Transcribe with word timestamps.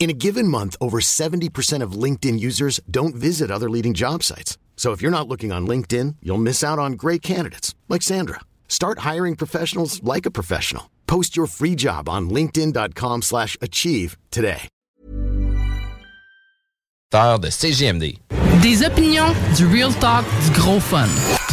In 0.00 0.08
a 0.08 0.14
given 0.14 0.48
month, 0.48 0.76
over 0.80 0.98
70% 0.98 1.82
of 1.82 1.92
LinkedIn 1.92 2.40
users 2.40 2.80
don't 2.90 3.14
visit 3.14 3.50
other 3.50 3.68
leading 3.68 3.92
job 3.92 4.22
sites. 4.22 4.56
So 4.74 4.92
if 4.92 5.02
you're 5.02 5.10
not 5.10 5.28
looking 5.28 5.52
on 5.52 5.66
LinkedIn, 5.68 6.16
you'll 6.22 6.38
miss 6.38 6.64
out 6.64 6.78
on 6.78 6.94
great 6.94 7.20
candidates 7.20 7.74
like 7.86 8.00
Sandra. 8.00 8.40
Start 8.66 9.00
hiring 9.00 9.36
professionals 9.36 10.02
like 10.02 10.24
a 10.24 10.30
professional. 10.30 10.90
Post 11.06 11.36
your 11.36 11.46
free 11.46 11.74
job 11.74 12.08
on 12.08 12.30
linkedin.com 12.30 13.20
slash 13.20 13.58
achieve 13.60 14.16
today. 14.30 14.68
de 17.12 17.50
CGMD. 17.50 18.18
Des 18.62 18.82
opinions, 18.86 19.34
du 19.58 19.66
real 19.66 19.92
talk, 19.92 20.24
du 20.24 20.60
gros 20.60 20.80
fun. 20.80 21.08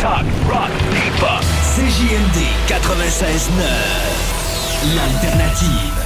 Talk, 0.00 0.24
rock, 0.46 0.70
hip-hop. 0.92 1.42
CJMD 1.74 2.38
96.9. 2.68 4.94
L'alternative. 4.94 6.05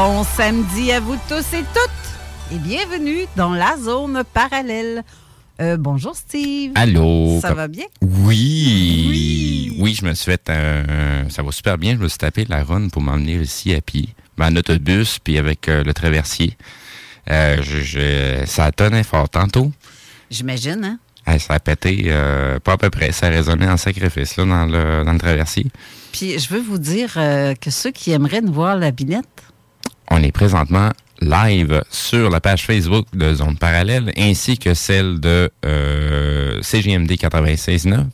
Bon 0.00 0.22
samedi 0.22 0.92
à 0.92 1.00
vous 1.00 1.16
tous 1.28 1.54
et 1.54 1.64
toutes 1.74 2.52
et 2.54 2.58
bienvenue 2.58 3.26
dans 3.34 3.52
la 3.52 3.76
zone 3.76 4.22
parallèle. 4.32 5.02
Euh, 5.60 5.76
bonjour 5.76 6.14
Steve. 6.14 6.70
Allô? 6.76 7.40
Ça 7.42 7.52
va 7.52 7.66
bien? 7.66 7.86
Oui. 8.00 9.74
oui. 9.80 9.94
je 9.94 10.04
me 10.04 10.14
suis 10.14 10.30
fait 10.30 10.50
un... 10.50 11.28
Ça 11.30 11.42
va 11.42 11.50
super 11.50 11.78
bien. 11.78 11.94
Je 11.94 11.98
me 11.98 12.06
suis 12.06 12.16
tapé 12.18 12.44
la 12.48 12.62
run 12.62 12.90
pour 12.90 13.02
m'emmener 13.02 13.34
ici 13.42 13.74
à 13.74 13.80
pied. 13.80 14.10
Ben, 14.36 14.52
en 14.52 14.56
autobus, 14.56 15.18
puis 15.18 15.36
avec 15.36 15.68
euh, 15.68 15.82
le 15.82 15.92
traversier. 15.92 16.56
Euh, 17.28 17.56
je, 17.60 17.80
je- 17.80 18.46
ça 18.46 18.70
tonné 18.70 19.02
fort 19.02 19.28
tantôt. 19.28 19.72
J'imagine, 20.30 20.84
hein? 20.84 20.98
Hey, 21.26 21.40
ça 21.40 21.54
a 21.54 21.58
pété, 21.58 22.04
euh, 22.06 22.60
pas 22.60 22.74
à 22.74 22.76
peu 22.76 22.88
près. 22.88 23.10
Ça 23.10 23.26
a 23.26 23.30
résonné 23.30 23.68
en 23.68 23.76
sacrifice 23.76 24.36
là, 24.36 24.44
dans, 24.44 24.64
le, 24.66 25.02
dans 25.04 25.12
le 25.12 25.18
traversier. 25.18 25.66
Puis 26.12 26.38
je 26.38 26.48
veux 26.54 26.60
vous 26.60 26.78
dire 26.78 27.14
euh, 27.16 27.56
que 27.56 27.72
ceux 27.72 27.90
qui 27.90 28.12
aimeraient 28.12 28.42
nous 28.42 28.52
voir 28.52 28.76
la 28.76 28.92
binette, 28.92 29.26
On 30.10 30.22
est 30.22 30.32
présentement 30.32 30.90
live 31.20 31.82
sur 31.90 32.30
la 32.30 32.40
page 32.40 32.64
Facebook 32.64 33.06
de 33.12 33.34
Zone 33.34 33.56
Parallèle 33.56 34.12
ainsi 34.16 34.56
que 34.58 34.74
celle 34.74 35.20
de 35.20 35.50
euh, 35.66 36.62
CGMD 36.62 37.10
96.9 37.12 38.04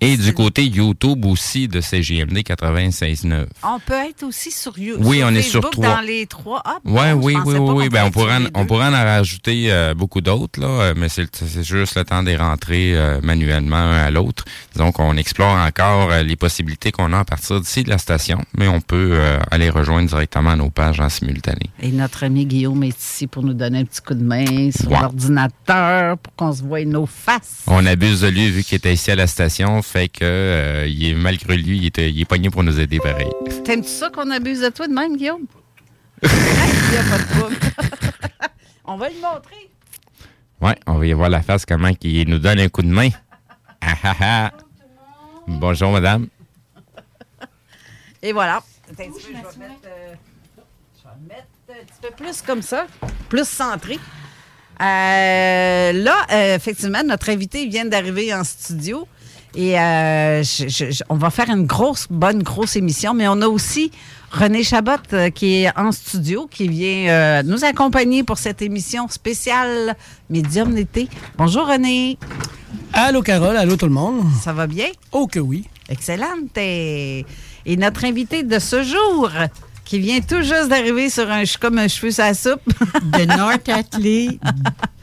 Et 0.00 0.16
du 0.16 0.34
côté 0.34 0.64
YouTube 0.66 1.24
aussi 1.24 1.66
de 1.68 1.80
CGMD 1.80 2.38
96.9. 2.38 3.46
On 3.62 3.78
peut 3.78 3.94
être 3.94 4.22
aussi 4.24 4.50
sur 4.50 4.78
YouTube. 4.78 5.02
Oui, 5.04 5.22
on 5.24 5.30
est 5.34 5.42
sur 5.42 5.68
trois. 5.70 5.96
dans 5.96 6.00
les 6.02 6.26
trois. 6.26 6.62
Ah, 6.64 6.76
Ouais, 6.84 7.14
bon, 7.14 7.20
je 7.22 7.26
oui, 7.26 7.36
oui, 7.46 7.54
oui, 7.58 7.70
oui. 7.76 7.88
Ben, 7.88 8.04
on, 8.06 8.10
pourrait 8.10 8.36
en, 8.36 8.44
on 8.54 8.66
pourrait 8.66 8.86
en 8.88 8.90
rajouter 8.90 9.72
euh, 9.72 9.94
beaucoup 9.94 10.20
d'autres, 10.20 10.60
là, 10.60 10.66
euh, 10.66 10.94
mais 10.96 11.08
c'est 11.08 11.28
juste 11.62 11.96
le 11.96 12.04
temps 12.04 12.22
de 12.22 12.28
les 12.28 12.36
rentrer 12.36 12.94
euh, 12.96 13.20
manuellement 13.22 13.76
un 13.76 14.04
à 14.04 14.10
l'autre. 14.10 14.44
Donc, 14.76 14.98
on 14.98 15.16
explore 15.16 15.56
encore 15.56 16.10
euh, 16.10 16.22
les 16.22 16.36
possibilités 16.36 16.92
qu'on 16.92 17.12
a 17.12 17.20
à 17.20 17.24
partir 17.24 17.60
d'ici 17.60 17.82
de 17.84 17.90
la 17.90 17.98
station, 17.98 18.42
mais 18.58 18.68
on 18.68 18.80
peut 18.80 19.10
euh, 19.12 19.38
aller 19.50 19.70
rejoindre 19.70 20.08
directement 20.08 20.56
nos 20.56 20.70
pages 20.70 21.00
en 21.00 21.08
simultané. 21.08 21.70
Et 21.80 21.90
notre 21.92 22.24
ami 22.24 22.44
Guillaume 22.46 22.82
est 22.82 22.98
ici 23.00 23.26
pour 23.26 23.42
nous 23.42 23.54
donner 23.54 23.78
un 23.80 23.84
petit 23.84 24.02
coup 24.02 24.14
de 24.14 24.22
main 24.24 24.70
sur 24.70 24.90
Ouais. 24.90 25.00
l'ordinateur 25.00 26.18
pour 26.18 26.34
qu'on 26.34 26.52
se 26.52 26.62
voie 26.62 26.84
nos 26.84 27.06
faces. 27.06 27.62
On 27.66 27.84
abuse 27.86 28.20
de 28.20 28.28
lui 28.28 28.50
vu 28.50 28.62
qu'il 28.62 28.76
était 28.76 28.92
ici 28.94 29.10
à 29.10 29.16
la 29.16 29.26
station, 29.26 29.82
fait 29.84 30.08
que 30.08 30.24
euh, 30.24 30.86
il 30.86 31.10
est 31.10 31.14
malgré 31.14 31.56
lui, 31.56 31.78
il, 31.78 31.86
était, 31.86 32.10
il 32.10 32.20
est 32.20 32.24
pogné 32.24 32.50
pour 32.50 32.62
nous 32.62 32.80
aider 32.80 32.98
pareil. 32.98 33.30
T'aimes-tu 33.64 33.88
ça 33.88 34.10
qu'on 34.10 34.30
abuse 34.30 34.60
de 34.60 34.68
toi 34.68 34.88
de 34.88 34.92
même, 34.92 35.16
Guillaume? 35.16 35.46
Il 36.22 36.28
n'y 36.30 36.96
a 36.96 37.02
pas 37.02 37.18
de. 37.18 37.54
On 38.86 38.96
va 38.96 39.08
lui 39.08 39.16
montrer. 39.16 39.70
Ouais, 40.60 40.76
on 40.86 40.94
va 40.94 41.06
y 41.06 41.12
voir 41.12 41.28
la 41.28 41.42
face 41.42 41.66
comment 41.66 41.90
il 42.02 42.28
nous 42.28 42.38
donne 42.38 42.60
un 42.60 42.68
coup 42.68 42.82
de 42.82 42.88
main. 42.88 43.08
Ah, 43.80 43.94
ah, 44.02 44.14
ah. 44.20 44.52
Bonjour 45.46 45.90
madame. 45.90 46.28
Et 48.22 48.32
voilà. 48.32 48.62
Je 48.88 48.94
vais 48.94 49.08
mettre, 49.08 49.18
euh, 49.86 50.14
je 50.96 51.02
vais 51.02 51.34
mettre 51.34 51.46
un 51.68 51.84
petit 51.84 52.00
peu 52.00 52.10
plus 52.16 52.42
comme 52.42 52.62
ça, 52.62 52.86
plus 53.28 53.46
centré. 53.46 53.98
Euh, 54.80 55.92
là, 55.92 56.26
euh, 56.32 56.56
effectivement, 56.56 57.02
notre 57.04 57.30
invité 57.30 57.66
vient 57.66 57.84
d'arriver 57.84 58.34
en 58.34 58.44
studio 58.44 59.06
et 59.54 59.78
euh, 59.78 60.42
je- 60.42 60.68
je- 60.68 60.90
je- 60.90 61.02
on 61.08 61.14
va 61.16 61.30
faire 61.30 61.48
une 61.50 61.66
grosse, 61.66 62.06
bonne, 62.10 62.42
grosse 62.42 62.76
émission, 62.76 63.14
mais 63.14 63.28
on 63.28 63.40
a 63.42 63.46
aussi 63.46 63.90
René 64.30 64.62
Chabot 64.64 64.92
euh, 65.12 65.30
qui 65.30 65.62
est 65.62 65.78
en 65.78 65.92
studio, 65.92 66.48
qui 66.50 66.68
vient 66.68 67.08
euh, 67.08 67.42
nous 67.44 67.64
accompagner 67.64 68.22
pour 68.24 68.38
cette 68.38 68.62
émission 68.62 69.08
spéciale 69.08 69.94
Médium 70.30 70.74
d'été. 70.74 71.08
Bonjour 71.38 71.66
René. 71.68 72.18
Allô 72.92 73.22
Carole, 73.22 73.56
allô 73.56 73.76
tout 73.76 73.86
le 73.86 73.92
monde. 73.92 74.24
Ça 74.42 74.52
va 74.52 74.66
bien? 74.66 74.86
Oh 75.12 75.26
que 75.26 75.38
oui. 75.38 75.64
Excellente. 75.88 76.56
Et, 76.56 77.24
et 77.66 77.76
notre 77.76 78.04
invité 78.04 78.42
de 78.42 78.58
ce 78.58 78.82
jour, 78.82 79.30
qui 79.84 79.98
vient 80.00 80.20
tout 80.20 80.40
juste 80.42 80.68
d'arriver 80.68 81.10
sur 81.10 81.30
un 81.30 81.42
comme 81.60 81.78
un 81.78 81.88
cheveu 81.88 82.10
la 82.18 82.34
soupe. 82.34 82.62
De 83.02 83.24
North 83.26 83.68
Atlee, 83.68 84.40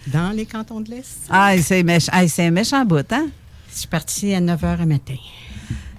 dans 0.08 0.32
les 0.32 0.46
cantons 0.46 0.82
de 0.82 0.90
l'Est. 0.90 1.20
Ah, 1.30 1.54
c'est 1.62 1.84
méch- 1.84 2.10
ah, 2.12 2.28
c'est 2.28 2.46
un 2.48 2.52
méchant 2.52 2.84
bout, 2.84 3.06
hein? 3.14 3.28
Je 3.72 3.80
suis 3.80 3.88
partie 3.88 4.34
à 4.34 4.42
9 4.42 4.62
h 4.62 4.82
à 4.82 4.86
matin. 4.86 5.16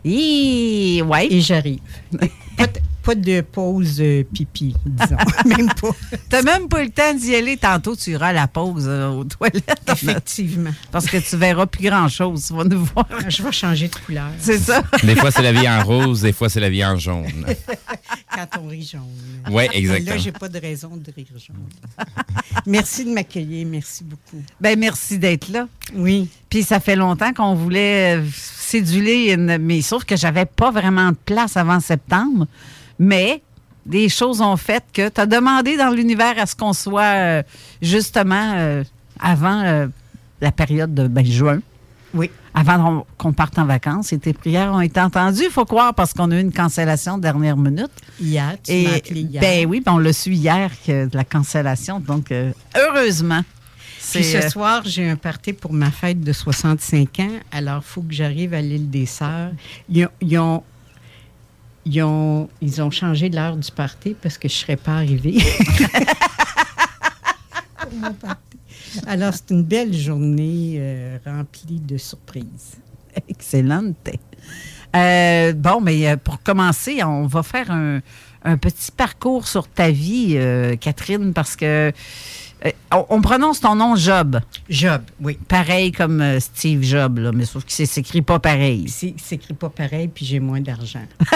Hi, 0.04 1.02
ouais. 1.02 1.32
Et 1.32 1.40
j'arrive. 1.40 1.80
Pas, 3.02 3.14
de- 3.14 3.40
pause 3.40 3.96
euh, 4.00 4.22
pipi, 4.32 4.74
disons. 4.86 5.16
même 5.44 5.68
pas. 5.80 5.90
T'as 6.28 6.42
même 6.42 6.68
pas 6.68 6.82
eu 6.82 6.86
le 6.86 6.90
temps 6.92 7.14
d'y 7.14 7.34
aller. 7.34 7.56
Tantôt, 7.56 7.96
tu 7.96 8.10
iras 8.10 8.28
à 8.28 8.32
la 8.32 8.46
pause 8.46 8.84
euh, 8.86 9.08
aux 9.10 9.24
toilettes. 9.24 9.82
Effectivement. 9.88 10.70
Parce 10.90 11.06
que 11.06 11.16
tu 11.16 11.36
verras 11.36 11.66
plus 11.66 11.84
grand-chose. 11.88 12.44
Tu 12.46 12.54
vas 12.54 12.64
nous 12.64 12.84
voir. 12.84 13.06
Je 13.28 13.42
vais 13.42 13.52
changer 13.52 13.88
de 13.88 13.94
couleur. 14.06 14.30
C'est 14.38 14.58
ça. 14.58 14.82
Des 15.02 15.16
fois 15.16 15.30
c'est 15.30 15.42
la 15.42 15.52
vie 15.52 15.68
en 15.68 15.82
rose, 15.84 16.22
des 16.22 16.32
fois 16.32 16.48
c'est 16.48 16.60
la 16.60 16.70
vie 16.70 16.84
en 16.84 16.96
jaune. 16.96 17.26
Quand 18.34 18.60
on 18.62 18.68
rit 18.68 18.88
jaune. 18.90 19.52
Ouais, 19.54 19.68
Mais 19.72 19.78
exactement. 19.78 20.10
Là, 20.10 20.16
j'ai 20.18 20.32
pas 20.32 20.48
de 20.48 20.58
raison 20.58 20.96
de 20.96 21.12
rire 21.14 21.26
jaune. 21.36 22.06
merci 22.66 23.04
de 23.04 23.10
m'accueillir. 23.10 23.66
Merci 23.66 24.04
beaucoup. 24.04 24.42
Ben, 24.60 24.78
merci 24.78 25.18
d'être 25.18 25.48
là. 25.48 25.66
Oui. 25.94 26.28
Puis 26.48 26.62
ça 26.62 26.80
fait 26.80 26.96
longtemps 26.96 27.32
qu'on 27.32 27.54
voulait 27.54 28.18
euh, 28.18 28.24
séduler, 28.34 29.32
une- 29.32 29.58
mais 29.58 29.82
sauf 29.82 30.04
que 30.04 30.16
j'avais 30.16 30.46
pas 30.46 30.70
vraiment 30.70 31.10
de 31.10 31.16
place 31.24 31.56
avant 31.56 31.80
septembre. 31.80 32.46
Mais 32.98 33.42
des 33.86 34.08
choses 34.08 34.40
ont 34.40 34.56
fait 34.56 34.84
que 34.92 35.08
tu 35.08 35.20
as 35.20 35.26
demandé 35.26 35.76
dans 35.76 35.90
l'univers 35.90 36.34
à 36.38 36.46
ce 36.46 36.54
qu'on 36.54 36.72
soit 36.72 37.02
euh, 37.02 37.42
justement 37.80 38.52
euh, 38.54 38.84
avant 39.18 39.62
euh, 39.62 39.86
la 40.40 40.52
période 40.52 40.94
de 40.94 41.08
ben, 41.08 41.24
juin. 41.24 41.60
Oui. 42.14 42.30
Avant 42.54 43.06
qu'on 43.16 43.32
parte 43.32 43.58
en 43.58 43.64
vacances. 43.64 44.12
Et 44.12 44.18
tes 44.18 44.34
prières 44.34 44.72
ont 44.72 44.82
été 44.82 45.00
entendues, 45.00 45.44
il 45.44 45.50
faut 45.50 45.64
croire, 45.64 45.94
parce 45.94 46.12
qu'on 46.12 46.30
a 46.30 46.36
eu 46.36 46.40
une 46.40 46.52
cancellation 46.52 47.16
de 47.16 47.22
dernière 47.22 47.56
minute. 47.56 47.90
Hier, 48.20 48.56
tu 48.62 48.72
Et, 48.72 48.86
appelé 48.94 49.20
hier. 49.22 49.40
Ben 49.40 49.66
oui, 49.66 49.80
ben 49.80 49.92
on 49.94 49.98
l'a 49.98 50.12
su 50.12 50.32
hier 50.32 50.70
que 50.86 51.06
de 51.06 51.16
la 51.16 51.24
cancellation. 51.24 52.00
Donc, 52.00 52.30
heureusement. 52.76 53.40
Puis 54.10 54.24
ce 54.24 54.46
soir, 54.50 54.82
j'ai 54.84 55.08
un 55.08 55.16
party 55.16 55.54
pour 55.54 55.72
ma 55.72 55.90
fête 55.90 56.20
de 56.20 56.32
65 56.32 57.20
ans. 57.20 57.28
Alors, 57.50 57.82
il 57.82 57.88
faut 57.88 58.02
que 58.02 58.12
j'arrive 58.12 58.52
à 58.52 58.60
l'île 58.60 58.90
des 58.90 59.06
Sœurs. 59.06 59.52
Ils 59.88 60.04
ont, 60.04 60.10
ils 60.20 60.38
ont, 60.38 60.62
ils 61.84 62.02
ont, 62.02 62.48
ils 62.60 62.82
ont 62.82 62.90
changé 62.90 63.28
l'heure 63.28 63.56
du 63.56 63.70
party 63.70 64.14
parce 64.20 64.38
que 64.38 64.48
je 64.48 64.54
ne 64.54 64.58
serais 64.58 64.76
pas 64.76 64.92
arrivée. 64.92 65.38
Alors, 69.06 69.32
c'est 69.34 69.50
une 69.50 69.62
belle 69.62 69.94
journée 69.94 70.76
euh, 70.78 71.18
remplie 71.24 71.80
de 71.80 71.96
surprises. 71.96 72.76
Excellente. 73.28 74.10
Euh, 74.94 75.52
bon, 75.54 75.80
mais 75.80 76.08
euh, 76.08 76.16
pour 76.16 76.42
commencer, 76.42 77.02
on 77.02 77.26
va 77.26 77.42
faire 77.42 77.70
un, 77.70 78.00
un 78.44 78.56
petit 78.56 78.90
parcours 78.90 79.46
sur 79.46 79.68
ta 79.68 79.90
vie, 79.90 80.34
euh, 80.36 80.76
Catherine, 80.76 81.32
parce 81.32 81.56
que 81.56 81.92
on, 82.92 83.06
on 83.08 83.20
prononce 83.20 83.60
ton 83.60 83.74
nom 83.74 83.96
Job. 83.96 84.38
Job, 84.70 85.02
oui. 85.20 85.38
Pareil 85.48 85.90
comme 85.92 86.20
euh, 86.20 86.38
Steve 86.40 86.82
Job, 86.82 87.18
là, 87.18 87.32
mais 87.32 87.44
sauf 87.44 87.64
que 87.64 87.72
c'est 87.72 87.86
s'écrit 87.86 88.22
pas 88.22 88.38
pareil. 88.38 88.88
C'est 88.88 89.14
s'écrit 89.20 89.54
pas 89.54 89.68
pareil, 89.70 90.08
puis 90.08 90.24
j'ai 90.26 90.40
moins 90.40 90.60
d'argent. 90.60 91.02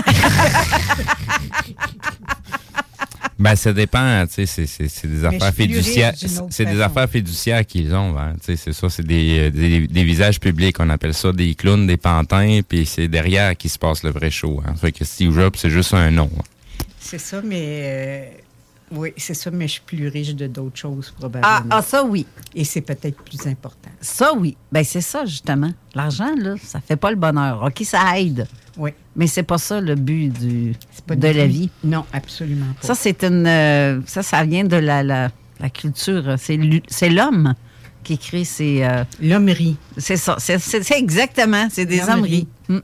Ben, 3.39 3.55
ça 3.55 3.71
dépend, 3.75 4.25
tu 4.27 4.47
sais, 4.47 4.67
c'est- 4.67 5.07
des 5.07 5.25
affaires 5.27 5.53
fiduciaires. 5.53 6.15
C'est 6.49 6.65
des 6.65 6.81
affaires 6.81 7.09
fiduciaires 7.09 7.67
qu'ils 7.67 7.95
ont, 7.95 8.17
hein, 8.19 8.33
tu 8.41 8.47
sais, 8.47 8.57
c'est 8.57 8.73
ça, 8.73 8.89
c'est 8.89 9.07
des, 9.07 9.39
euh, 9.39 9.51
des, 9.51 9.87
des 9.87 10.05
visages 10.05 10.41
publics, 10.41 10.77
on 10.81 10.89
appelle 10.89 11.13
ça 11.13 11.33
des 11.33 11.55
clowns, 11.55 11.87
des 11.87 11.99
pantins, 11.99 12.61
puis 12.67 12.87
c'est 12.87 13.09
derrière 13.09 13.55
qui 13.55 13.69
se 13.69 13.79
passe 13.79 14.03
le 14.05 14.11
vrai 14.11 14.31
show. 14.31 14.63
Hein. 14.67 14.75
Fait 14.77 14.91
que 14.91 15.05
Steve 15.05 15.35
Jobs, 15.35 15.53
c'est 15.57 15.69
juste 15.69 15.93
un 15.93 16.11
nom. 16.11 16.31
hein. 16.39 16.43
C'est 16.99 17.19
ça, 17.21 17.43
mais. 17.45 17.61
euh, 17.85 18.25
oui, 18.93 19.13
c'est 19.17 19.35
ça, 19.35 19.51
mais 19.51 19.67
je 19.67 19.73
suis 19.75 19.83
plus 19.85 20.09
riche 20.09 20.35
de 20.35 20.47
d'autres 20.47 20.77
choses, 20.79 21.09
Ah, 21.15 21.19
probablement. 21.21 21.67
ah, 21.71 21.83
ça 21.83 22.05
oui. 22.05 22.27
Et 22.55 22.65
c'est 22.65 22.81
peut-être 22.83 23.23
plus 23.23 23.47
important. 23.47 23.91
Ça 24.01 24.33
oui. 24.35 24.57
Ben 24.71 24.85
c'est 24.85 25.01
ça 25.01 25.25
justement. 25.25 25.73
L'argent 25.95 26.35
là, 26.37 26.55
ça 26.63 26.81
fait 26.81 26.97
pas 26.97 27.11
le 27.11 27.17
bonheur. 27.17 27.63
OK, 27.65 27.83
ça 27.85 28.19
aide. 28.19 28.47
Oui. 28.77 28.91
Mais 29.17 29.27
c'est 29.27 29.43
pas 29.43 29.59
ça 29.59 29.81
le 29.81 29.95
but 29.95 30.29
du 30.31 30.75
pas 31.07 31.17
de 31.17 31.29
la 31.29 31.47
vie. 31.47 31.71
Non, 31.83 32.05
absolument 32.13 32.67
pas. 32.81 32.87
Ça 32.87 32.95
c'est 32.95 33.25
une 33.25 33.47
euh, 33.47 34.01
ça 34.07 34.23
ça 34.23 34.45
vient 34.45 34.65
de 34.65 34.77
la 34.77 35.03
la, 35.03 35.31
la 35.61 35.71
culture, 35.71 36.37
c'est 36.39 37.09
l'homme 37.09 37.55
qui 38.05 38.19
crée 38.19 38.45
ces 38.45 38.85
euh, 38.85 39.03
L'hommerie. 39.21 39.77
C'est 39.97 40.17
ça, 40.17 40.37
c'est 40.39 40.61
exactement, 40.97 41.67
c'est 41.71 41.87
des 41.87 41.97
L'hommerie. 41.99 42.13
hommeries. 42.13 42.49
Hmm. 42.69 42.81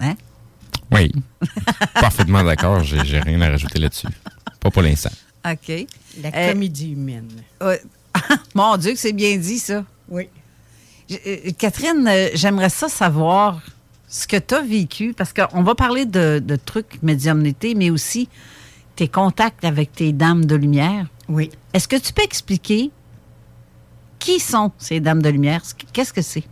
Hein? 0.00 0.14
Oui. 0.90 1.10
Parfaitement 1.94 2.42
d'accord, 2.44 2.82
j'ai 2.82 3.02
j'ai 3.06 3.20
rien 3.20 3.40
à 3.40 3.48
rajouter 3.48 3.78
là-dessus. 3.78 4.08
Pas 4.62 4.70
pour 4.70 4.82
l'instant. 4.82 5.10
OK. 5.44 5.86
La 6.22 6.28
Euh, 6.34 6.52
comédie 6.52 6.92
humaine. 6.92 7.28
Mon 8.54 8.76
Dieu, 8.76 8.92
que 8.92 8.98
c'est 8.98 9.12
bien 9.12 9.36
dit, 9.36 9.58
ça. 9.58 9.84
Oui. 10.08 10.28
Euh, 11.26 11.50
Catherine, 11.58 12.06
euh, 12.08 12.28
j'aimerais 12.34 12.68
ça 12.70 12.88
savoir 12.88 13.60
ce 14.08 14.26
que 14.26 14.36
tu 14.36 14.54
as 14.54 14.60
vécu, 14.62 15.14
parce 15.14 15.32
qu'on 15.32 15.62
va 15.62 15.74
parler 15.74 16.06
de, 16.06 16.38
de 16.44 16.56
trucs 16.56 17.02
médiumnité, 17.02 17.74
mais 17.74 17.90
aussi 17.90 18.28
tes 18.94 19.08
contacts 19.08 19.64
avec 19.64 19.92
tes 19.92 20.12
dames 20.12 20.44
de 20.44 20.54
lumière. 20.54 21.06
Oui. 21.28 21.50
Est-ce 21.72 21.88
que 21.88 21.96
tu 21.96 22.12
peux 22.12 22.22
expliquer 22.22 22.90
qui 24.18 24.38
sont 24.38 24.70
ces 24.78 25.00
dames 25.00 25.22
de 25.22 25.30
lumière? 25.30 25.62
Qu'est-ce 25.92 26.12
que 26.12 26.22
c'est? 26.22 26.44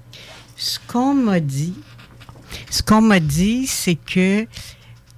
Ce 0.57 0.79
qu'on 0.89 1.15
m'a 1.15 1.39
dit, 1.41 1.75
ce 2.71 2.83
qu'on 2.83 3.03
m'a 3.03 3.21
dit, 3.21 3.67
c'est 3.67 3.95
que 3.95 4.47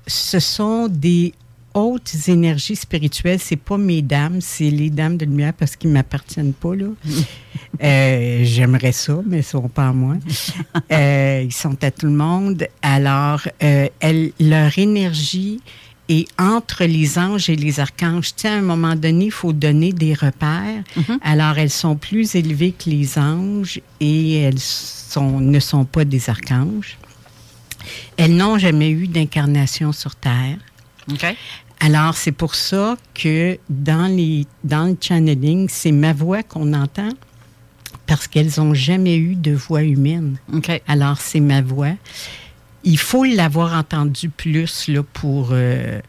ce 0.06 0.40
sont 0.40 0.88
des 0.88 1.32
hautes 1.74 2.14
énergies 2.28 2.76
spirituelles. 2.76 3.38
C'est 3.40 3.56
pas 3.56 3.78
mes 3.78 4.02
dames, 4.02 4.40
c'est 4.40 4.70
les 4.70 4.90
dames 4.90 5.16
de 5.16 5.24
lumière 5.24 5.52
parce 5.54 5.76
qu'ils 5.76 5.90
m'appartiennent 5.90 6.52
pas 6.54 6.74
là. 6.74 6.86
Euh, 7.82 8.40
J'aimerais 8.44 8.92
ça, 8.92 9.18
mais 9.26 9.38
ils 9.38 9.42
sont 9.44 9.68
pas 9.68 9.88
à 9.88 9.92
moi. 9.92 10.16
Euh, 10.92 11.42
ils 11.44 11.52
sont 11.52 11.82
à 11.82 11.90
tout 11.90 12.06
le 12.06 12.12
monde. 12.12 12.66
Alors, 12.82 13.40
euh, 13.62 13.88
elles- 14.00 14.32
leur 14.38 14.78
énergie 14.78 15.60
est 16.08 16.28
entre 16.38 16.84
les 16.84 17.18
anges 17.18 17.48
et 17.48 17.56
les 17.56 17.80
archanges. 17.80 18.34
Tu 18.34 18.42
sais, 18.42 18.48
à 18.48 18.54
un 18.54 18.60
moment 18.60 18.94
donné, 18.94 19.26
il 19.26 19.30
faut 19.30 19.54
donner 19.54 19.92
des 19.92 20.12
repères. 20.12 20.82
Alors, 21.22 21.56
elles 21.58 21.70
sont 21.70 21.96
plus 21.96 22.34
élevées 22.34 22.72
que 22.72 22.90
les 22.90 23.18
anges 23.18 23.80
et 24.00 24.34
elles 24.42 24.58
sont, 24.60 25.40
ne 25.40 25.58
sont 25.58 25.86
pas 25.86 26.04
des 26.04 26.28
archanges. 26.28 26.98
Elles 28.18 28.36
n'ont 28.36 28.58
jamais 28.58 28.90
eu 28.90 29.08
d'incarnation 29.08 29.92
sur 29.92 30.14
Terre. 30.14 30.58
Alors, 31.84 32.14
c'est 32.16 32.30
pour 32.32 32.54
ça 32.54 32.96
que 33.12 33.58
dans, 33.68 34.06
les, 34.06 34.46
dans 34.62 34.84
le 34.86 34.96
channeling, 35.00 35.68
c'est 35.68 35.90
ma 35.90 36.12
voix 36.12 36.44
qu'on 36.44 36.72
entend 36.74 37.08
parce 38.06 38.28
qu'elles 38.28 38.50
n'ont 38.58 38.72
jamais 38.74 39.16
eu 39.16 39.34
de 39.34 39.52
voix 39.52 39.82
humaine. 39.82 40.38
Alors, 40.86 41.18
c'est 41.20 41.40
ma 41.40 41.60
voix. 41.60 41.92
Il 42.84 42.98
faut 42.98 43.24
l'avoir 43.24 43.72
entendu 43.76 44.28
plus 44.28 44.86
là, 44.88 45.02
pour... 45.12 45.48
euh, 45.52 46.00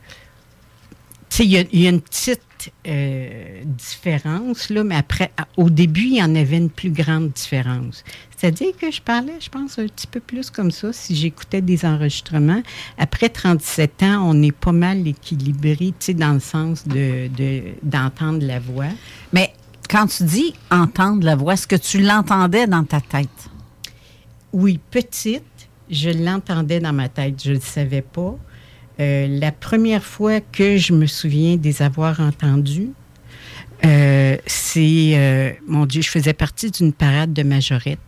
tu 1.29 1.37
sais, 1.37 1.45
il 1.45 1.51
y, 1.51 1.57
a- 1.57 1.65
il 1.71 1.81
y 1.81 1.87
a 1.87 1.89
une 1.89 2.01
petite 2.01 2.41
euh, 2.87 3.61
différence, 3.65 4.69
là, 4.69 4.83
mais 4.83 4.95
après, 4.95 5.31
au 5.57 5.69
début, 5.69 6.03
il 6.03 6.17
y 6.17 6.23
en 6.23 6.35
avait 6.35 6.57
une 6.57 6.69
plus 6.69 6.91
grande 6.91 7.31
différence. 7.31 8.03
C'est-à-dire 8.37 8.75
que 8.79 8.91
je 8.91 9.01
parlais, 9.01 9.33
je 9.39 9.49
pense, 9.49 9.79
un 9.79 9.87
petit 9.87 10.07
peu 10.07 10.19
plus 10.19 10.49
comme 10.49 10.71
ça 10.71 10.91
si 10.93 11.15
j'écoutais 11.15 11.61
des 11.61 11.85
enregistrements. 11.85 12.61
Après 12.97 13.29
37 13.29 14.03
ans, 14.03 14.23
on 14.29 14.41
est 14.41 14.51
pas 14.51 14.71
mal 14.73 15.07
équilibré, 15.07 15.77
tu 15.77 15.93
sais, 15.99 16.13
dans 16.13 16.33
le 16.33 16.39
sens 16.39 16.87
de, 16.87 17.27
de- 17.35 17.63
d'entendre 17.83 18.45
la 18.45 18.59
voix. 18.59 18.89
Mais 19.31 19.53
quand 19.89 20.07
tu 20.07 20.23
dis 20.23 20.53
entendre 20.71 21.23
la 21.25 21.35
voix, 21.35 21.53
est-ce 21.53 21.67
que 21.67 21.75
tu 21.75 22.01
l'entendais 22.01 22.67
dans 22.67 22.83
ta 22.83 22.99
tête? 23.01 23.29
Oui, 24.51 24.79
petite, 24.91 25.43
je 25.89 26.09
l'entendais 26.09 26.79
dans 26.79 26.93
ma 26.93 27.09
tête, 27.09 27.41
je 27.43 27.49
ne 27.51 27.55
le 27.55 27.61
savais 27.61 28.01
pas. 28.01 28.35
Euh, 28.99 29.27
la 29.27 29.51
première 29.51 30.03
fois 30.03 30.39
que 30.39 30.77
je 30.77 30.93
me 30.93 31.07
souviens 31.07 31.57
des 31.57 31.81
avoir 31.81 32.19
entendus, 32.19 32.91
euh, 33.85 34.37
c'est, 34.45 35.11
euh, 35.15 35.51
mon 35.67 35.85
Dieu, 35.85 36.01
je 36.01 36.09
faisais 36.09 36.33
partie 36.33 36.71
d'une 36.71 36.93
parade 36.93 37.33
de 37.33 37.43
majorette 37.43 37.99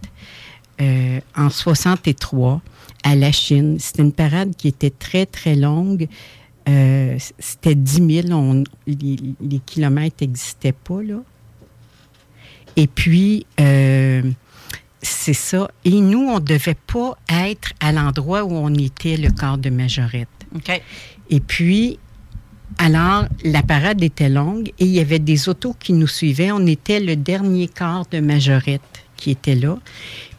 en 1.37 1.49
63 1.49 2.61
à 3.03 3.15
la 3.15 3.31
Chine. 3.31 3.77
C'était 3.79 4.01
une 4.03 4.11
parade 4.11 4.55
qui 4.57 4.67
était 4.67 4.89
très, 4.89 5.25
très 5.25 5.55
longue. 5.55 6.07
C'était 6.67 7.75
10 7.75 8.23
000. 8.23 8.33
On, 8.33 8.63
les, 8.85 9.59
kilomètres 9.65 10.17
n'existaient 10.19 10.73
pas, 10.73 11.01
là. 11.01 11.21
Et 12.75 12.87
puis, 12.87 13.45
c'est 15.01 15.33
ça. 15.33 15.69
Et 15.85 16.01
nous, 16.01 16.27
on 16.27 16.41
ne 16.41 16.45
devait 16.45 16.75
pas 16.75 17.17
être 17.29 17.71
à 17.79 17.93
l'endroit 17.93 18.43
où 18.43 18.51
on 18.51 18.73
était 18.73 19.15
le 19.15 19.31
corps 19.31 19.57
de 19.57 19.69
majorette. 19.69 20.27
Et 21.29 21.39
puis, 21.39 21.99
alors, 22.77 23.25
la 23.43 23.63
parade 23.63 24.03
était 24.03 24.29
longue 24.29 24.69
et 24.79 24.85
il 24.85 24.91
y 24.91 24.99
avait 24.99 25.19
des 25.19 25.49
autos 25.49 25.75
qui 25.79 25.93
nous 25.93 26.07
suivaient. 26.07 26.51
On 26.51 26.65
était 26.67 26.99
le 26.99 27.15
dernier 27.15 27.67
corps 27.67 28.05
de 28.11 28.19
majorette 28.19 28.81
qui 29.15 29.31
était 29.31 29.55
là. 29.55 29.77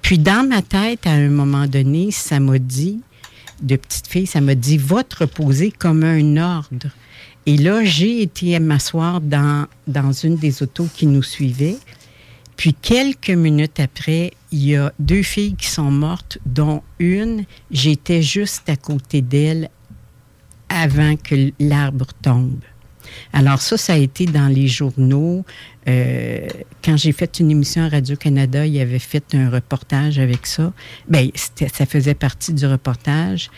Puis, 0.03 0.19
dans 0.19 0.47
ma 0.47 0.63
tête, 0.63 1.07
à 1.07 1.13
un 1.13 1.29
moment 1.29 1.67
donné, 1.67 2.11
ça 2.11 2.39
m'a 2.41 2.59
dit, 2.59 3.01
de 3.63 3.77
petite 3.77 4.07
fille, 4.07 4.27
ça 4.27 4.41
m'a 4.41 4.55
dit, 4.55 4.77
va 4.77 5.03
te 5.03 5.17
reposer 5.17 5.73
comme 5.73 6.05
un 6.05 6.37
ordre. 6.37 6.89
Et 7.47 7.57
là, 7.57 7.85
j'ai 7.85 8.23
été 8.23 8.59
m'asseoir 8.59 9.21
dans, 9.21 9.67
dans 9.87 10.13
une 10.13 10.37
des 10.37 10.63
autos 10.63 10.89
qui 10.95 11.07
nous 11.07 11.23
suivait. 11.23 11.77
Puis 12.57 12.75
quelques 12.75 13.31
minutes 13.31 13.81
après, 13.81 14.33
il 14.51 14.65
y 14.65 14.77
a 14.77 14.93
deux 14.99 15.23
filles 15.23 15.55
qui 15.55 15.69
sont 15.69 15.91
mortes, 15.91 16.39
dont 16.45 16.83
une, 16.99 17.45
j'étais 17.71 18.23
juste 18.23 18.69
à 18.69 18.77
côté 18.77 19.23
d'elle 19.23 19.71
avant 20.69 21.17
que 21.17 21.53
l'arbre 21.59 22.07
tombe. 22.23 22.61
Alors 23.33 23.61
ça, 23.61 23.77
ça 23.77 23.95
a 23.95 23.97
été 23.97 24.27
dans 24.27 24.49
les 24.49 24.69
journaux. 24.69 25.45
Euh, 25.89 26.47
quand 26.85 26.97
j'ai 26.97 27.13
fait 27.13 27.39
une 27.39 27.51
émission 27.51 27.83
à 27.85 27.89
Radio-Canada, 27.89 28.67
il 28.67 28.79
avait 28.81 28.99
fait 28.99 29.35
un 29.35 29.51
reportage 29.51 30.19
avec 30.19 30.47
ça. 30.47 30.73
Bien, 31.09 31.29
ça 31.73 31.87
faisait 31.87 32.15
partie 32.15 32.53
du 32.53 32.67
reportage. 32.67 33.51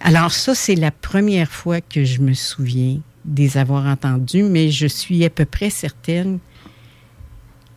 Alors 0.00 0.32
ça, 0.32 0.54
c'est 0.54 0.74
la 0.74 0.90
première 0.90 1.50
fois 1.50 1.80
que 1.80 2.04
je 2.04 2.20
me 2.20 2.34
souviens 2.34 2.98
des 3.24 3.56
avoir 3.56 3.86
entendus, 3.86 4.42
mais 4.42 4.70
je 4.70 4.86
suis 4.86 5.24
à 5.24 5.30
peu 5.30 5.44
près 5.44 5.70
certaine 5.70 6.38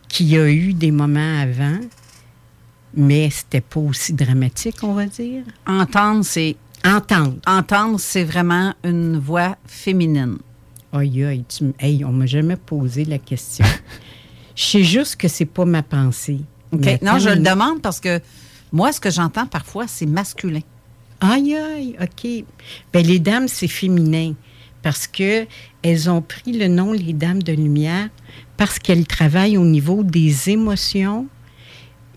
qu'il 0.08 0.28
y 0.28 0.38
a 0.38 0.48
eu 0.48 0.72
des 0.72 0.90
moments 0.90 1.40
avant, 1.40 1.78
mais 2.94 3.30
c'était 3.30 3.60
pas 3.60 3.80
aussi 3.80 4.12
dramatique, 4.12 4.76
on 4.82 4.94
va 4.94 5.06
dire. 5.06 5.44
Entendre, 5.66 6.24
c'est. 6.24 6.56
Entendre. 6.86 7.34
Entendre, 7.46 7.98
c'est 7.98 8.24
vraiment 8.24 8.72
une 8.84 9.18
voix 9.18 9.56
féminine. 9.66 10.38
Aïe, 10.92 11.24
aïe, 11.24 11.44
tu 11.48 11.72
hey, 11.80 12.04
on 12.04 12.12
m'a 12.12 12.26
jamais 12.26 12.56
posé 12.56 13.04
la 13.04 13.18
question. 13.18 13.64
Je 14.54 14.62
sais 14.62 14.84
juste 14.84 15.16
que 15.16 15.28
c'est 15.28 15.46
pas 15.46 15.64
ma 15.64 15.82
pensée. 15.82 16.40
Non, 16.72 17.18
je 17.18 17.28
le 17.28 17.42
demande 17.42 17.82
parce 17.82 18.00
que 18.00 18.20
moi, 18.72 18.90
ce 18.90 19.00
que 19.00 19.10
j'entends 19.10 19.46
parfois, 19.46 19.86
c'est 19.86 20.06
masculin. 20.06 20.60
Aïe, 21.20 21.54
aïe, 21.54 21.96
OK. 22.00 22.44
Ben, 22.92 23.06
les 23.06 23.18
dames, 23.18 23.48
c'est 23.48 23.68
féminin. 23.68 24.34
Parce 24.82 25.06
que 25.06 25.46
elles 25.82 26.08
ont 26.08 26.22
pris 26.22 26.52
le 26.52 26.68
nom 26.68 26.92
les 26.92 27.12
dames 27.12 27.42
de 27.42 27.52
lumière 27.52 28.08
parce 28.56 28.78
qu'elles 28.78 29.06
travaillent 29.06 29.58
au 29.58 29.64
niveau 29.64 30.02
des 30.02 30.50
émotions 30.50 31.26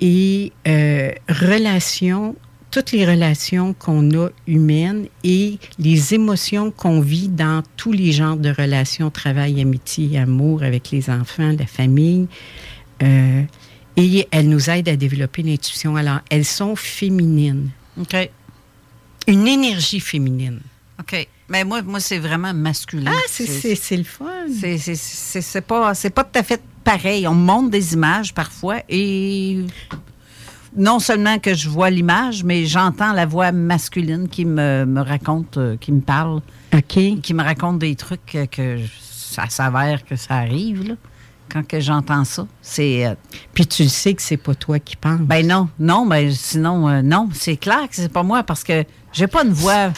et 0.02 0.54
euh, 0.68 1.12
relations, 1.28 2.36
toutes 2.80 2.94
les 2.94 3.06
relations 3.06 3.74
qu'on 3.74 4.10
a 4.18 4.30
humaines 4.48 5.08
et 5.26 5.60
les 5.80 6.14
émotions 6.14 6.72
qu'on 6.72 7.02
vit 7.02 7.28
dans 7.28 7.62
tous 7.76 7.92
les 7.92 8.14
genres 8.14 8.38
de 8.38 8.52
relations, 8.52 9.10
travail, 9.10 9.60
amitié, 9.60 10.18
amour 10.18 10.64
avec 10.64 10.90
les 10.92 11.10
enfants, 11.10 11.54
la 11.60 11.66
famille. 11.66 12.30
Euh, 13.04 13.42
et 13.98 14.28
elles 14.32 14.48
nous 14.48 14.70
aident 14.70 14.88
à 14.88 14.96
développer 14.96 15.42
l'intuition. 15.42 15.98
Alors, 15.98 16.20
elles 16.30 16.46
sont 16.46 16.78
féminines. 16.78 17.70
OK. 18.00 18.16
Une 19.28 19.46
énergie 19.46 20.00
féminine. 20.00 20.62
OK. 21.02 21.28
Mais 21.50 21.66
moi, 21.66 21.82
moi 21.82 22.00
c'est 22.00 22.20
vraiment 22.20 22.54
masculin. 22.54 23.12
Ah, 23.14 23.20
c'est- 23.28 23.98
le 23.98 24.04
fun. 24.06 24.26
C'est- 24.58 25.62
pas, 25.62 25.94
pas 25.94 26.24
tout 26.24 26.40
à 26.40 26.44
fait 26.44 26.62
pareil. 26.86 27.28
On 27.28 27.34
montre 27.36 27.72
des 27.72 27.92
images 27.94 28.34
parfois 28.34 28.78
et 28.88 29.66
non 30.80 31.00
seulement 31.00 31.38
que 31.40 31.54
je 31.54 31.70
vois 31.70 31.90
l'image, 31.92 32.44
mais 32.44 32.66
j'entends 32.66 33.14
la 33.14 33.26
voix 33.26 33.52
masculine 33.52 34.28
qui 34.30 34.46
me, 34.46 34.86
me 34.86 35.02
raconte, 35.02 35.58
euh, 35.58 35.76
qui 35.80 35.92
me 35.92 36.02
parle. 36.02 36.42
OK. 36.74 37.00
Qui 37.22 37.34
me 37.34 37.44
raconte 37.44 37.80
des 37.80 37.96
trucs 37.96 38.34
euh, 38.36 38.46
que 38.48 38.78
ça 39.00 39.44
s'avère 39.50 40.04
que 40.06 40.16
ça 40.16 40.36
arrive, 40.38 40.88
là, 40.88 40.94
quand 41.52 41.68
que 41.68 41.80
j'entends 41.80 42.24
ça. 42.26 42.48
C'est. 42.62 43.06
euh, 43.06 43.14
Puis 43.54 43.68
tu 43.68 43.84
le 43.84 43.90
sais 43.90 44.14
que 44.14 44.22
c'est 44.22 44.38
pas 44.38 44.56
toi 44.56 44.80
qui 44.80 44.96
penses. 44.96 45.20
ben 45.22 45.46
non, 45.46 45.70
non, 45.80 46.06
ben 46.08 46.32
sinon, 46.32 46.88
euh, 46.90 47.02
non, 47.02 47.30
c'est 47.34 47.58
clair 47.58 47.88
que 47.90 47.96
c'est 47.96 48.12
pas 48.12 48.24
moi 48.24 48.44
parce 48.44 48.64
que 48.64 48.84
j'ai 49.12 49.28
pas 49.28 49.44
une 49.44 49.52
voix. 49.54 49.92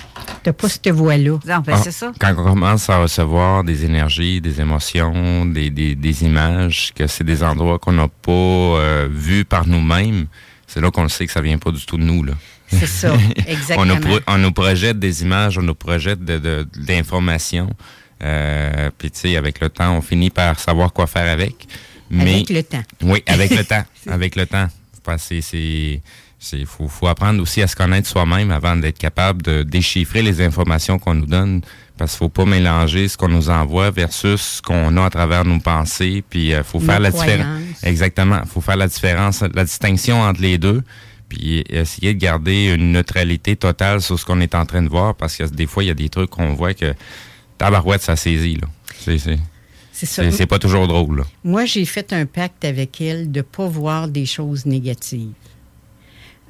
T'as 0.43 0.53
pas 0.53 0.69
cette 0.69 0.87
voix-là. 0.89 1.37
Non, 1.45 1.59
ben 1.65 1.73
Ah, 1.75 1.81
c'est 1.83 1.91
ça. 1.91 2.11
Quand 2.19 2.33
on 2.37 2.43
commence 2.43 2.89
à 2.89 2.97
recevoir 2.99 3.63
des 3.63 3.85
énergies, 3.85 4.41
des 4.41 4.59
émotions, 4.61 5.45
des, 5.45 5.69
des, 5.69 5.93
des 5.95 6.23
images, 6.23 6.91
que 6.95 7.05
c'est 7.07 7.23
des 7.25 7.43
endroits 7.43 7.77
qu'on 7.77 7.91
n'a 7.91 8.07
pas 8.07 8.31
euh, 8.31 9.07
vus 9.11 9.45
par 9.45 9.67
nous-mêmes, 9.67 10.25
c'est 10.73 10.81
là 10.81 10.91
qu'on 10.91 11.03
le 11.03 11.09
sait 11.09 11.25
que 11.25 11.31
ça 11.33 11.41
vient 11.41 11.57
pas 11.57 11.71
du 11.71 11.85
tout 11.85 11.97
de 11.97 12.03
nous. 12.03 12.23
Là. 12.23 12.33
C'est 12.69 12.85
ça, 12.87 13.13
on, 13.15 13.41
exactement. 13.51 13.85
nous 13.85 13.99
pro- 13.99 14.19
on 14.27 14.37
nous 14.37 14.51
projette 14.51 14.97
des 14.99 15.21
images, 15.23 15.57
on 15.57 15.61
nous 15.61 15.75
projette 15.75 16.23
de, 16.23 16.37
de, 16.37 16.67
de 16.75 16.87
l'information. 16.87 17.69
Euh, 18.23 18.89
Puis 18.97 19.11
tu 19.11 19.19
sais, 19.19 19.35
avec 19.37 19.59
le 19.59 19.69
temps, 19.69 19.97
on 19.97 20.01
finit 20.01 20.29
par 20.29 20.59
savoir 20.59 20.93
quoi 20.93 21.07
faire 21.07 21.29
avec. 21.31 21.67
Mais, 22.09 22.35
Avec 22.35 22.49
le 22.49 22.63
temps. 22.63 22.83
Oui, 23.03 23.23
avec 23.25 23.51
le 23.51 23.63
temps. 23.63 23.83
Avec 24.07 24.35
le 24.35 24.45
temps. 24.45 24.67
Que 25.03 25.13
c'est. 25.17 26.01
Il 26.53 26.65
faut, 26.65 26.87
faut 26.87 27.07
apprendre 27.07 27.41
aussi 27.41 27.61
à 27.61 27.67
se 27.67 27.75
connaître 27.75 28.07
soi-même 28.07 28.49
avant 28.51 28.75
d'être 28.75 28.97
capable 28.97 29.41
de 29.43 29.61
déchiffrer 29.63 30.21
les 30.23 30.41
informations 30.41 30.97
qu'on 30.99 31.13
nous 31.13 31.25
donne. 31.27 31.61
Parce 31.97 32.11
qu'il 32.13 32.19
faut 32.19 32.29
pas 32.29 32.45
mélanger 32.45 33.07
ce 33.07 33.15
qu'on 33.17 33.27
nous 33.27 33.49
envoie 33.49 33.91
versus 33.91 34.41
ce 34.41 34.61
qu'on 34.61 34.97
a 34.97 35.05
à 35.05 35.09
travers 35.09 35.45
nos 35.45 35.59
pensées. 35.59 36.23
Puis 36.29 36.49
il 36.49 36.63
faut 36.63 36.79
Nos 36.79 36.85
faire 36.85 36.99
la 36.99 37.11
différence. 37.11 37.61
Exactement. 37.83 38.39
Il 38.43 38.49
faut 38.49 38.61
faire 38.61 38.77
la 38.77 38.87
différence, 38.87 39.41
la 39.53 39.63
distinction 39.63 40.21
entre 40.21 40.41
les 40.41 40.57
deux. 40.57 40.81
Puis 41.29 41.63
essayer 41.69 42.13
de 42.13 42.19
garder 42.19 42.73
une 42.75 42.91
neutralité 42.91 43.55
totale 43.55 44.01
sur 44.01 44.19
ce 44.19 44.25
qu'on 44.25 44.41
est 44.41 44.55
en 44.55 44.65
train 44.65 44.81
de 44.81 44.89
voir. 44.89 45.15
Parce 45.15 45.37
que 45.37 45.43
des 45.43 45.67
fois, 45.67 45.83
il 45.83 45.87
y 45.87 45.91
a 45.91 45.93
des 45.93 46.09
trucs 46.09 46.29
qu'on 46.31 46.53
voit 46.53 46.73
que 46.73 46.93
tabarouette, 47.57 48.01
ça 48.01 48.15
saisit. 48.15 48.55
là. 48.55 48.67
C'est- 48.99 49.17
c'est- 49.17 49.39
C'est 49.93 50.05
ça. 50.07 50.23
C'est 50.23 50.31
c'est 50.31 50.45
pas 50.47 50.57
toujours 50.57 50.87
drôle. 50.87 51.17
là. 51.19 51.23
Moi, 51.43 51.65
j'ai 51.65 51.85
fait 51.85 52.11
un 52.13 52.25
pacte 52.25 52.65
avec 52.65 52.99
elle 53.01 53.31
de 53.31 53.39
ne 53.39 53.43
pas 53.43 53.67
voir 53.67 54.07
des 54.07 54.25
choses 54.25 54.65
négatives. 54.65 55.29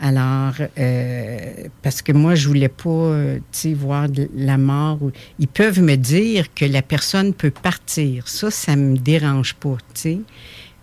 Alors, 0.04 0.56
euh, 0.80 1.68
parce 1.84 2.02
que 2.02 2.12
moi, 2.12 2.34
je 2.34 2.48
voulais 2.48 2.70
pas, 2.70 2.90
euh, 2.90 3.40
voir 3.76 4.08
la 4.36 4.58
mort. 4.58 5.00
Ils 5.38 5.48
peuvent 5.48 5.80
me 5.82 5.96
dire 5.96 6.52
que 6.56 6.66
la 6.66 6.82
personne 6.82 7.34
peut 7.36 7.52
partir. 7.52 8.28
Ça, 8.28 8.50
ça 8.50 8.76
me 8.76 8.98
dérange 8.98 9.54
pas, 9.54 9.78
tu 9.94 10.02
sais. 10.02 10.20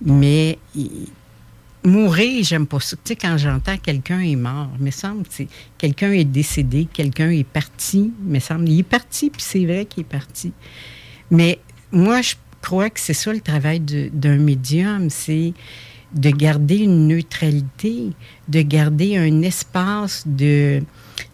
Mais 0.05 0.59
il- 0.77 1.09
mourir, 1.85 2.45
j'aime 2.45 2.67
pas 2.69 2.79
ça. 2.79 2.97
Tu 2.97 3.03
sais, 3.09 3.17
quand 3.17 3.37
j'entends 3.39 3.77
quelqu'un 3.79 4.21
est 4.21 4.37
mort, 4.37 4.71
me 4.79 4.91
semble, 4.93 5.25
quelqu'un 5.79 6.13
est 6.13 6.25
décédé, 6.25 6.87
quelqu'un 6.93 7.31
est 7.31 7.47
parti, 7.47 8.13
me 8.25 8.39
semble, 8.39 8.69
il 8.69 8.81
est 8.81 8.83
parti, 8.85 9.31
puis 9.31 9.43
c'est 9.43 9.65
vrai 9.65 9.85
qu'il 9.87 10.03
est 10.03 10.05
parti. 10.05 10.53
Mais 11.33 11.59
moi, 11.91 12.21
je 12.23 12.35
crois 12.63 12.91
que 12.91 13.01
c'est 13.01 13.15
ça 13.15 13.33
le 13.33 13.41
travail 13.41 13.81
d'un 13.81 14.37
médium, 14.37 15.11
c'est 15.11 15.55
de 16.13 16.31
garder 16.31 16.79
une 16.79 17.09
neutralité, 17.09 18.13
de 18.49 18.63
garder 18.63 19.17
un 19.17 19.43
espace 19.43 20.25
de, 20.27 20.83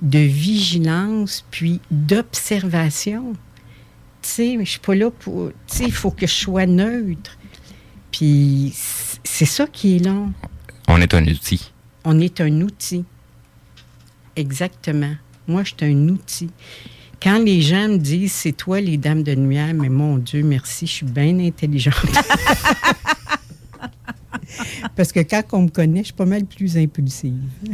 de 0.02 0.18
vigilance, 0.18 1.44
puis 1.50 1.80
d'observation. 1.90 3.34
Tu 4.22 4.28
sais, 4.28 4.58
je 4.60 4.70
suis 4.70 4.80
pas 4.80 4.94
là 4.94 5.10
pour... 5.10 5.50
Tu 5.68 5.76
sais, 5.76 5.84
il 5.84 5.92
faut 5.92 6.10
que 6.10 6.26
je 6.26 6.32
sois 6.32 6.66
neutre. 6.66 7.36
Puis 8.10 8.72
c'est 9.24 9.44
ça 9.44 9.66
qui 9.66 9.96
est 9.96 10.04
long. 10.04 10.32
On 10.88 11.00
est 11.00 11.14
un 11.14 11.24
outil. 11.26 11.72
On 12.04 12.20
est 12.20 12.40
un 12.40 12.60
outil. 12.60 13.04
Exactement. 14.36 15.14
Moi, 15.46 15.62
je 15.64 15.74
suis 15.76 15.92
un 15.92 16.08
outil. 16.08 16.50
Quand 17.22 17.38
les 17.38 17.62
gens 17.62 17.88
me 17.88 17.96
disent 17.96 18.32
c'est 18.32 18.52
toi 18.52 18.80
les 18.80 18.98
dames 18.98 19.22
de 19.22 19.32
lumière, 19.32 19.72
mais 19.74 19.88
mon 19.88 20.18
Dieu, 20.18 20.42
merci, 20.42 20.86
je 20.86 20.92
suis 20.92 21.06
bien 21.06 21.38
intelligente. 21.38 21.94
Parce 24.96 25.12
que 25.12 25.20
quand 25.20 25.42
on 25.52 25.62
me 25.62 25.68
connaît, 25.68 26.00
je 26.00 26.04
suis 26.06 26.12
pas 26.14 26.26
mal 26.26 26.44
plus 26.44 26.76
impulsive. 26.76 27.34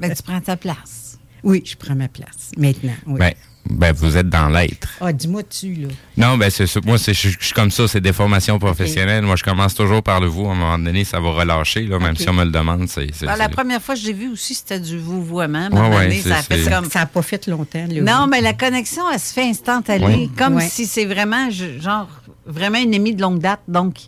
Mais 0.00 0.14
tu 0.14 0.22
prends 0.22 0.40
ta 0.40 0.56
place. 0.56 1.18
Oui, 1.44 1.62
je 1.64 1.76
prends 1.76 1.94
ma 1.94 2.08
place. 2.08 2.50
Maintenant, 2.56 2.92
oui. 3.06 3.18
Ben, 3.20 3.32
ben, 3.70 3.92
vous 3.92 4.16
êtes 4.16 4.28
dans 4.28 4.48
l'être. 4.48 4.88
Ah, 5.00 5.12
dis-moi 5.12 5.42
tu 5.44 5.74
là. 5.74 5.88
Non, 6.16 6.36
ben 6.38 6.50
c'est 6.50 6.66
ça. 6.66 6.80
Moi, 6.84 6.98
c'est, 6.98 7.12
je, 7.14 7.28
suis 7.38 7.52
comme 7.54 7.70
ça, 7.70 7.86
c'est 7.86 8.00
des 8.00 8.12
formations 8.14 8.58
professionnelles. 8.58 9.24
Moi, 9.24 9.36
je 9.36 9.44
commence 9.44 9.74
toujours 9.74 10.02
par 10.02 10.20
le 10.20 10.26
vous. 10.26 10.46
À 10.46 10.52
un 10.52 10.54
moment 10.54 10.78
donné, 10.78 11.04
ça 11.04 11.20
va 11.20 11.30
relâcher, 11.30 11.82
là, 11.82 11.98
même 11.98 12.16
si 12.16 12.28
on 12.28 12.32
me 12.32 12.44
le 12.44 12.50
demande. 12.50 12.88
C'est, 12.88 13.06
Ben, 13.24 13.36
la 13.36 13.48
première 13.50 13.82
fois 13.82 13.94
que 13.94 14.00
j'ai 14.00 14.14
vu 14.14 14.28
aussi, 14.32 14.54
c'était 14.54 14.80
du 14.80 14.98
vouvoiement. 14.98 15.58
À 15.58 15.66
un 15.66 15.70
Ouais, 15.70 15.76
moment 15.80 15.96
ouais, 15.96 16.08
donné, 16.08 16.22
ça 16.22 16.38
a 16.38 16.42
c'est- 16.42 16.54
fait 16.56 16.64
c'est- 16.64 16.70
comme... 16.70 16.90
Ça 16.90 17.00
n'a 17.00 17.06
pas 17.06 17.22
fait 17.22 17.46
longtemps. 17.46 17.86
Là, 17.88 18.00
Non, 18.00 18.24
oui. 18.24 18.28
mais 18.30 18.40
la 18.40 18.54
connexion, 18.54 19.02
elle 19.12 19.20
se 19.20 19.32
fait 19.32 19.48
instantanée. 19.48 20.04
Oui. 20.06 20.30
Comme 20.36 20.60
si 20.60 20.86
c'est 20.86 21.04
vraiment, 21.04 21.48
genre, 21.50 22.08
vraiment 22.46 22.78
une 22.78 22.94
amie 22.94 23.14
de 23.14 23.20
longue 23.22 23.38
date. 23.38 23.60
Donc, 23.68 23.98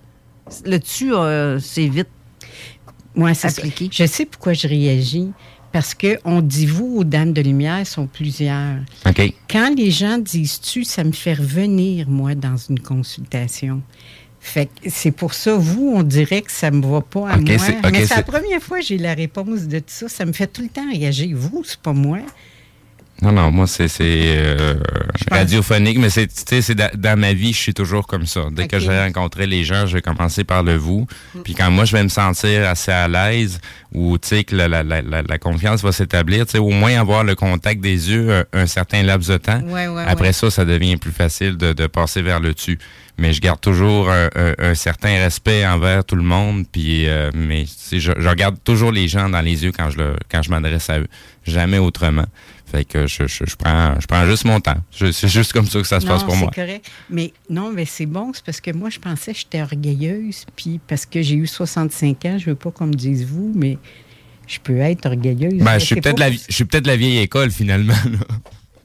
le 0.64 0.78
euh, 1.12 1.58
c'est 1.58 1.88
vite. 1.88 2.08
Moi, 3.14 3.34
c'est 3.34 3.48
ça. 3.48 3.60
appliqué. 3.60 3.88
Je 3.92 4.06
sais 4.06 4.26
pourquoi 4.26 4.52
je 4.52 4.68
réagis. 4.68 5.32
Parce 5.72 5.94
qu'on 5.94 6.40
dit 6.40 6.66
vous 6.66 6.96
aux 6.96 7.04
dames 7.04 7.32
de 7.32 7.40
lumière 7.42 7.86
sont 7.86 8.06
plusieurs. 8.08 8.78
Quand 9.48 9.72
les 9.76 9.90
gens 9.90 10.18
disent 10.18 10.60
tu, 10.60 10.82
ça 10.82 11.04
me 11.04 11.12
fait 11.12 11.34
revenir, 11.34 12.08
moi, 12.08 12.34
dans 12.34 12.56
une 12.56 12.80
consultation. 12.80 13.80
Fait 14.40 14.66
que 14.66 14.90
c'est 14.90 15.10
pour 15.10 15.34
ça, 15.34 15.54
vous, 15.54 15.92
on 15.94 16.02
dirait 16.02 16.42
que 16.42 16.50
ça 16.50 16.70
me 16.70 16.84
va 16.84 17.02
pas 17.02 17.28
à 17.28 17.36
moi. 17.36 17.56
Mais 17.92 18.06
c'est 18.06 18.16
la 18.16 18.22
première 18.22 18.60
fois 18.60 18.78
que 18.80 18.86
j'ai 18.86 18.98
la 18.98 19.14
réponse 19.14 19.68
de 19.68 19.78
tout 19.78 19.84
ça. 19.86 20.08
Ça 20.08 20.24
me 20.24 20.32
fait 20.32 20.46
tout 20.46 20.62
le 20.62 20.68
temps 20.68 20.90
réagir. 20.90 21.36
Vous, 21.36 21.62
c'est 21.64 21.78
pas 21.78 21.92
moi. 21.92 22.18
Non, 23.22 23.32
non, 23.32 23.50
moi, 23.50 23.66
c'est, 23.66 23.88
c'est 23.88 24.04
euh, 24.38 24.76
radiophonique, 25.30 25.98
mais 25.98 26.08
c'est, 26.10 26.26
tu 26.26 26.42
sais, 26.48 26.62
c'est 26.62 26.74
da- 26.74 26.90
dans 26.96 27.18
ma 27.18 27.32
vie, 27.34 27.52
je 27.52 27.58
suis 27.58 27.74
toujours 27.74 28.06
comme 28.06 28.26
ça. 28.26 28.42
Dès 28.50 28.66
que 28.66 28.78
je 28.78 28.88
vais 28.88 29.04
rencontrer 29.04 29.46
les 29.46 29.62
gens, 29.64 29.86
je 29.86 29.94
vais 29.94 30.02
commencer 30.02 30.44
par 30.44 30.62
le 30.62 30.76
vous. 30.76 31.06
Puis 31.44 31.54
quand 31.54 31.70
moi, 31.70 31.84
je 31.84 31.92
vais 31.96 32.02
me 32.02 32.08
sentir 32.08 32.68
assez 32.68 32.90
à 32.92 33.08
l'aise 33.08 33.60
ou, 33.92 34.16
tu 34.18 34.28
sais, 34.28 34.44
que 34.44 34.56
la, 34.56 34.68
la, 34.68 34.82
la, 34.82 35.02
la- 35.02 35.38
confiance 35.38 35.82
va 35.82 35.92
s'établir, 35.92 36.46
tu 36.46 36.52
sais, 36.52 36.58
au 36.58 36.70
moins 36.70 36.98
avoir 36.98 37.24
le 37.24 37.34
contact 37.34 37.80
des 37.80 38.10
yeux 38.10 38.32
un, 38.32 38.44
un 38.62 38.66
certain 38.66 39.02
laps 39.02 39.28
de 39.28 39.36
temps. 39.36 39.60
Ouais, 39.62 39.88
ouais, 39.88 40.04
Après 40.06 40.28
ouais. 40.28 40.32
ça, 40.32 40.50
ça 40.50 40.64
devient 40.64 40.96
plus 40.96 41.12
facile 41.12 41.56
de, 41.56 41.72
de 41.72 41.86
passer 41.86 42.22
vers 42.22 42.40
le 42.40 42.54
dessus. 42.54 42.78
Mais 43.18 43.34
je 43.34 43.40
garde 43.42 43.60
toujours 43.60 44.10
un, 44.10 44.28
un- 44.34 44.54
un 44.58 44.74
certain 44.74 45.18
respect 45.18 45.66
envers 45.66 46.04
tout 46.04 46.16
le 46.16 46.22
monde. 46.22 46.64
Puis, 46.72 47.06
euh, 47.06 47.30
mais 47.34 47.66
je, 47.92 47.98
je 47.98 48.28
regarde 48.28 48.56
toujours 48.64 48.92
les 48.92 49.08
gens 49.08 49.28
dans 49.28 49.42
les 49.42 49.62
yeux 49.64 49.72
quand 49.76 49.90
je 49.90 49.98
le, 49.98 50.16
quand 50.30 50.42
je 50.42 50.50
m'adresse 50.50 50.88
à 50.88 51.00
eux. 51.00 51.06
Jamais 51.46 51.78
autrement. 51.78 52.24
Fait 52.70 52.84
que 52.84 53.06
je, 53.06 53.26
je, 53.26 53.44
je 53.46 53.56
prends, 53.56 53.98
je 54.00 54.06
prends 54.06 54.24
juste 54.26 54.44
mon 54.44 54.60
temps. 54.60 54.76
C'est 54.90 55.28
juste 55.28 55.52
comme 55.52 55.66
ça 55.66 55.80
que 55.80 55.86
ça 55.86 55.98
se 56.00 56.06
non, 56.06 56.12
passe 56.12 56.24
pour 56.24 56.36
moi. 56.36 56.50
c'est 56.54 56.60
correct. 56.60 56.90
Mais 57.08 57.32
non, 57.48 57.72
mais 57.72 57.84
c'est 57.84 58.06
bon. 58.06 58.32
C'est 58.32 58.44
parce 58.44 58.60
que 58.60 58.70
moi, 58.70 58.90
je 58.90 58.98
pensais 58.98 59.32
que 59.32 59.38
j'étais 59.38 59.60
orgueilleuse. 59.62 60.44
Puis 60.56 60.80
parce 60.86 61.04
que 61.06 61.20
j'ai 61.22 61.34
eu 61.34 61.46
65 61.46 62.24
ans, 62.26 62.38
je 62.38 62.46
veux 62.46 62.54
pas 62.54 62.70
qu'on 62.70 62.86
me 62.86 62.94
dise 62.94 63.24
vous, 63.26 63.52
mais 63.56 63.76
je 64.46 64.58
peux 64.60 64.78
être 64.78 65.06
orgueilleuse. 65.06 65.54
Ben, 65.62 65.78
je 65.78 65.84
suis 65.86 65.94
peut-être 65.96 66.16
pas. 66.16 66.24
la, 66.24 66.30
vie- 66.30 66.44
je 66.48 66.54
suis 66.54 66.64
peut-être 66.64 66.86
la 66.86 66.96
vieille 66.96 67.18
école 67.18 67.50
finalement. 67.50 67.94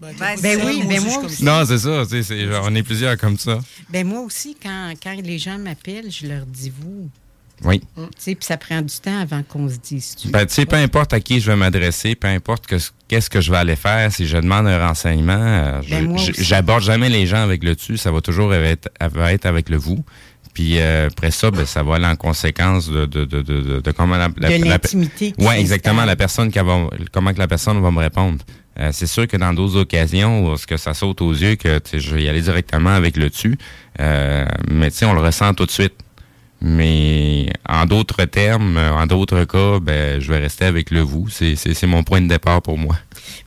là. 0.02 0.14
Ben 0.42 0.60
oui, 0.66 0.84
mais 0.88 1.00
moi 1.00 1.18
je 1.22 1.26
aussi. 1.26 1.44
non, 1.44 1.64
c'est 1.66 1.80
ça. 1.80 2.04
on 2.64 2.76
est 2.76 2.84
plusieurs 2.84 3.18
comme 3.18 3.38
ça. 3.40 3.60
Ben 3.90 4.06
moi 4.06 4.20
aussi, 4.22 4.56
quand, 4.62 4.94
quand 5.02 5.16
les 5.24 5.40
gens 5.40 5.58
m'appellent, 5.58 6.12
je 6.12 6.28
leur 6.28 6.46
dis 6.46 6.72
vous. 6.80 7.10
Oui. 7.64 7.80
Tu 7.96 8.02
sais, 8.18 8.36
puis 8.36 8.46
ça 8.46 8.58
prend 8.58 8.82
du 8.82 8.94
temps 9.02 9.18
avant 9.20 9.42
qu'on 9.44 9.70
se 9.70 9.78
dise 9.78 10.16
tu. 10.16 10.28
Ben, 10.28 10.46
tu 10.46 10.54
sais, 10.54 10.66
peu 10.66 10.76
importe 10.76 11.14
à 11.14 11.20
qui 11.22 11.40
je 11.40 11.50
vais 11.50 11.56
m'adresser, 11.56 12.16
peu 12.16 12.28
importe 12.28 12.68
que- 12.68 12.76
qu'est-ce 13.08 13.30
que 13.30 13.40
je 13.42 13.50
vais 13.50 13.58
aller 13.58 13.78
faire, 13.78 14.12
si 14.12 14.28
je 14.28 14.38
demande 14.38 14.68
un 14.68 14.86
renseignement, 14.88 15.34
euh, 15.38 15.82
je- 15.82 15.90
Ben, 15.96 16.18
je- 16.18 16.32
j'aborde 16.44 16.84
jamais 16.84 17.10
les 17.10 17.26
gens 17.28 17.42
avec 17.44 17.64
le 17.64 17.76
tu, 17.76 17.96
ça 17.98 18.12
va 18.12 18.20
toujours 18.22 18.54
être, 18.54 18.90
avec 19.00 19.70
le 19.70 19.78
vous. 19.78 20.04
Puis 20.54 20.80
euh, 20.80 21.08
après 21.12 21.32
ça, 21.32 21.52
ben, 21.52 21.66
ça 21.66 21.84
va 21.84 21.96
aller 21.96 22.06
en 22.06 22.16
conséquence 22.16 22.90
de, 22.90 23.06
de, 23.06 23.26
de, 23.26 23.42
de, 23.42 23.62
de- 23.62 23.80
de 23.82 23.92
comment 23.92 24.16
la, 24.18 24.30
la- 24.38 24.58
De 24.58 24.64
l'intimité 24.66 25.34
Ouais, 25.38 25.60
exactement. 25.60 26.06
La 26.06 26.16
personne 26.16 26.50
qui 26.52 26.60
va, 26.60 26.88
comment 27.12 27.34
que 27.34 27.40
la 27.40 27.48
personne 27.48 27.82
va 27.82 27.92
me 27.92 28.00
répondre. 28.00 28.40
Euh, 28.80 28.90
c'est 28.94 29.08
sûr 29.08 29.28
que 29.28 29.38
dans 29.38 29.54
d'autres 29.54 29.78
occasions, 29.80 30.46
où 30.48 30.58
ce 30.58 30.68
que 30.68 30.76
ça 30.78 30.94
saute 30.94 31.22
aux 31.22 31.32
yeux, 31.34 31.56
que 31.56 31.80
tu 31.80 31.92
sais, 31.92 32.00
je 32.00 32.14
vais 32.16 32.24
y 32.24 32.30
aller 32.30 32.42
directement 32.42 32.90
avec 32.90 33.16
le 33.18 33.30
tu, 33.30 33.58
euh, 34.02 34.46
mais 34.70 34.92
tu 34.92 34.98
sais, 34.98 35.06
on 35.06 35.14
le 35.14 35.22
ressent 35.22 35.54
tout 35.54 35.66
de 35.66 35.72
suite. 35.72 35.94
Mais 36.62 37.52
en 37.68 37.86
d'autres 37.86 38.26
termes, 38.26 38.78
euh, 38.78 38.94
en 38.94 39.06
d'autres 39.06 39.44
cas, 39.44 39.80
ben, 39.80 40.20
je 40.20 40.32
vais 40.32 40.40
rester 40.40 40.66
avec 40.66 40.90
le 40.90 41.02
vous. 41.02 41.28
C'est, 41.30 41.86
mon 41.86 42.04
point 42.04 42.22
de 42.22 42.28
départ 42.28 42.62
pour 42.62 42.78
moi. 42.78 42.96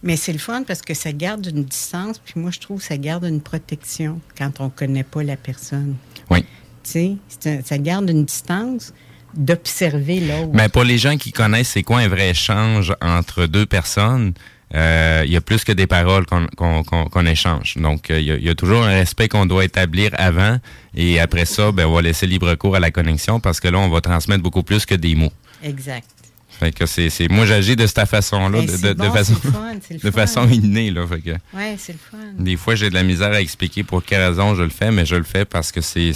Mais 0.02 0.16
c'est 0.16 0.32
le 0.32 0.38
fun 0.38 0.62
parce 0.62 0.82
que 0.82 0.94
ça 0.94 1.12
garde 1.12 1.46
une 1.46 1.64
distance, 1.64 2.18
puis 2.18 2.34
moi, 2.36 2.50
je 2.50 2.60
trouve 2.60 2.80
que 2.80 2.86
ça 2.86 2.96
garde 2.96 3.24
une 3.24 3.40
protection 3.40 4.20
quand 4.36 4.60
on 4.60 4.68
connaît 4.68 5.04
pas 5.04 5.22
la 5.22 5.36
personne. 5.36 5.96
Oui. 6.30 6.44
Tu 6.84 7.18
sais, 7.40 7.62
ça 7.64 7.78
garde 7.78 8.08
une 8.08 8.24
distance 8.24 8.92
d'observer 9.34 10.20
l'autre. 10.20 10.50
Mais 10.54 10.68
pour 10.68 10.84
les 10.84 10.98
gens 10.98 11.16
qui 11.16 11.32
connaissent 11.32 11.70
c'est 11.70 11.82
quoi 11.82 11.98
un 11.98 12.08
vrai 12.08 12.30
échange 12.30 12.94
entre 13.02 13.46
deux 13.46 13.66
personnes, 13.66 14.32
il 14.74 15.31
y 15.31 15.37
a 15.37 15.40
plus 15.40 15.64
que 15.64 15.72
des 15.72 15.87
paroles 15.87 16.26
qu'on 16.26 17.26
échange. 17.26 17.76
Donc, 17.76 18.11
euh, 18.11 18.20
il 18.20 18.26
y, 18.26 18.33
a, 18.33 18.37
il 18.37 18.44
y 18.44 18.48
a 18.50 18.54
toujours 18.54 18.83
un 18.85 18.88
respect 18.90 19.28
qu'on 19.28 19.46
doit 19.46 19.64
établir 19.64 20.11
avant 20.18 20.59
et 20.94 21.20
après 21.20 21.44
ça, 21.44 21.72
ben, 21.72 21.87
on 21.87 21.94
va 21.94 22.02
laisser 22.02 22.26
libre 22.26 22.54
cours 22.54 22.76
à 22.76 22.81
la 22.81 22.90
connexion 22.90 23.40
parce 23.40 23.61
que 23.61 23.68
là, 23.68 23.78
on 23.78 23.88
va 23.88 24.00
transmettre 24.00 24.42
beaucoup 24.42 24.62
plus 24.62 24.85
que 24.87 24.94
des 24.94 25.14
mots. 25.14 25.33
Exact. 25.62 26.07
Fait 26.50 26.72
que 26.72 26.87
c'est, 26.87 27.11
moi, 27.31 27.46
j'agis 27.46 27.76
de 27.76 27.87
cette 27.87 28.04
façon-là, 28.09 28.59
Ben, 28.62 28.66
de, 28.66 28.72
de- 28.76 28.88
de 28.88 28.94
bon, 28.94 29.12
façon, 29.12 29.35
c'est 29.40 29.94
le 29.94 30.00
fun, 30.00 30.00
de 30.04 30.11
façon 30.11 30.48
innée, 30.48 30.90
là. 30.90 31.07
Fait 31.07 31.20
que, 31.20 31.31
Oui, 31.54 31.62
c'est 31.78 31.92
le 31.92 31.98
fun. 31.98 32.16
des 32.37 32.57
fois, 32.57 32.74
j'ai 32.74 32.88
de 32.90 32.94
la 32.94 33.04
misère 33.04 33.31
à 33.31 33.40
expliquer 33.40 33.85
pour 33.85 34.02
quelle 34.04 34.22
raison 34.28 34.57
je 34.57 34.62
le 34.64 34.68
fais, 34.70 34.90
mais 34.90 35.07
je 35.07 35.14
le 35.14 35.22
fais 35.22 35.44
parce 35.44 35.70
que 35.70 35.81
c'est, 35.81 36.11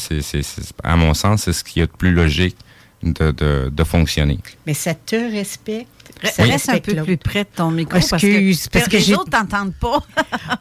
à 0.83 0.97
mon 0.97 1.15
sens, 1.15 1.43
c'est 1.45 1.53
ce 1.53 1.63
qui 1.63 1.79
est 1.79 1.83
le 1.83 1.97
plus 1.97 2.11
logique 2.13 2.57
de, 3.05 3.31
de, 3.31 3.69
de 3.73 3.85
fonctionner. 3.85 4.39
Mais 4.67 4.75
ça 4.75 4.95
te 4.95 5.15
respecte. 5.15 6.02
Reste 6.39 6.69
un 6.69 6.79
peu 6.79 7.03
plus 7.03 7.17
près 7.17 7.45
de 7.45 7.49
ton 7.55 7.71
micro 7.71 7.97
Excuse, 7.97 8.11
parce 8.11 8.23
que, 8.23 8.79
parce 8.79 8.89
que 8.89 8.97
les 8.97 9.15
autres 9.15 9.31
t'entendent 9.31 9.75
pas. 9.75 10.03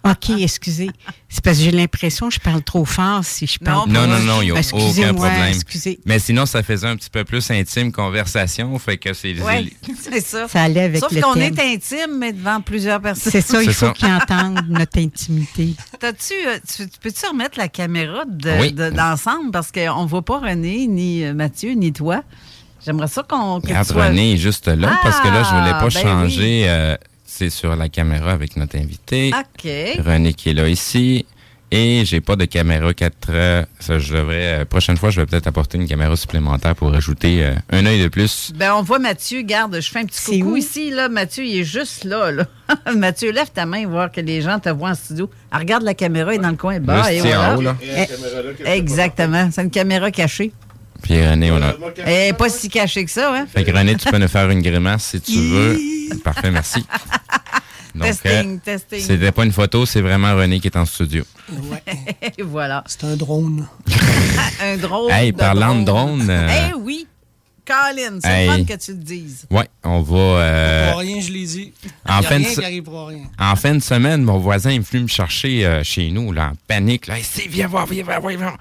OK, 0.09 0.29
excusez. 0.39 0.89
C'est 1.29 1.43
parce 1.43 1.57
que 1.57 1.63
j'ai 1.63 1.71
l'impression 1.71 2.29
que 2.29 2.35
je 2.35 2.39
parle 2.39 2.63
trop 2.63 2.83
fort 2.83 3.23
si 3.23 3.47
je 3.47 3.59
parle 3.59 3.89
Non, 3.89 4.07
non, 4.07 4.19
non, 4.19 4.41
il 4.41 4.51
n'y 4.51 4.57
a 4.57 4.59
aucun 4.59 5.13
problème. 5.13 5.53
Excusez. 5.53 5.99
Mais 6.05 6.19
sinon, 6.19 6.45
ça 6.45 6.63
faisait 6.63 6.87
un 6.87 6.95
petit 6.95 7.09
peu 7.09 7.23
plus 7.23 7.49
intime 7.51 7.91
conversation, 7.91 8.77
fait 8.79 8.97
que 8.97 9.13
c'est... 9.13 9.35
Oui, 9.39 9.73
c'est 10.01 10.21
ça. 10.21 10.47
Ça 10.47 10.63
allait 10.63 10.81
avec 10.81 10.99
Sauf 10.99 11.17
qu'on 11.21 11.35
est 11.35 11.59
intime, 11.59 12.17
mais 12.17 12.33
devant 12.33 12.59
plusieurs 12.59 12.99
personnes. 12.99 13.31
C'est 13.31 13.41
ça, 13.41 13.61
il 13.63 13.73
faut 13.73 13.91
qu'ils 13.91 14.11
entendent 14.11 14.67
notre 14.67 14.99
intimité. 14.99 15.75
T'as-tu, 15.99 16.33
euh, 16.47 16.57
tu, 16.67 16.89
tu 16.89 16.99
peux-tu 16.99 17.25
remettre 17.27 17.57
la 17.57 17.67
caméra 17.67 18.25
de, 18.25 18.51
Oui. 18.59 18.73
de-? 18.73 18.91
Parce 19.51 19.71
qu'on 19.71 20.03
ne 20.03 20.07
voit 20.07 20.21
pas 20.23 20.39
René, 20.39 20.87
ni 20.87 21.23
euh, 21.23 21.33
Mathieu, 21.33 21.71
ni 21.73 21.93
toi. 21.93 22.23
J'aimerais 22.85 23.07
ça 23.07 23.23
qu'on. 23.23 23.55
Regarde, 23.55 23.85
sois- 23.87 24.07
René 24.07 24.33
est 24.33 24.37
juste 24.37 24.67
là, 24.67 24.97
parce 25.03 25.19
que 25.19 25.27
là, 25.27 25.43
je 25.43 25.49
voulais 25.55 25.71
pas 25.71 25.79
Ah, 25.81 25.89
ben 26.03 26.29
changer... 26.29 26.63
euh, 26.67 26.95
c'est 27.25 27.49
sur 27.49 27.75
la 27.75 27.89
caméra 27.89 28.31
avec 28.31 28.57
notre 28.57 28.75
invité. 28.77 29.31
OK. 29.33 29.69
René 30.05 30.33
qui 30.33 30.49
est 30.49 30.53
là 30.53 30.67
ici. 30.67 31.25
Et 31.73 32.03
j'ai 32.03 32.19
pas 32.19 32.35
de 32.35 32.43
caméra 32.43 32.93
4 32.93 33.15
Ça, 33.79 33.97
je 33.97 34.13
devrais... 34.13 34.59
euh, 34.59 34.65
prochaine 34.65 34.97
fois, 34.97 35.09
je 35.09 35.21
vais 35.21 35.25
peut-être 35.25 35.47
apporter 35.47 35.77
une 35.77 35.87
caméra 35.87 36.17
supplémentaire 36.17 36.75
pour 36.75 36.93
ajouter 36.93 37.45
euh, 37.45 37.53
un 37.71 37.85
œil 37.85 38.03
de 38.03 38.09
plus. 38.09 38.51
Ben, 38.53 38.73
on 38.75 38.81
voit 38.81 38.99
Mathieu, 38.99 39.41
garde, 39.43 39.79
je 39.79 39.89
fais 39.89 39.99
un 39.99 40.05
petit 40.05 40.39
coucou 40.41 40.51
où? 40.51 40.57
ici, 40.57 40.89
là. 40.91 41.07
Mathieu, 41.07 41.45
il 41.45 41.59
est 41.59 41.63
juste 41.63 42.03
là, 42.03 42.29
là. 42.29 42.45
Mathieu, 42.97 43.31
lève 43.31 43.51
ta 43.53 43.65
main, 43.65 43.87
voir 43.87 44.11
que 44.11 44.19
les 44.19 44.41
gens 44.41 44.59
te 44.59 44.67
voient 44.67 44.89
en 44.89 44.95
studio. 44.95 45.29
Ah, 45.49 45.59
regarde 45.59 45.83
la 45.83 45.93
caméra, 45.93 46.33
il 46.33 46.39
est 46.39 46.43
dans 46.43 46.49
le 46.49 46.57
coin 46.57 46.81
bas. 46.81 46.97
Juste 47.03 47.09
et 47.11 47.17
ici, 47.19 47.27
voilà. 47.29 47.53
en 47.53 47.57
haut, 47.57 47.61
là. 47.61 47.77
Eh, 47.81 48.69
Exactement. 48.71 49.49
C'est 49.53 49.61
une 49.63 49.71
caméra 49.71 50.11
cachée. 50.11 50.51
Puis 51.01 51.25
René, 51.27 51.51
on 51.51 51.61
a... 51.61 51.73
Elle 51.97 52.05
n'est 52.31 52.33
pas 52.33 52.49
si 52.49 52.69
cachée 52.69 53.03
que 53.05 53.11
ça, 53.11 53.33
hein? 53.35 53.47
Fait 53.51 53.63
que 53.63 53.71
René, 53.71 53.95
tu 53.95 54.09
peux 54.09 54.17
nous 54.17 54.27
faire 54.27 54.49
une 54.49 54.61
grimace 54.61 55.05
si 55.05 55.21
tu 55.21 55.37
veux. 55.39 55.79
Parfait, 56.23 56.51
merci. 56.51 56.85
Donc, 57.95 58.03
testing, 58.07 58.55
euh, 58.55 58.59
testing. 58.63 58.99
C'était 59.01 59.31
pas 59.33 59.43
une 59.43 59.51
photo, 59.51 59.85
c'est 59.85 59.99
vraiment 59.99 60.33
René 60.35 60.59
qui 60.61 60.67
est 60.67 60.77
en 60.77 60.85
studio. 60.85 61.25
Et 62.37 62.41
voilà. 62.43 62.83
C'est 62.87 63.03
un 63.03 63.17
drone. 63.17 63.67
un 64.63 64.77
drone. 64.77 65.11
Hey, 65.11 65.33
de 65.33 65.37
parlant 65.37 65.77
de 65.79 65.83
drone, 65.85 66.25
euh, 66.29 66.69
Eh 66.69 66.73
oui. 66.75 67.05
Colin, 67.65 68.19
c'est 68.23 68.47
hey. 68.47 68.65
que 68.65 68.73
tu 68.73 68.91
le 68.91 68.97
dises. 68.97 69.45
Ouais, 69.51 69.67
on 69.83 70.01
va. 70.01 70.15
euh, 70.17 70.91
Pour 70.91 70.99
rien, 71.01 71.19
je 71.21 71.31
l'ai 71.31 71.45
dit. 71.45 71.73
en 72.07 72.19
Il 72.19 72.23
y 72.23 72.25
a 72.25 72.29
fin 72.29 72.39
de 72.39 72.43
rien 72.45 72.53
se- 72.55 72.59
qui 72.59 72.65
arrive 72.65 72.83
pour 72.83 73.07
rien. 73.07 73.23
en 73.37 73.55
fin 73.55 73.75
de 73.75 73.79
semaine, 73.81 74.23
mon 74.23 74.39
voisin 74.39 74.71
est 74.71 74.79
venu 74.79 75.03
me 75.03 75.07
chercher 75.07 75.65
euh, 75.65 75.83
chez 75.83 76.09
nous, 76.11 76.31
là, 76.31 76.51
en 76.53 76.55
panique. 76.67 77.07
Là, 77.07 77.17
Hey, 77.17 77.23
si, 77.23 77.47
viens 77.47 77.67
voir, 77.67 77.85
viens 77.85 78.03
voir, 78.03 78.19
viens 78.25 78.37
voir. 78.37 78.57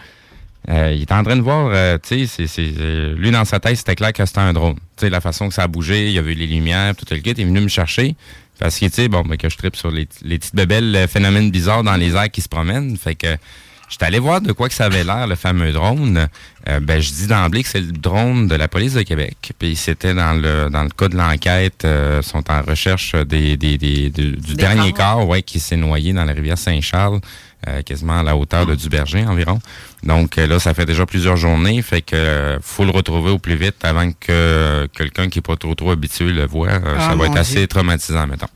Euh, 0.69 0.93
il 0.95 1.03
est 1.03 1.13
en 1.13 1.23
train 1.25 1.37
de 1.37 1.41
voir, 1.41 1.71
euh, 1.73 1.97
tu 2.03 2.27
sais, 2.27 2.45
euh, 2.59 3.15
lui 3.17 3.31
dans 3.31 3.45
sa 3.45 3.59
tête, 3.61 3.77
c'était 3.77 3.97
clair 3.97 4.13
que 4.13 4.25
c'était 4.27 4.41
un 4.41 4.53
drone. 4.53 4.75
Tu 4.97 5.07
sais, 5.07 5.11
la 5.11 5.21
façon 5.21 5.49
que 5.49 5.55
ça 5.55 5.63
a 5.63 5.67
bougé, 5.69 6.11
il 6.11 6.19
a 6.19 6.23
vu 6.23 6.35
les 6.35 6.47
lumières, 6.47 6.95
tout 6.95 7.07
le 7.11 7.17
kit, 7.19 7.31
il 7.31 7.41
est 7.41 7.45
venu 7.45 7.61
me 7.61 7.69
chercher. 7.69 8.15
Parce 8.59 8.79
que, 8.79 8.85
tu 8.87 8.93
sais, 8.93 9.09
bon, 9.09 9.23
ben, 9.23 9.37
que 9.39 9.49
je 9.49 9.57
tripe 9.57 9.75
sur 9.75 9.91
les, 9.91 10.07
les 10.23 10.39
petites 10.39 10.55
bebelles, 10.55 11.07
phénomènes 11.09 11.51
bizarres 11.51 11.83
dans 11.83 11.97
les 11.97 12.15
airs 12.15 12.31
qui 12.31 12.43
se 12.43 12.49
promènent. 12.49 12.97
Fait 12.97 13.15
que 13.15 13.37
J'étais 13.89 14.05
allé 14.05 14.21
voir 14.21 14.41
de 14.41 14.53
quoi 14.53 14.69
que 14.69 14.75
ça 14.77 14.85
avait 14.85 15.03
l'air, 15.03 15.27
le 15.27 15.35
fameux 15.35 15.73
drone. 15.73 16.29
Euh, 16.69 16.79
ben, 16.79 17.01
je 17.03 17.11
dis 17.11 17.27
d'emblée 17.27 17.65
que 17.65 17.69
c'est 17.69 17.81
le 17.81 17.91
drone 17.91 18.47
de 18.47 18.55
la 18.55 18.69
police 18.69 18.95
de 18.95 19.03
Québec. 19.03 19.51
Puis 19.59 19.75
c'était 19.75 20.15
dans 20.15 20.33
le 20.41 20.69
dans 20.71 20.85
le 20.85 20.91
cas 20.91 21.09
de 21.09 21.17
l'enquête, 21.17 21.85
euh, 21.85 22.23
sont 22.23 22.49
en 22.53 22.63
recherche 22.63 23.17
des, 23.17 23.57
des, 23.57 23.79
des- 23.79 24.11
du, 24.11 24.37
du 24.37 24.55
dernier 24.55 24.93
corps, 24.93 25.27
ouais, 25.27 25.43
qui 25.43 25.59
s'est 25.59 25.77
noyé 25.77 26.13
dans 26.13 26.25
la 26.25 26.33
rivière 26.35 26.57
Saint-Charles, 26.57 27.19
euh, 27.69 27.83
quasiment 27.83 28.21
à 28.21 28.23
la 28.23 28.37
hauteur 28.37 28.67
de 28.67 28.75
Duberger 28.75 29.25
environ. 29.27 29.61
Donc 30.03 30.39
euh, 30.39 30.47
là, 30.47 30.59
ça 30.59 30.75
fait 30.75 30.87
déjà 30.87 31.07
plusieurs 31.07 31.37
journées, 31.37 31.83
fait 31.83 32.03
que 32.03 32.17
euh, 32.17 32.59
faut 32.61 32.85
le 32.85 32.91
retrouver 32.91 33.31
au 33.31 33.39
plus 33.39 33.57
vite 33.57 33.85
avant 33.85 34.11
que 34.13 34.87
quelqu'un 34.97 35.29
qui 35.29 35.41
est 35.41 35.43
pas 35.43 35.57
trop 35.57 35.75
trop 35.75 35.91
habitué 35.91 36.33
le 36.33 36.47
voit. 36.47 36.81
Ah, 36.85 37.11
ça 37.11 37.15
va 37.17 37.27
être 37.27 37.37
assez 37.37 37.57
Dieu. 37.57 37.67
traumatisant, 37.67 38.27
mettons. 38.27 38.47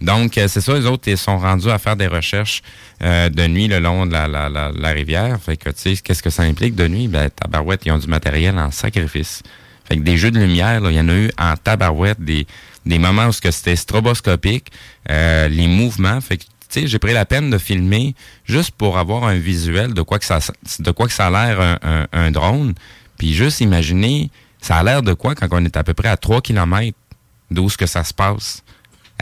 Donc, 0.00 0.32
c'est 0.34 0.60
ça, 0.60 0.74
les 0.74 0.84
autres, 0.86 1.04
ils 1.06 1.16
sont 1.16 1.38
rendus 1.38 1.70
à 1.70 1.78
faire 1.78 1.94
des 1.94 2.08
recherches 2.08 2.62
euh, 3.02 3.28
de 3.28 3.46
nuit 3.46 3.68
le 3.68 3.78
long 3.78 4.04
de 4.04 4.12
la, 4.12 4.26
la, 4.26 4.48
la, 4.48 4.72
la 4.74 4.88
rivière. 4.88 5.38
Fait 5.40 5.56
que, 5.56 5.70
tu 5.70 5.94
sais, 5.94 5.96
qu'est-ce 6.02 6.24
que 6.24 6.28
ça 6.30 6.42
implique 6.42 6.74
de 6.74 6.88
nuit? 6.88 7.06
Ben, 7.06 7.30
tabarouette, 7.30 7.82
ils 7.86 7.92
ont 7.92 7.98
du 7.98 8.08
matériel 8.08 8.58
en 8.58 8.72
sacrifice. 8.72 9.44
Fait 9.84 9.96
que 9.96 10.02
des 10.02 10.16
jeux 10.16 10.32
de 10.32 10.40
lumière, 10.40 10.80
là, 10.80 10.90
il 10.90 10.96
y 10.96 11.00
en 11.00 11.08
a 11.08 11.14
eu 11.14 11.30
en 11.38 11.54
tabarouette, 11.56 12.20
des, 12.20 12.48
des 12.84 12.98
moments 12.98 13.26
où 13.28 13.32
c'était 13.32 13.76
stroboscopique, 13.76 14.72
euh, 15.08 15.46
les 15.46 15.68
mouvements. 15.68 16.20
Fait 16.20 16.38
que, 16.38 16.44
j'ai 16.74 16.98
pris 16.98 17.12
la 17.12 17.24
peine 17.24 17.50
de 17.50 17.58
filmer 17.58 18.14
juste 18.44 18.72
pour 18.72 18.98
avoir 18.98 19.24
un 19.24 19.36
visuel 19.36 19.94
de 19.94 20.02
quoi 20.02 20.18
que 20.18 20.24
ça, 20.24 20.38
a 20.38 21.30
l'air 21.30 21.78
un 22.12 22.30
drone. 22.30 22.74
Puis 23.18 23.34
juste 23.34 23.60
imaginer, 23.60 24.30
ça 24.60 24.76
a 24.76 24.82
l'air 24.82 25.02
de 25.02 25.12
quoi 25.12 25.34
quand 25.34 25.48
on 25.50 25.64
est 25.64 25.76
à 25.76 25.84
peu 25.84 25.94
près 25.94 26.08
à 26.08 26.16
3 26.16 26.40
km 26.40 26.96
d'où 27.50 27.68
ce 27.68 27.76
que 27.76 27.86
ça 27.86 28.04
se 28.04 28.14
passe. 28.14 28.62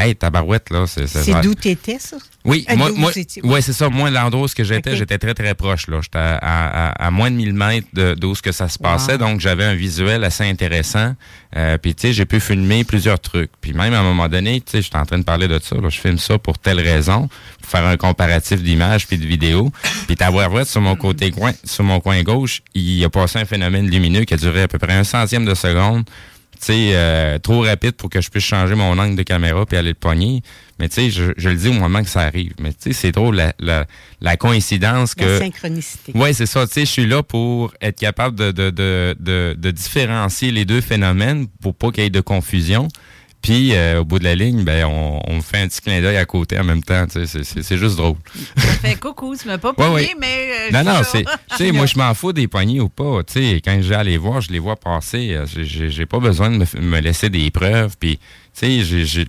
Hey, 0.00 0.16
tabarouette, 0.16 0.70
là, 0.70 0.86
c'est... 0.86 1.06
C'est 1.06 1.40
d'où 1.42 1.54
t'étais, 1.54 1.98
ça? 1.98 2.16
Oui, 2.42 2.64
moi, 2.74 2.90
moi 2.96 3.10
ouais, 3.14 3.26
ouais. 3.44 3.60
c'est 3.60 3.74
ça. 3.74 3.90
Moi, 3.90 4.08
l'endroit 4.08 4.46
où 4.46 4.48
j'étais, 4.48 4.96
j'étais 4.96 5.18
très, 5.18 5.34
très 5.34 5.54
proche. 5.54 5.88
là. 5.88 6.00
J'étais 6.00 6.18
à, 6.18 6.38
à- 6.40 7.06
à 7.06 7.10
moins 7.10 7.30
de 7.30 7.36
1000 7.36 7.52
mètres 7.52 8.14
d'où 8.14 8.34
ce 8.34 8.40
que 8.40 8.50
ça 8.50 8.68
se 8.68 8.78
passait. 8.78 9.12
Wow. 9.12 9.18
Donc, 9.18 9.40
j'avais 9.40 9.64
un 9.64 9.74
visuel 9.74 10.24
assez 10.24 10.44
intéressant. 10.44 11.14
Euh, 11.54 11.76
puis, 11.76 11.94
tu 11.94 12.08
sais, 12.08 12.12
j'ai 12.14 12.24
pu 12.24 12.40
filmer 12.40 12.84
plusieurs 12.84 13.20
trucs. 13.20 13.50
Puis, 13.60 13.74
même 13.74 13.92
à 13.92 13.98
un 14.00 14.02
moment 14.02 14.28
donné, 14.28 14.62
tu 14.62 14.70
sais, 14.72 14.82
j'étais 14.82 14.96
en 14.96 15.04
train 15.04 15.18
de 15.18 15.24
parler 15.24 15.48
de 15.48 15.58
ça. 15.62 15.76
Là, 15.76 15.90
je 15.90 16.00
filme 16.00 16.18
ça 16.18 16.38
pour 16.38 16.58
telle 16.58 16.80
raison, 16.80 17.28
pour 17.60 17.70
faire 17.70 17.84
un 17.84 17.98
comparatif 17.98 18.62
d'images 18.62 19.06
puis 19.06 19.18
de 19.18 19.26
vidéos. 19.26 19.70
Puis, 20.06 20.16
vrai 20.16 20.64
sur 20.64 20.80
mon 20.80 20.96
côté 20.96 21.30
coin, 21.30 21.52
sur 21.64 21.84
mon 21.84 22.00
coin 22.00 22.22
gauche, 22.22 22.62
il 22.74 23.04
a 23.04 23.10
passé 23.10 23.38
un 23.38 23.44
phénomène 23.44 23.90
lumineux 23.90 24.24
qui 24.24 24.32
a 24.32 24.38
duré 24.38 24.62
à 24.62 24.68
peu 24.68 24.78
près 24.78 24.94
un 24.94 25.04
centième 25.04 25.44
de 25.44 25.54
seconde 25.54 26.04
euh, 26.70 27.38
trop 27.38 27.62
rapide 27.62 27.92
pour 27.92 28.10
que 28.10 28.20
je 28.20 28.28
puisse 28.28 28.44
changer 28.44 28.74
mon 28.74 28.98
angle 28.98 29.16
de 29.16 29.22
caméra 29.22 29.64
puis 29.66 29.76
aller 29.76 29.90
le 29.90 29.94
pogner. 29.94 30.42
Mais 30.78 30.88
tu 30.88 30.94
sais, 30.96 31.10
je, 31.10 31.32
je 31.36 31.48
le 31.48 31.56
dis 31.56 31.68
au 31.68 31.72
moment 31.72 32.02
que 32.02 32.08
ça 32.08 32.20
arrive. 32.20 32.52
Mais 32.60 32.70
tu 32.72 32.78
sais, 32.80 32.92
c'est 32.92 33.12
drôle 33.12 33.36
la, 33.36 33.52
la, 33.58 33.86
la 34.20 34.36
coïncidence 34.36 35.14
que... 35.14 35.24
La 35.24 35.38
synchronicité. 35.38 36.12
Oui, 36.14 36.32
c'est 36.34 36.46
ça. 36.46 36.66
Tu 36.66 36.72
sais, 36.72 36.80
je 36.86 36.90
suis 36.90 37.06
là 37.06 37.22
pour 37.22 37.72
être 37.80 37.98
capable 37.98 38.36
de, 38.36 38.50
de, 38.50 38.70
de, 38.70 39.14
de, 39.18 39.54
de 39.58 39.70
différencier 39.70 40.50
les 40.50 40.64
deux 40.64 40.80
phénomènes 40.80 41.46
pour 41.62 41.74
pas 41.74 41.90
qu'il 41.90 42.04
y 42.04 42.06
ait 42.06 42.10
de 42.10 42.20
confusion. 42.20 42.88
Puis, 43.42 43.74
euh, 43.74 44.00
au 44.00 44.04
bout 44.04 44.18
de 44.18 44.24
la 44.24 44.34
ligne, 44.34 44.64
ben, 44.64 44.84
on, 44.84 45.20
on 45.26 45.40
fait 45.40 45.58
un 45.62 45.68
petit 45.68 45.80
clin 45.80 46.00
d'œil 46.02 46.18
à 46.18 46.26
côté 46.26 46.58
en 46.58 46.64
même 46.64 46.82
temps. 46.82 47.06
C'est- 47.10 47.76
juste 47.78 47.96
drôle. 47.96 48.16
Ça 48.56 48.66
fait 48.74 48.96
coucou, 48.96 49.34
tu 49.34 49.48
m'as 49.48 49.56
pas 49.56 49.70
Ouais, 49.70 49.76
payé, 49.76 50.08
ouais. 50.08 50.14
mais. 50.20 50.50
euh, 50.68 50.70
Non, 50.72 50.80
je 50.80 50.84
non, 50.84 51.02
suis 51.02 51.04
c'est. 51.12 51.22
là. 51.24 51.36
Tu 51.50 51.56
sais, 51.56 51.72
moi, 51.72 51.86
je 51.86 51.96
m'en 51.98 52.12
fous 52.12 52.32
des 52.34 52.48
poignées 52.48 52.80
ou 52.80 52.90
pas. 52.90 53.22
Tu 53.24 53.32
sais, 53.34 53.60
quand 53.64 53.78
j'ai 53.80 53.94
à 53.94 54.02
les 54.04 54.18
voir, 54.18 54.40
je 54.42 54.50
les 54.52 54.58
vois 54.58 54.76
passer. 54.76 55.32
Euh, 55.34 55.46
j'ai- 55.46 56.06
pas 56.06 56.18
besoin 56.18 56.50
de 56.50 56.64
me, 56.80 57.00
laisser 57.00 57.30
des 57.30 57.50
preuves. 57.50 57.94
Puis, 57.98 58.18
tu 58.58 58.82
sais, 58.84 59.24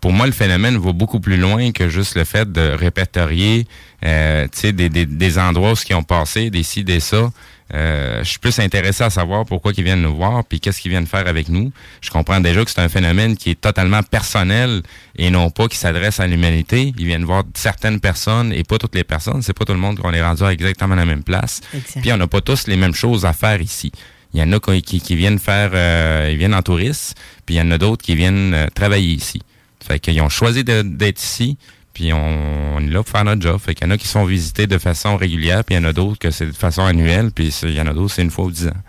pour 0.00 0.12
moi, 0.12 0.26
le 0.26 0.32
phénomène 0.32 0.76
va 0.76 0.92
beaucoup 0.92 1.20
plus 1.20 1.38
loin 1.38 1.72
que 1.72 1.88
juste 1.88 2.14
le 2.16 2.24
fait 2.24 2.50
de 2.52 2.60
répertorier, 2.60 3.66
euh, 4.04 4.44
tu 4.52 4.60
sais, 4.60 4.72
des, 4.72 4.88
des, 4.90 5.06
des 5.06 5.38
endroits 5.38 5.72
où 5.72 5.76
ce 5.76 5.84
qui 5.86 5.94
ont 5.94 6.02
passé, 6.02 6.50
des 6.50 6.62
ci, 6.62 6.84
des 6.84 7.00
ça. 7.00 7.32
Euh, 7.74 8.22
je 8.22 8.28
suis 8.30 8.38
plus 8.38 8.58
intéressé 8.60 9.02
à 9.02 9.10
savoir 9.10 9.44
pourquoi 9.44 9.72
ils 9.76 9.82
viennent 9.82 10.02
nous 10.02 10.14
voir, 10.14 10.44
puis 10.44 10.60
qu'est-ce 10.60 10.80
qu'ils 10.80 10.92
viennent 10.92 11.06
faire 11.06 11.26
avec 11.26 11.48
nous. 11.48 11.72
Je 12.00 12.10
comprends 12.10 12.40
déjà 12.40 12.64
que 12.64 12.70
c'est 12.70 12.80
un 12.80 12.88
phénomène 12.88 13.36
qui 13.36 13.50
est 13.50 13.60
totalement 13.60 14.02
personnel 14.04 14.82
et 15.16 15.30
non 15.30 15.50
pas 15.50 15.66
qui 15.66 15.76
s'adresse 15.76 16.20
à 16.20 16.26
l'humanité. 16.28 16.94
Ils 16.96 17.06
viennent 17.06 17.24
voir 17.24 17.42
certaines 17.54 17.98
personnes 17.98 18.52
et 18.52 18.62
pas 18.62 18.78
toutes 18.78 18.94
les 18.94 19.02
personnes. 19.04 19.42
C'est 19.42 19.52
pas 19.56 19.64
tout 19.64 19.72
le 19.72 19.80
monde 19.80 19.98
qu'on 19.98 20.12
est 20.12 20.22
rendu 20.22 20.44
à 20.44 20.52
exactement 20.52 20.94
la 20.94 21.06
même 21.06 21.24
place. 21.24 21.60
Puis 22.02 22.12
on 22.12 22.16
n'a 22.18 22.28
pas 22.28 22.40
tous 22.40 22.68
les 22.68 22.76
mêmes 22.76 22.94
choses 22.94 23.24
à 23.26 23.32
faire 23.32 23.60
ici. 23.60 23.90
Il 24.32 24.40
y 24.40 24.42
en 24.42 24.52
a 24.52 24.60
qui, 24.60 24.82
qui- 24.82 25.00
qui 25.00 25.16
viennent 25.16 25.38
faire, 25.38 25.70
euh, 25.74 26.28
ils 26.30 26.36
viennent 26.38 26.54
en 26.54 26.62
touriste, 26.62 27.16
puis 27.46 27.56
il 27.56 27.58
y 27.58 27.60
en 27.62 27.70
a 27.72 27.78
d'autres 27.78 28.04
qui 28.04 28.14
viennent 28.14 28.54
euh, 28.54 28.66
travailler 28.74 29.12
ici. 29.14 29.42
Fait 29.84 29.98
qu'ils 29.98 30.20
ont 30.20 30.28
choisi 30.28 30.62
d'être 30.64 31.22
ici, 31.22 31.56
puis 31.96 32.12
on, 32.12 32.76
on 32.76 32.80
est 32.80 32.90
là 32.90 33.02
pour 33.02 33.08
faire 33.10 33.24
notre 33.24 33.40
job. 33.40 33.58
Fait 33.58 33.74
qu'il 33.74 33.86
y 33.86 33.88
en 33.88 33.90
a 33.90 33.96
qui 33.96 34.06
sont 34.06 34.26
visités 34.26 34.66
de 34.66 34.76
façon 34.76 35.16
régulière, 35.16 35.64
puis 35.64 35.74
il 35.76 35.78
y 35.78 35.80
en 35.80 35.88
a 35.88 35.94
d'autres 35.94 36.18
que 36.18 36.30
c'est 36.30 36.44
de 36.44 36.52
façon 36.52 36.82
annuelle, 36.84 37.30
puis 37.34 37.48
il 37.62 37.70
y 37.72 37.80
en 37.80 37.86
a 37.86 37.94
d'autres 37.94 38.12
c'est 38.12 38.20
une 38.22 38.30
fois 38.30 38.44
ou 38.44 38.50
dix 38.50 38.66
ans. 38.68 38.82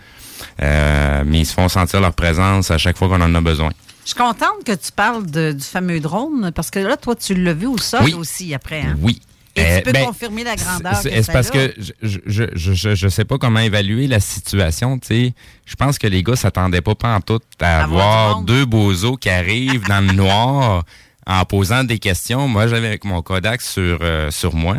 Euh, 0.62 1.24
mais 1.26 1.40
ils 1.40 1.46
se 1.46 1.54
font 1.54 1.70
sentir 1.70 2.02
leur 2.02 2.12
présence 2.14 2.70
à 2.70 2.78
chaque 2.78 2.98
fois 2.98 3.08
qu'on 3.08 3.22
en 3.22 3.34
a 3.34 3.40
besoin. 3.42 3.72
Je 4.04 4.10
suis 4.10 4.16
contente 4.18 4.64
que 4.66 4.74
tu 4.74 4.92
parles 4.94 5.26
de- 5.26 5.54
du 5.54 5.64
fameux 5.64 6.02
drone, 6.02 6.52
parce 6.54 6.70
que 6.70 6.80
là, 6.80 6.98
toi, 6.98 7.16
tu 7.16 7.34
l'as 7.34 7.54
vu 7.54 7.68
au 7.68 7.78
sol 7.78 8.02
Oui. 8.04 8.14
aussi 8.14 8.54
après. 8.54 8.82
Hein? 8.82 8.98
Oui. 9.02 9.22
Et 9.56 9.62
Euh, 9.62 9.78
tu 9.78 9.84
peux 9.86 9.92
ben, 9.94 10.06
confirmer 10.06 10.44
la 10.44 10.56
grandeur 10.56 10.96
c'est- 10.98 11.24
ça 11.24 11.34
parce 11.34 11.50
que 11.50 11.74
je, 11.80 11.92
je, 12.04 12.20
je, 12.54 12.74
je, 12.76 12.94
je 12.94 13.08
sais 13.08 13.26
pas 13.26 13.38
comment 13.40 13.60
évaluer 13.60 14.06
la 14.08 14.20
situation. 14.20 15.00
sais. 15.02 15.34
Je 15.66 15.76
pense 15.76 15.98
que 15.98 16.06
les 16.08 16.22
gars 16.24 16.36
s'attendaient 16.36 16.82
pas 16.82 16.94
pantoute 16.94 17.44
à 17.62 17.84
À 17.84 17.88
voir 17.88 18.42
deux 18.42 18.66
bozos 18.66 19.18
qui 19.18 19.30
arrivent 19.30 19.88
dans 19.88 20.06
le 20.06 20.14
noir 20.14 20.84
en 21.28 21.44
posant 21.46 21.84
des 21.84 22.00
questions. 22.00 22.48
Moi, 22.48 22.68
j'avais 22.68 22.88
avec 22.88 23.04
mon 23.06 23.22
Kodak 23.22 23.62
sur, 23.62 24.00
euh, 24.02 24.32
sur 24.32 24.56
moi. 24.56 24.78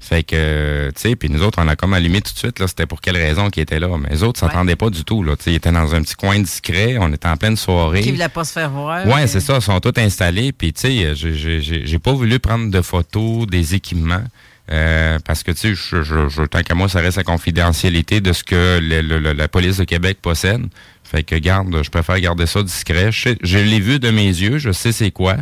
Fait 0.00 0.22
que, 0.22 0.90
tu 0.94 1.00
sais, 1.00 1.16
puis 1.16 1.28
nous 1.28 1.42
autres, 1.42 1.58
on 1.60 1.66
a 1.66 1.74
comme 1.74 1.92
allumé 1.92 2.20
tout 2.22 2.32
de 2.32 2.38
suite, 2.38 2.60
là, 2.60 2.68
c'était 2.68 2.86
pour 2.86 3.00
quelle 3.00 3.16
raison 3.16 3.50
qu'ils 3.50 3.64
étaient 3.64 3.80
là. 3.80 3.88
Mais 4.00 4.10
les 4.10 4.22
autres 4.22 4.38
s'attendaient 4.38 4.76
pas 4.76 4.90
du 4.90 5.02
tout, 5.04 5.24
là. 5.24 5.36
Tu 5.36 5.42
sais, 5.44 5.50
ils 5.50 5.56
étaient 5.56 5.72
dans 5.72 5.92
un 5.92 6.02
petit 6.02 6.14
coin 6.14 6.38
discret, 6.38 6.96
on 7.00 7.12
était 7.12 7.26
en 7.26 7.36
pleine 7.36 7.56
soirée. 7.56 8.00
Qui 8.02 8.10
ne 8.10 8.14
voulait 8.14 8.28
pas 8.28 8.44
se 8.44 8.52
faire 8.52 8.70
voir. 8.70 9.04
Ouais, 9.08 9.26
c'est 9.26 9.40
ça, 9.40 9.56
ils 9.56 9.62
sont 9.62 9.80
tous 9.80 10.00
installés. 10.00 10.52
Puis, 10.52 10.72
tu 10.72 10.82
sais, 10.82 11.14
j'ai- 11.16 11.34
j'ai 11.34 11.60
j'ai- 11.84 11.98
pas 11.98 12.12
voulu 12.12 12.38
prendre 12.38 12.70
de 12.70 12.80
photos 12.80 13.46
des 13.48 13.74
équipements. 13.74 14.22
euh, 14.70 15.18
parce 15.24 15.42
que, 15.42 15.50
tu 15.50 15.58
sais, 15.60 15.68
je, 15.74 16.02
je, 16.02 16.28
je- 16.28 16.42
tant 16.42 16.62
qu'à 16.62 16.74
moi, 16.74 16.90
ça 16.90 17.00
reste 17.00 17.16
la 17.16 17.24
confidentialité 17.24 18.20
de 18.20 18.34
ce 18.34 18.44
que 18.44 18.78
le- 18.82 19.00
le- 19.00 19.18
le- 19.18 19.32
la 19.32 19.48
police 19.48 19.78
de 19.78 19.84
Québec 19.84 20.18
possède. 20.20 20.60
Fait 21.04 21.22
que, 21.22 21.34
garde, 21.36 21.74
je 21.82 21.88
préfère 21.88 22.20
garder 22.20 22.44
ça 22.44 22.62
discret. 22.62 23.10
Je, 23.10 23.30
je 23.42 23.56
l'ai 23.58 23.80
vu 23.80 23.98
de 23.98 24.10
mes 24.10 24.26
yeux, 24.26 24.58
je 24.58 24.70
sais 24.70 24.92
c'est 24.92 25.10
quoi, 25.10 25.36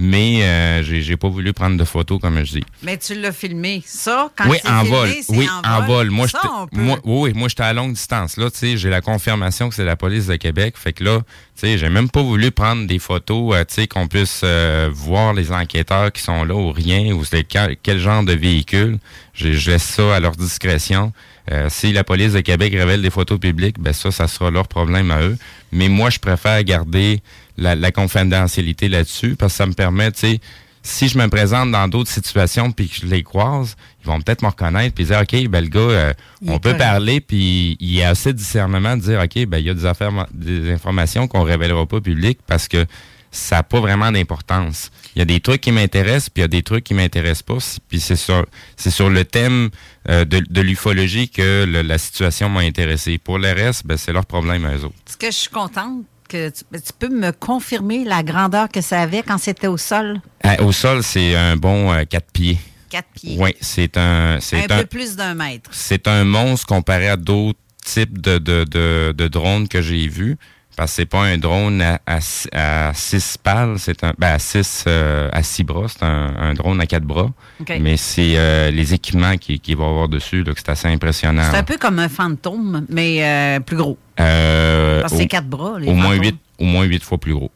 mais 0.00 0.42
euh, 0.44 0.82
j'ai 0.84 1.16
pas 1.16 1.28
voulu 1.28 1.52
prendre 1.52 1.76
de 1.76 1.84
photos, 1.84 2.20
comme 2.20 2.42
je 2.44 2.52
dis. 2.58 2.64
Mais 2.84 2.96
tu 2.96 3.14
l'as 3.14 3.32
filmé. 3.32 3.82
Ça, 3.84 4.30
quand 4.36 4.48
oui, 4.48 4.58
en 4.64 4.84
filmé, 4.84 4.96
vol. 4.96 5.10
Oui, 5.30 5.48
en 5.64 5.82
vol. 5.86 6.10
Moi, 6.10 6.28
Ça, 6.28 6.40
on 6.56 6.66
peut- 6.68 6.80
moi, 6.80 6.98
oui, 7.04 7.30
oui, 7.30 7.32
moi, 7.34 7.48
j'étais 7.48 7.64
à 7.64 7.72
longue 7.72 7.94
distance. 7.94 8.36
Là, 8.36 8.48
tu 8.50 8.58
sais, 8.58 8.76
j'ai 8.76 8.90
la 8.90 9.00
confirmation 9.00 9.68
que 9.68 9.74
c'est 9.74 9.84
la 9.84 9.96
police 9.96 10.26
de 10.26 10.36
Québec. 10.36 10.74
Fait 10.78 10.92
que 10.92 11.02
là, 11.02 11.18
tu 11.18 11.24
sais, 11.66 11.78
j'ai 11.78 11.88
même 11.88 12.08
pas 12.08 12.22
voulu 12.22 12.52
prendre 12.52 12.86
des 12.86 13.00
photos, 13.00 13.56
euh, 13.56 13.64
tu 13.64 13.74
sais, 13.74 13.86
qu'on 13.88 14.06
puisse 14.06 14.42
euh, 14.44 14.88
voir 14.92 15.34
les 15.34 15.50
enquêteurs 15.50 16.12
qui 16.12 16.22
sont 16.22 16.44
là 16.44 16.54
ou 16.54 16.70
rien, 16.70 17.12
ou 17.12 17.24
c'est 17.24 17.42
quel, 17.42 17.76
quel 17.82 17.98
genre 17.98 18.22
de 18.22 18.32
véhicule. 18.34 18.98
Je, 19.34 19.52
je 19.52 19.70
laisse 19.72 19.82
ça 19.82 20.14
à 20.14 20.20
leur 20.20 20.32
discrétion. 20.36 21.12
Euh, 21.50 21.66
si 21.70 21.92
la 21.92 22.04
police 22.04 22.34
de 22.34 22.40
Québec 22.40 22.72
révèle 22.74 23.00
des 23.02 23.10
photos 23.10 23.40
publiques, 23.40 23.80
ben 23.80 23.92
ça, 23.94 24.10
ça 24.10 24.28
sera 24.28 24.50
leur 24.50 24.68
problème 24.68 25.10
à 25.10 25.22
eux. 25.22 25.36
Mais 25.72 25.88
moi, 25.88 26.10
je 26.10 26.18
préfère 26.18 26.62
garder 26.62 27.20
la, 27.58 27.74
la 27.74 27.92
confidentialité 27.92 28.88
là-dessus 28.88 29.36
parce 29.36 29.52
que 29.52 29.56
ça 29.58 29.66
me 29.66 29.74
permet, 29.74 30.10
tu 30.12 30.20
sais, 30.20 30.40
si 30.82 31.08
je 31.08 31.18
me 31.18 31.28
présente 31.28 31.70
dans 31.70 31.86
d'autres 31.88 32.10
situations 32.10 32.70
puis 32.72 32.88
que 32.88 32.94
je 33.02 33.06
les 33.06 33.22
croise, 33.22 33.76
ils 34.02 34.06
vont 34.06 34.20
peut-être 34.20 34.42
me 34.42 34.46
reconnaître 34.48 34.94
puis 34.94 35.04
dire 35.04 35.20
OK, 35.20 35.48
ben 35.48 35.62
le 35.62 35.68
gars, 35.68 35.80
euh, 35.80 36.12
on 36.46 36.58
peut 36.58 36.70
correct. 36.70 36.78
parler 36.78 37.20
puis 37.20 37.76
il 37.80 37.90
y 37.92 38.02
a 38.02 38.10
assez 38.10 38.32
de 38.32 38.38
discernement 38.38 38.96
de 38.96 39.02
dire 39.02 39.20
OK, 39.20 39.44
ben 39.46 39.58
il 39.58 39.66
y 39.66 39.70
a 39.70 39.74
des 39.74 39.84
affaires 39.84 40.12
des 40.32 40.70
informations 40.72 41.26
qu'on 41.28 41.42
révélera 41.42 41.84
pas 41.84 42.00
publiques 42.00 42.38
parce 42.46 42.68
que 42.68 42.86
ça 43.30 43.56
n'a 43.56 43.62
pas 43.62 43.80
vraiment 43.80 44.10
d'importance. 44.10 44.90
Il 45.14 45.18
y 45.18 45.22
a 45.22 45.26
des 45.26 45.40
trucs 45.40 45.60
qui 45.60 45.70
m'intéressent, 45.70 46.30
puis 46.30 46.40
il 46.40 46.42
y 46.42 46.44
a 46.44 46.48
des 46.48 46.62
trucs 46.62 46.84
qui 46.84 46.94
m'intéressent 46.94 47.42
pas. 47.42 47.58
Puis 47.90 48.00
c'est 48.00 48.16
sur, 48.16 48.46
c'est 48.76 48.90
sur 48.90 49.10
le 49.10 49.22
thème 49.26 49.68
euh, 50.08 50.24
de, 50.24 50.42
de 50.48 50.60
l'ufologie 50.62 51.28
que 51.28 51.66
le- 51.68 51.82
la 51.82 51.98
situation 51.98 52.48
m'a 52.48 52.60
intéressé. 52.60 53.18
Pour 53.18 53.38
le 53.38 53.52
reste, 53.52 53.86
ben, 53.86 53.98
c'est 53.98 54.14
leur 54.14 54.24
problème 54.24 54.64
à 54.64 54.74
eux 54.76 54.84
autres. 54.84 54.94
Est-ce 55.06 55.18
que 55.18 55.26
je 55.26 55.32
suis 55.36 55.50
contente 55.50 56.04
que 56.28 56.50
tu, 56.50 56.62
tu 56.72 56.92
peux 56.98 57.08
me 57.08 57.32
confirmer 57.32 58.04
la 58.04 58.22
grandeur 58.22 58.68
que 58.68 58.80
ça 58.80 59.00
avait 59.00 59.22
quand 59.22 59.38
c'était 59.38 59.66
au 59.66 59.76
sol? 59.76 60.20
Ah, 60.42 60.62
au 60.62 60.72
sol, 60.72 61.02
c'est 61.02 61.34
un 61.34 61.56
bon 61.56 61.92
euh, 61.92 62.04
quatre 62.04 62.30
pieds. 62.32 62.58
Quatre 62.90 63.08
pieds. 63.14 63.36
Oui, 63.38 63.54
c'est 63.60 63.96
un, 63.96 64.36
Un 64.36 64.40
c'est 64.40 64.70
un, 64.70 64.78
peu 64.80 64.86
plus 64.86 65.16
d'un 65.16 65.34
mètre. 65.34 65.70
c'est 65.72 66.06
un 66.08 66.24
monstre 66.24 66.66
comparé 66.66 67.08
à 67.08 67.16
d'autres 67.16 67.58
types 67.84 68.20
de, 68.20 68.38
de, 68.38 68.64
de, 68.64 69.12
de 69.16 69.28
drones 69.28 69.68
que 69.68 69.82
j'ai 69.82 70.08
vus. 70.08 70.36
Parce 70.78 70.92
que 70.92 70.96
c'est 70.96 71.06
pas 71.06 71.24
un 71.24 71.38
drone 71.38 71.82
à, 71.82 72.00
à, 72.06 72.20
six- 72.20 72.48
à 72.52 72.92
six 72.94 73.36
pales, 73.36 73.74
c'est 73.78 74.04
un 74.04 74.14
ben 74.16 74.34
à 74.34 74.38
six 74.38 74.84
euh, 74.86 75.28
à 75.32 75.42
six 75.42 75.64
bras, 75.64 75.86
c'est 75.88 76.04
un, 76.04 76.32
un 76.38 76.54
drone 76.54 76.80
à 76.80 76.86
quatre 76.86 77.02
bras. 77.02 77.30
Mais 77.80 77.96
c'est 77.96 78.34
euh, 78.38 78.70
les 78.70 78.94
équipements 78.94 79.36
qui, 79.36 79.58
qui 79.58 79.74
vont 79.74 79.88
avoir 79.90 80.08
dessus 80.08 80.44
que 80.44 80.52
c'est 80.56 80.68
assez 80.68 80.86
impressionnant. 80.86 81.42
C'est 81.50 81.56
un 81.58 81.64
peu 81.64 81.78
comme 81.78 81.98
un 81.98 82.08
fantôme, 82.08 82.86
mais 82.88 83.24
euh, 83.24 83.58
plus 83.60 83.76
gros. 83.76 83.98
Euh, 84.20 85.00
Parce 85.00 85.12
que 85.14 85.18
c'est 85.18 85.26
quatre 85.26 85.48
bras, 85.48 85.80
les 85.80 85.88
au 85.88 85.94
moins 85.94 86.14
huit, 86.14 86.36
au 86.60 86.64
moins 86.64 86.84
huit 86.84 87.02
fois 87.02 87.18
plus 87.18 87.34
gros. 87.34 87.50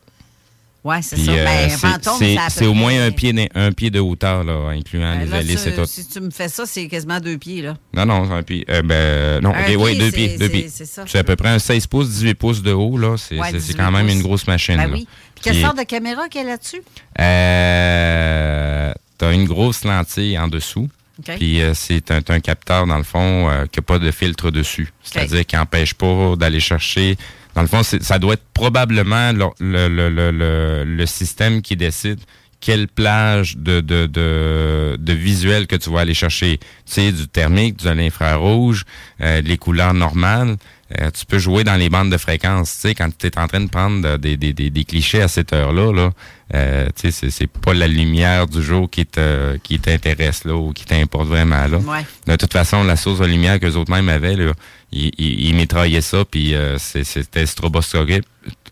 Ouais, 0.85 1.01
c'est 1.01 1.17
ça. 1.17 1.31
euh, 1.31 1.45
Ben, 1.45 1.71
c'est- 1.71 1.77
fantôme, 1.77 2.19
c'est 2.49 2.67
au 2.67 2.75
moins 2.75 3.05
un 3.07 3.13
pied, 3.13 3.49
un 3.55 3.71
pied 3.71 3.89
de 3.91 4.01
hauteur, 4.01 4.43
là, 4.43 4.71
incluant 4.71 5.15
Ben 5.17 5.41
les 5.47 5.57
ça, 5.57 5.71
et 5.71 5.75
tout. 5.75 5.87
Si 5.87 6.09
tu 6.09 6.21
me 6.21 6.31
fais 6.31 6.49
ça, 6.49 6.65
c'est 6.67 6.89
quasiment 6.89 7.21
deux 7.21 7.39
pieds, 7.39 7.63
là. 7.63 7.77
Non, 7.95 8.05
non, 8.05 8.27
c'est 8.27 8.33
un 8.35 8.43
pied. 8.43 8.65
euh, 8.69 8.83
ben, 8.83 9.41
non, 9.43 9.55
Un 9.55 9.61
ok, 9.63 9.77
oui, 9.79 9.91
pied, 9.93 9.99
deux 10.01 10.11
c'est- 10.11 10.17
pieds. 10.17 10.39
Deux 10.39 10.45
c'est- 10.47 10.51
pieds. 10.51 10.69
c'est 10.69 10.85
ça. 10.87 11.05
À 11.15 11.23
peu 11.23 11.37
près 11.37 11.51
un 11.51 11.61
16 11.61 11.87
pouces, 11.87 12.09
18 12.09 12.35
pouces 12.35 12.63
de 12.63 12.73
haut, 12.73 12.99
là. 12.99 13.17
C'est 13.17 13.39
Ouais, 13.39 13.47
c'est- 13.53 13.61
c'est 13.61 13.67
18 13.69 13.77
quand 13.77 13.93
même 13.93 14.07
pouces. 14.07 14.15
une 14.17 14.23
grosse 14.23 14.47
machine. 14.49 14.77
Ben 14.77 14.89
là. 14.89 14.95
oui. 14.95 15.07
Puis 15.37 15.45
quelle 15.45 15.61
sorte 15.61 15.79
de 15.79 15.85
caméra 15.85 16.29
qu'il 16.29 16.41
y 16.41 16.45
a 16.45 16.49
là-dessus? 16.49 16.83
euh, 17.21 18.93
T'as 19.19 19.33
une 19.33 19.45
grosse 19.45 19.85
lentille 19.85 20.37
en 20.37 20.49
dessous. 20.49 20.89
Puis 21.37 21.61
euh, 21.63 21.75
c'est 21.75 22.11
un, 22.11 22.21
un 22.29 22.41
capteur, 22.41 22.87
dans 22.89 22.97
le 22.99 23.05
fond, 23.05 23.49
euh, 23.49 23.67
qui 23.71 23.79
n'a 23.79 23.83
pas 23.85 24.01
de 24.01 24.11
filtre 24.11 24.51
dessus. 24.51 24.93
C'est-à-dire 25.05 25.47
qu'il 25.47 25.59
n'empêche 25.59 25.95
pas 25.95 26.35
d'aller 26.37 26.59
chercher. 26.59 27.17
Dans 27.55 27.63
le 27.63 27.69
fond, 27.69 27.83
ça 27.83 28.19
doit 28.19 28.35
être 28.35 28.45
probablement 28.55 29.33
le, 29.33 29.47
le, 29.61 29.89
le, 29.89 30.09
le, 30.09 30.31
le- 30.31 30.85
le 30.85 31.07
système 31.07 31.61
qui 31.63 31.77
décide 31.77 32.19
quelle 32.61 32.87
plage 32.87 33.57
de, 33.57 33.81
de, 33.81 34.07
de, 34.07 34.97
de 34.99 35.13
visuel 35.13 35.67
que 35.67 35.75
tu 35.77 35.91
vas 35.91 36.01
aller 36.01 36.15
chercher. 36.15 36.59
Tu 36.59 36.67
sais, 36.87 37.13
du 37.13 37.27
thermique, 37.27 37.83
de 37.83 37.91
l'infrarouge, 37.91 38.85
euh, 39.21 39.41
les 39.43 39.59
couleurs 39.59 39.95
normales. 39.95 40.57
Euh, 41.01 41.11
tu 41.11 41.25
peux 41.27 41.39
jouer 41.39 41.65
dans 41.65 41.75
les 41.77 41.89
bandes 41.89 42.11
de 42.13 42.19
fréquence. 42.19 42.75
Tu 42.75 42.81
sais, 42.89 42.95
quand 42.95 43.09
tu 43.19 43.27
es 43.27 43.39
en 43.39 43.49
train 43.49 43.61
de 43.61 43.69
prendre 43.69 44.17
des, 44.19 44.37
des, 44.37 44.53
des, 44.53 44.71
des 44.71 44.85
clichés 44.85 45.23
à 45.23 45.27
cette 45.29 45.53
heure-là, 45.53 45.91
là, 45.93 46.11
euh, 46.55 46.87
tu 46.95 47.11
sais, 47.11 47.31
c'est- 47.31 47.47
pas 47.49 47.75
la 47.75 47.89
lumière 47.89 48.47
du 48.47 48.63
jour 48.63 48.89
qui 48.89 49.07
te, 49.07 49.57
qui 49.59 49.79
t'intéresse 49.81 50.45
là 50.45 50.55
ou 50.55 50.73
qui 50.73 50.85
t'importe 50.85 51.27
vraiment 51.29 51.67
là. 51.67 51.79
Ouais. 51.79 52.07
De 52.29 52.37
toute 52.37 52.53
façon, 52.53 52.85
la 52.85 52.95
source 52.97 53.19
de 53.21 53.27
lumière 53.27 53.59
qu'eux 53.59 53.75
autres 53.75 53.91
mêmes 53.91 54.09
avaient, 54.11 54.37
là, 54.37 54.53
ils 54.93 55.55
mitraillaient 55.55 56.01
ça, 56.03 56.25
puis 56.25 56.55
euh, 56.55 56.77
c'était 56.79 57.47
stroboscopique, 57.47 58.25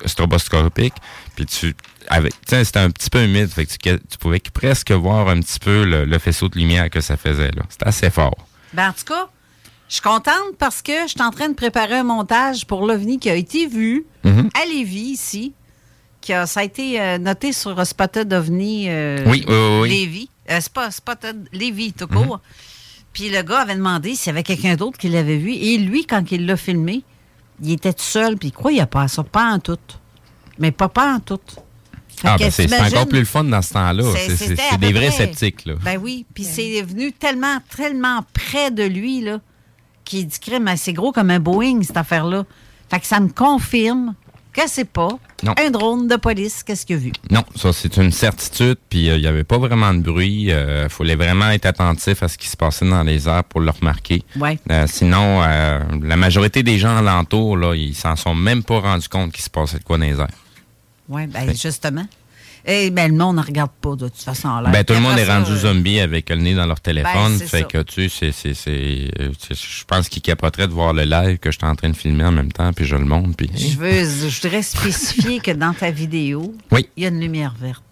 stroboscopique, 0.05 0.95
puis 1.37 1.47
tu 1.47 1.75
avec, 2.09 2.33
c'était 2.47 2.81
un 2.81 2.91
petit 2.91 3.09
peu 3.09 3.25
humide, 3.25 3.49
fait 3.49 3.67
que 3.67 3.73
tu, 3.73 3.79
tu 4.11 4.19
pouvais 4.19 4.41
presque 4.53 4.91
voir 4.91 5.29
un 5.29 5.41
petit 5.41 5.61
peu 5.61 5.85
le, 5.85 6.05
le 6.05 6.19
faisceau 6.19 6.49
de 6.49 6.59
lumière 6.59 6.91
que 6.91 7.01
ça 7.01 7.17
faisait 7.17 7.51
là. 7.53 7.63
C'était 7.69 7.87
assez 7.87 8.11
fort. 8.11 8.35
Ben, 8.73 8.89
en 8.89 8.93
tout 8.93 9.05
cas, 9.05 9.29
je 9.89 9.95
suis 9.95 10.03
contente 10.03 10.57
parce 10.59 10.83
que 10.83 10.93
je 11.05 11.09
suis 11.13 11.23
en 11.23 11.31
train 11.31 11.49
de 11.49 11.55
préparer 11.55 11.97
un 11.99 12.03
montage 12.05 12.67
pour 12.67 12.85
l'OVNI 12.87 13.19
qui 13.19 13.31
a 13.31 13.35
été 13.37 13.67
vu 13.67 14.05
Mhm. 14.25 14.51
à 14.61 14.67
Lévis, 14.67 15.13
ici. 15.13 15.53
Qui 16.21 16.33
a, 16.35 16.47
ça 16.47 16.61
a 16.61 16.65
été 16.65 17.01
euh, 17.01 17.17
noté 17.19 17.53
sur 17.53 17.87
Spotted 17.87 18.31
OVNI 18.33 18.87
euh, 18.91 19.25
Oui, 19.27 19.45
oui. 19.49 19.89
Lévis. 19.89 20.29
Euh, 20.51 20.61
Spotted 20.91 21.49
Lévis, 21.53 21.93
tout 21.95 22.07
court. 22.09 22.41
Puis 23.13 23.29
le 23.31 23.43
gars 23.43 23.61
avait 23.61 23.75
demandé 23.75 24.15
s'il 24.15 24.29
y 24.29 24.31
avait 24.31 24.43
quelqu'un 24.43 24.77
d'autre 24.77 24.99
qui 24.99 25.09
l'avait 25.09 25.37
vu. 25.37 25.53
Et 25.53 25.79
lui, 25.79 26.05
quand 26.07 26.31
il 26.31 26.47
l'a 26.47 26.57
filmé, 26.57 27.03
il 27.63 27.73
était 27.73 27.93
tout 27.93 28.03
seul, 28.03 28.37
puis 28.37 28.49
il 28.49 28.53
croyait 28.53 28.87
pas 28.87 29.03
à 29.03 29.09
ça, 29.09 29.23
pas 29.25 29.53
en 29.53 29.59
tout. 29.59 29.79
Mais 30.59 30.71
pas 30.71 30.89
pas 30.89 31.15
en 31.15 31.21
tout. 31.21 31.39
Fait 32.17 32.29
Ah, 32.29 32.37
ben 32.39 32.51
c'est 32.51 32.81
encore 32.81 33.09
plus 33.09 33.21
le 33.21 33.25
fun 33.25 33.45
dans 33.45 33.63
ce 33.63 33.73
temps-là. 33.73 34.05
c'est- 34.37 34.79
des 34.79 34.93
vrais 34.93 35.11
sceptiques, 35.11 35.65
là. 35.65 35.75
Ben 35.83 35.99
oui, 36.01 36.27
puis 36.35 36.45
c'est 36.45 36.83
venu 36.83 37.13
tellement, 37.13 37.59
tellement 37.75 38.21
près 38.35 38.71
de 38.71 38.83
lui, 38.85 39.23
là, 39.23 39.41
qu'il 40.05 40.27
dit, 40.27 40.39
mais 40.61 40.77
c'est 40.77 40.93
gros 40.93 41.13
comme 41.13 41.31
un 41.31 41.41
Boeing, 41.41 41.83
cette 41.83 41.97
affaire-là. 41.97 42.45
Fait 42.91 43.01
que 43.01 43.07
ça 43.07 43.21
me 43.21 43.29
confirme 43.29 44.15
que 44.53 44.63
c'est 44.67 44.85
pas 44.89 45.09
Non. 45.43 45.55
un 45.59 45.71
drone 45.71 46.09
de 46.09 46.17
police, 46.17 46.63
qu'est-ce 46.63 46.85
qu'il 46.87 46.97
a 46.97 46.99
vu? 46.99 47.13
Non, 47.31 47.45
ça 47.57 47.73
c'est 47.73 47.97
une 47.97 48.13
certitude, 48.13 48.77
puis 48.89 49.09
euh, 49.09 49.17
il 49.17 49.21
n'y 49.23 49.27
avait 49.27 49.45
pas 49.45 49.59
vraiment 49.59 49.95
de 49.95 50.01
bruit. 50.01 50.49
Il 50.51 50.87
fallait 50.89 51.15
vraiment 51.17 51.51
être 51.51 51.67
attentif 51.67 52.23
à 52.23 52.29
ce 52.29 52.37
qui 52.39 52.49
se 52.49 52.57
passait 52.57 52.89
dans 52.89 53.03
les 53.03 53.29
airs 53.29 53.45
pour 53.45 53.61
le 53.61 53.71
remarquer. 53.71 54.23
Ouais. 54.37 54.59
Euh, 54.71 54.87
sinon, 54.89 55.43
euh, 55.43 55.81
la 56.03 56.17
majorité 56.17 56.63
des 56.63 56.79
gens 56.79 56.97
alentours, 56.97 57.57
là, 57.57 57.75
ils 57.75 57.95
s'en 57.95 58.17
sont 58.17 58.35
même 58.35 58.63
pas 58.65 58.81
rendus 58.81 59.09
compte 59.09 59.33
qu'il 59.33 59.45
se 59.45 59.51
passait 59.51 59.79
de 59.79 59.85
quoi 59.85 59.99
dans 59.99 60.05
les 60.05 60.19
airs. 60.21 60.29
Oui, 61.09 61.27
ben 61.27 61.53
justement. 61.57 62.07
Eh 62.67 62.91
ben, 62.91 63.11
le 63.11 63.17
monde 63.17 63.37
ne 63.37 63.43
regarde 63.43 63.71
pas, 63.81 63.97
de 63.97 64.09
toute 64.09 64.23
façon. 64.23 64.61
l'air. 64.61 64.71
Ben, 64.71 64.85
tout 64.85 64.93
le 64.95 65.01
monde 65.01 65.19
est 65.19 65.25
rendu 65.27 65.53
euh, 65.53 65.57
zombie 65.57 66.01
avec 66.01 66.29
le 66.31 66.37
nez 66.37 66.55
dans 66.55 66.67
leur 66.67 66.81
téléphone. 66.81 67.39
Ben, 67.39 67.47
fait 67.47 67.61
ça. 67.61 67.65
que, 67.65 67.83
tu 67.83 68.09
sais, 68.09 68.33
c'est- 68.33 69.11
euh, 69.21 69.31
je 69.51 69.85
pense 69.87 70.09
qu'ils 70.09 70.23
capoteraient 70.23 70.69
de 70.69 70.73
voir 70.73 70.93
le 70.93 71.05
live 71.05 71.39
que 71.39 71.51
je 71.51 71.59
suis 71.59 71.67
en 71.67 71.75
train 71.75 71.89
de 71.89 71.97
filmer 71.97 72.25
en 72.25 72.33
même 72.33 72.53
temps, 72.53 72.73
puis 72.73 72.85
je 72.85 72.97
le 72.97 73.05
montre. 73.05 73.35
Puis, 73.37 73.51
Je 73.57 73.77
veux, 73.79 74.05
je 74.29 74.41
voudrais 74.43 74.63
spécifier 74.63 75.41
que 75.41 75.51
dans 75.53 75.73
ta 75.73 75.91
vidéo, 75.91 76.55
Oui. 76.71 76.89
il 76.97 77.03
y 77.03 77.07
a 77.07 77.09
une 77.09 77.21
lumière 77.21 77.55
verte. 77.61 77.83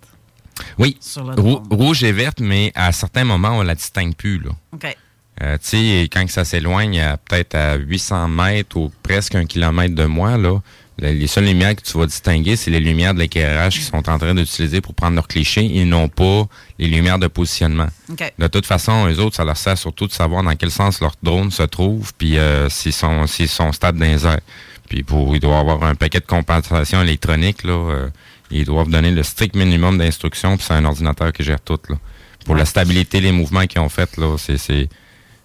oui, 0.77 0.99
rou- 1.37 1.63
rouge 1.71 2.03
et 2.05 2.13
verte, 2.13 2.41
mais 2.41 2.73
à 2.75 2.91
certains 2.93 3.25
moments, 3.25 3.59
on 3.59 3.63
la 3.63 3.75
distingue 3.75 4.15
plus. 4.15 4.39
Là. 4.41 4.51
OK. 4.75 4.97
Euh, 5.41 5.57
tu 5.59 5.69
sais, 5.69 6.09
quand 6.13 6.29
ça 6.29 6.45
s'éloigne 6.45 7.01
à 7.01 7.17
peut-être 7.17 7.55
à 7.55 7.77
800 7.77 8.27
mètres 8.27 8.77
ou 8.77 8.91
presque 9.05 9.37
un 9.37 9.45
kilomètre 9.47 9.95
de 9.95 10.05
moi, 10.05 10.37
là, 10.37 10.59
les 11.01 11.27
seules 11.29 11.45
lumières 11.45 11.77
que 11.77 11.83
tu 11.83 11.97
vas 11.97 12.07
distinguer, 12.07 12.57
c'est 12.57 12.71
les 12.71 12.81
lumières 12.81 13.15
de 13.15 13.21
l'éclairage 13.21 13.75
qu'ils 13.75 13.83
sont 13.85 14.09
en 14.09 14.19
train 14.19 14.35
d'utiliser 14.35 14.81
pour 14.81 14.95
prendre 14.95 15.15
leur 15.15 15.29
cliché 15.29 15.77
et 15.79 15.85
non 15.85 16.09
pas 16.09 16.47
les 16.79 16.89
lumières 16.89 17.19
de 17.19 17.29
positionnement. 17.29 17.87
OK. 18.11 18.33
De 18.39 18.47
toute 18.49 18.67
façon, 18.67 19.07
eux 19.09 19.19
autres, 19.21 19.37
ça 19.37 19.45
leur 19.45 19.57
sert 19.57 19.79
surtout 19.79 20.07
de 20.09 20.13
savoir 20.13 20.43
dans 20.43 20.55
quel 20.57 20.71
sens 20.71 21.01
leur 21.01 21.15
drone 21.23 21.51
se 21.51 21.63
trouve, 21.63 22.13
puis 22.19 22.37
euh, 22.39 22.69
s'ils 22.69 22.93
sont, 22.93 23.27
sont 23.27 23.73
stable 23.73 23.99
dans 24.01 24.07
les 24.07 24.27
airs. 24.27 24.41
Puis 24.89 25.03
pour, 25.05 25.35
il 25.37 25.41
doit 25.41 25.59
avoir 25.59 25.83
un 25.85 25.95
paquet 25.95 26.21
de 26.21 26.27
compensation 26.27 27.03
électronique, 27.03 27.63
là. 27.65 27.73
euh, 27.73 28.09
ils 28.51 28.65
doivent 28.65 28.89
donner 28.89 29.11
le 29.11 29.23
strict 29.23 29.55
minimum 29.55 29.99
d'instructions, 29.99 30.57
puis 30.57 30.65
c'est 30.67 30.75
un 30.75 30.85
ordinateur 30.85 31.33
qui 31.33 31.43
gère 31.45 31.61
tout, 31.61 31.79
là. 31.91 31.97
Pour 32.47 32.55
la 32.57 32.65
stabilité, 32.65 33.21
les 33.21 33.31
mouvements 33.33 33.67
qu'ils 33.67 33.81
ont 33.83 33.91
fait, 33.91 34.17
là, 34.17 34.37
c'est, 34.39 34.57
c'est, 34.57 34.89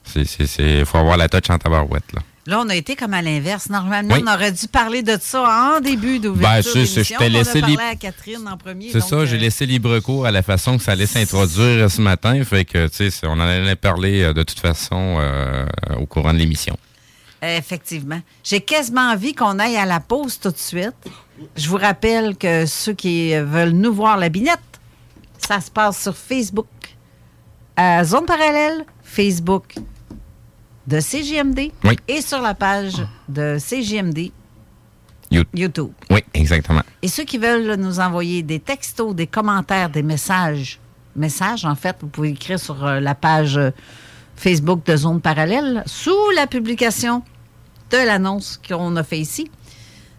c'est, 0.05 0.23
c'est, 0.25 0.47
c'est- 0.47 0.85
faut 0.85 0.97
avoir 0.97 1.17
la 1.17 1.27
touch 1.27 1.49
en 1.49 1.57
tabarouette, 1.59 2.13
là. 2.13 2.21
Là, 2.45 2.59
on 2.59 2.67
a 2.67 2.75
été 2.75 2.97
comme 2.97 3.13
à 3.13 3.21
l'inverse. 3.21 3.69
Normalement, 3.69 4.15
Oui. 4.15 4.23
on 4.27 4.33
aurait 4.33 4.51
dû 4.51 4.67
parler 4.67 5.01
de 5.01 5.17
ça 5.19 5.75
en 5.77 5.79
début 5.79 6.19
d'ouverture 6.19 6.73
Ben, 6.75 6.85
je 6.85 7.17
t'ai 7.17 7.29
laissé 7.29 7.61
les- 7.61 7.77
à 7.77 7.95
Catherine 7.95 8.45
en 8.47 8.57
premier. 8.57 8.89
C'est 8.91 8.99
ça, 8.99 9.25
j'ai 9.25 9.37
euh, 9.37 9.39
laissé 9.39 9.65
libre 9.65 9.99
cours 9.99 10.25
à 10.25 10.31
la 10.31 10.41
façon 10.41 10.77
que 10.77 10.83
ça 10.83 10.91
allait 10.91 11.05
s'introduire 11.05 11.89
ce 11.89 12.01
matin, 12.01 12.43
fait 12.43 12.65
que, 12.65 12.87
tu 12.87 13.09
sais, 13.11 13.25
on 13.27 13.31
en 13.33 13.39
allait 13.39 13.77
parler 13.77 14.23
euh, 14.23 14.33
de 14.33 14.43
toute 14.43 14.59
façon 14.59 15.15
euh, 15.19 15.65
au 15.97 16.05
courant 16.05 16.33
de 16.33 16.39
l'émission. 16.39 16.77
Effectivement. 17.41 18.21
J'ai 18.43 18.59
quasiment 18.61 19.11
envie 19.11 19.33
qu'on 19.33 19.59
aille 19.59 19.77
à 19.77 19.85
la 19.85 19.99
pause 20.01 20.37
tout 20.39 20.51
de 20.51 20.57
suite. 20.57 20.93
Je 21.57 21.67
vous 21.69 21.77
rappelle 21.77 22.35
que 22.37 22.65
ceux 22.65 22.93
qui 22.93 23.33
veulent 23.35 23.71
nous 23.71 23.93
voir 23.93 24.17
la 24.17 24.29
binette, 24.29 24.59
ça 25.37 25.59
se 25.61 25.71
passe 25.71 26.01
sur 26.01 26.15
Facebook. 26.15 26.67
À 27.75 28.03
Zone 28.03 28.25
Parallèle, 28.25 28.85
Facebook 29.03 29.75
de 30.87 30.99
CGMD 30.99 31.71
Oui. 31.83 31.95
et 32.07 32.21
sur 32.21 32.41
la 32.41 32.53
page 32.53 32.95
de 33.29 33.57
CGMD 33.59 34.31
You- 35.31 35.43
YouTube. 35.53 35.91
Oui, 36.11 36.19
exactement. 36.33 36.81
Et 37.01 37.07
ceux 37.07 37.23
qui 37.23 37.37
veulent 37.37 37.75
nous 37.75 37.99
envoyer 37.99 38.43
des 38.43 38.59
textos, 38.59 39.15
des 39.15 39.25
commentaires, 39.27 39.89
des 39.89 40.03
messages, 40.03 40.79
messages 41.15 41.65
en 41.65 41.75
fait, 41.75 41.95
vous 42.01 42.07
pouvez 42.07 42.29
écrire 42.29 42.59
sur 42.59 42.85
euh, 42.85 42.99
la 42.99 43.15
page 43.15 43.57
euh, 43.57 43.71
Facebook 44.35 44.85
de 44.85 44.95
Zone 44.95 45.21
Parallèle 45.21 45.83
sous 45.85 46.11
la 46.35 46.45
publication 46.47 47.23
de 47.91 47.97
l'annonce 47.97 48.59
qu'on 48.67 48.95
a 48.95 49.03
fait 49.03 49.19
ici, 49.19 49.49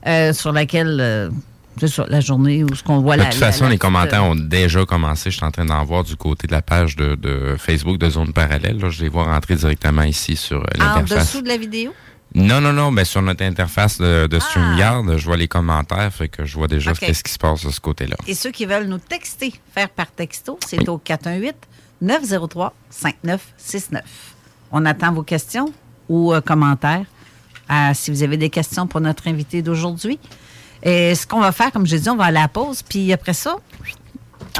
euh, 0.07 0.33
sur 0.33 0.53
laquelle, 0.53 0.99
euh, 1.01 1.31
c'est 1.79 1.89
ça, 1.89 2.05
la 2.09 2.21
journée 2.21 2.63
où 2.65 2.75
ce 2.75 2.83
qu'on 2.83 3.01
voit 3.01 3.17
De 3.17 3.23
la 3.23 3.31
toute 3.31 3.41
la- 3.41 3.47
façon, 3.53 3.65
la 3.65 3.71
les 3.71 3.79
commentaires 3.79 4.23
euh, 4.25 4.29
ont 4.31 4.35
déjà 4.37 4.85
commencé. 4.85 5.31
Je 5.31 5.37
suis 5.37 5.45
en 5.47 5.51
train 5.51 5.65
d'en 5.65 5.85
voir 5.85 6.05
du 6.05 6.17
côté 6.17 6.47
de 6.47 6.53
la 6.53 6.63
page 6.63 6.97
de, 6.97 7.15
de 7.15 7.57
Facebook 7.59 7.99
de 7.99 8.09
Zone 8.11 8.33
Parallèle. 8.33 8.79
Là, 8.79 8.91
je 8.91 9.03
les 9.03 9.09
vois 9.09 9.25
rentrer 9.25 9.57
directement 9.57 10.03
ici 10.03 10.37
sur 10.37 10.59
en 10.61 10.79
l'interface. 10.79 11.27
dessous 11.29 11.43
de 11.43 11.49
la 11.49 11.57
vidéo? 11.57 11.93
Non, 12.37 12.61
non, 12.61 12.73
non. 12.73 12.91
Ben, 12.91 13.05
sur 13.05 13.23
notre 13.23 13.45
interface 13.45 13.99
de, 13.99 14.27
de 14.27 14.39
StreamYard, 14.41 15.17
je 15.19 15.25
vois 15.25 15.37
les 15.37 15.47
commentaires. 15.49 16.13
Fait 16.13 16.29
que 16.29 16.45
je 16.45 16.55
vois 16.57 16.67
déjà 16.69 16.93
qu'est-ce 16.93 17.23
qui 17.23 17.31
se 17.33 17.39
passe 17.39 17.65
de 17.65 17.71
ce 17.71 17.79
côté-là. 17.81 18.17
Et 18.27 18.35
ceux 18.35 18.51
qui 18.51 18.67
veulent 18.67 18.87
nous 18.89 18.99
texter, 18.99 19.55
faire 19.73 19.89
par 19.89 20.11
texto, 20.11 20.59
c'est 20.67 20.89
au 20.89 20.99
418-903-5969. 22.03 24.01
On 24.73 24.85
attend 24.85 25.13
vos 25.13 25.23
questions 25.23 25.73
ou 26.09 26.33
euh, 26.35 26.41
commentaires. 26.41 27.05
euh, 27.71 27.91
si 27.95 28.11
vous 28.11 28.23
avez 28.23 28.37
des 28.37 28.51
questions 28.51 28.87
pour 28.87 29.01
notre 29.01 29.29
invité 29.29 29.63
d'aujourd'hui. 29.63 30.19
Et 30.85 31.15
ce 31.15 31.27
qu'on 31.27 31.41
va 31.41 31.51
faire, 31.53 31.73
comme 31.73 31.87
j'ai 31.87 31.99
dit, 31.99 32.09
on 32.11 32.17
va 32.17 32.25
aller 32.25 32.39
à 32.39 32.43
la 32.43 32.49
pause, 32.49 32.83
puis 32.83 33.13
après 33.13 33.33
ça, 33.33 33.57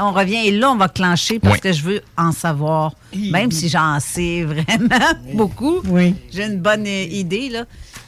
on 0.01 0.11
revient 0.11 0.47
et 0.47 0.51
là, 0.51 0.71
on 0.71 0.75
va 0.75 0.89
clencher 0.89 1.39
parce 1.39 1.55
Oui. 1.55 1.61
que 1.61 1.71
je 1.71 1.81
veux 1.83 2.01
en 2.17 2.31
savoir, 2.31 2.93
même 3.15 3.51
si 3.51 3.69
j'en 3.69 3.99
sais 3.99 4.43
vraiment 4.43 5.05
beaucoup. 5.35 5.81
Oui. 5.85 6.15
J'ai 6.31 6.45
une 6.47 6.59
bonne 6.59 6.87
idée, 6.87 7.49
là. 7.49 7.65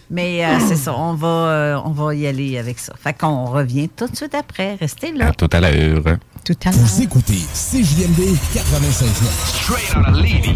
Mais 0.09 0.45
euh, 0.45 0.57
c'est 0.65 0.77
ça, 0.77 0.95
on 0.97 1.13
va, 1.15 1.27
euh, 1.27 1.79
on 1.83 1.89
va 1.91 2.15
y 2.15 2.25
aller 2.27 2.57
avec 2.57 2.79
ça. 2.79 2.93
Fait 2.97 3.13
qu'on 3.13 3.45
revient 3.45 3.89
tout 3.89 4.07
de 4.07 4.15
suite 4.15 4.33
après. 4.35 4.75
Restez 4.75 5.11
là. 5.11 5.27
À 5.27 5.31
tout 5.33 5.49
à 5.51 5.59
l'heure. 5.59 6.01
Tout 6.45 6.55
à 6.63 6.71
l'heure. 6.71 6.79
Vous 6.79 7.01
écoutez 7.01 7.39
CJMD 7.53 8.35
96.9. 8.55 9.05
Straight 9.45 9.95
out 9.97 10.07
of 10.07 10.15
Levy. 10.17 10.55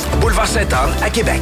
Boulevard 0.19 0.47
Sainte-Anne 0.47 0.91
à 1.01 1.09
Québec. 1.09 1.41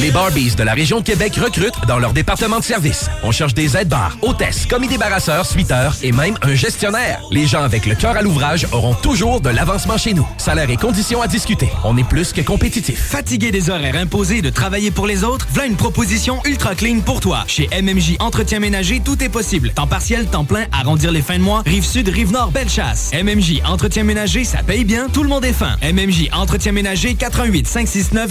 Les 0.00 0.10
Barbies 0.10 0.54
de 0.56 0.62
la 0.62 0.72
région 0.74 1.00
de 1.00 1.04
Québec 1.04 1.34
recrutent 1.36 1.86
dans 1.86 1.98
leur 1.98 2.12
département 2.12 2.58
de 2.58 2.64
service. 2.64 3.08
On 3.22 3.30
cherche 3.30 3.54
des 3.54 3.76
aides-bars, 3.76 4.16
hôtesses, 4.22 4.66
commis 4.66 4.88
débarrasseurs, 4.88 5.46
suiteurs 5.46 5.96
et 6.02 6.12
même 6.12 6.36
un 6.42 6.54
gestionnaire. 6.54 7.20
Les 7.30 7.46
gens 7.46 7.62
avec 7.62 7.86
le 7.86 7.94
cœur 7.94 8.16
à 8.16 8.22
l'ouvrage 8.22 8.66
auront 8.72 8.94
toujours 8.94 9.40
de 9.40 9.48
l'avancement 9.48 9.96
chez 9.96 10.14
nous. 10.14 10.26
Salaire 10.38 10.68
et 10.70 10.76
conditions 10.76 11.22
à 11.22 11.28
discuter. 11.28 11.68
On 11.84 11.96
est 11.96 12.08
plus 12.08 12.32
que 12.32 12.40
compétitif. 12.40 13.00
Fatigué 13.00 13.50
des 13.50 13.70
horaires 13.70 13.96
imposés 13.96 14.38
et 14.38 14.42
de 14.42 14.50
travailler 14.50 14.90
pour 14.90 15.06
les 15.06 15.24
autres? 15.24 15.46
Voilà 15.50 15.68
une 15.68 15.76
proposition 15.76 16.40
ultra 16.44 16.74
clean 16.74 17.00
pour 17.00 17.20
toi. 17.20 17.44
Chez 17.46 17.68
MMJ 17.80 18.16
Entretien 18.18 18.58
Ménager, 18.58 19.00
tout 19.04 19.22
est 19.22 19.28
possible. 19.28 19.70
Temps 19.70 19.86
partiel, 19.86 20.26
temps 20.26 20.44
plein, 20.44 20.66
arrondir 20.72 21.12
les 21.12 21.22
fins 21.22 21.38
de 21.38 21.44
mois. 21.44 21.62
Rive 21.64 21.84
sud, 21.84 22.08
rive 22.08 22.32
nord, 22.32 22.50
belle 22.50 22.68
chasse. 22.68 23.10
MMJ 23.12 23.62
Entretien 23.64 24.04
Ménager, 24.04 24.44
ça 24.44 24.58
paye 24.62 24.84
bien, 24.84 25.08
tout 25.12 25.22
le 25.22 25.28
monde 25.28 25.44
est 25.44 25.52
fin. 25.52 25.76
MMJ 25.82 26.28
Entretien 26.32 26.72
Ménager, 26.72 27.14
88 27.14 27.66
569 27.68 28.30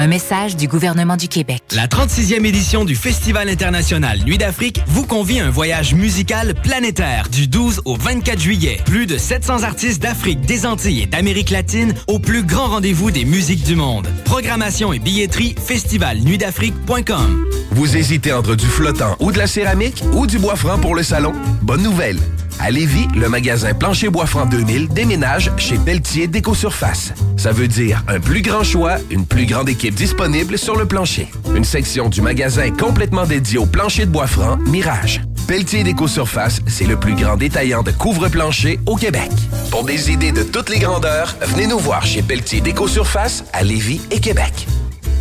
Un 0.00 0.06
message 0.06 0.54
du 0.54 0.68
gouvernement 0.68 1.16
du 1.16 1.26
Québec. 1.26 1.60
La 1.74 1.88
36e 1.88 2.46
édition 2.46 2.84
du 2.84 2.94
Festival 2.94 3.48
international 3.48 4.20
Nuit 4.24 4.38
d'Afrique 4.38 4.80
vous 4.86 5.04
convie 5.04 5.40
à 5.40 5.46
un 5.46 5.50
voyage 5.50 5.92
musical 5.92 6.54
planétaire 6.54 7.28
du 7.28 7.48
12 7.48 7.82
au 7.84 7.96
24 7.96 8.38
juillet. 8.38 8.80
Plus 8.86 9.06
de 9.06 9.18
700 9.18 9.64
artistes 9.64 10.00
d'Afrique, 10.00 10.42
des 10.42 10.66
Antilles 10.66 11.02
et 11.02 11.06
d'Amérique 11.06 11.50
latine 11.50 11.94
au 12.06 12.20
plus 12.20 12.44
grand 12.44 12.68
rendez-vous 12.68 13.10
des 13.10 13.24
musiques 13.24 13.64
du 13.64 13.74
monde. 13.74 14.06
Programmation 14.24 14.92
et 14.92 15.00
billetterie 15.00 15.56
festivalnuitdafrique.com. 15.66 17.46
Vous 17.72 17.96
hésitez 17.96 18.32
entre 18.32 18.54
du 18.54 18.66
flottant 18.66 19.16
ou 19.18 19.32
de 19.32 19.38
la 19.38 19.48
céramique 19.48 20.04
ou 20.12 20.28
du 20.28 20.38
bois 20.38 20.54
franc 20.54 20.78
pour 20.78 20.94
le 20.94 21.02
salon? 21.02 21.32
Bonne 21.62 21.82
nouvelle! 21.82 22.18
À 22.60 22.70
Lévis, 22.70 23.06
le 23.14 23.28
magasin 23.28 23.72
Plancher 23.72 24.08
Bois 24.08 24.26
Franc 24.26 24.46
2000 24.46 24.88
déménage 24.88 25.52
chez 25.56 25.78
Pelletier 25.78 26.26
Déco-Surface. 26.26 27.12
Ça 27.36 27.52
veut 27.52 27.68
dire 27.68 28.02
un 28.08 28.18
plus 28.18 28.42
grand 28.42 28.64
choix, 28.64 28.96
une 29.10 29.26
plus 29.26 29.46
grande 29.46 29.68
équipe 29.68 29.94
disponible 29.94 30.58
sur 30.58 30.76
le 30.76 30.84
plancher. 30.84 31.28
Une 31.54 31.64
section 31.64 32.08
du 32.08 32.20
magasin 32.20 32.70
complètement 32.70 33.26
dédiée 33.26 33.58
au 33.58 33.66
plancher 33.66 34.06
de 34.06 34.10
bois 34.10 34.26
franc 34.26 34.56
Mirage. 34.66 35.22
Pelletier 35.46 35.84
Déco-Surface, 35.84 36.60
c'est 36.66 36.86
le 36.86 36.96
plus 36.96 37.14
grand 37.14 37.36
détaillant 37.36 37.82
de 37.82 37.92
couvre-plancher 37.92 38.80
au 38.86 38.96
Québec. 38.96 39.30
Pour 39.70 39.84
des 39.84 40.10
idées 40.10 40.32
de 40.32 40.42
toutes 40.42 40.68
les 40.68 40.78
grandeurs, 40.78 41.36
venez 41.40 41.66
nous 41.66 41.78
voir 41.78 42.04
chez 42.04 42.22
Pelletier 42.22 42.60
Déco-Surface 42.60 43.44
à 43.52 43.62
Lévis 43.62 44.00
et 44.10 44.20
Québec. 44.20 44.66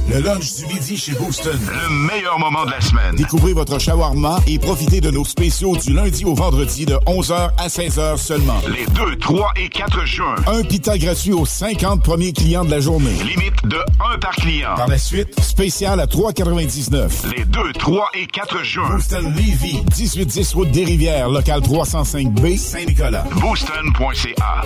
Le 0.10 0.22
lunch 0.22 0.56
du 0.56 0.66
midi 0.68 0.96
chez 0.96 1.12
Booston. 1.14 1.60
Le 1.60 1.90
meilleur 2.08 2.40
moment 2.40 2.66
de 2.66 2.72
la 2.72 2.80
semaine. 2.80 3.16
Découvrez 3.16 3.52
votre 3.52 3.78
shawarma 3.78 4.40
et 4.48 4.58
profitez 4.58 5.02
de 5.02 5.12
nos 5.12 5.26
spéciaux 5.26 5.76
du 5.76 5.94
lundi 5.94 6.24
au 6.24 6.34
vendredi 6.34 6.86
de 6.86 6.94
11h 7.06 7.52
à 7.58 7.68
16h 7.68 8.18
seulement. 8.18 8.62
Les 8.70 8.86
2, 8.94 9.18
3 9.18 9.52
et 9.58 9.68
4 9.68 10.06
juin. 10.06 10.36
Un 10.48 10.64
pita 10.64 10.98
gratuit 10.98 11.34
aux 11.34 11.46
50 11.46 12.02
premiers 12.04 12.32
clients 12.32 12.64
de 12.64 12.72
la 12.72 12.80
journée. 12.80 13.16
Limite 13.24 13.66
de 13.66 13.78
1 14.16 14.18
par 14.20 14.36
client. 14.36 14.76
Par 14.76 14.88
la 14.88 14.98
suite, 14.98 15.38
spécial 15.42 16.00
à 16.00 16.06
3,99. 16.06 17.36
Les 17.36 17.44
2, 17.44 17.74
3 17.74 18.10
et 18.14 18.28
4 18.28 18.64
juin. 18.64 18.90
Booston 18.90 19.34
Levy, 19.36 19.82
1810 19.98 20.54
route 20.54 20.72
des 20.72 20.86
Rivières, 20.86 21.30
local 21.30 21.60
305B, 21.60 22.58
Saint-Nicolas. 22.58 23.26
Booston.ca. 23.42 24.62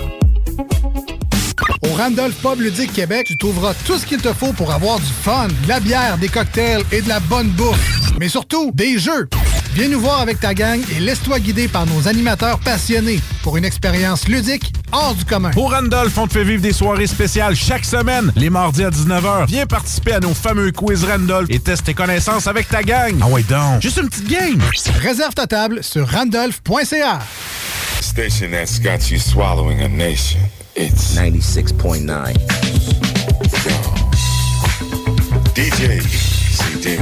Randolph 2.01 2.33
Pub 2.41 2.59
Ludique 2.59 2.93
Québec, 2.93 3.27
tu 3.27 3.37
trouveras 3.37 3.75
tout 3.85 3.95
ce 3.95 4.07
qu'il 4.07 4.19
te 4.19 4.33
faut 4.33 4.53
pour 4.53 4.71
avoir 4.71 4.99
du 4.99 5.05
fun, 5.05 5.47
de 5.47 5.67
la 5.67 5.79
bière, 5.79 6.17
des 6.17 6.29
cocktails 6.29 6.81
et 6.91 6.99
de 7.03 7.07
la 7.07 7.19
bonne 7.19 7.49
bouffe. 7.49 7.77
Mais 8.19 8.27
surtout, 8.27 8.71
des 8.73 8.97
jeux. 8.97 9.29
Viens 9.75 9.87
nous 9.87 9.99
voir 9.99 10.19
avec 10.19 10.39
ta 10.39 10.55
gang 10.55 10.81
et 10.95 10.99
laisse-toi 10.99 11.39
guider 11.39 11.67
par 11.67 11.85
nos 11.85 12.07
animateurs 12.07 12.57
passionnés 12.57 13.19
pour 13.43 13.55
une 13.55 13.65
expérience 13.65 14.27
ludique 14.27 14.73
hors 14.91 15.13
du 15.13 15.25
commun. 15.25 15.51
Au 15.55 15.67
Randolph, 15.67 16.17
on 16.17 16.25
te 16.25 16.33
fait 16.33 16.43
vivre 16.43 16.63
des 16.63 16.73
soirées 16.73 17.05
spéciales 17.05 17.55
chaque 17.55 17.85
semaine, 17.85 18.33
les 18.35 18.49
mardis 18.49 18.83
à 18.83 18.89
19h. 18.89 19.45
Viens 19.45 19.67
participer 19.67 20.13
à 20.13 20.19
nos 20.19 20.33
fameux 20.33 20.71
quiz 20.71 21.03
Randolph 21.03 21.51
et 21.51 21.59
teste 21.59 21.85
tes 21.85 21.93
connaissances 21.93 22.47
avec 22.47 22.67
ta 22.67 22.81
gang. 22.81 23.13
Ah 23.21 23.27
ouais 23.27 23.43
donc, 23.43 23.79
juste 23.79 23.99
une 24.01 24.09
petite 24.09 24.27
game. 24.27 24.59
Réserve 25.03 25.35
ta 25.35 25.45
table 25.45 25.83
sur 25.83 26.09
randolph.ca. 26.09 27.19
Station 28.01 28.49
that's 28.49 28.79
got 28.79 29.11
you 29.11 29.19
swallowing 29.19 29.81
a 29.81 29.87
nation. 29.87 30.39
It's 30.73 31.15
96.9. 31.17 32.33
DJ 35.53 36.01
CD. 36.01 36.95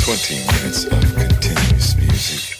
20 0.00 0.46
minutes 0.46 0.84
of. 0.86 1.07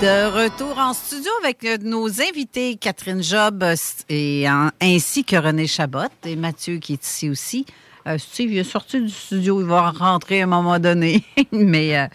De 0.00 0.30
retour 0.44 0.78
en 0.78 0.94
studio 0.94 1.30
avec 1.44 1.62
euh, 1.64 1.76
nos 1.82 2.08
invités 2.22 2.76
Catherine 2.76 3.22
Job 3.22 3.62
euh, 3.62 3.74
et 4.08 4.48
en- 4.48 4.70
ainsi 4.80 5.24
que 5.24 5.36
René 5.36 5.66
Chabot 5.66 6.08
et 6.24 6.36
Mathieu 6.36 6.78
qui 6.78 6.94
est 6.94 7.04
ici 7.06 7.28
aussi. 7.28 7.66
Euh, 8.06 8.16
Steve, 8.16 8.50
il 8.50 8.58
est 8.58 8.64
sorti 8.64 8.98
du 8.98 9.10
studio, 9.10 9.60
il 9.60 9.66
va 9.66 9.90
rentrer 9.90 10.40
à 10.40 10.44
un 10.44 10.46
moment 10.46 10.78
donné. 10.78 11.22
Mais 11.52 11.98
euh, 11.98 12.06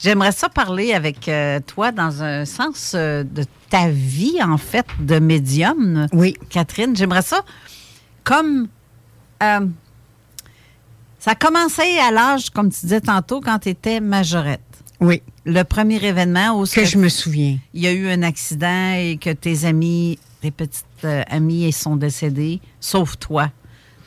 j'aimerais 0.00 0.32
ça 0.32 0.48
parler 0.48 0.92
avec 0.94 1.28
euh, 1.28 1.60
toi 1.64 1.92
dans 1.92 2.24
un 2.24 2.44
sens 2.44 2.96
de 2.96 3.44
ta 3.70 3.88
vie, 3.88 4.42
en 4.42 4.58
fait, 4.58 4.86
de 4.98 5.20
médium. 5.20 6.08
Oui. 6.12 6.34
Catherine, 6.50 6.96
j'aimerais 6.96 7.22
ça 7.22 7.42
comme. 8.24 8.66
ça 9.40 9.60
a 11.30 11.34
commencé 11.36 11.82
à 12.00 12.10
l'âge, 12.10 12.50
comme 12.50 12.70
tu 12.72 12.80
disais 12.80 13.00
tantôt, 13.00 13.40
quand 13.40 13.60
tu 13.60 13.68
étais 13.68 14.00
majorette. 14.00 14.60
Oui. 15.00 15.22
Le 15.44 15.62
premier 15.62 16.02
événement 16.04 16.60
où 16.60 16.64
Que 16.66 16.84
je 16.84 16.98
me 16.98 17.08
souviens. 17.08 17.58
il 17.74 17.82
y 17.82 17.86
a 17.86 17.92
eu 17.92 18.08
un 18.08 18.22
accident 18.22 18.94
et 18.94 19.16
que 19.20 19.30
tes 19.30 19.64
amis, 19.64 20.18
tes 20.40 20.50
petites 20.50 20.84
euh, 21.04 21.22
amies 21.28 21.70
sont 21.72 21.96
décédées, 21.96 22.60
sauf 22.80 23.16
toi, 23.18 23.50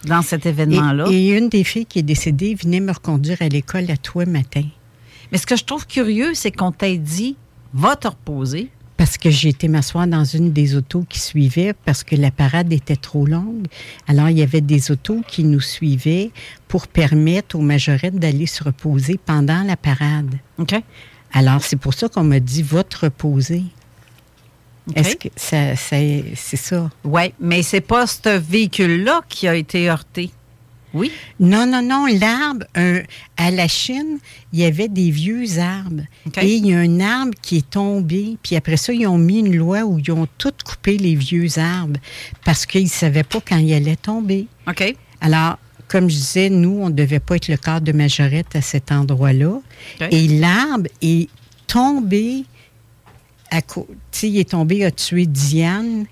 dans 0.06 0.22
cet 0.22 0.46
événement-là. 0.46 1.06
Et, 1.10 1.28
et 1.30 1.38
une 1.38 1.50
des 1.50 1.64
filles 1.64 1.86
qui 1.86 2.00
est 2.00 2.04
décédée 2.04 2.56
venait 2.56 2.80
me 2.82 2.92
reconduire 2.92 3.38
à 3.42 3.48
l'école 3.48 3.90
à 3.90 3.98
toi 3.98 4.26
matin. 4.26 4.64
Mais 5.32 5.38
ce 5.38 5.46
que 5.46 5.56
je 5.56 5.64
trouve 5.64 5.88
curieux, 5.88 6.34
c'est 6.34 6.52
qu'on 6.52 6.72
t'a 6.72 6.94
dit, 6.96 7.38
va 7.74 7.96
te 7.96 8.08
reposer. 8.08 8.70
Parce 9.02 9.18
que 9.18 9.32
j'ai 9.32 9.50
été 9.50 9.68
m'asseoir 9.68 10.06
dans 10.06 10.24
une 10.24 10.54
des 10.54 10.76
autos 10.76 11.04
qui 11.10 11.20
suivait 11.20 11.74
parce 11.86 12.04
que 12.04 12.16
la 12.16 12.30
parade 12.30 12.72
était 12.72 12.96
trop 12.96 13.26
longue. 13.26 13.66
Alors, 14.08 14.30
il 14.30 14.38
y 14.38 14.44
avait 14.44 14.62
des 14.62 14.92
autos 14.92 15.22
qui 15.28 15.44
nous 15.44 15.60
suivaient 15.60 16.30
pour 16.68 16.88
permettre 16.88 17.56
aux 17.56 17.62
majorettes 17.64 18.20
d'aller 18.20 18.46
se 18.46 18.64
reposer 18.64 19.20
pendant 19.26 19.64
la 19.64 19.76
parade. 19.76 20.36
OK. 20.60 20.76
Alors, 21.34 21.64
c'est 21.64 21.78
pour 21.78 21.96
ça 21.96 22.10
qu'on 22.10 22.24
m'a 22.24 22.40
dit, 22.40 22.62
va 22.62 22.84
te 22.84 23.00
reposer. 23.00 23.64
Est-ce 24.94 25.16
que 25.16 25.30
ça, 25.36 25.76
ça- 25.76 25.96
c'est 26.36 26.58
ça? 26.58 26.92
Oui, 27.04 27.34
mais 27.40 27.64
c'est 27.64 27.82
pas 27.82 28.06
ce 28.06 28.38
véhicule-là 28.38 29.22
qui 29.28 29.48
a 29.48 29.56
été 29.56 29.90
heurté. 29.90 30.30
Oui? 30.94 31.12
Non, 31.40 31.66
non, 31.66 31.82
non. 31.82 32.06
L'arbre, 32.06 32.66
euh, 32.78 33.02
à 33.38 33.52
la 33.52 33.68
Chine, 33.68 34.18
il 34.52 34.60
y 34.60 34.66
avait 34.66 34.88
des 34.88 35.10
vieux 35.10 35.60
arbres. 35.60 36.04
Et 36.42 36.56
il 36.56 36.66
y 36.66 36.74
a 36.74 36.80
un 36.80 37.00
arbre 37.00 37.34
qui 37.42 37.58
est 37.58 37.70
tombé. 37.70 38.38
Puis 38.44 38.56
après 38.56 38.78
ça, 38.78 38.94
ils 38.94 39.08
ont 39.08 39.18
mis 39.18 39.40
une 39.40 39.56
loi 39.56 39.84
où 39.84 40.00
ils 40.00 40.12
ont 40.12 40.28
tout 40.38 40.54
coupé 40.66 40.98
les 40.98 41.16
vieux 41.16 41.58
arbres 41.58 42.00
parce 42.44 42.66
qu'ils 42.66 42.84
ne 42.84 42.90
savaient 42.90 43.24
pas 43.24 43.40
quand 43.40 43.58
il 43.58 43.74
allait 43.74 43.96
tomber. 43.96 44.48
OK. 44.68 44.96
Alors, 45.22 45.58
comme 45.88 46.10
je 46.10 46.16
disais, 46.16 46.50
nous, 46.50 46.80
on 46.82 46.90
ne 46.90 46.96
devait 46.96 47.20
pas 47.20 47.36
être 47.36 47.48
le 47.48 47.58
cadre 47.58 47.86
de 47.86 47.92
majorette 47.92 48.56
à 48.56 48.62
cet 48.62 48.92
endroit-là. 48.92 49.60
Et 50.12 50.28
l'arbre 50.28 50.88
est 51.02 51.30
tombé 51.68 52.46
à 53.52 53.60
sais, 54.12 54.30
il 54.30 54.40
est 54.40 54.50
tombé, 54.50 54.78
il 54.78 54.84
a 54.86 54.92
tué 54.92 55.26
Diane. 55.26 56.06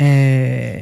Euh, 0.00 0.78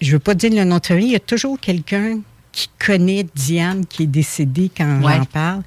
je 0.00 0.06
ne 0.06 0.12
veux 0.12 0.18
pas 0.18 0.34
dire 0.34 0.50
le 0.50 0.64
nom 0.64 0.78
de 0.78 0.86
famille, 0.86 1.06
il 1.06 1.12
y 1.12 1.16
a 1.16 1.20
toujours 1.20 1.58
quelqu'un 1.60 2.20
qui 2.52 2.68
connaît 2.84 3.26
Diane 3.34 3.86
qui 3.86 4.04
est 4.04 4.06
décédée 4.06 4.70
quand 4.76 5.02
Ouais. 5.02 5.16
j'en 5.18 5.24
parle. 5.24 5.62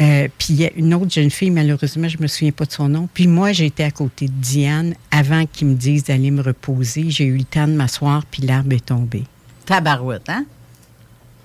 Euh, 0.00 0.28
puis 0.38 0.48
il 0.50 0.56
y 0.60 0.64
a 0.66 0.70
une 0.76 0.94
autre 0.94 1.10
jeune 1.10 1.30
fille, 1.30 1.50
malheureusement, 1.50 2.08
je 2.08 2.16
ne 2.16 2.22
me 2.22 2.26
souviens 2.26 2.52
pas 2.52 2.64
de 2.64 2.72
son 2.72 2.88
nom. 2.88 3.08
Puis 3.12 3.26
moi, 3.26 3.52
j'étais 3.52 3.84
à 3.84 3.90
côté 3.90 4.26
de 4.26 4.32
Diane 4.32 4.94
avant 5.10 5.46
qu'ils 5.46 5.68
me 5.68 5.74
disent 5.74 6.04
d'aller 6.04 6.30
me 6.30 6.42
reposer. 6.42 7.10
J'ai 7.10 7.24
eu 7.24 7.36
le 7.38 7.44
temps 7.44 7.66
de 7.68 7.72
m'asseoir, 7.74 8.24
puis 8.30 8.42
l'arbre 8.42 8.72
est 8.72 8.84
tombé. 8.86 9.24
Tabarouette, 9.66 10.28
hein? 10.28 10.44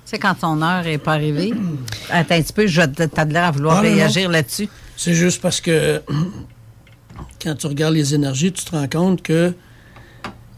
C'est 0.05 0.19
quand 0.19 0.35
ton 0.35 0.61
heure 0.61 0.83
n'est 0.85 0.97
pas 0.97 1.13
arrivée. 1.13 1.53
Attends 2.09 2.35
un 2.35 2.41
petit 2.41 2.53
peu, 2.53 2.65
je 2.67 2.81
t'as 2.81 3.25
de 3.25 3.33
l'air 3.33 3.43
à 3.45 3.51
vouloir 3.51 3.77
Ah, 3.77 3.81
réagir 3.81 4.29
là-dessus. 4.29 4.69
C'est 4.95 5.13
juste 5.13 5.41
parce 5.41 5.59
que 5.59 6.01
quand 7.43 7.55
tu 7.55 7.67
regardes 7.67 7.93
les 7.93 8.13
énergies, 8.15 8.51
tu 8.51 8.63
te 8.65 8.71
rends 8.71 8.87
compte 8.87 9.21
que 9.21 9.53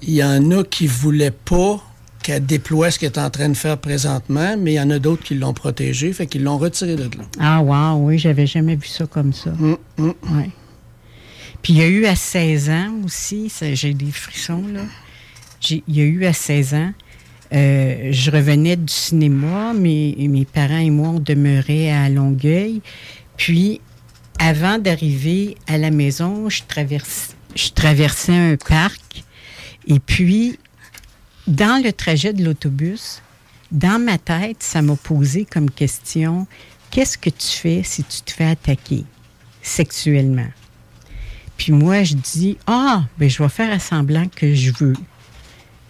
il 0.02 0.12
y 0.14 0.24
en 0.24 0.52
a 0.52 0.64
qui 0.64 0.88
voulaient 0.88 1.32
pas 1.32 1.84
qu'elle 2.24 2.46
déploie 2.46 2.92
ce 2.92 3.00
qu'elle 3.00 3.12
est 3.12 3.20
en 3.20 3.30
train 3.30 3.50
de 3.50 3.54
faire 3.58 3.78
présentement, 3.78 4.56
mais 4.58 4.74
il 4.74 4.76
y 4.76 4.82
en 4.82 4.90
a 4.90 5.00
d'autres 5.00 5.24
qui 5.24 5.36
l'ont 5.36 5.54
protégée, 5.54 6.12
fait 6.14 6.28
qu'ils 6.28 6.44
l'ont 6.44 6.58
retirée 6.58 6.96
de 6.96 7.04
là. 7.04 7.24
Ah, 7.40 7.62
wow, 7.62 8.06
oui, 8.06 8.18
j'avais 8.18 8.48
jamais 8.48 8.76
vu 8.76 8.88
ça 8.88 9.06
comme 9.06 9.34
ça. 9.34 9.52
Mm, 9.52 9.76
Ouais. 9.98 10.50
Puis 11.62 11.74
il 11.74 11.80
y 11.80 11.82
a 11.82 11.88
eu 11.88 12.06
à 12.06 12.16
16 12.16 12.70
ans 12.70 12.94
aussi, 13.06 13.52
j'ai 13.74 13.94
des 13.94 14.12
frissons, 14.12 14.64
là. 14.74 14.82
Il 15.70 15.84
y 15.88 16.00
a 16.02 16.06
eu 16.06 16.26
à 16.26 16.32
16 16.32 16.74
ans, 16.74 16.94
euh, 17.54 18.10
je 18.12 18.32
revenais 18.32 18.78
du 18.78 18.94
cinéma, 18.94 19.74
mes, 19.74 20.16
mes 20.30 20.46
parents 20.46 20.78
et 20.78 20.90
moi, 20.90 21.10
on 21.10 21.20
demeurait 21.20 21.92
à 21.92 22.08
Longueuil. 22.10 22.82
Puis, 23.36 23.82
avant 24.40 24.78
d'arriver 24.78 25.56
à 25.68 25.78
la 25.78 25.92
maison, 25.92 26.50
je, 26.50 26.62
traverse, 26.66 27.36
je 27.56 27.70
traversais 27.72 28.36
un 28.36 28.56
parc. 28.56 29.24
Et 29.88 30.00
puis, 30.00 30.58
dans 31.50 31.84
le 31.84 31.92
trajet 31.92 32.32
de 32.32 32.44
l'autobus, 32.46 33.22
dans 33.72 34.00
ma 34.00 34.18
tête, 34.18 34.64
ça 34.64 34.82
m'a 34.82 34.96
posé 34.96 35.46
comme 35.46 35.70
question 35.70 36.48
qu'est-ce 36.92 37.18
que 37.18 37.30
tu 37.30 37.48
fais 37.48 37.82
si 37.84 38.04
tu 38.04 38.22
te 38.22 38.32
fais 38.32 38.46
attaquer 38.46 39.04
sexuellement? 39.62 40.50
Puis 41.58 41.72
moi, 41.72 42.04
je 42.04 42.14
dis 42.14 42.58
ah, 42.68 43.04
ben 43.18 43.30
je 43.30 43.42
vais 43.42 43.50
faire 43.50 43.72
à 43.72 43.80
semblant 43.80 44.28
que 44.28 44.54
je 44.54 44.72
veux. 44.80 44.96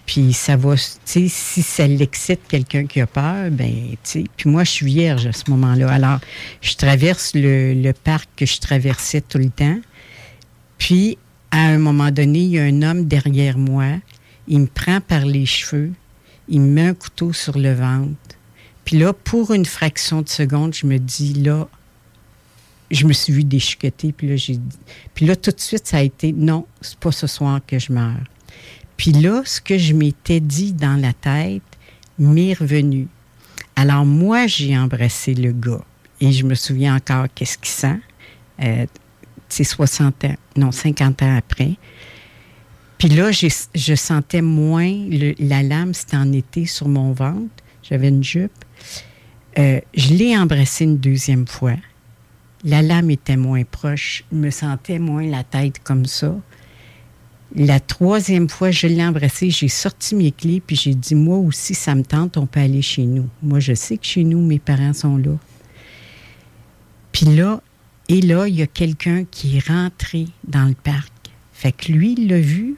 Puis 0.06 0.34
ça 0.34 0.56
va, 0.56 0.76
tu 0.76 0.82
sais, 1.06 1.28
si 1.28 1.62
ça 1.62 1.86
l'excite 1.86 2.40
quelqu'un 2.48 2.88
qui 2.88 3.00
a 3.00 3.06
peur, 3.06 3.52
ben, 3.52 3.72
tu 3.92 3.98
sais. 4.02 4.24
Puis 4.38 4.50
moi, 4.50 4.64
je 4.64 4.72
suis 4.72 4.86
vierge 4.88 5.28
à 5.28 5.34
ce 5.34 5.44
moment-là. 5.52 5.88
Alors, 5.92 6.20
je 6.62 6.74
traverse 6.74 7.34
le, 7.36 7.76
le 7.76 7.94
parc 7.94 8.28
que 8.36 8.48
je 8.48 8.60
traversais 8.60 9.22
tout 9.22 9.38
le 9.38 9.52
temps. 9.52 9.78
Puis, 10.80 11.20
à 11.52 11.60
un 11.60 11.78
moment 11.78 12.10
donné, 12.10 12.40
il 12.40 12.50
y 12.50 12.60
a 12.60 12.64
un 12.64 12.82
homme 12.82 13.06
derrière 13.06 13.60
moi. 13.60 14.00
Il 14.50 14.62
me 14.62 14.68
prend 14.68 15.00
par 15.00 15.26
les 15.26 15.46
cheveux. 15.46 15.94
Il 16.50 16.62
me 16.62 16.68
met 16.72 16.88
un 16.88 16.94
couteau 16.94 17.32
sur 17.32 17.58
le 17.58 17.74
ventre. 17.74 18.18
Puis 18.84 18.98
là, 18.98 19.14
pour 19.14 19.54
une 19.54 19.66
fraction 19.66 20.22
de 20.22 20.30
seconde, 20.30 20.74
je 20.74 20.86
me 20.88 20.98
dis, 20.98 21.34
là, 21.34 21.68
je 22.92 23.06
me 23.06 23.14
suis 23.14 23.32
vue 23.32 23.44
déchiqueter. 23.44 24.12
Puis 24.12 24.28
là, 24.28 24.36
j'ai 24.36 24.58
dit- 24.58 24.78
puis 25.14 25.26
là, 25.26 25.36
tout 25.36 25.52
de 25.52 25.60
suite, 25.60 25.86
ça 25.88 25.98
a 25.98 26.02
été, 26.02 26.34
non, 26.34 26.66
c'est 26.82 26.98
pas 27.00 27.12
ce 27.12 27.28
soir 27.28 27.62
que 27.66 27.78
je 27.78 27.94
meurs. 27.94 28.24
Puis 28.98 29.12
là, 29.12 29.44
ce 29.46 29.62
que 29.62 29.78
je 29.78 29.94
m'étais 29.94 30.40
dit 30.40 30.74
dans 30.74 31.00
la 31.00 31.14
tête 31.14 31.62
m'est 32.18 32.54
revenu. 32.54 33.08
Alors 33.76 34.06
moi, 34.06 34.48
j'ai 34.48 34.78
embrassé 34.78 35.34
le 35.34 35.52
gars. 35.54 35.84
Et 36.20 36.34
je 36.34 36.44
me 36.44 36.56
souviens 36.56 36.96
encore 36.96 37.28
qu'est-ce 37.34 37.58
qu'il 37.58 37.70
sent. 37.70 38.00
Euh, 38.62 38.86
c'est 39.48 39.64
60 39.64 40.26
ans, 40.26 40.36
non, 40.58 40.72
50 40.72 41.22
ans 41.24 41.38
après. 41.38 41.78
Puis 43.00 43.08
là, 43.08 43.32
je 43.32 43.96
sentais 43.96 44.42
moins 44.42 44.94
la 45.40 45.64
lame, 45.64 45.94
c'était 45.94 46.18
en 46.18 46.32
été 46.34 46.66
sur 46.66 46.90
mon 46.90 47.14
ventre. 47.14 47.64
J'avais 47.82 48.10
une 48.10 48.24
jupe. 48.24 48.52
Euh, 49.58 49.80
je 49.96 50.14
l'ai 50.14 50.38
embrassé 50.38 50.84
une 50.84 50.98
deuxième 50.98 51.48
fois. 51.48 51.76
La 52.66 52.82
lame 52.82 53.10
était 53.10 53.38
moins 53.38 53.64
proche. 53.64 54.26
Je 54.32 54.38
me 54.38 54.50
sentais 54.52 55.00
moins 55.00 55.26
la 55.26 55.46
tête 55.46 55.80
comme 55.82 56.06
ça. 56.06 56.36
La 57.56 57.80
troisième 57.80 58.50
fois, 58.50 58.70
je 58.70 58.86
l'ai 58.86 59.04
embrassé, 59.04 59.50
j'ai 59.50 59.70
sorti 59.70 60.14
mes 60.14 60.32
clés, 60.32 60.62
puis 60.66 60.76
j'ai 60.76 60.94
dit, 60.94 61.16
moi 61.16 61.38
aussi, 61.38 61.74
ça 61.74 61.96
me 61.96 62.04
tente, 62.04 62.38
on 62.38 62.46
peut 62.46 62.60
aller 62.60 62.84
chez 62.84 63.06
nous. 63.06 63.28
Moi, 63.42 63.60
je 63.60 63.74
sais 63.74 63.98
que 63.98 64.06
chez 64.06 64.24
nous, 64.24 64.40
mes 64.40 64.60
parents 64.60 64.94
sont 64.94 65.18
là. 65.18 65.36
Puis 67.12 67.26
là, 67.26 67.62
et 68.08 68.22
là, 68.22 68.48
il 68.48 68.56
y 68.56 68.62
a 68.62 68.68
quelqu'un 68.68 69.24
qui 69.24 69.58
est 69.58 69.68
rentré 69.68 70.28
dans 70.48 70.66
le 70.66 70.76
parc. 70.76 71.12
Fait 71.54 71.72
que 71.72 71.92
lui, 71.92 72.14
il 72.18 72.28
l'a 72.28 72.40
vu, 72.40 72.76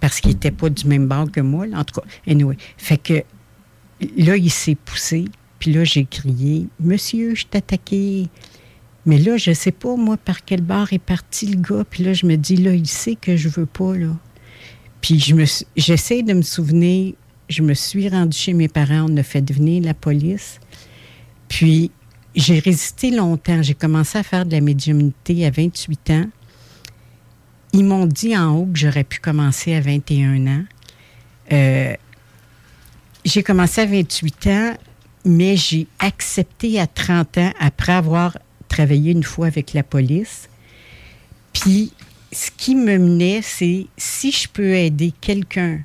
parce 0.00 0.20
qu'il 0.20 0.32
n'était 0.32 0.50
pas 0.50 0.70
du 0.70 0.86
même 0.86 1.06
bord 1.06 1.30
que 1.30 1.40
moi, 1.40 1.66
en 1.74 1.84
tout 1.84 2.00
cas. 2.00 2.06
Fait 2.76 2.98
que 2.98 3.22
là, 4.16 4.36
il 4.36 4.50
s'est 4.50 4.76
poussé, 4.76 5.26
puis 5.58 5.72
là, 5.72 5.84
j'ai 5.84 6.04
crié, 6.06 6.66
Monsieur, 6.80 7.34
je 7.34 7.46
t'ai 7.46 7.58
attaqué. 7.58 8.28
Mais 9.06 9.18
là, 9.18 9.36
je 9.36 9.52
sais 9.52 9.72
pas, 9.72 9.96
moi, 9.96 10.16
par 10.16 10.44
quel 10.44 10.62
bar 10.62 10.92
est 10.92 10.98
parti 10.98 11.46
le 11.46 11.60
gars. 11.60 11.84
Puis 11.88 12.04
là, 12.04 12.12
je 12.12 12.26
me 12.26 12.36
dis, 12.36 12.56
là, 12.56 12.74
il 12.74 12.86
sait 12.86 13.14
que 13.14 13.36
je 13.36 13.48
veux 13.48 13.66
pas. 13.66 13.94
Puis 15.00 15.18
je 15.18 15.34
me, 15.34 15.44
j'essaie 15.76 16.22
de 16.22 16.34
me 16.34 16.42
souvenir, 16.42 17.14
je 17.48 17.62
me 17.62 17.74
suis 17.74 18.08
rendue 18.08 18.36
chez 18.36 18.52
mes 18.52 18.68
parents, 18.68 19.06
on 19.10 19.16
a 19.16 19.22
fait 19.22 19.50
venir 19.50 19.82
la 19.82 19.94
police. 19.94 20.60
Puis 21.48 21.90
j'ai 22.34 22.58
résisté 22.58 23.10
longtemps. 23.10 23.62
J'ai 23.62 23.74
commencé 23.74 24.18
à 24.18 24.22
faire 24.22 24.46
de 24.46 24.52
la 24.52 24.60
médiumnité 24.60 25.46
à 25.46 25.50
28 25.50 26.10
ans. 26.10 26.26
Ils 27.72 27.84
m'ont 27.84 28.06
dit 28.06 28.36
en 28.36 28.54
haut 28.56 28.66
que 28.66 28.78
j'aurais 28.78 29.04
pu 29.04 29.20
commencer 29.20 29.74
à 29.74 29.80
21 29.80 30.46
ans. 30.46 30.64
Euh, 31.52 31.94
j'ai 33.24 33.42
commencé 33.42 33.80
à 33.80 33.86
28 33.86 34.46
ans, 34.48 34.74
mais 35.24 35.56
j'ai 35.56 35.86
accepté 35.98 36.80
à 36.80 36.86
30 36.86 37.38
ans 37.38 37.52
après 37.60 37.92
avoir 37.92 38.36
travaillé 38.68 39.12
une 39.12 39.22
fois 39.22 39.46
avec 39.46 39.72
la 39.72 39.82
police. 39.82 40.48
Puis, 41.52 41.92
ce 42.32 42.50
qui 42.56 42.74
me 42.74 42.98
menait, 42.98 43.40
c'est 43.42 43.86
si 43.96 44.30
je 44.32 44.48
peux 44.48 44.74
aider 44.74 45.12
quelqu'un 45.20 45.80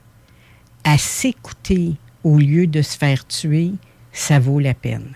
à 0.83 0.97
s'écouter 0.97 1.95
au 2.23 2.37
lieu 2.37 2.67
de 2.67 2.81
se 2.81 2.97
faire 2.97 3.25
tuer, 3.27 3.71
ça 4.13 4.39
vaut 4.39 4.59
la 4.59 4.73
peine. 4.73 5.13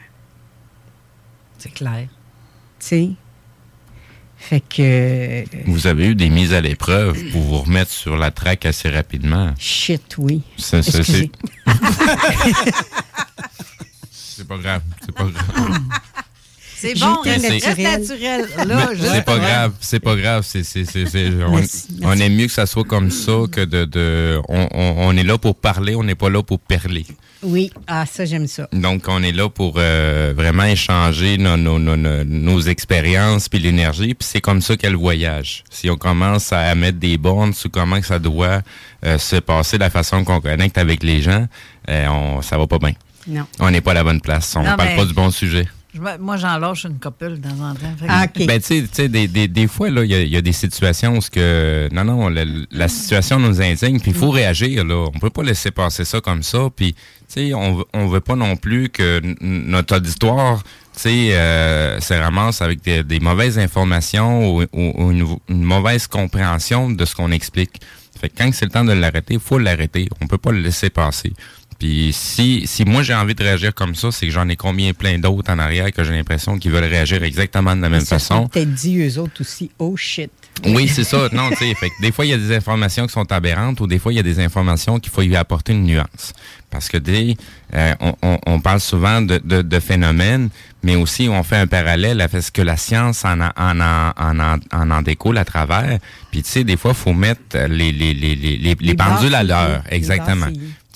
C'est 1.57 1.73
clair. 1.73 2.07
Tu 2.79 2.85
sais? 2.85 3.09
Fait 4.49 4.61
que. 4.61 5.43
Vous 5.67 5.85
avez 5.85 6.07
eu 6.07 6.15
des 6.15 6.29
mises 6.31 6.55
à 6.55 6.61
l'épreuve 6.61 7.23
pour 7.31 7.41
vous 7.41 7.59
remettre 7.59 7.91
sur 7.91 8.17
la 8.17 8.31
traque 8.31 8.65
assez 8.65 8.89
rapidement. 8.89 9.53
Shit, 9.59 10.15
oui. 10.17 10.41
C'est 14.11 14.47
pas 14.47 14.57
grave. 14.57 14.81
C'est 15.05 15.11
pas 15.11 15.25
grave. 15.25 15.79
C'est 16.81 16.97
bon, 16.99 17.15
reste, 17.23 17.49
naturel. 17.81 18.45
Je- 18.95 19.03
c'est 19.05 19.25
pas 19.25 19.37
grave, 19.37 19.73
c'est 19.81 19.99
pas 19.99 20.15
grave. 20.15 20.45
On, 22.01 22.13
aime 22.13 22.35
mieux 22.35 22.45
que 22.47 22.51
ça 22.53 22.65
soit 22.65 22.83
comme 22.83 23.11
ça 23.11 23.33
que 23.51 23.61
de. 23.65 23.85
de 23.85 24.39
on, 24.47 24.67
on, 24.71 24.95
on 25.09 25.17
est 25.17 25.23
là 25.23 25.37
pour 25.37 25.55
parler, 25.55 25.95
on 25.95 26.03
n'est 26.03 26.15
pas 26.15 26.29
là 26.29 26.41
pour 26.41 26.59
perler. 26.59 27.05
Oui, 27.41 27.71
ah, 27.87 28.05
ça, 28.05 28.25
j'aime 28.25 28.47
ça. 28.47 28.67
Donc, 28.73 29.05
on 29.07 29.23
est 29.23 29.31
là 29.31 29.49
pour 29.49 29.75
euh, 29.77 30.33
vraiment 30.35 30.65
échanger 30.65 31.37
nos, 31.37 31.55
nos, 31.55 31.79
nos, 31.79 31.95
nos, 31.95 32.23
nos 32.25 32.61
expériences 32.61 33.47
puis 33.47 33.59
l'énergie. 33.59 34.13
Puis 34.13 34.27
c'est 34.29 34.41
comme 34.41 34.61
ça 34.61 34.75
qu'elle 34.75 34.95
voyage. 34.95 35.63
Si 35.69 35.89
on 35.89 35.95
commence 35.95 36.51
à 36.51 36.75
mettre 36.75 36.99
des 36.99 37.17
bornes 37.17 37.53
sur 37.53 37.71
comment 37.71 37.99
que 38.01 38.05
ça 38.07 38.19
doit 38.19 38.61
euh, 39.05 39.17
se 39.17 39.37
passer, 39.37 39.77
la 39.77 39.89
façon 39.89 40.25
qu'on 40.25 40.41
connecte 40.41 40.77
avec 40.77 41.01
les 41.01 41.21
gens, 41.21 41.45
euh, 41.89 42.07
on, 42.09 42.41
ça 42.41 42.57
va 42.57 42.67
pas 42.67 42.77
bien. 42.79 42.93
Non. 43.27 43.45
On 43.59 43.71
n'est 43.71 43.81
pas 43.81 43.91
à 43.91 43.95
la 43.95 44.03
bonne 44.03 44.21
place. 44.21 44.53
On 44.57 44.63
Non, 44.63 44.75
parle 44.75 44.89
mais- 44.89 44.95
pas 44.97 45.05
du 45.05 45.13
bon 45.13 45.31
sujet. 45.31 45.65
Moi, 46.19 46.37
j'en 46.37 46.57
lâche 46.57 46.85
une 46.85 46.99
copule 46.99 47.39
temps 47.39 47.49
en 47.63 47.73
temps. 47.73 47.93
Ah. 48.07 48.25
Ben, 48.35 48.61
tu 48.61 48.87
sais- 48.91 49.07
des, 49.09 49.27
des, 49.27 49.47
des 49.47 49.67
fois, 49.67 49.89
là, 49.89 50.03
il 50.03 50.11
y 50.11 50.15
a, 50.15 50.21
il 50.21 50.29
y 50.29 50.37
a 50.37 50.41
des 50.41 50.51
situations 50.53 51.17
où 51.17 51.21
ce 51.21 51.29
que, 51.29 51.89
non, 51.91 52.03
non, 52.03 52.29
la, 52.29 52.43
la 52.71 52.87
situation 52.87 53.39
nous 53.39 53.61
indigne, 53.61 53.99
puis 53.99 54.11
il 54.11 54.17
faut 54.17 54.29
réagir, 54.29 54.85
là. 54.85 55.07
On 55.13 55.19
peut 55.19 55.29
pas 55.29 55.43
laisser 55.43 55.71
passer 55.71 56.05
ça 56.05 56.21
comme 56.21 56.43
ça, 56.43 56.69
puis, 56.75 56.93
tu 56.93 56.99
sais, 57.27 57.53
on, 57.53 57.75
veut- 57.75 57.85
on 57.93 58.07
veut 58.07 58.19
pas 58.21 58.35
non 58.35 58.55
plus 58.55 58.89
que 58.89 59.21
notre 59.41 59.97
auditoire, 59.97 60.63
tu 60.63 61.01
sais, 61.01 61.29
euh, 61.37 61.99
se 61.99 62.13
ramasse 62.13 62.61
avec 62.61 62.81
des, 62.83 63.03
des 63.03 63.19
mauvaises 63.19 63.57
informations 63.59 64.55
ou, 64.55 64.61
ou- 64.73 64.93
ou 64.97 65.11
une, 65.11 65.25
une 65.49 65.63
mauvaise 65.63 66.07
compréhension 66.07 66.89
de 66.89 67.05
ce 67.05 67.15
qu'on 67.15 67.31
explique. 67.31 67.79
Fait 68.19 68.27
que 68.29 68.37
quand 68.37 68.49
c'est 68.53 68.65
le 68.65 68.71
temps 68.71 68.83
de 68.83 68.91
l'arrêter, 68.91 69.35
il 69.35 69.39
faut 69.39 69.57
l'arrêter. 69.59 70.09
On 70.19 70.27
peut 70.27 70.37
pas 70.37 70.51
le 70.51 70.59
laisser 70.59 70.89
passer. 70.89 71.31
Puis 71.79 72.09
si, 72.11 72.63
si 72.67 72.83
moi 72.83 73.03
j'ai 73.03 73.13
envie 73.13 73.35
de 73.35 73.41
réagir 73.43 73.73
comme 73.73 73.95
ça, 73.95 74.11
c'est 74.11 74.25
que 74.25 74.31
j'en 74.33 74.49
ai 74.49 74.57
combien 74.57 74.91
plein 74.93 75.17
d'autres 75.17 75.49
en 75.51 75.59
arrière 75.59 75.91
que 75.93 76.03
j'ai 76.03 76.11
l'impression 76.11 76.59
qu'ils 76.59 76.71
veulent 76.71 76.83
réagir 76.83 77.23
exactement 77.23 77.73
de 77.75 77.81
la 77.81 77.87
même 77.89 78.01
façon. 78.05 78.47
peut-être 78.49 78.73
dit 78.73 78.99
eux 78.99 79.17
autres 79.17 79.39
aussi, 79.41 79.71
oh 79.79 79.95
shit. 79.95 80.29
Oui, 80.65 80.89
c'est 80.89 81.05
ça. 81.05 81.29
Non, 81.31 81.49
tu 81.51 81.55
sais, 81.55 81.73
des 82.01 82.11
fois, 82.11 82.25
il 82.25 82.29
y 82.31 82.33
a 82.33 82.37
des 82.37 82.53
informations 82.53 83.07
qui 83.07 83.13
sont 83.13 83.31
aberrantes 83.31 83.79
ou 83.79 83.87
des 83.87 83.97
fois, 83.97 84.11
il 84.11 84.17
y 84.17 84.19
a 84.19 84.23
des 84.23 84.41
informations 84.41 84.99
qu'il 84.99 85.09
faut 85.09 85.21
y 85.21 85.33
apporter 85.37 85.71
une 85.71 85.85
nuance. 85.85 86.33
Parce 86.69 86.89
que 86.89 86.97
des, 86.97 87.37
euh, 87.73 87.93
on, 88.01 88.13
on- 88.21 88.39
on 88.45 88.59
parle 88.59 88.81
souvent 88.81 89.21
de, 89.21 89.39
de, 89.43 89.61
de 89.61 89.79
phénomènes, 89.79 90.49
mais 90.83 90.95
aussi 90.97 91.27
on 91.29 91.41
fait 91.43 91.55
un 91.55 91.65
parallèle 91.65 92.19
avec 92.21 92.43
ce 92.43 92.51
que 92.51 92.61
la 92.61 92.75
science 92.77 93.23
en, 93.25 93.39
en, 93.39 93.51
en, 93.57 94.11
en, 94.17 94.39
en, 94.39 94.57
en, 94.73 94.91
en 94.91 95.01
découle 95.01 95.37
à 95.37 95.45
travers. 95.45 95.97
Puis, 96.31 96.43
tu 96.43 96.49
sais, 96.51 96.63
des 96.65 96.75
fois, 96.77 96.91
il 96.91 96.97
faut 96.97 97.13
mettre 97.13 97.57
les, 97.69 97.91
les, 97.93 98.13
les, 98.13 98.35
les, 98.35 98.57
les, 98.57 98.75
les 98.79 98.93
pendules 98.95 99.33
à 99.35 99.43
l'heure. 99.43 99.81
Exactement. 99.89 100.47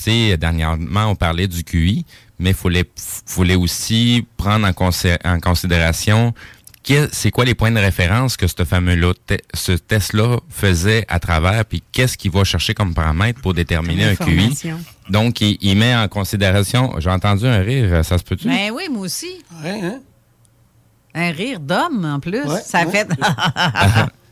Sais, 0.03 0.37
dernièrement, 0.37 1.07
on 1.07 1.15
parlait 1.15 1.47
du 1.47 1.63
QI, 1.63 2.05
mais 2.39 2.51
il 2.51 2.55
fallait, 2.55 2.85
fallait 2.95 3.55
aussi 3.55 4.25
prendre 4.37 4.67
en, 4.67 5.39
considération 5.39 6.33
c'est 7.11 7.31
quoi 7.31 7.45
les 7.45 7.55
points 7.55 7.71
de 7.71 7.79
référence 7.79 8.35
que 8.35 8.45
ce 8.47 8.63
fameux-là, 8.65 9.13
te- 9.25 9.37
ce 9.53 9.71
test-là 9.71 10.39
faisait 10.49 11.05
à 11.07 11.19
travers, 11.19 11.65
puis 11.65 11.81
qu'est-ce 11.91 12.17
qu'il 12.17 12.31
va 12.31 12.43
chercher 12.43 12.73
comme 12.73 12.93
paramètre 12.93 13.41
pour 13.41 13.53
déterminer 13.53 14.05
un 14.05 14.15
QI. 14.15 14.53
Donc, 15.09 15.41
il, 15.41 15.57
il 15.61 15.77
met 15.77 15.95
en 15.95 16.07
considération, 16.07 16.93
j'ai 16.99 17.09
entendu 17.09 17.45
un 17.47 17.59
rire, 17.59 18.03
ça 18.03 18.17
se 18.17 18.23
peut-tu? 18.23 18.47
Ben 18.47 18.71
oui, 18.73 18.83
moi 18.91 19.03
aussi. 19.03 19.41
Ouais, 19.63 19.79
hein? 19.81 19.99
Un 21.15 21.31
rire 21.31 21.59
d'homme, 21.59 22.05
en 22.05 22.19
plus. 22.19 22.43
Ouais, 22.43 22.61
ça 22.65 22.85
ouais. 22.85 22.91
fait... 22.91 23.07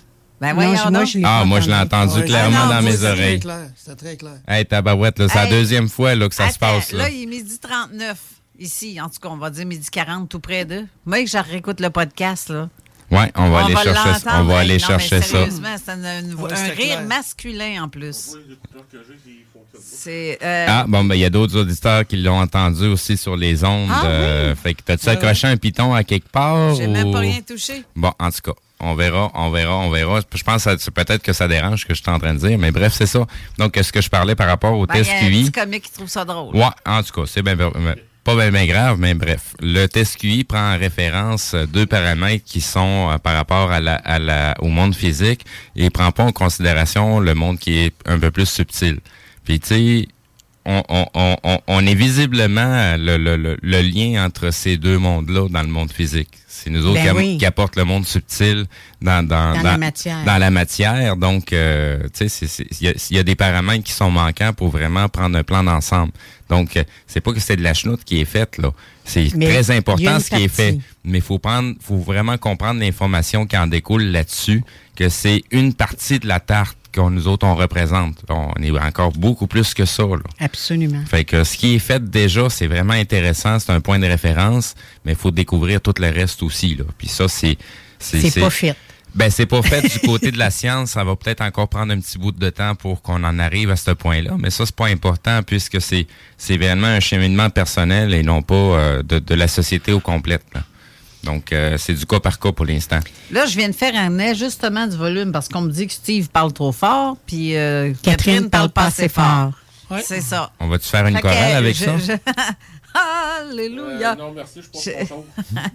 ben 0.41 0.49
Non, 0.49 0.53
voyons 0.55 0.75
je- 0.75 0.89
moi, 0.89 1.05
je 1.05 1.17
l'ai 1.19 1.23
Ah, 1.25 1.43
moi, 1.45 1.59
je 1.61 1.67
l'ai 1.69 1.75
entendu. 1.75 2.15
Ouais. 2.19 2.25
clairement 2.25 2.57
Ah 2.63 2.65
non, 2.65 2.73
dans 2.75 2.81
mes 2.81 3.03
oreilles. 3.03 3.35
C'était 3.35 3.39
très 3.39 3.39
clair. 3.39 3.69
C'était 3.77 3.95
très 3.95 4.17
clair. 4.17 4.33
Hey, 4.47 4.65
tabarouette, 4.65 5.19
là, 5.19 5.27
c'est 5.29 5.35
la 5.35 5.47
deuxième 5.49 5.87
fois 5.87 6.15
là, 6.15 6.27
que 6.27 6.35
ça 6.35 6.49
se 6.49 6.57
passe. 6.59 6.91
Là. 6.91 7.03
là, 7.03 7.09
il 7.09 7.23
est 7.23 7.25
midi 7.27 7.57
39 7.59 8.17
ici. 8.59 8.99
En 8.99 9.07
tout 9.09 9.19
cas, 9.21 9.29
on 9.29 9.37
va 9.37 9.49
dire 9.51 9.65
midi 9.65 9.87
40, 9.91 10.27
tout 10.29 10.39
près 10.39 10.65
d'eux. 10.65 10.85
Moi, 11.05 11.25
je 11.25 11.37
réécoute 11.37 11.79
le 11.79 11.89
podcast, 11.91 12.49
là. 12.49 12.69
Ouais, 13.11 13.29
on 13.35 13.49
va 13.49 13.65
aller 13.65 13.73
chercher, 13.75 13.89
l'entendre. 14.09 14.37
on 14.39 14.43
va 14.45 14.59
aller 14.59 14.77
non, 14.77 14.87
chercher 14.87 15.15
mais 15.17 15.21
ça. 15.21 15.27
Sérieusement, 15.27 15.75
c'est 15.83 15.91
un, 15.91 16.21
rire 16.21 16.75
clair. 16.75 17.01
masculin 17.07 17.83
en 17.83 17.89
plus. 17.89 18.35
Euh, 20.07 20.65
Ah, 20.69 20.85
bon, 20.87 21.03
ben, 21.03 21.15
il 21.15 21.21
y 21.21 21.25
a 21.25 21.29
d'autres 21.29 21.57
auditeurs 21.57 22.05
qui 22.07 22.17
l'ont 22.17 22.39
entendu 22.39 22.87
aussi 22.87 23.17
sur 23.17 23.35
les 23.35 23.63
ondes. 23.63 23.89
Ah, 23.91 24.05
euh, 24.05 24.55
Fait 24.55 24.73
que 24.73 24.81
t'as-tu 24.83 25.07
Ouais, 25.07 25.11
accroché 25.13 25.47
un 25.47 25.57
piton 25.57 25.93
à 25.93 26.03
quelque 26.03 26.29
part? 26.29 26.75
J'ai 26.75 26.87
ou- 26.87 26.91
même 26.91 27.11
pas 27.11 27.19
rien 27.19 27.41
touché. 27.41 27.83
Bon, 27.95 28.11
en 28.19 28.31
tout 28.31 28.41
cas, 28.43 28.51
on 28.81 28.95
verra, 28.95 29.31
on 29.33 29.49
verra, 29.49 29.77
on 29.77 29.89
verra. 29.89 30.19
Je 30.33 30.43
pense 30.43 30.65
que 30.65 30.89
peut-être 30.91 31.23
que 31.23 31.33
ça 31.33 31.47
dérange 31.47 31.81
ce 31.81 31.85
que 31.85 31.93
je 31.93 32.01
suis 32.01 32.11
en 32.11 32.19
train 32.19 32.33
de 32.33 32.39
dire, 32.39 32.57
mais 32.57 32.71
bref, 32.71 32.93
c'est 32.93 33.05
ça. 33.05 33.25
Donc, 33.57 33.77
est-ce 33.77 33.91
que 33.93 34.01
je 34.01 34.09
parlais 34.09 34.35
par 34.35 34.47
rapport 34.47 34.73
au 34.73 34.85
Ben, 34.85 34.95
il 34.95 34.97
test 34.99 35.11
y 35.11 35.13
a 35.13 35.17
un 35.17 35.29
QI? 35.29 35.43
petit 35.43 35.51
comique 35.51 35.83
qui 35.83 35.91
trouve 35.91 36.09
ça 36.09 36.25
drôle. 36.25 36.55
Ouais, 36.55 36.65
en 36.85 37.03
tout 37.03 37.13
cas, 37.21 37.27
c'est 37.27 37.41
bien, 37.41 37.55
pas 38.23 38.49
bien, 38.51 38.65
grave, 38.65 38.97
mais 38.99 39.13
bref. 39.13 39.55
Le 39.61 39.87
test 39.87 40.17
QI 40.17 40.43
prend 40.43 40.73
en 40.75 40.77
référence 40.77 41.55
deux 41.55 41.85
paramètres 41.85 42.45
qui 42.45 42.61
sont 42.61 43.09
euh, 43.11 43.17
par 43.17 43.35
rapport 43.35 43.71
à 43.71 43.79
la, 43.79 43.95
à 43.95 44.19
la, 44.19 44.55
au 44.59 44.67
monde 44.67 44.93
physique 44.95 45.45
et 45.75 45.85
il 45.85 45.91
prend 45.91 46.11
pas 46.11 46.23
en 46.25 46.31
considération 46.31 47.19
le 47.19 47.33
monde 47.33 47.57
qui 47.57 47.79
est 47.79 47.93
un 48.05 48.19
peu 48.19 48.29
plus 48.29 48.47
subtil. 48.47 48.99
Puis, 49.43 49.59
tu 49.59 49.67
sais, 49.67 50.07
on, 50.65 50.83
on, 50.89 51.05
on, 51.13 51.37
on- 51.43 51.59
on 51.67 51.85
est 51.87 51.95
visiblement 51.95 52.95
le, 52.97 53.17
le, 53.17 53.35
le, 53.37 53.57
le 53.61 53.81
lien 53.81 54.23
entre 54.25 54.51
ces 54.51 54.77
deux 54.77 54.97
mondes-là 54.97 55.47
dans 55.49 55.61
le 55.63 55.67
monde 55.69 55.91
physique. 55.91 56.29
C'est 56.47 56.69
nous 56.69 56.85
autres 56.85 57.01
Ben 57.03 57.11
qui, 57.13 57.17
oui. 57.17 57.37
qui 57.39 57.45
apportent 57.45 57.75
le 57.75 57.85
monde 57.85 58.05
subtil 58.05 58.65
dans, 59.01 59.25
dans, 59.25 59.55
Dans 59.55 59.63
la 59.63 59.77
matière. 59.79 60.23
dans 60.25 60.37
la 60.37 60.51
matière. 60.51 61.15
Donc, 61.17 61.53
euh, 61.53 62.03
tu 62.15 62.29
sais, 62.29 62.45
il 62.79 62.85
y, 62.85 62.89
a- 62.89 62.93
il 63.09 63.15
y 63.15 63.19
a 63.19 63.23
des 63.23 63.35
paramètres 63.35 63.83
qui 63.83 63.93
sont 63.93 64.11
manquants 64.11 64.53
pour 64.53 64.69
vraiment 64.69 65.09
prendre 65.09 65.35
un 65.37 65.43
plan 65.43 65.63
d'ensemble. 65.63 66.11
Donc, 66.49 66.77
euh, 66.77 66.83
c'est 67.07 67.21
pas 67.21 67.33
que 67.33 67.39
c'est 67.39 67.55
de 67.55 67.63
la 67.63 67.73
chenoute 67.73 68.03
qui 68.03 68.21
est 68.21 68.25
faite, 68.25 68.57
là. 68.59 68.71
C'est 69.03 69.29
très 69.39 69.71
important 69.71 70.19
ce 70.19 70.29
qui 70.29 70.43
est 70.43 70.47
fait. 70.47 70.77
Mais 71.03 71.17
il 71.17 71.23
faut 71.23 71.39
prendre, 71.39 71.73
faut 71.81 71.97
vraiment 71.97 72.37
comprendre 72.37 72.79
l'information 72.79 73.47
qui 73.47 73.57
en 73.57 73.65
découle 73.65 74.03
là-dessus, 74.03 74.63
que 74.95 75.09
c'est 75.09 75.41
une 75.49 75.73
partie 75.73 76.19
de 76.19 76.27
la 76.27 76.39
tarte 76.39 76.77
qu'on 76.93 77.09
nous 77.09 77.27
autres 77.27 77.45
on 77.45 77.55
représente. 77.55 78.17
On 78.29 78.53
est 78.61 78.71
encore 78.71 79.11
beaucoup 79.11 79.47
plus 79.47 79.73
que 79.73 79.85
ça, 79.85 80.03
là. 80.03 80.17
Absolument. 80.39 81.03
Fait 81.05 81.25
que 81.25 81.43
ce 81.43 81.57
qui 81.57 81.75
est 81.75 81.79
fait 81.79 82.03
déjà, 82.03 82.49
c'est 82.49 82.67
vraiment 82.67 82.93
intéressant, 82.93 83.59
c'est 83.59 83.71
un 83.71 83.81
point 83.81 83.99
de 83.99 84.07
référence, 84.07 84.75
mais 85.05 85.13
il 85.13 85.17
faut 85.17 85.31
découvrir 85.31 85.81
tout 85.81 85.93
le 85.99 86.09
reste 86.09 86.43
aussi. 86.43 86.75
Là. 86.75 86.85
Puis 86.97 87.07
ça, 87.07 87.27
c'est. 87.27 87.57
C'est 87.99 88.39
pas 88.39 88.49
fait. 88.49 88.75
Ben, 89.13 89.29
c'est 89.29 89.45
pas 89.45 89.61
fait 89.61 89.81
du 89.81 89.99
côté 89.99 90.31
de 90.31 90.37
la 90.39 90.49
science. 90.51 90.91
Ça 90.91 91.03
va 91.03 91.15
peut-être 91.15 91.41
encore 91.41 91.67
prendre 91.67 91.93
un 91.93 91.99
petit 91.99 92.17
bout 92.17 92.31
de 92.31 92.49
temps 92.49 92.75
pour 92.75 93.01
qu'on 93.01 93.23
en 93.23 93.39
arrive 93.39 93.69
à 93.69 93.75
ce 93.75 93.91
point-là. 93.91 94.37
Mais 94.39 94.49
ça, 94.49 94.65
c'est 94.65 94.75
pas 94.75 94.87
important 94.87 95.43
puisque 95.43 95.81
c'est, 95.81 96.07
c'est 96.37 96.57
vraiment 96.57 96.87
un 96.87 97.01
cheminement 97.01 97.49
personnel 97.49 98.13
et 98.13 98.23
non 98.23 98.41
pas 98.41 98.55
euh, 98.55 99.03
de, 99.03 99.19
de 99.19 99.35
la 99.35 99.47
société 99.47 99.91
au 99.91 99.99
complète. 99.99 100.43
là. 100.53 100.61
Donc, 101.23 101.51
euh, 101.53 101.77
c'est 101.77 101.93
du 101.93 102.05
cas 102.05 102.19
par 102.19 102.39
cas 102.39 102.51
pour 102.51 102.65
l'instant. 102.65 102.99
Là, 103.31 103.45
je 103.45 103.55
viens 103.57 103.69
de 103.69 103.75
faire 103.75 103.93
un 103.95 104.17
ajustement 104.19 104.87
du 104.87 104.97
volume 104.97 105.31
parce 105.31 105.47
qu'on 105.49 105.61
me 105.61 105.71
dit 105.71 105.85
que 105.87 105.93
Steve 105.93 106.29
parle 106.29 106.51
trop 106.51 106.71
fort, 106.71 107.17
puis 107.27 107.55
euh, 107.55 107.93
Catherine 108.01 108.49
parle 108.49 108.69
pas 108.69 108.85
assez 108.85 109.07
fort. 109.09 109.51
Ouais. 109.89 110.01
C'est 110.05 110.21
ça. 110.21 110.51
On 110.59 110.67
va-tu 110.67 110.87
faire 110.87 111.05
une 111.05 111.15
Fait 111.15 111.21
que, 111.21 111.27
chorale 111.27 111.55
avec 111.55 111.75
je- 111.75 111.83
ça? 111.85 111.97
je- 111.97 112.13
Alléluia. 113.49 114.13
Euh, 114.13 114.15
non, 114.15 114.31
merci, 114.33 114.61
je 114.61 114.69
pense 114.69 114.83
Je- 114.83 114.91
pas 115.05 115.23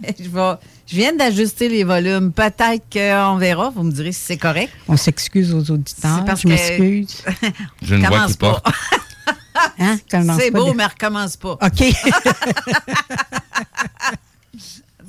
je, 0.19 0.29
vais- 0.29 0.57
je 0.85 0.95
viens 0.95 1.13
d'ajuster 1.13 1.69
les 1.69 1.83
volumes. 1.83 2.31
Peut-être 2.31 2.83
qu'on 2.91 3.37
verra. 3.37 3.69
Vous 3.69 3.83
me 3.83 3.91
direz 3.91 4.11
si 4.11 4.21
c'est 4.23 4.37
correct. 4.37 4.71
On 4.87 4.97
s'excuse 4.97 5.53
aux 5.53 5.71
auditeurs. 5.71 6.25
Parce 6.25 6.41
je 6.41 6.47
que- 6.47 6.49
m'excuse. 6.49 7.23
Une 7.89 7.99
voix 7.99 8.09
Commence 8.09 8.31
qui 8.31 8.37
porte. 8.37 8.65
Hein? 9.79 9.97
C'est 10.09 10.51
pas 10.51 10.59
beau, 10.59 10.71
de- 10.71 10.77
mais 10.77 10.85
recommence 10.85 11.37
pas. 11.37 11.53
OK. 11.61 11.83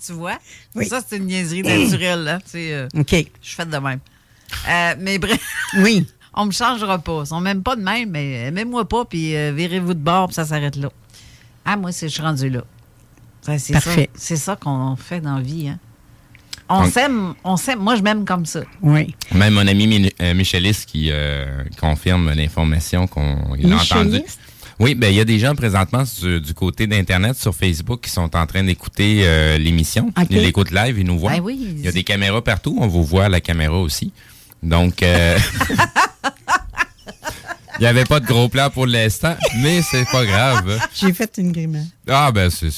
Tu 0.08 0.12
vois? 0.14 0.38
Ça, 0.88 1.00
c'est 1.06 1.18
une 1.18 1.26
niaiserie 1.26 1.62
naturelle. 1.62 2.24
Là. 2.24 2.38
C'est, 2.46 2.72
euh, 2.72 2.88
OK. 2.96 3.10
Je 3.12 3.46
suis 3.46 3.56
faite 3.56 3.70
de 3.70 3.76
même. 3.78 4.00
Euh, 4.68 4.94
mais 4.98 5.18
bref. 5.18 5.40
Oui. 5.78 6.06
On 6.34 6.46
me 6.46 6.52
changera 6.52 6.98
pas. 6.98 7.22
Ils 7.24 7.26
sont 7.28 7.40
même 7.40 7.62
pas 7.62 7.74
de 7.76 7.82
même, 7.82 8.10
mais 8.10 8.46
aimez-moi 8.46 8.88
pas, 8.88 9.04
puis 9.04 9.34
euh, 9.36 9.52
virez-vous 9.52 9.94
de 9.94 9.98
bord, 10.00 10.28
puis 10.28 10.34
ça 10.34 10.44
s'arrête 10.44 10.76
là. 10.76 10.88
Ah, 11.64 11.76
moi, 11.76 11.90
c'est, 11.92 12.08
je 12.08 12.14
suis 12.14 12.22
rendu 12.22 12.48
là. 12.48 12.62
Ça, 13.42 13.58
c'est 13.58 13.72
Parfait. 13.72 14.08
ça, 14.14 14.20
c'est 14.20 14.36
ça 14.36 14.56
qu'on 14.56 14.94
fait 14.96 15.20
dans 15.20 15.36
la 15.36 15.42
vie. 15.42 15.68
Hein? 15.68 15.78
On 16.68 16.88
s'aime, 16.90 17.34
on 17.44 17.56
s'aime. 17.56 17.78
Moi, 17.80 17.96
je 17.96 18.02
m'aime 18.02 18.24
comme 18.24 18.44
ça. 18.46 18.60
Oui. 18.82 19.14
Même 19.32 19.54
mon 19.54 19.66
ami 19.66 19.86
Mi- 19.86 20.12
euh, 20.20 20.34
Michelis 20.34 20.84
qui 20.86 21.08
euh, 21.10 21.64
confirme 21.80 22.30
l'information 22.32 23.06
qu'on 23.06 23.54
il 23.58 23.72
a 23.72 23.76
entendue. 23.76 24.22
Oui, 24.80 24.94
ben 24.94 25.08
il 25.08 25.16
y 25.16 25.20
a 25.20 25.24
des 25.24 25.40
gens 25.40 25.54
présentement 25.54 26.04
du, 26.22 26.40
du 26.40 26.54
côté 26.54 26.86
d'Internet 26.86 27.36
sur 27.36 27.54
Facebook 27.54 28.02
qui 28.02 28.10
sont 28.10 28.34
en 28.36 28.46
train 28.46 28.62
d'écouter 28.62 29.22
euh, 29.24 29.58
l'émission. 29.58 30.12
Ils 30.30 30.40
l'écoutent 30.40 30.70
live, 30.70 30.98
ils 30.98 31.06
nous 31.06 31.18
voient. 31.18 31.32
Ben 31.32 31.40
oui. 31.40 31.74
Il 31.76 31.84
y 31.84 31.88
a 31.88 31.92
des 31.92 32.04
caméras 32.04 32.42
partout, 32.42 32.78
on 32.80 32.86
vous 32.86 33.02
voit 33.02 33.24
à 33.24 33.28
la 33.28 33.40
caméra 33.40 33.78
aussi. 33.78 34.12
Donc, 34.62 35.02
euh, 35.02 35.38
il 37.78 37.80
n'y 37.80 37.86
avait 37.86 38.04
pas 38.04 38.20
de 38.20 38.26
gros 38.26 38.48
plan 38.48 38.70
pour 38.70 38.86
l'instant, 38.86 39.36
mais 39.62 39.82
c'est 39.82 40.08
pas 40.10 40.24
grave. 40.24 40.78
J'ai 40.94 41.12
fait 41.12 41.32
une 41.38 41.52
grimace. 41.52 41.86
Ah 42.08 42.30
ben 42.32 42.50
c'est 42.50 42.70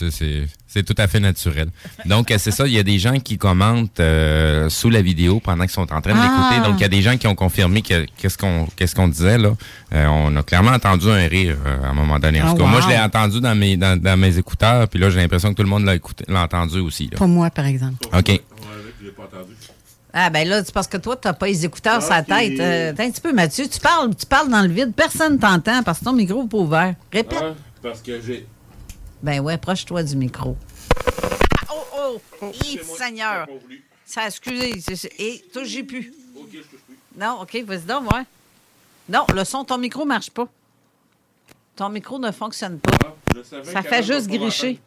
c'est- 0.73 0.83
tout 0.83 0.95
à 0.99 1.07
fait 1.07 1.21
naturel. 1.21 1.69
Donc 2.07 2.31
euh, 2.31 2.37
c'est 2.39 2.51
ça, 2.51 2.67
il 2.67 2.73
y 2.73 2.79
a 2.79 2.83
des 2.83 2.99
gens 2.99 3.19
qui 3.19 3.37
commentent 3.39 4.01
euh, 4.01 4.69
sous 4.69 4.89
la 4.91 5.03
vidéo 5.03 5.41
pendant 5.41 5.65
qu'ils 5.65 5.73
sont 5.73 5.93
en 5.93 6.01
train 6.01 6.13
de 6.15 6.19
Ah. 6.21 6.51
l'écouter. 6.53 6.69
Donc 6.71 6.79
il 6.79 6.83
y 6.83 6.87
a 6.87 6.89
des 6.89 7.03
gens 7.03 7.17
qui 7.17 7.27
ont 7.27 7.35
confirmé 7.35 7.83
que 7.83 8.07
qu'est-ce 8.17 8.39
qu'on 8.39 8.67
qu'est-ce 8.77 8.95
qu'on 8.95 9.09
disait 9.09 9.39
là. 9.39 9.53
Euh, 9.95 10.07
on 10.07 10.35
a 10.37 10.43
clairement 10.43 10.71
entendu 10.73 11.11
un 11.11 11.27
rire 11.27 11.57
euh, 11.67 11.85
à 11.85 11.89
un 11.89 11.95
moment 11.95 12.19
donné. 12.19 12.41
En 12.43 12.47
Ah, 12.47 12.51
tout 12.53 12.59
cas, 12.59 12.67
moi 12.67 12.81
je 12.81 12.89
l'ai 12.89 12.99
entendu 12.99 13.41
dans 13.41 13.55
mes 13.55 13.77
dans, 13.77 14.01
dans 14.01 14.17
mes 14.19 14.39
écouteurs, 14.39 14.89
puis 14.89 14.99
là 15.01 15.11
j'ai 15.11 15.19
l'impression 15.21 15.51
que 15.51 15.55
tout 15.57 15.63
le 15.65 15.69
monde 15.69 15.85
l'a 15.85 15.95
écouté, 15.95 16.25
l'a 16.29 16.43
entendu 16.43 16.79
aussi. 16.81 17.09
Là. 17.11 17.19
Pas 17.19 17.27
moi, 17.27 17.51
par 17.51 17.67
exemple. 17.67 18.07
OK. 18.17 18.41
Ah 20.13 20.29
ben 20.29 20.47
là, 20.49 20.63
c'est 20.65 20.75
parce 20.75 20.89
que 20.89 20.97
toi, 20.97 21.15
tu 21.17 21.29
n'as 21.29 21.35
pas 21.35 21.47
les 21.47 21.65
écouteurs 21.65 22.03
sur 22.03 22.11
la 22.11 22.23
tête. 22.25 22.59
Euh, 22.59 22.91
attends 22.91 23.05
un 23.05 23.11
petit 23.11 23.21
peu, 23.21 23.33
Mathieu, 23.33 23.67
tu 23.69 23.79
parles, 23.79 24.11
tu 24.17 24.27
parles 24.27 24.49
dans 24.51 24.63
le 24.63 24.69
vide, 24.69 24.93
personne 24.95 25.39
t'entend 25.39 25.85
parce 25.85 26.01
que 26.01 26.05
ton 26.05 26.13
micro 26.13 26.43
n'est 26.43 26.49
pas 26.49 26.59
ouvert. 26.59 26.95
Répète. 27.13 27.39
Ah, 27.41 27.55
parce 27.81 28.01
que 28.03 28.21
j'ai. 28.21 28.45
Ben 29.23 29.41
ouais, 29.41 29.55
approche-toi 29.55 30.03
du 30.03 30.17
micro. 30.17 30.57
Ah, 31.69 31.73
oh, 31.73 32.21
oh! 32.43 32.53
Hi, 32.65 32.81
Seigneur! 32.83 33.47
Ça, 34.05 34.27
excusez. 34.27 34.73
Et 35.19 35.45
toi, 35.53 35.63
j'ai 35.65 35.83
plus. 35.83 36.13
Non, 37.17 37.41
OK, 37.43 37.63
vas-y 37.67 37.81
donc, 37.83 38.11
ouais. 38.13 38.23
Non, 39.09 39.27
le 39.35 39.45
son, 39.45 39.65
ton 39.65 39.79
micro 39.79 40.05
marche 40.05 40.31
pas. 40.31 40.49
Ton 41.77 41.89
micro 41.91 42.19
ne 42.19 42.31
fonctionne 42.31 42.79
pas. 42.79 43.17
ça 43.65 43.83
fait 43.83 44.03
juste 44.03 44.29
gricher. 44.29 44.81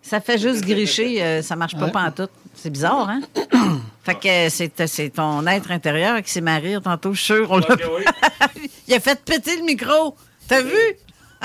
Ça 0.00 0.20
fait 0.20 0.38
juste 0.38 0.62
gricher, 0.64 1.22
euh, 1.22 1.42
ça 1.42 1.56
marche 1.56 1.74
pas 1.76 1.86
Ouais. 1.86 1.90
pantoute. 1.92 2.30
C'est 2.54 2.70
bizarre, 2.70 3.08
hein? 3.08 3.20
fait 4.04 4.14
que 4.14 4.46
euh, 4.46 4.48
c'est, 4.48 4.86
c'est 4.86 5.10
ton 5.10 5.44
être 5.46 5.70
intérieur 5.70 6.22
qui 6.22 6.30
s'est 6.30 6.40
marié 6.40 6.78
tantôt, 6.80 7.12
je 7.12 7.18
suis 7.20 7.34
sûr. 7.34 7.50
on 7.50 7.58
l'a- 7.58 7.76
Il 8.88 8.94
a 8.94 9.00
fait 9.00 9.22
péter 9.22 9.56
le 9.56 9.64
micro. 9.64 10.16
T'as 10.46 10.62
vu? 10.62 10.72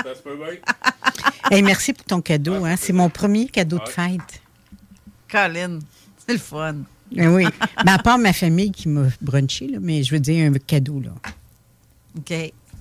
Ça 0.02 0.14
se 0.14 0.22
peut 0.22 0.36
bien. 0.36 0.48
Hey, 1.50 1.62
merci 1.62 1.92
pour 1.92 2.04
ton 2.04 2.20
cadeau. 2.20 2.64
Hein. 2.64 2.76
C'est 2.76 2.92
mon 2.92 3.08
premier 3.08 3.46
cadeau 3.48 3.78
de 3.78 3.88
fête. 3.88 4.42
Colin, 5.30 5.78
c'est 6.26 6.32
le 6.34 6.38
fun. 6.38 6.76
Ben 7.12 7.28
oui. 7.28 7.44
Ben, 7.84 7.92
à 7.94 7.98
part 7.98 8.18
ma 8.18 8.32
famille 8.32 8.72
qui 8.72 8.88
m'a 8.88 9.06
brunché, 9.20 9.68
là, 9.68 9.78
mais 9.80 10.02
je 10.02 10.10
veux 10.12 10.20
dire 10.20 10.50
un 10.50 10.54
cadeau. 10.58 11.00
Là. 11.00 11.10
OK. 12.18 12.32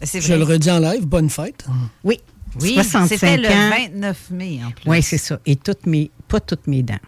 C'est 0.01 0.22
Je 0.22 0.34
le 0.34 0.43
redis 0.43 0.72
en 0.72 0.80
live, 0.80 1.05
bonne 1.05 1.30
fête. 1.30 1.66
Oui. 2.03 2.20
Oui, 2.59 2.74
65 2.76 3.07
c'était 3.07 3.38
le 3.38 3.47
ans. 3.49 3.70
29 3.70 4.30
mai, 4.32 4.59
en 4.64 4.72
plus. 4.72 4.89
Oui, 4.89 5.01
c'est 5.01 5.18
ça. 5.18 5.39
Et 5.45 5.55
toutes 5.55 5.86
mes, 5.88 6.11
pas 6.28 6.39
toutes 6.39 6.68
mes 6.68 6.84
dents. 6.84 6.99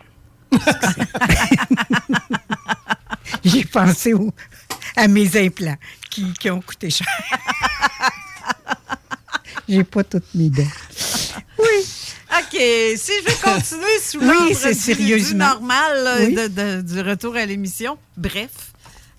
J'ai 3.44 3.64
pensé 3.66 4.14
au- 4.14 4.34
à 4.96 5.08
mes 5.08 5.38
implants 5.46 5.78
qui, 6.10 6.34
qui 6.34 6.50
ont 6.50 6.62
coûté 6.62 6.90
cher. 6.90 7.08
J'ai 9.68 9.84
pas 9.84 10.04
toutes 10.04 10.34
mes 10.36 10.50
dents. 10.50 10.64
OK, 12.38 12.60
si 12.98 13.12
je 13.22 13.26
vais 13.26 13.36
continuer 13.42 14.00
sous 14.04 14.20
Oui, 14.20 14.26
l'ordre 14.26 14.50
c'est 14.56 14.74
du- 14.74 14.80
sérieusement. 14.80 15.30
du 15.32 15.36
normal 15.36 16.04
là, 16.04 16.16
Oui. 16.20 16.36
de- 16.36 16.48
de- 16.48 16.82
du 16.82 17.02
retour 17.02 17.36
à 17.36 17.46
l'émission. 17.46 17.98
Bref. 18.18 18.50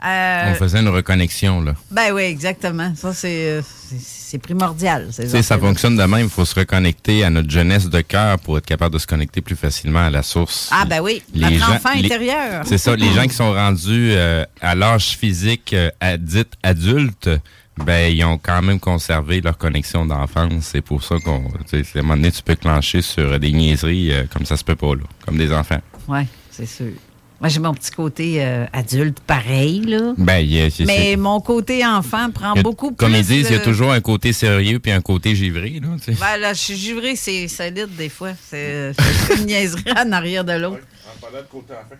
euh, 0.04 0.52
On 0.52 0.54
faisait 0.56 0.80
une 0.80 0.88
reconnexion 0.88 1.62
là. 1.62 1.74
ben 1.90 2.12
oui, 2.12 2.22
exactement. 2.22 2.92
Ça, 2.94 3.14
c'est 3.14 3.48
euh, 3.48 4.38
primordial. 4.42 5.08
ces 5.12 5.24
Tu 5.24 5.30
sais, 5.30 5.42
ça 5.42 5.58
fonctionne 5.58 5.96
de 5.96 6.02
même. 6.02 6.24
Il 6.24 6.28
faut 6.28 6.44
se 6.44 6.54
reconnecter 6.54 7.24
à 7.24 7.30
notre 7.30 7.48
jeunesse 7.50 7.88
de 7.88 8.00
cœur 8.02 8.38
pour 8.38 8.58
être 8.58 8.66
capable 8.66 8.92
de 8.92 8.98
se 8.98 9.06
connecter 9.06 9.40
plus 9.40 9.56
facilement 9.56 10.04
à 10.06 10.10
la 10.10 10.22
source. 10.22 10.68
Ah 10.72 10.84
ben 10.84 11.00
oui, 11.00 11.22
Les 11.32 11.40
notre 11.40 11.56
gens- 11.66 11.72
enfant 11.76 11.92
les- 11.94 12.04
intérieur. 12.04 12.64
C'est 12.66 12.76
ça, 12.78 12.94
les 12.94 13.10
gens 13.14 13.22
qui 13.26 13.34
sont 13.34 13.52
rendus 13.54 14.10
euh, 14.12 14.44
à 14.60 14.74
l'âge 14.74 15.16
physique 15.16 15.72
euh, 15.72 15.90
à- 16.00 16.18
dit 16.18 16.44
adulte, 16.62 17.30
ben 17.84 18.12
ils 18.12 18.24
ont 18.24 18.38
quand 18.38 18.62
même 18.62 18.80
conservé 18.80 19.40
leur 19.40 19.58
connexion 19.58 20.06
d'enfance. 20.06 20.70
C'est 20.72 20.80
pour 20.80 21.02
ça 21.02 21.16
qu'on, 21.24 21.44
tu 21.68 21.84
sais, 21.84 21.96
à 21.96 21.98
un 21.98 22.02
moment 22.02 22.16
donné, 22.16 22.32
tu 22.32 22.42
peux 22.42 22.54
clencher 22.56 23.02
sur 23.02 23.38
des 23.38 23.52
niaiseries 23.52 24.12
euh, 24.12 24.24
comme 24.32 24.46
ça 24.46 24.56
se 24.56 24.64
peut 24.64 24.76
pas 24.76 24.94
là, 24.94 25.02
comme 25.24 25.36
des 25.36 25.52
enfants. 25.52 25.80
Oui, 26.08 26.20
c'est 26.50 26.66
sûr. 26.66 26.92
Moi, 27.38 27.50
j'ai 27.50 27.60
mon 27.60 27.74
petit 27.74 27.90
côté 27.90 28.42
euh, 28.42 28.64
adulte 28.72 29.20
pareil, 29.20 29.80
là. 29.82 30.14
Ben, 30.16 30.38
il 30.38 30.54
y 30.54 30.60
a- 30.62 30.70
c'est- 30.70 30.86
Mais 30.86 30.96
c'est- 31.10 31.16
mon 31.16 31.38
côté 31.40 31.84
enfant 31.84 32.30
prend 32.30 32.52
a- 32.54 32.62
beaucoup 32.62 32.88
plus. 32.92 32.96
Comme 32.96 33.14
ils 33.14 33.22
disent, 33.26 33.48
il 33.50 33.56
y 33.56 33.58
a 33.58 33.60
toujours 33.62 33.92
un 33.92 34.00
côté 34.00 34.32
sérieux 34.32 34.78
puis 34.78 34.90
un 34.90 35.02
côté 35.02 35.34
givré 35.36 35.78
là. 35.82 35.88
tu 36.02 36.14
sais. 36.14 36.18
Ben 36.18 36.38
là, 36.38 36.54
je 36.54 36.60
suis 36.60 36.76
givrée, 36.76 37.14
c'est 37.14 37.46
solide 37.48 37.94
des 37.94 38.08
fois. 38.08 38.30
C'est 38.48 38.92
c'est 38.94 39.34
une 39.36 39.44
niaiserie 39.46 39.84
en 39.94 40.10
arrière 40.12 40.44
de 40.44 40.52
l'autre. 40.52 40.80
En 41.14 41.20
parlant 41.20 41.38
de 41.42 41.46
côté 41.50 41.74
enfant. 41.74 41.94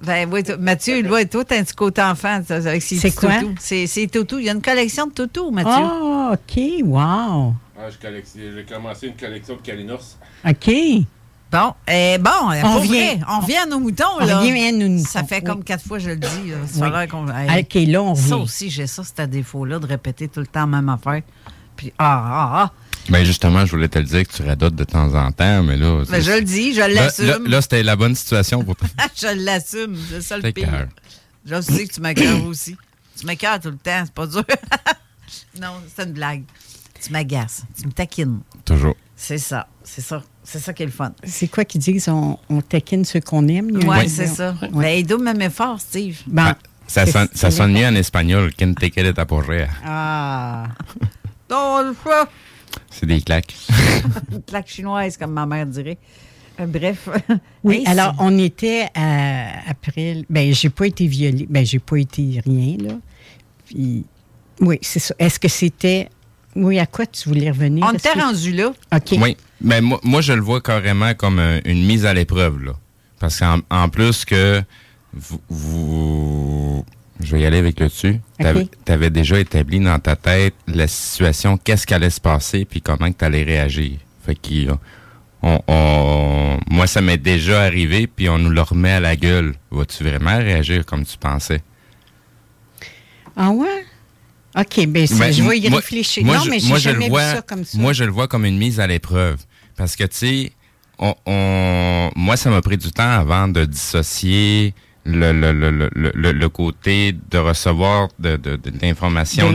Ben 0.00 0.28
oui, 0.32 0.42
Mathieu, 0.60 1.00
lui, 1.02 1.26
toi, 1.28 1.44
t'as 1.44 1.58
un 1.58 1.64
petit 1.64 1.74
côté 1.74 2.00
enfant 2.02 2.40
ça, 2.46 2.54
avec 2.56 2.82
ses 2.82 2.96
C'est 2.96 3.10
quoi? 3.14 3.30
C'est 3.58 3.86
c'est 3.88 4.06
toutous. 4.06 4.38
Il 4.38 4.44
y 4.44 4.48
a 4.48 4.52
une 4.52 4.62
collection 4.62 5.06
de 5.08 5.12
toutous, 5.12 5.50
Mathieu. 5.50 5.72
Ah, 5.74 6.30
OK. 6.34 6.62
Wow. 6.84 7.54
Ah, 7.80 7.88
j'ai 7.90 8.64
commencé 8.64 9.08
une 9.08 9.16
collection 9.16 9.56
de 9.56 9.60
Kalinos. 9.60 10.16
OK. 10.48 10.70
Bon, 11.50 11.72
eh, 11.88 12.18
bon, 12.18 12.30
On 12.64 12.78
vient. 12.80 13.18
On 13.28 13.40
revient 13.40 13.56
à 13.56 13.66
nos 13.66 13.80
moutons, 13.80 14.04
On 14.20 14.24
là. 14.26 14.38
revient 14.38 14.68
à 14.68 14.72
nos 14.72 14.88
moutons, 14.88 15.08
Ça 15.08 15.24
fait 15.24 15.36
oui. 15.38 15.44
comme 15.44 15.64
quatre 15.64 15.82
fois 15.84 15.96
que 15.98 16.04
je 16.04 16.10
le 16.10 16.16
dis. 16.16 16.50
là. 16.50 16.56
Ça 16.66 16.80
Oui. 16.80 16.86
faudrait 16.86 17.08
qu'on- 17.08 17.24
OK, 17.26 17.74
là, 17.86 18.02
on 18.02 18.14
Ça 18.14 18.36
aussi, 18.36 18.68
j'ai 18.70 18.86
ça, 18.86 19.02
c'est 19.02 19.18
à 19.20 19.26
défaut-là, 19.26 19.78
de 19.78 19.86
répéter 19.86 20.28
tout 20.28 20.40
le 20.40 20.46
temps 20.46 20.60
la 20.60 20.66
même 20.66 20.88
affaire. 20.90 21.22
Puis, 21.74 21.92
ah, 21.98 22.22
ah, 22.26 22.50
ah. 22.64 22.72
Ben 23.08 23.24
justement, 23.24 23.64
je 23.64 23.70
voulais 23.70 23.88
te 23.88 23.98
le 23.98 24.04
dire 24.04 24.26
que 24.26 24.32
tu 24.32 24.42
radotes 24.42 24.74
de 24.74 24.84
temps 24.84 25.14
en 25.14 25.32
temps, 25.32 25.62
mais 25.62 25.76
là. 25.76 26.04
Ben, 26.08 26.20
c'est- 26.20 26.22
je 26.22 26.30
le 26.38 26.42
dis, 26.42 26.74
je 26.74 26.80
l'assume. 26.80 27.26
Là, 27.26 27.38
là, 27.46 27.62
c'était 27.62 27.82
la 27.82 27.96
bonne 27.96 28.14
situation 28.14 28.62
pour 28.64 28.76
toi. 28.76 28.88
je 29.16 29.44
l'assume. 29.44 29.96
C'est 30.10 30.20
ça 30.20 30.36
le 30.38 30.50
pire. 30.52 30.68
cœur. 30.70 30.88
Je 31.46 31.60
sais 31.60 31.86
que 31.86 31.94
tu 31.94 32.00
m'écœures 32.00 32.44
aussi. 32.44 32.76
Tu 33.18 33.26
m'écœures 33.26 33.58
tout 33.60 33.70
le 33.70 33.76
temps, 33.78 34.02
c'est 34.04 34.12
pas 34.12 34.26
dur. 34.26 34.44
non, 35.60 35.74
c'est 35.96 36.04
une 36.04 36.12
blague. 36.12 36.42
Tu 37.00 37.12
m'agaces. 37.12 37.62
Tu 37.80 37.86
me 37.86 37.92
taquines. 37.92 38.40
Toujours. 38.64 38.96
C'est 39.16 39.38
ça. 39.38 39.66
C'est 39.82 40.02
ça. 40.02 40.22
C'est 40.44 40.58
ça 40.58 40.72
qui 40.72 40.82
est 40.82 40.86
le 40.86 40.92
fun. 40.92 41.12
C'est 41.24 41.48
quoi 41.48 41.64
qu'ils 41.64 41.80
disent? 41.80 42.08
On, 42.08 42.38
on 42.48 42.60
taquine 42.60 43.04
ceux 43.04 43.20
qu'on 43.20 43.46
aime. 43.48 43.70
Oui, 43.72 43.88
un- 43.88 44.08
c'est 44.08 44.26
ça. 44.26 44.54
Ouais. 44.62 44.68
Ben, 44.82 44.98
il 44.98 45.06
doit 45.06 45.18
m'aimer 45.18 45.50
fort, 45.50 45.80
Steve. 45.80 46.18
Bon. 46.26 46.42
Ah, 46.46 46.56
ça 46.86 47.04
C'est- 47.06 47.12
sonne, 47.12 47.28
ça 47.34 47.50
sonne 47.50 47.72
mieux 47.72 47.86
en 47.86 47.94
espagnol. 47.94 48.50
Quien 48.56 48.72
te 48.74 48.86
quiere 48.86 49.12
t'aporrea. 49.12 49.68
Ah. 49.84 50.68
C'est 52.90 53.06
des 53.06 53.20
claques. 53.20 53.54
Une 54.32 54.42
claque 54.42 54.68
chinoise, 54.68 55.16
comme 55.16 55.32
ma 55.32 55.46
mère 55.46 55.66
dirait. 55.66 55.98
Euh, 56.60 56.66
bref. 56.66 57.08
Oui, 57.64 57.76
Hey, 57.78 57.86
alors 57.86 58.14
on 58.18 58.36
était 58.38 58.88
à, 58.94 59.68
après. 59.70 60.22
Ben, 60.30 60.52
j'ai 60.54 60.70
pas 60.70 60.86
été 60.86 61.06
violée. 61.06 61.46
Ben, 61.48 61.64
j'ai 61.64 61.78
pas 61.78 61.96
été 61.98 62.40
rien, 62.44 62.76
là. 62.78 62.94
Puis, 63.66 64.04
oui, 64.60 64.78
c'est 64.82 64.98
ça. 65.00 65.14
Est-ce 65.18 65.38
que 65.38 65.48
c'était. 65.48 66.08
Oui, 66.56 66.78
à 66.78 66.86
quoi 66.86 67.06
tu 67.06 67.28
voulais 67.28 67.50
revenir? 67.50 67.84
On 67.86 67.92
était 67.92 68.10
que- 68.12 68.18
rendu 68.20 68.52
là. 68.52 68.72
OK. 68.94 69.16
Oui. 69.20 69.36
Mais 69.60 69.80
moi, 69.80 70.00
moi, 70.02 70.20
je 70.20 70.32
le 70.32 70.40
vois 70.40 70.60
carrément 70.60 71.14
comme 71.14 71.38
un- 71.38 71.60
une 71.64 71.84
mise 71.86 72.06
à 72.06 72.14
l'épreuve, 72.14 72.62
là. 72.64 72.72
Parce 73.20 73.38
qu'en 73.38 73.58
en 73.70 73.88
plus 73.88 74.24
que 74.24 74.62
vous, 75.12 75.40
vous- 75.48 76.84
Je 77.20 77.34
vais 77.34 77.42
y 77.42 77.46
aller 77.46 77.58
avec 77.58 77.80
le 77.80 77.86
dessus. 77.88 78.20
Tu 78.38 78.92
avais 78.92 79.10
déjà 79.10 79.38
établi 79.40 79.80
dans 79.80 79.98
ta 79.98 80.14
tête 80.16 80.54
la 80.68 80.86
situation, 80.86 81.56
qu'est-ce 81.56 81.86
qui 81.86 81.94
allait 81.94 82.10
se 82.10 82.20
passer, 82.20 82.64
puis 82.64 82.80
comment 82.80 83.10
tu 83.10 83.24
allais 83.24 83.42
réagir. 83.42 83.98
Fait 84.24 84.34
que, 84.36 84.70
on, 85.42 85.60
on- 85.66 86.58
moi, 86.70 86.86
ça 86.86 87.00
m'est 87.00 87.18
déjà 87.18 87.62
arrivé, 87.62 88.06
puis 88.06 88.28
on 88.28 88.38
nous 88.38 88.50
le 88.50 88.60
remet 88.60 88.92
à 88.92 89.00
la 89.00 89.16
gueule. 89.16 89.54
Vas-tu 89.70 90.04
vraiment 90.04 90.36
réagir 90.38 90.84
comme 90.86 91.04
tu 91.04 91.16
pensais? 91.18 91.60
Ah 93.36 93.50
ouais? 93.50 93.84
OK, 94.56 94.86
ben, 94.88 95.06
c'est- 95.06 95.18
Ben, 95.18 95.32
je 95.32 95.42
vais 95.42 95.58
y 95.58 95.68
réfléchir. 95.68 96.24
moi, 96.24 96.38
non, 96.38 96.44
mais 96.50 96.58
j'ai 96.58 96.78
jamais 96.78 97.04
vu 97.06 97.10
vois- 97.10 97.34
ça 97.34 97.42
comme 97.42 97.64
ça. 97.64 97.78
Moi, 97.78 97.92
je 97.92 98.04
le 98.04 98.10
vois 98.10 98.26
comme 98.28 98.44
une 98.44 98.58
mise 98.58 98.80
à 98.80 98.86
l'épreuve. 98.86 99.38
Parce 99.76 99.94
que, 99.94 100.04
tu 100.04 100.16
sais, 100.16 100.52
on, 100.98 101.14
on- 101.26 102.10
moi, 102.16 102.36
ça 102.36 102.50
m'a 102.50 102.60
pris 102.62 102.76
du 102.76 102.90
temps 102.90 103.10
avant 103.10 103.46
de 103.48 103.64
dissocier 103.64 104.74
le, 105.10 105.32
le, 105.32 105.52
le, 105.52 105.70
le, 105.94 106.12
le, 106.14 106.32
le 106.32 106.48
côté 106.48 107.14
de 107.30 107.38
recevoir 107.38 108.08
de, 108.18 108.36
de, 108.36 108.56
de 108.56 108.70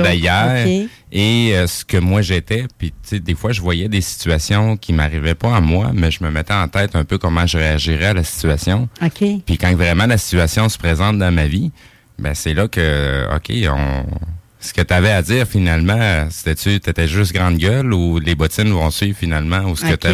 d'ailleurs 0.04 0.66
ok. 0.66 0.90
et 1.12 1.52
euh, 1.56 1.68
ce 1.68 1.86
que 1.86 1.98
moi 1.98 2.22
j'étais. 2.22 2.66
Puis, 2.78 2.90
tu 2.92 2.96
sais, 3.04 3.20
des 3.20 3.36
fois, 3.36 3.52
je 3.52 3.62
voyais 3.62 3.88
des 3.88 4.02
situations 4.02 4.76
qui 4.78 4.94
m'arrivaient 4.94 5.36
pas 5.36 5.56
à 5.56 5.62
moi, 5.62 5.92
mais 5.94 6.10
je 6.12 6.24
me 6.24 6.32
mettais 6.32 6.54
en 6.54 6.68
tête 6.68 6.96
un 6.96 7.04
peu 7.04 7.18
comment 7.18 7.46
je 7.46 7.58
réagirais 7.58 8.08
à 8.08 8.14
la 8.14 8.24
situation. 8.24 8.90
OK. 9.02 9.24
Puis 9.46 9.58
quand 9.60 9.74
vraiment 9.76 10.08
la 10.08 10.18
situation 10.18 10.68
se 10.70 10.78
présente 10.78 11.18
dans 11.20 11.32
ma 11.32 11.46
vie, 11.46 11.72
ben 12.18 12.34
c'est 12.34 12.54
là 12.54 12.68
que, 12.68 13.28
OK, 13.36 13.52
on... 13.70 14.06
Ce 14.60 14.74
que 14.74 14.82
tu 14.82 14.94
avais 14.94 15.12
à 15.12 15.22
dire 15.22 15.46
finalement, 15.46 16.28
c'était-tu, 16.30 16.80
t'étais 16.80 17.08
juste 17.08 17.34
grande 17.34 17.58
gueule 17.58 17.94
ou 17.94 18.18
les 18.20 18.34
bottines 18.34 18.72
vont 18.72 18.90
suivre 18.92 19.18
finalement 19.18 19.64
ou 19.70 19.76
ce 19.76 19.84
que 19.86 19.94
OK. 19.94 20.00
t'as- 20.00 20.14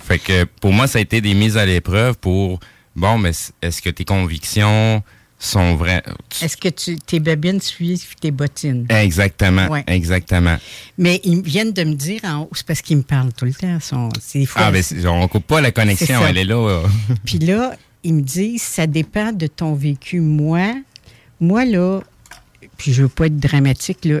Fait 0.00 0.18
que 0.18 0.44
pour 0.60 0.72
moi, 0.72 0.86
ça 0.88 0.98
a 0.98 1.02
été 1.02 1.20
des 1.20 1.32
mises 1.34 1.56
à 1.56 1.64
l'épreuve 1.64 2.16
pour, 2.18 2.58
bon, 2.98 3.18
mais 3.18 3.32
est-ce 3.62 3.80
que 3.80 3.90
tes 3.90 4.04
convictions 4.04 5.02
sont 5.38 5.76
vraies? 5.76 6.02
Est-ce 6.42 6.56
que 6.56 6.68
tu, 6.68 6.98
tes 6.98 7.20
babines 7.20 7.60
suivent 7.60 8.14
tes 8.20 8.30
bottines? 8.30 8.86
Exactement, 8.90 9.68
Ouais. 9.68 9.84
exactement. 9.86 10.56
Mais 10.98 11.20
ils 11.24 11.40
viennent 11.42 11.72
de 11.72 11.84
me 11.84 11.94
dire 11.94 12.20
en 12.24 12.42
haut, 12.42 12.50
c'est 12.52 12.66
parce 12.66 12.82
qu'ils 12.82 12.96
me 12.96 13.02
parlent 13.02 13.32
tout 13.32 13.44
le 13.44 13.54
temps. 13.54 13.78
Sont, 13.80 14.08
Ah, 14.56 14.70
ben, 14.72 14.82
on 15.06 15.28
coupe 15.28 15.46
pas 15.46 15.60
la 15.60 15.70
connexion, 15.70 16.26
elle 16.26 16.38
est 16.38 16.44
là. 16.44 16.82
Puis 17.24 17.38
là, 17.38 17.76
ils 18.02 18.14
me 18.14 18.22
disent, 18.22 18.62
ça 18.62 18.86
dépend 18.86 19.32
de 19.32 19.46
ton 19.46 19.74
vécu. 19.74 20.20
Moi, 20.20 20.74
moi 21.40 21.64
là, 21.64 22.00
puis 22.76 22.92
je 22.92 23.02
veux 23.02 23.08
pas 23.08 23.26
être 23.26 23.38
dramatique, 23.38 24.04
là, 24.04 24.20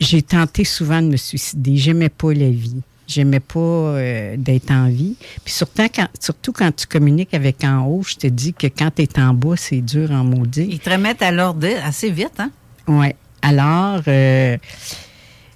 j'ai 0.00 0.22
tenté 0.22 0.64
souvent 0.64 1.02
de 1.02 1.08
me 1.08 1.16
suicider. 1.16 1.76
J'aimais 1.76 2.08
pas 2.08 2.32
la 2.32 2.48
vie. 2.50 2.80
J'aimais 3.10 3.40
pas 3.40 3.58
euh, 3.58 4.36
d'être 4.36 4.70
en 4.70 4.88
vie. 4.88 5.16
Puis 5.44 5.52
surtout 5.52 5.82
quand, 5.92 6.06
surtout 6.20 6.52
quand 6.52 6.70
tu 6.74 6.86
communiques 6.86 7.34
avec 7.34 7.64
en 7.64 7.84
haut, 7.86 8.02
je 8.06 8.14
te 8.14 8.28
dis 8.28 8.54
que 8.54 8.68
quand 8.68 8.90
tu 8.94 9.02
es 9.02 9.18
en 9.18 9.34
bas, 9.34 9.56
c'est 9.56 9.80
dur 9.80 10.12
en 10.12 10.22
maudit. 10.22 10.68
Ils 10.70 10.78
te 10.78 10.90
remettent 10.90 11.22
à 11.22 11.32
l'ordre 11.32 11.66
assez 11.84 12.10
vite, 12.10 12.38
hein? 12.38 12.50
Oui. 12.86 13.08
Alors, 13.42 14.00
euh, 14.06 14.56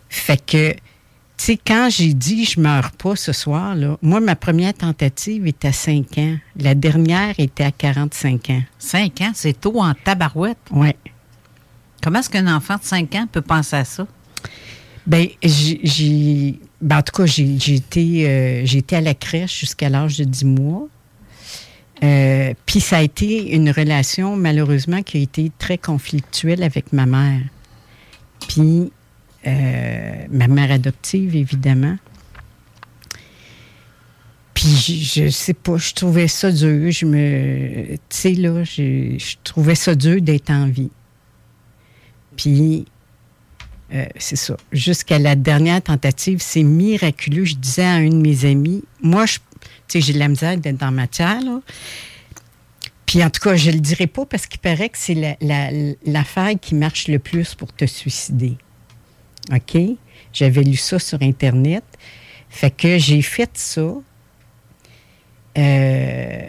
fait 0.08 0.44
que, 0.44 0.72
tu 0.72 0.78
sais, 1.36 1.58
quand 1.64 1.88
j'ai 1.90 2.12
dit 2.12 2.44
je 2.44 2.58
meurs 2.58 2.90
pas 2.90 3.14
ce 3.14 3.32
soir, 3.32 3.76
là, 3.76 3.96
moi, 4.02 4.18
ma 4.18 4.34
première 4.34 4.74
tentative 4.74 5.46
était 5.46 5.68
à 5.68 5.72
5 5.72 6.18
ans. 6.18 6.36
La 6.56 6.74
dernière 6.74 7.34
était 7.38 7.64
à 7.64 7.70
45 7.70 8.50
ans. 8.50 8.62
5 8.78 9.20
ans, 9.20 9.32
c'est 9.34 9.60
tôt 9.60 9.80
en 9.80 9.94
tabarouette. 9.94 10.58
Oui. 10.72 10.90
Comment 12.02 12.18
est-ce 12.18 12.30
qu'un 12.30 12.52
enfant 12.52 12.76
de 12.76 12.84
5 12.84 13.14
ans 13.14 13.26
peut 13.30 13.42
penser 13.42 13.76
à 13.76 13.84
ça? 13.84 14.06
Ben, 15.06 15.28
j'ai-. 15.42 16.58
Ben, 16.80 16.98
en 16.98 17.02
tout 17.02 17.12
cas, 17.12 17.26
j'ai 17.26 17.74
été, 17.74 18.28
euh, 18.28 18.64
été 18.64 18.96
à 18.96 19.00
la 19.00 19.14
crèche 19.14 19.60
jusqu'à 19.60 19.88
l'âge 19.88 20.18
de 20.18 20.24
10 20.24 20.44
mois. 20.44 20.88
Euh, 22.02 22.52
Puis 22.66 22.80
ça 22.80 22.98
a 22.98 23.02
été 23.02 23.54
une 23.54 23.70
relation, 23.70 24.36
malheureusement, 24.36 25.02
qui 25.02 25.18
a 25.18 25.20
été 25.20 25.52
très 25.58 25.78
conflictuelle 25.78 26.62
avec 26.62 26.92
ma 26.92 27.06
mère. 27.06 27.42
Puis 28.48 28.92
euh, 29.46 30.12
ma 30.30 30.48
mère 30.48 30.70
adoptive, 30.70 31.36
évidemment. 31.36 31.96
Puis 34.54 34.68
je, 34.68 35.24
je 35.24 35.28
sais 35.28 35.54
pas, 35.54 35.76
je 35.76 35.92
trouvais 35.92 36.28
ça 36.28 36.50
dur. 36.50 36.90
Je 36.90 37.04
me. 37.04 37.96
Tu 37.96 37.98
sais, 38.08 38.32
là, 38.32 38.64
je, 38.64 39.16
je 39.18 39.36
trouvais 39.44 39.74
ça 39.74 39.94
dur 39.94 40.20
d'être 40.22 40.50
en 40.50 40.66
vie. 40.66 40.90
Puis 42.36 42.86
euh, 43.94 44.04
c'est 44.16 44.36
ça. 44.36 44.56
Jusqu'à 44.72 45.18
la 45.18 45.36
dernière 45.36 45.80
tentative, 45.82 46.38
c'est 46.40 46.62
miraculeux. 46.62 47.44
Je 47.44 47.54
disais 47.54 47.84
à 47.84 47.92
un 47.94 48.08
de 48.08 48.16
mes 48.16 48.44
amis, 48.44 48.82
moi, 49.00 49.26
je, 49.26 49.38
j'ai 49.94 50.12
de 50.12 50.18
la 50.18 50.28
misère 50.28 50.56
d'être 50.56 50.78
dans 50.78 50.86
ma 50.86 51.02
matière, 51.02 51.40
là. 51.40 51.60
Puis 53.06 53.22
en 53.22 53.30
tout 53.30 53.40
cas, 53.40 53.54
je 53.54 53.70
le 53.70 53.78
dirai 53.78 54.06
pas 54.06 54.26
parce 54.26 54.46
qu'il 54.46 54.60
paraît 54.60 54.88
que 54.88 54.98
c'est 54.98 55.14
la, 55.14 55.36
la, 55.40 55.70
l'affaire 56.04 56.54
qui 56.60 56.74
marche 56.74 57.06
le 57.06 57.18
plus 57.18 57.54
pour 57.54 57.72
te 57.72 57.84
suicider. 57.84 58.56
OK? 59.52 59.78
J'avais 60.32 60.62
lu 60.62 60.76
ça 60.76 60.98
sur 60.98 61.22
Internet. 61.22 61.84
Fait 62.48 62.70
que 62.70 62.98
j'ai 62.98 63.22
fait 63.22 63.50
ça. 63.54 63.94
Euh, 65.56 66.48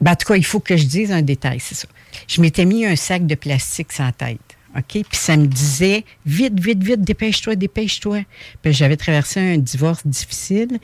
ben, 0.00 0.12
en 0.12 0.16
tout 0.16 0.26
cas, 0.28 0.36
il 0.36 0.44
faut 0.44 0.60
que 0.60 0.76
je 0.76 0.84
dise 0.84 1.10
un 1.12 1.22
détail, 1.22 1.60
c'est 1.60 1.74
ça. 1.74 1.88
Je 2.28 2.40
m'étais 2.40 2.64
mis 2.64 2.86
un 2.86 2.96
sac 2.96 3.26
de 3.26 3.34
plastique 3.34 3.96
la 3.98 4.12
tête. 4.12 4.49
OK? 4.76 4.84
Puis 4.92 5.04
ça 5.12 5.36
me 5.36 5.46
disait 5.46 6.04
vite, 6.24 6.58
vite, 6.58 6.82
vite, 6.82 7.02
dépêche-toi, 7.02 7.56
dépêche-toi. 7.56 8.24
Puis 8.62 8.72
j'avais 8.72 8.96
traversé 8.96 9.40
un 9.40 9.58
divorce 9.58 10.06
difficile. 10.06 10.78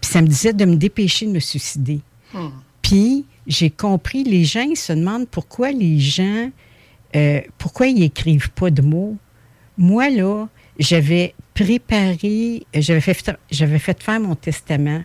Puis 0.00 0.10
ça 0.10 0.22
me 0.22 0.26
disait 0.28 0.52
de 0.52 0.64
me 0.64 0.76
dépêcher 0.76 1.26
de 1.26 1.32
me 1.32 1.40
suicider. 1.40 2.00
Puis 2.82 3.24
j'ai 3.46 3.70
compris, 3.70 4.24
les 4.24 4.44
gens, 4.44 4.62
ils 4.62 4.76
se 4.76 4.92
demandent 4.92 5.28
pourquoi 5.28 5.72
les 5.72 5.98
gens, 5.98 6.50
euh, 7.16 7.40
pourquoi 7.56 7.86
ils 7.86 8.02
écrivent 8.02 8.50
pas 8.50 8.70
de 8.70 8.82
mots. 8.82 9.16
Moi, 9.76 10.10
là, 10.10 10.48
j'avais 10.78 11.34
préparé, 11.54 12.66
j'avais 12.72 13.00
fait, 13.00 13.32
j'avais 13.50 13.78
fait 13.78 14.00
faire 14.02 14.20
mon 14.20 14.36
testament. 14.36 15.02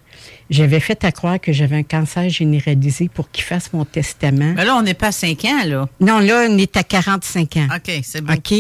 J'avais 0.49 0.79
fait 0.79 1.03
à 1.03 1.11
croire 1.11 1.39
que 1.39 1.51
j'avais 1.51 1.77
un 1.77 1.83
cancer 1.83 2.29
généralisé 2.29 3.09
pour 3.09 3.31
qu'il 3.31 3.43
fasse 3.43 3.73
mon 3.73 3.85
testament. 3.85 4.53
Mais 4.55 4.65
là, 4.65 4.75
on 4.75 4.83
n'est 4.83 4.93
pas 4.93 5.07
à 5.07 5.11
5 5.11 5.45
ans, 5.45 5.63
là. 5.65 5.89
Non, 5.99 6.19
là, 6.19 6.47
on 6.49 6.57
est 6.57 6.77
à 6.77 6.83
45 6.83 7.57
ans. 7.57 7.67
OK, 7.75 7.91
c'est 8.03 8.21
bon. 8.21 8.33
OK? 8.33 8.53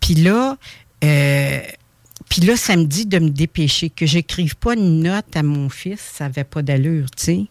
Puis 0.00 0.14
là, 0.14 0.56
euh, 1.04 1.60
puis 2.28 2.42
là, 2.42 2.56
ça 2.56 2.76
me 2.76 2.84
dit 2.84 3.06
de 3.06 3.18
me 3.18 3.30
dépêcher, 3.30 3.90
que 3.90 4.06
j'écrive 4.06 4.56
pas 4.56 4.74
une 4.74 5.00
note 5.00 5.36
à 5.36 5.42
mon 5.42 5.68
fils, 5.68 6.00
ça 6.00 6.24
n'avait 6.24 6.44
pas 6.44 6.62
d'allure, 6.62 7.10
tu 7.10 7.24
sais. 7.24 7.44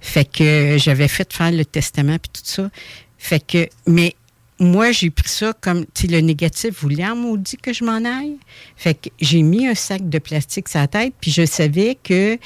Fait 0.00 0.24
que 0.24 0.76
j'avais 0.78 1.08
fait 1.08 1.32
faire 1.32 1.50
le 1.50 1.64
testament 1.64 2.18
puis 2.18 2.30
tout 2.32 2.42
ça. 2.44 2.70
Fait 3.18 3.44
que, 3.44 3.68
mais 3.86 4.14
moi, 4.60 4.90
j'ai 4.92 5.10
pris 5.10 5.28
ça 5.28 5.52
comme, 5.60 5.84
tu 5.94 6.06
le 6.08 6.20
négatif 6.20 6.80
voulait 6.80 7.06
en 7.06 7.14
maudit 7.14 7.56
que 7.56 7.72
je 7.72 7.84
m'en 7.84 8.04
aille? 8.04 8.36
Fait 8.76 8.94
que 8.94 9.08
j'ai 9.20 9.42
mis 9.42 9.66
un 9.68 9.74
sac 9.74 10.08
de 10.08 10.18
plastique 10.18 10.68
sur 10.68 10.80
la 10.80 10.88
tête, 10.88 11.14
puis 11.20 11.30
je 11.30 11.46
savais 11.46 11.96
que 12.02 12.38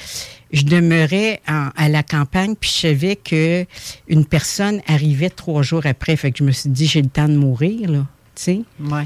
je 0.51 0.63
demeurais 0.63 1.41
en- 1.47 1.69
à 1.75 1.89
la 1.89 2.03
campagne, 2.03 2.55
puis 2.55 2.69
je 2.69 2.87
savais 2.87 3.15
que 3.15 3.65
une 4.07 4.25
personne 4.25 4.81
arrivait 4.87 5.31
trois 5.31 5.63
jours 5.63 5.85
après. 5.85 6.15
Fait 6.15 6.31
que 6.31 6.37
je 6.39 6.43
me 6.43 6.51
suis 6.51 6.69
dit, 6.69 6.85
j'ai 6.85 7.01
le 7.01 7.09
temps 7.09 7.27
de 7.27 7.35
mourir, 7.35 7.89
là, 7.89 8.05
tu 8.35 8.43
sais. 8.43 8.61
Ouais. 8.79 9.05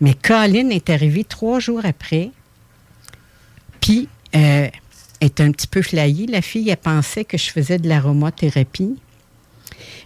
Mais 0.00 0.14
Colin 0.14 0.70
est 0.70 0.90
arrivée 0.90 1.24
trois 1.24 1.58
jours 1.58 1.80
après, 1.84 2.30
puis 3.80 4.08
euh, 4.36 4.68
elle 5.20 5.26
est 5.26 5.40
un 5.40 5.50
petit 5.50 5.66
peu 5.66 5.82
flyée. 5.82 6.26
La 6.28 6.42
fille, 6.42 6.70
elle 6.70 6.76
pensait 6.76 7.24
que 7.24 7.36
je 7.36 7.50
faisais 7.50 7.78
de 7.78 7.88
l'aromathérapie. 7.88 8.96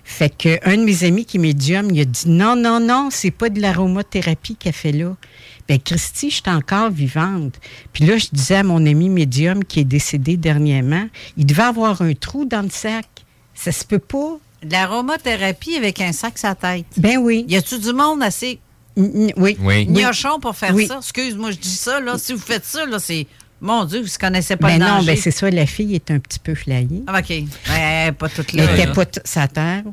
Fait 0.04 0.30
que 0.36 0.58
un 0.68 0.76
de 0.76 0.82
mes 0.84 1.04
amis 1.04 1.24
qui 1.24 1.36
est 1.36 1.40
médium, 1.40 1.90
il 1.90 2.00
a 2.00 2.04
dit 2.04 2.28
non, 2.28 2.56
non, 2.56 2.80
non, 2.80 3.08
c'est 3.10 3.30
pas 3.30 3.48
de 3.48 3.60
l'aromathérapie 3.60 4.56
qu'elle 4.56 4.72
fait 4.72 4.92
là. 4.92 5.16
Ben 5.68 5.78
Christy, 5.80 6.28
je 6.30 6.34
suis 6.36 6.42
encore 6.48 6.90
vivante. 6.90 7.54
Puis 7.92 8.04
là, 8.04 8.18
je 8.18 8.26
disais 8.32 8.56
à 8.56 8.62
mon 8.64 8.84
ami 8.84 9.08
médium 9.08 9.64
qui 9.64 9.80
est 9.80 9.84
décédé 9.84 10.36
dernièrement, 10.36 11.06
il 11.36 11.46
devait 11.46 11.62
avoir 11.62 12.02
un 12.02 12.14
trou 12.14 12.44
dans 12.44 12.62
le 12.62 12.70
sac. 12.70 13.06
Ça 13.54 13.70
se 13.70 13.84
peut 13.84 14.00
pas. 14.00 14.38
De 14.64 14.72
l'aromathérapie 14.72 15.76
avec 15.76 16.00
un 16.00 16.12
sac 16.12 16.36
sur 16.38 16.48
la 16.48 16.54
tête. 16.56 16.86
Ben 16.96 17.18
oui. 17.18 17.44
Y 17.48 17.56
a-tu 17.56 17.78
du 17.78 17.92
monde 17.92 18.22
assez 18.22 18.58
Oui. 18.96 19.56
Oui. 19.60 19.86
gnochon 19.86 20.40
pour 20.40 20.56
faire 20.56 20.74
Oui. 20.74 20.86
ça? 20.88 20.96
Excuse-moi, 20.98 21.52
je 21.52 21.58
dis 21.58 21.68
ça, 21.76 22.00
là. 22.00 22.18
Si 22.18 22.32
vous 22.32 22.38
faites 22.40 22.64
ça, 22.64 22.84
là, 22.86 22.98
c'est. 22.98 23.26
Mon 23.62 23.84
Dieu, 23.84 24.00
vous 24.00 24.06
ne 24.06 24.18
connaissez 24.20 24.56
pas 24.56 24.66
Ben 24.66 24.78
le 24.80 24.84
non, 24.84 24.90
danger. 24.96 25.06
ben 25.06 25.16
c'est 25.16 25.30
ça, 25.30 25.48
la 25.50 25.66
fille 25.66 25.94
est 25.94 26.10
un 26.10 26.18
petit 26.18 26.38
peu 26.40 26.54
flyée. 26.54 26.88
Ah, 27.06 27.20
OK. 27.20 27.30
Ouais, 27.70 28.12
pas 28.12 28.28
toute 28.28 28.52
Elle 28.52 28.64
là. 28.64 28.72
n'était 28.72 28.86
là. 28.86 28.92
pas 28.92 29.04
sa 29.24 29.46
terre. 29.48 29.84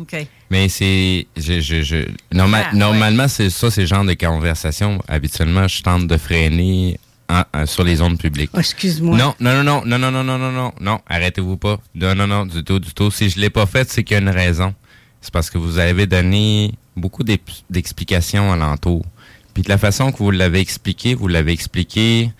OK. 0.00 0.16
Mais 0.50 0.68
c'est. 0.68 1.26
Je, 1.36 1.60
je, 1.60 1.82
je, 1.82 1.96
norma- 2.32 2.62
Ah, 2.66 2.72
ouais. 2.72 2.78
Normalement, 2.78 3.28
c'est 3.28 3.50
ça, 3.50 3.70
c'est 3.70 3.82
le 3.82 3.86
genre 3.86 4.04
de 4.04 4.14
conversation. 4.14 5.00
Habituellement, 5.08 5.68
je 5.68 5.82
tente 5.82 6.06
de 6.06 6.16
freiner 6.16 6.98
en- 7.28 7.42
en- 7.52 7.66
sur 7.66 7.84
les 7.84 7.96
zones 7.96 8.16
publiques. 8.16 8.50
Oh, 8.54 8.60
excuse-moi. 8.60 9.18
Non, 9.18 9.34
non, 9.40 9.62
non, 9.62 9.82
non, 9.84 9.98
non, 9.98 10.10
non, 10.10 10.22
non, 10.24 10.38
non, 10.38 10.52
non, 10.52 10.72
non, 10.80 11.00
arrêtez-vous 11.06 11.58
pas. 11.58 11.78
Non, 11.94 12.14
non, 12.14 12.26
non, 12.26 12.46
du 12.46 12.64
tout, 12.64 12.78
du 12.80 12.94
tout. 12.94 13.10
Si 13.10 13.28
je 13.28 13.38
l'ai 13.38 13.50
pas 13.50 13.66
fait, 13.66 13.90
c'est 13.90 14.02
qu'il 14.04 14.14
y 14.14 14.18
a 14.18 14.22
une 14.22 14.30
raison. 14.30 14.74
C'est 15.20 15.32
parce 15.32 15.50
que 15.50 15.58
vous 15.58 15.78
avez 15.78 16.06
donné 16.06 16.72
beaucoup 16.96 17.24
d'explications 17.24 18.52
alentour. 18.52 19.04
Puis 19.52 19.62
de 19.64 19.68
la 19.68 19.78
façon 19.78 20.12
que 20.12 20.18
vous 20.18 20.30
l'avez 20.30 20.60
expliqué, 20.60 21.14
vous 21.14 21.28
l'avez 21.28 21.52
expliqué 21.52 22.30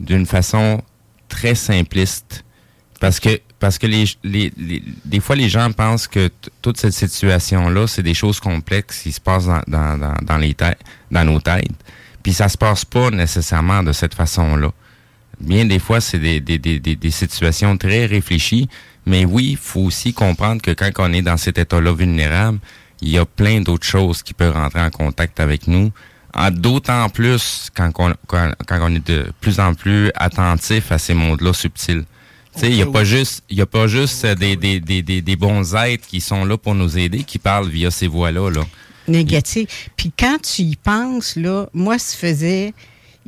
d'une 0.00 0.26
façon 0.26 0.82
très 1.28 1.54
simpliste. 1.54 2.44
Parce 3.00 3.20
que, 3.20 3.40
parce 3.58 3.78
que 3.78 3.86
des 3.86 5.20
fois, 5.20 5.36
les 5.36 5.48
gens 5.48 5.70
pensent 5.72 6.08
que 6.08 6.30
toute 6.62 6.78
cette 6.78 6.92
situation-là, 6.92 7.86
c'est 7.86 8.02
des 8.02 8.14
choses 8.14 8.40
complexes 8.40 9.02
qui 9.02 9.12
se 9.12 9.20
passent 9.20 9.46
dans, 9.46 9.62
dans, 9.66 10.14
dans, 10.22 10.38
les 10.38 10.54
têtes, 10.54 10.80
dans 11.10 11.24
nos 11.24 11.40
têtes. 11.40 11.70
Puis 12.22 12.32
ça 12.32 12.48
se 12.48 12.56
passe 12.56 12.84
pas 12.84 13.10
nécessairement 13.10 13.82
de 13.82 13.92
cette 13.92 14.14
façon-là. 14.14 14.70
Bien 15.40 15.66
des 15.66 15.78
fois, 15.78 16.00
c'est 16.00 16.18
des, 16.18 16.40
des, 16.40 16.58
des, 16.58 16.80
des, 16.80 16.96
des 16.96 17.10
situations 17.10 17.76
très 17.76 18.06
réfléchies. 18.06 18.68
Mais 19.04 19.24
oui, 19.24 19.50
il 19.50 19.56
faut 19.56 19.82
aussi 19.82 20.12
comprendre 20.12 20.60
que 20.62 20.72
quand 20.72 20.90
on 20.98 21.12
est 21.12 21.22
dans 21.22 21.36
cet 21.36 21.58
état-là 21.58 21.92
vulnérable, 21.92 22.58
il 23.00 23.10
y 23.10 23.18
a 23.18 23.26
plein 23.26 23.60
d'autres 23.60 23.86
choses 23.86 24.22
qui 24.22 24.34
peuvent 24.34 24.54
rentrer 24.54 24.80
en 24.80 24.90
contact 24.90 25.38
avec 25.38 25.68
nous. 25.68 25.92
En- 26.36 26.50
D'autant 26.50 27.08
plus 27.08 27.70
quand 27.74 27.90
on, 27.98 28.14
quand, 28.26 28.52
quand 28.66 28.78
on 28.82 28.94
est 28.94 29.06
de 29.06 29.26
plus 29.40 29.58
en 29.58 29.74
plus 29.74 30.10
attentif 30.14 30.92
à 30.92 30.98
ces 30.98 31.14
mondes-là 31.14 31.52
subtils. 31.52 32.04
Tu 32.54 32.60
sais, 32.60 32.70
il 32.70 32.76
n'y 32.76 32.82
a 32.82 32.86
pas 32.86 33.04
juste, 33.04 33.42
il 33.50 33.58
y 33.58 33.60
a 33.62 33.66
pas 33.66 33.86
juste 33.86 34.24
des, 34.26 34.56
des, 34.56 34.80
des, 34.80 35.02
des, 35.02 35.20
des 35.22 35.36
bons 35.36 35.74
êtres 35.74 36.06
qui 36.06 36.20
sont 36.20 36.44
là 36.44 36.56
pour 36.56 36.74
nous 36.74 36.96
aider, 36.96 37.22
qui 37.24 37.38
parlent 37.38 37.68
via 37.68 37.90
ces 37.90 38.06
voix-là. 38.06 38.50
Là. 38.50 38.62
négatif. 39.08 39.90
Puis 39.96 40.10
quand 40.18 40.38
tu 40.42 40.62
y 40.62 40.76
penses, 40.76 41.36
là, 41.36 41.66
moi, 41.74 41.98
ça 41.98 42.16
faisait, 42.16 42.72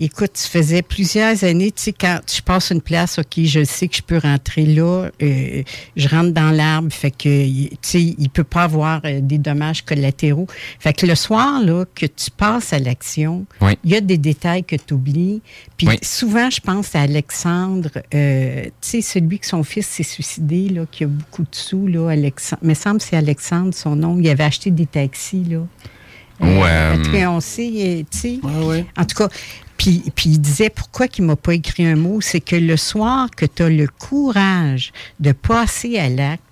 écoute, 0.05 0.31
ça 0.35 0.49
faisait 0.49 0.83
plusieurs 0.83 1.43
années, 1.45 1.73
tu 1.73 1.83
sais, 1.85 1.93
quand 1.93 2.21
je 2.33 2.41
passe 2.43 2.71
une 2.71 2.81
place, 2.81 3.19
OK, 3.19 3.43
je 3.45 3.65
sais 3.65 3.89
que 3.89 3.97
je 3.97 4.03
peux 4.03 4.19
rentrer 4.19 4.65
là, 4.65 5.11
euh, 5.23 5.63
je 5.97 6.09
rentre 6.09 6.31
dans 6.33 6.51
l'arbre, 6.51 6.93
fait 6.93 7.11
que, 7.11 7.45
tu 7.47 7.77
sais, 7.83 8.03
il 8.03 8.31
peut 8.31 8.45
pas 8.45 8.63
avoir 8.65 9.01
euh, 9.05 9.21
des 9.21 9.39
dommages 9.39 9.83
collatéraux. 9.83 10.47
Fait 10.79 10.93
que 10.93 11.07
le 11.07 11.15
soir, 11.15 11.61
là, 11.63 11.85
que 11.95 12.07
tu 12.07 12.31
passes 12.31 12.73
à 12.73 12.79
l'action, 12.79 13.45
Oui. 13.61 13.79
il 13.85 13.91
y 13.91 13.97
a 13.97 14.01
des 14.01 14.19
détails 14.19 14.65
que 14.65 14.77
tu 14.77 14.95
oublies. 14.95 15.43
Puis 15.77 15.89
Oui. 15.89 15.99
souvent, 16.03 16.51
je 16.51 16.61
pense 16.61 16.95
à 16.95 17.01
Alexandre, 17.03 17.91
euh, 18.15 18.65
tu 18.65 18.71
sais, 18.81 19.01
celui 19.01 19.39
que 19.39 19.47
son 19.47 19.63
fils 19.65 19.87
s'est 19.87 20.03
suicidé, 20.03 20.69
là, 20.69 20.85
qui 20.91 21.05
a 21.05 21.07
beaucoup 21.07 21.43
de 21.43 21.49
sous, 21.55 21.87
là, 21.87 22.09
Alexandre. 22.11 22.63
Mais 22.63 22.75
semble 22.75 22.99
que 22.99 23.05
c'est 23.05 23.17
Alexandre, 23.17 23.75
son 23.75 23.97
nom. 23.97 24.19
Il 24.19 24.29
avait 24.29 24.45
acheté 24.45 24.71
des 24.71 24.87
taxis, 24.87 25.45
là. 25.45 25.59
Ouais, 26.41 26.93
En 26.95 27.03
tout 27.03 27.11
cas, 27.11 27.19
euh, 27.19 27.31
on 27.31 27.41
sait, 27.41 28.05
tu 28.13 28.19
sais. 28.19 28.41
En 28.97 29.05
tout 29.05 29.17
cas, 29.17 29.29
puis, 29.79 30.03
puis 30.15 30.31
il 30.31 30.41
disait 30.41 30.69
pourquoi 30.69 31.09
qu'il 31.09 31.25
m'a 31.25 31.37
pas 31.37 31.55
écrit 31.55 31.87
un 31.87 31.97
mot, 31.97 32.21
c'est 32.21 32.41
que 32.41 32.57
le 32.57 32.77
soir 32.77 33.31
que 33.35 33.47
tu 33.47 33.63
as 33.63 33.71
le 33.71 33.87
courage 33.87 34.93
de 35.21 35.33
passer 35.33 35.99
à 35.99 36.09
l'acte, 36.11 36.43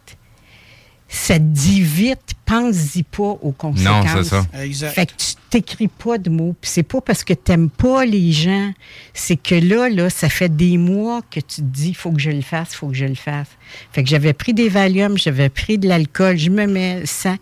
ça 1.09 1.35
te 1.35 1.45
dit 1.45 1.83
vite, 1.83 2.35
pense-y 2.45 3.03
pas 3.03 3.37
aux 3.43 3.53
conséquences. 3.53 4.14
Non, 4.14 4.22
c'est 4.22 4.29
ça. 4.29 4.47
Exact. 4.61 4.93
Fait 4.93 5.07
que 5.07 5.12
tu 5.12 5.35
t'écris 5.51 5.89
pas 5.89 6.18
de 6.18 6.31
mots. 6.31 6.55
Puis 6.61 6.70
c'est 6.70 6.83
pas 6.83 7.01
parce 7.01 7.22
que 7.24 7.33
t'aimes 7.33 7.70
pas 7.70 8.05
les 8.05 8.33
gens, 8.33 8.72
c'est 9.14 9.37
que 9.37 9.55
là, 9.55 9.89
là, 9.89 10.11
ça 10.11 10.29
fait 10.29 10.55
des 10.55 10.79
mois 10.79 11.22
que 11.31 11.41
tu 11.41 11.57
te 11.57 11.61
dis, 11.62 11.95
faut 11.95 12.11
que 12.12 12.20
je 12.20 12.31
le 12.31 12.43
fasse, 12.43 12.74
faut 12.74 12.89
que 12.89 12.95
je 12.95 13.07
le 13.07 13.14
fasse. 13.14 13.49
Fait 13.93 14.03
que 14.03 14.09
j'avais 14.09 14.33
pris 14.33 14.53
des 14.53 14.68
Valium, 14.68 15.16
j'avais 15.16 15.49
pris 15.49 15.79
de 15.79 15.89
l'alcool, 15.89 16.37
je 16.39 16.51
me 16.51 16.66
mets 16.66 17.07
ça. 17.07 17.37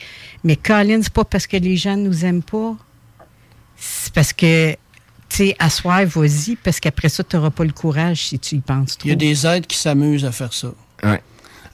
Mais 0.44 0.56
Colin, 0.56 1.00
c'est 1.02 1.12
pas 1.12 1.24
parce 1.24 1.46
que 1.46 1.56
les 1.56 1.76
gens 1.76 1.96
nous 1.96 2.24
aiment 2.24 2.42
pas. 2.42 2.76
C'est 3.76 4.12
parce 4.12 4.32
que, 4.32 4.76
tu 5.28 5.36
sais, 5.36 5.56
à 5.58 5.70
soir, 5.70 6.04
vas-y, 6.06 6.56
parce 6.56 6.78
qu'après 6.80 7.08
ça, 7.08 7.24
tu 7.24 7.36
n'auras 7.36 7.50
pas 7.50 7.64
le 7.64 7.72
courage 7.72 8.24
si 8.28 8.38
tu 8.38 8.56
y 8.56 8.60
penses 8.60 8.98
trop. 8.98 9.06
Il 9.08 9.10
y 9.10 9.12
a 9.12 9.16
des 9.16 9.46
êtres 9.46 9.66
qui 9.66 9.76
s'amusent 9.78 10.24
à 10.24 10.32
faire 10.32 10.52
ça. 10.52 10.68
Ouais. 11.02 11.20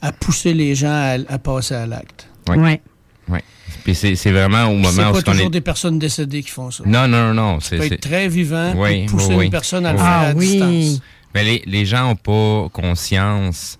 À 0.01 0.11
pousser 0.11 0.53
les 0.53 0.73
gens 0.75 0.89
à, 0.91 1.17
à 1.27 1.37
passer 1.37 1.75
à 1.75 1.85
l'acte. 1.85 2.27
Ouais. 2.47 2.57
Ouais. 2.57 2.81
Ouais. 3.29 3.43
Puis 3.83 3.93
c'est 3.95 4.15
c'est 4.15 4.31
vraiment 4.31 4.65
au 4.65 4.75
C'est 4.83 4.97
moment 4.97 5.09
où 5.09 5.13
pas 5.13 5.19
ce 5.19 5.25
qu'on 5.25 5.31
toujours 5.31 5.47
est. 5.47 5.51
des 5.51 5.61
personnes 5.61 5.99
décédées 5.99 6.41
qui 6.43 6.49
font 6.49 6.71
ça. 6.71 6.83
Non, 6.85 7.07
non, 7.07 7.27
non, 7.27 7.33
non. 7.33 7.59
Ça 7.59 7.69
c'est- 7.69 7.77
peut 7.77 7.83
c'est- 7.87 7.93
être 7.95 8.01
très 8.01 8.27
vivant 8.27 8.73
Oui, 8.75 9.05
pour 9.05 9.17
pousser 9.17 9.29
oui, 9.29 9.35
oui. 9.35 9.45
une 9.45 9.51
personne 9.51 9.85
à 9.85 9.93
le 9.93 9.97
Oui. 9.99 10.03
faire 10.03 10.11
Ah 10.11 10.21
à 10.27 10.33
distance. 10.33 11.01
Mais 11.33 11.43
les, 11.43 11.63
les 11.65 11.85
gens 11.85 12.07
n'ont 12.09 12.15
pas 12.15 12.67
conscience 12.73 13.77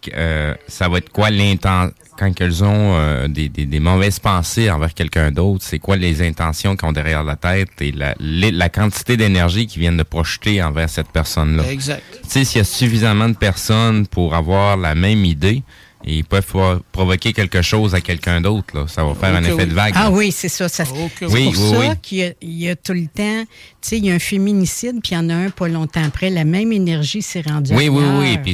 que 0.00 0.10
euh, 0.14 0.54
ça 0.68 0.88
va 0.88 0.98
être 0.98 1.10
quoi 1.10 1.30
l'intention 1.30 1.92
quand 2.16 2.40
elles 2.40 2.62
ont 2.64 2.94
euh, 2.96 3.28
des, 3.28 3.48
des, 3.48 3.66
des 3.66 3.80
mauvaises 3.80 4.18
pensées 4.18 4.70
envers 4.70 4.94
quelqu'un 4.94 5.30
d'autre, 5.32 5.64
c'est 5.66 5.78
quoi 5.78 5.96
les 5.96 6.22
intentions 6.22 6.76
qu'ils 6.76 6.88
ont 6.88 6.92
derrière 6.92 7.24
la 7.24 7.36
tête 7.36 7.70
et 7.80 7.92
la, 7.92 8.14
les- 8.20 8.52
la 8.52 8.68
quantité 8.68 9.16
d'énergie 9.16 9.66
qu'ils 9.66 9.80
viennent 9.80 9.96
de 9.96 10.02
projeter 10.04 10.62
envers 10.62 10.88
cette 10.88 11.08
personne-là. 11.10 11.64
Exact. 11.70 12.02
Tu 12.22 12.28
sais, 12.28 12.44
s'il 12.44 12.58
y 12.58 12.60
a 12.60 12.64
suffisamment 12.64 13.28
de 13.28 13.36
personnes 13.36 14.06
pour 14.06 14.34
avoir 14.34 14.76
la 14.76 14.94
même 14.94 15.24
idée, 15.24 15.62
ils 16.06 16.22
peuvent 16.22 16.80
provoquer 16.92 17.32
quelque 17.32 17.62
chose 17.62 17.94
à 17.94 18.02
quelqu'un 18.02 18.42
d'autre, 18.42 18.76
là. 18.76 18.84
Ça 18.86 19.02
va 19.02 19.14
faire 19.14 19.34
un 19.34 19.42
effet 19.42 19.54
oui. 19.54 19.66
de 19.66 19.72
vague. 19.72 19.94
Ah 19.96 20.04
là. 20.04 20.10
oui, 20.10 20.30
c'est 20.32 20.50
ça. 20.50 20.68
ça 20.68 20.84
c'est 20.84 20.92
oui. 20.92 21.08
pour 21.18 21.32
Oui, 21.32 21.54
ça 21.54 21.78
oui. 21.78 21.86
qu'il 22.02 22.18
y 22.18 22.24
a, 22.24 22.32
il 22.42 22.52
y 22.58 22.68
a 22.68 22.76
tout 22.76 22.92
le 22.92 23.06
temps, 23.06 23.42
tu 23.44 23.48
sais, 23.80 23.96
il 23.98 24.04
y 24.04 24.10
a 24.10 24.14
un 24.14 24.18
féminicide, 24.18 25.00
puis 25.02 25.12
il 25.12 25.14
y 25.14 25.16
en 25.18 25.30
a 25.30 25.34
un 25.34 25.48
pas 25.48 25.66
longtemps 25.66 26.04
après. 26.04 26.28
La 26.28 26.44
même 26.44 26.72
énergie 26.72 27.22
s'est 27.22 27.40
rendue 27.40 27.72
Oui, 27.74 27.88
oui, 27.88 28.02
oui. 28.18 28.36
Puis. 28.44 28.52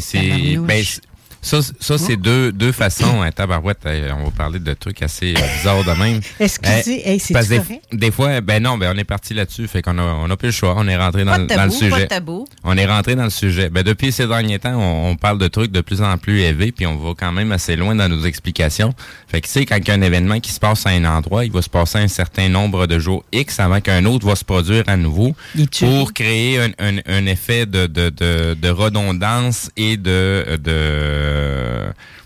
Ben, 0.61 0.85
c'est- 0.85 1.01
ça, 1.43 1.61
ça 1.81 1.97
c'est 1.99 2.17
deux, 2.17 2.53
deux 2.53 2.73
façons. 2.73 3.23
Hein, 3.23 3.31
tabarouette, 3.33 3.79
on 3.87 4.25
va 4.25 4.31
parler 4.31 4.59
de 4.59 4.75
trucs 4.75 5.01
assez 5.03 5.35
euh, 5.37 5.41
bizarres 5.57 5.85
de 5.85 5.93
même. 6.03 6.21
Excusez, 6.41 7.09
hey, 7.09 7.19
c'est-tu 7.19 7.33
parce 7.33 7.49
que 7.49 7.55
des, 7.93 7.97
des 7.97 8.11
fois, 8.11 8.41
ben 8.41 8.63
non, 8.63 8.77
ben 8.77 8.93
on 8.95 8.99
est 8.99 9.05
parti 9.05 9.33
là-dessus, 9.35 9.67
fait 9.69 9.81
qu'on 9.83 9.99
a, 9.99 10.03
on 10.03 10.29
a 10.31 10.37
plus 10.37 10.49
le 10.49 10.53
choix. 10.53 10.75
On 10.77 10.87
est 10.87 10.97
rentré 10.97 11.25
dans, 11.25 11.39
le- 11.39 11.47
dans 11.47 11.71
sujet. 11.71 12.07
tabou. 12.09 12.47
On 12.65 12.77
est 12.77 12.87
rentré 12.87 13.15
dans 13.17 13.25
le 13.25 13.31
sujet. 13.31 13.71
Ben 13.71 13.83
depuis 13.83 14.13
ces 14.13 14.27
derniers 14.27 14.59
temps, 14.59 14.75
on, 14.79 15.11
on 15.11 15.17
parle 15.17 15.39
de 15.39 15.49
trucs 15.49 15.73
de 15.73 15.81
plus 15.81 16.03
en 16.03 16.19
plus 16.19 16.41
élevés, 16.41 16.73
puis 16.73 16.87
on 16.87 16.97
va 16.97 17.13
quand 17.19 17.33
même 17.33 17.53
assez 17.53 17.75
loin 17.77 17.95
dans 17.95 18.09
nos 18.09 18.25
explications. 18.25 18.95
Fait 19.29 19.41
que 19.41 19.47
tu 19.47 19.53
sais, 19.53 19.67
quand 19.67 19.77
il 19.77 19.89
y 19.89 19.91
a 19.91 19.95
un 19.95 20.03
événement 20.03 20.41
qui 20.41 20.53
se 20.53 20.61
passe 20.61 20.87
à 20.87 20.91
un 20.91 21.05
endroit, 21.05 21.45
il 21.45 21.53
va 21.53 21.63
se 21.63 21.71
passer 21.71 21.99
un 21.99 22.09
certain 22.09 22.49
nombre 22.49 22.87
de 22.87 22.99
jours 22.99 23.25
X 23.33 23.61
avant 23.61 23.81
qu'un 23.81 24.05
autre 24.05 24.27
va 24.27 24.37
se 24.37 24.45
produire 24.45 24.85
à 24.89 24.97
nouveau 24.97 25.35
pour 25.81 26.13
créer 26.13 26.61
un, 26.61 26.71
un- 26.79 26.99
un 27.07 27.27
effet 27.27 27.65
de, 27.67 27.87
de, 27.87 28.11
de, 28.11 28.55
de 28.61 28.69
redondance 28.69 29.71
et 29.77 29.97
de 29.97 30.59
de 30.63 31.30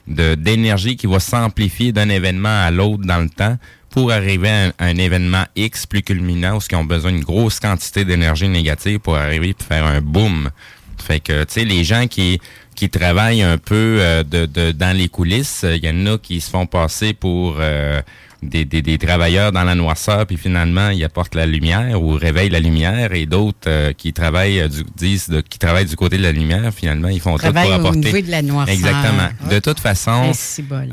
de- 0.06 0.34
d'énergie 0.34 0.96
qui 0.96 1.06
va 1.06 1.20
s'amplifier 1.20 1.92
d'un 1.92 2.08
événement 2.08 2.64
à 2.64 2.70
l'autre 2.70 3.04
dans 3.04 3.18
le 3.20 3.28
temps 3.28 3.56
pour 3.90 4.10
arriver 4.10 4.48
à 4.50 4.72
un, 4.86 4.96
événement 4.96 5.44
X 5.54 5.86
plus 5.86 6.02
culminant 6.02 6.56
où 6.56 6.60
ils 6.68 6.76
ont 6.76 6.84
besoin 6.84 7.12
d'une 7.12 7.22
grosse 7.22 7.60
quantité 7.60 8.04
d'énergie 8.04 8.48
négative 8.48 8.98
pour 8.98 9.16
arriver 9.16 9.50
et 9.50 9.62
faire 9.62 9.86
un 9.86 10.00
boom. 10.00 10.50
Fait 10.98 11.20
que, 11.20 11.44
tu 11.44 11.52
sais, 11.52 11.64
les 11.64 11.84
gens 11.84 12.06
qui, 12.08 12.40
qui 12.74 12.90
travaillent 12.90 13.42
un 13.42 13.58
peu 13.58 13.98
euh, 14.00 14.22
de, 14.24 14.46
de, 14.46 14.72
dans 14.72 14.96
les 14.96 15.08
coulisses, 15.08 15.64
il 15.68 15.84
y 15.84 15.88
en 15.90 16.06
a 16.14 16.18
qui 16.18 16.40
se 16.40 16.50
font 16.50 16.66
passer 16.66 17.12
pour 17.14 17.56
euh, 17.60 18.00
des, 18.48 18.64
des, 18.64 18.82
des 18.82 18.98
travailleurs 18.98 19.52
dans 19.52 19.64
la 19.64 19.74
noirceur, 19.74 20.26
puis 20.26 20.36
finalement, 20.36 20.90
ils 20.90 21.02
apportent 21.04 21.34
la 21.34 21.46
lumière 21.46 22.00
ou 22.02 22.10
réveillent 22.12 22.50
la 22.50 22.60
lumière, 22.60 23.12
et 23.12 23.26
d'autres 23.26 23.58
euh, 23.68 23.92
qui 23.92 24.12
travaillent 24.12 24.60
euh, 24.60 24.68
du, 24.68 24.84
disent 24.96 25.28
de- 25.28 25.40
qui 25.40 25.58
travaillent 25.58 25.86
du 25.86 25.96
côté 25.96 26.16
de 26.18 26.22
la 26.22 26.32
lumière, 26.32 26.72
finalement, 26.74 27.08
ils 27.08 27.20
font 27.20 27.36
tout 27.36 27.52
pour 27.52 27.66
au 27.66 27.72
apporter. 27.72 27.98
niveau 27.98 28.20
de 28.20 28.30
la 28.30 28.42
noirceur. 28.42 28.74
Exactement. 28.74 29.28
De 29.50 29.58
toute 29.58 29.80
façon, 29.80 30.32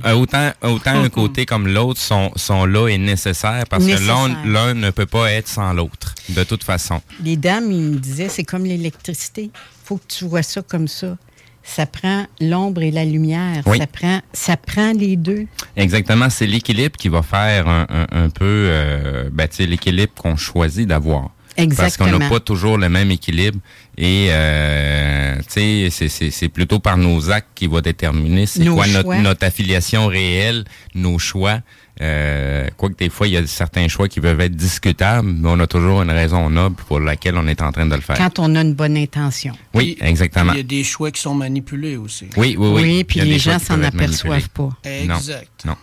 euh, 0.06 0.14
autant, 0.14 0.52
autant 0.64 1.04
un 1.04 1.10
côté 1.22 1.46
comme 1.46 1.68
l'autre 1.68 2.00
sont, 2.00 2.32
sont 2.36 2.66
là 2.66 2.88
et 2.88 2.98
nécessaires 2.98 3.64
parce 3.70 3.86
que 3.86 3.92
l'un 3.92 4.28
Nécessaires. 4.30 4.46
l'un 4.46 4.74
ne 4.74 4.90
peut 4.92 5.06
pas 5.06 5.32
être 5.32 5.48
sans 5.48 5.74
l'autre, 5.74 6.16
de 6.30 6.44
toute 6.44 6.64
façon. 6.64 7.02
Les 7.24 7.36
dames, 7.38 7.72
ils 7.72 7.82
me 7.82 7.98
disaient, 8.00 8.30
c'est 8.30 8.44
comme 8.44 8.66
l'électricité. 8.66 9.52
faut 9.84 9.98
que 9.98 10.08
tu 10.08 10.26
vois 10.26 10.44
ça 10.44 10.62
comme 10.62 10.88
ça. 10.88 11.18
Ça 11.64 11.86
prend 11.86 12.26
l'ombre 12.40 12.82
et 12.84 12.92
la 12.92 13.06
lumière. 13.06 13.62
Oui. 13.66 13.78
Ça, 13.78 13.88
prend, 13.88 14.20
ça 14.34 14.58
prend 14.58 14.94
les 14.94 15.16
deux. 15.16 15.46
Exactement, 15.78 16.30
c'est 16.30 16.48
l'équilibre 16.48 16.98
qui 16.98 17.08
va 17.10 17.22
faire 17.22 17.68
un, 17.68 17.86
un- 17.90 18.08
un 18.26 18.30
peu 18.30 18.46
euh, 18.70 19.30
ben, 19.32 19.48
l'équilibre 19.60 20.14
qu'on 20.18 20.36
choisit 20.36 20.88
d'avoir. 20.88 21.30
Parce 21.78 21.98
qu'on 21.98 22.06
n'a 22.06 22.12
Exactement. 22.14 22.30
pas 22.30 22.40
toujours 22.40 22.78
le 22.78 22.88
même 22.90 23.12
équilibre 23.12 23.60
et 23.98 24.28
euh, 24.30 25.36
tu 25.54 25.90
sais, 25.92 26.30
c'est- 26.32 26.50
plutôt 26.50 26.80
par 26.80 26.98
nos 26.98 27.30
actes 27.30 27.50
qui 27.56 27.68
va 27.68 27.82
déterminer 27.82 28.46
c'est 28.46 28.66
quoi 28.66 28.88
notre 28.88 29.46
affiliation 29.46 30.08
réelle, 30.08 30.64
nos 30.96 31.20
choix. 31.20 31.60
Euh, 32.02 32.68
quoique 32.78 32.96
des 32.96 33.10
fois, 33.10 33.28
il 33.28 33.34
y 33.34 33.38
a 33.38 33.46
certains 33.46 33.88
choix 33.88 34.08
qui 34.08 34.20
peuvent 34.20 34.42
être 34.42 34.56
discutables, 34.56 35.28
mais 35.28 35.48
on 35.52 35.60
a 35.60 35.68
toujours 35.68 36.02
une 36.02 36.10
raison 36.10 36.50
noble 36.50 36.76
pour 36.88 37.00
laquelle 37.00 37.36
on 37.38 37.46
est 37.48 37.62
en 37.62 37.72
train 37.72 37.86
de 37.86 37.94
le 37.94 38.02
faire. 38.02 38.18
Quand 38.18 38.40
on 38.40 38.56
a 38.56 38.62
une 38.62 38.74
bonne 38.74 38.98
intention. 38.98 39.54
Oui, 39.76 39.98
exactement. 40.02 40.54
Il 40.54 40.58
y 40.58 40.62
a 40.62 40.64
des 40.64 40.84
choix 40.84 41.12
qui 41.12 41.22
sont 41.22 41.36
manipulés 41.36 41.98
aussi. 41.98 42.26
Oui, 42.38 42.56
oui, 42.58 42.68
oui. 42.74 42.82
Oui, 42.82 43.04
puis 43.04 43.20
les 43.22 43.38
gens 43.40 43.60
s'en 43.60 43.82
aperçoivent 43.84 44.50
pas. 44.50 44.70
Non, 45.06 45.16
Exact. 45.18 45.66
Non. 45.66 45.76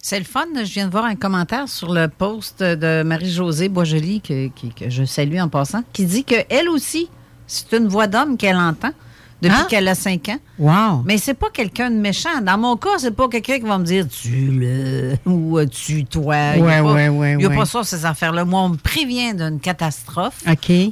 C'est 0.00 0.18
le 0.18 0.24
fun. 0.24 0.46
Je 0.56 0.72
viens 0.72 0.86
de 0.86 0.92
voir 0.92 1.04
un 1.04 1.16
commentaire 1.16 1.68
sur 1.68 1.92
le 1.92 2.08
post 2.08 2.62
de 2.62 3.02
Marie-Josée 3.02 3.68
Boisjoli, 3.68 4.22
que, 4.22 4.48
qui- 4.48 4.72
que 4.72 4.88
je 4.88 5.04
salue 5.04 5.36
en 5.38 5.48
passant, 5.50 5.82
qui 5.92 6.06
dit 6.06 6.24
qu'elle 6.24 6.68
aussi, 6.70 7.10
c'est 7.46 7.74
une 7.76 7.88
voix 7.88 8.06
d'homme 8.06 8.38
qu'elle 8.38 8.56
entend 8.56 8.92
depuis 9.40 9.56
Ah. 9.60 9.66
qu'elle 9.68 9.86
a 9.88 9.94
5 9.94 10.28
ans. 10.30 10.38
Wow. 10.58 11.02
Mais 11.04 11.16
c'est 11.18 11.34
pas 11.34 11.48
quelqu'un 11.52 11.90
de 11.90 11.96
méchant. 11.96 12.40
Dans 12.42 12.58
mon 12.58 12.76
cas, 12.76 12.98
c'est 12.98 13.14
pas 13.14 13.28
quelqu'un 13.28 13.58
qui 13.58 13.64
va 13.66 13.78
me 13.78 13.84
dire 13.84 14.06
tu 14.08 14.30
le 14.50 15.16
ou 15.26 15.58
euh, 15.58 15.66
tu 15.66 16.04
toi. 16.04 16.54
Il 16.56 16.58
y 16.60 16.62
a 16.62 16.64
Ouais, 16.64 16.78
pas- 16.82 16.92
ouais, 16.92 17.08
ouais, 17.08 17.32
Il 17.32 17.38
n'y 17.38 17.44
a 17.46 17.50
pas 17.50 17.64
ça, 17.66 17.84
ces 17.84 18.04
affaires-là. 18.04 18.44
Moi, 18.44 18.60
on 18.62 18.70
me 18.70 18.76
prévient 18.76 19.34
d'une 19.34 19.60
catastrophe 19.60 20.42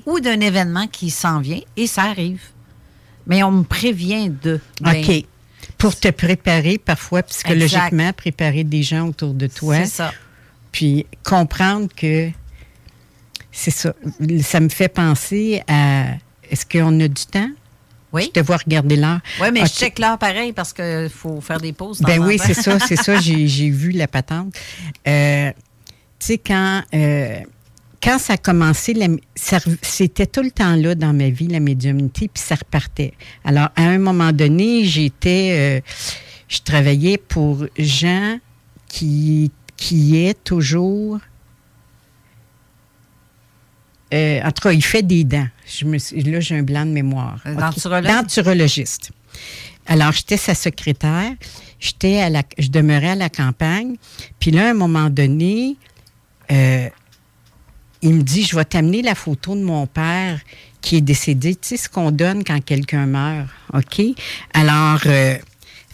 ou 0.07 0.21
d'un 0.21 0.41
événement 0.41 0.87
qui 0.87 1.11
s'en 1.11 1.41
vient 1.41 1.61
et 1.77 1.87
ça 1.87 2.03
arrive. 2.05 2.41
Mais 3.27 3.43
on 3.43 3.51
me 3.51 3.65
prévient 3.65 4.31
de. 4.31 4.61
Ben, 4.81 5.03
OK. 5.03 5.25
Pour 5.79 5.97
te 5.99 6.09
préparer, 6.09 6.79
parfois, 6.79 7.23
psychologiquement, 7.25 8.13
préparer 8.13 8.63
des 8.65 8.83
gens 8.85 9.09
autour 9.09 9.35
de 9.35 9.47
toi. 9.49 9.77
C'est 9.79 9.87
ça. 9.87 10.13
Puis 10.71 11.07
comprendre 11.25 11.89
que 11.95 12.31
c'est 13.51 13.71
ça. 13.73 13.93
Ça 14.43 14.61
me 14.61 14.69
fait 14.69 14.89
penser 14.89 15.63
à 15.67 16.05
est-ce 16.51 16.65
qu'on 16.65 17.01
a 17.01 17.09
du 17.09 17.27
temps? 17.27 17.51
Oui. 18.17 18.25
Je 18.35 18.41
te 18.41 18.47
vois 18.47 18.57
regarder 18.57 18.97
l'heure. 18.97 19.21
Oui, 19.41 19.49
mais 19.53 19.61
je 19.61 19.73
check 19.73 19.99
l'heure 19.99 20.19
pareil 20.19 20.53
parce 20.53 20.73
qu'il 20.73 21.11
faut 21.11 21.41
faire 21.43 21.61
des 21.61 21.73
pauses. 21.73 22.01
Ben 22.01 22.19
oui, 22.19 22.39
c'est 22.39 22.55
ça, 22.55 22.79
c'est 22.79 22.97
ça. 22.97 23.21
J'ai 23.21 23.47
j'ai 23.57 23.69
vu 23.69 23.91
la 23.91 24.09
patente. 24.09 24.55
Euh, 25.07 25.51
tu 26.19 26.27
sais, 26.27 26.39
quand, 26.39 26.83
euh, 26.95 27.41
quand 28.03 28.19
ça 28.19 28.35
a 28.35 28.37
commencé, 28.39 28.95
c'était 29.83 30.27
tout 30.27 30.43
le 30.43 30.51
temps 30.51 30.77
là 30.77 30.95
dans 30.95 31.13
ma 31.13 31.29
vie, 31.29 31.47
la 31.47 31.61
médiumnité, 31.61 32.29
puis 32.33 32.43
ça 32.43 32.55
repartait. 32.55 33.13
Alors, 33.45 33.69
à 33.77 33.83
un 33.83 33.99
moment 33.99 34.33
donné, 34.33 34.85
j'étais, 34.85 35.83
euh, 35.85 35.93
je 36.49 36.61
travaillais 36.61 37.19
pour 37.19 37.67
gens 37.79 38.39
qui, 38.89 39.53
qui 39.77 40.17
est 40.25 40.43
toujours. 40.43 41.19
Euh, 44.15 44.41
en 44.43 44.53
tout 44.53 44.63
cas, 44.63 44.73
il 44.73 44.85
fait 44.85 45.03
des 45.03 45.25
dents. 45.25 45.49
Je 45.67 45.85
me 45.85 45.99
suis- 45.99 46.23
là, 46.23 46.41
j'ai 46.41 46.57
un 46.57 46.63
blanc 46.63 46.87
de 46.87 46.91
mémoire. 46.93 47.41
Denturologiste. 48.23 49.11
Alors, 49.87 50.13
j'étais 50.13 50.37
sa 50.37 50.55
secrétaire. 50.55 51.33
J'étais 51.79 52.21
à 52.21 52.31
la, 52.31 52.43
je 52.59 52.69
demeurais 52.69 53.11
à 53.11 53.15
la 53.15 53.29
campagne. 53.29 53.97
Puis 54.41 54.51
là, 54.51 54.69
à 54.69 54.71
un 54.71 54.75
moment 54.75 55.11
donné, 55.11 55.77
euh, 56.51 56.89
il 58.03 58.15
me 58.15 58.23
dit, 58.23 58.45
je 58.45 58.57
vais 58.57 58.65
t'amener 58.65 59.03
la 59.03 59.15
photo 59.15 59.55
de 59.55 59.63
mon 59.63 59.87
père 59.87 60.41
qui 60.81 60.97
est 60.97 61.01
décédé. 61.01 61.55
Tu 61.57 61.69
sais 61.69 61.77
ce 61.77 61.89
qu'on 61.89 62.11
donne 62.11 62.45
quand 62.45 62.65
quelqu'un 62.65 63.07
meurt, 63.07 63.49
OK? 63.75 64.01
Alors, 64.55 65.01
euh, 65.07 65.37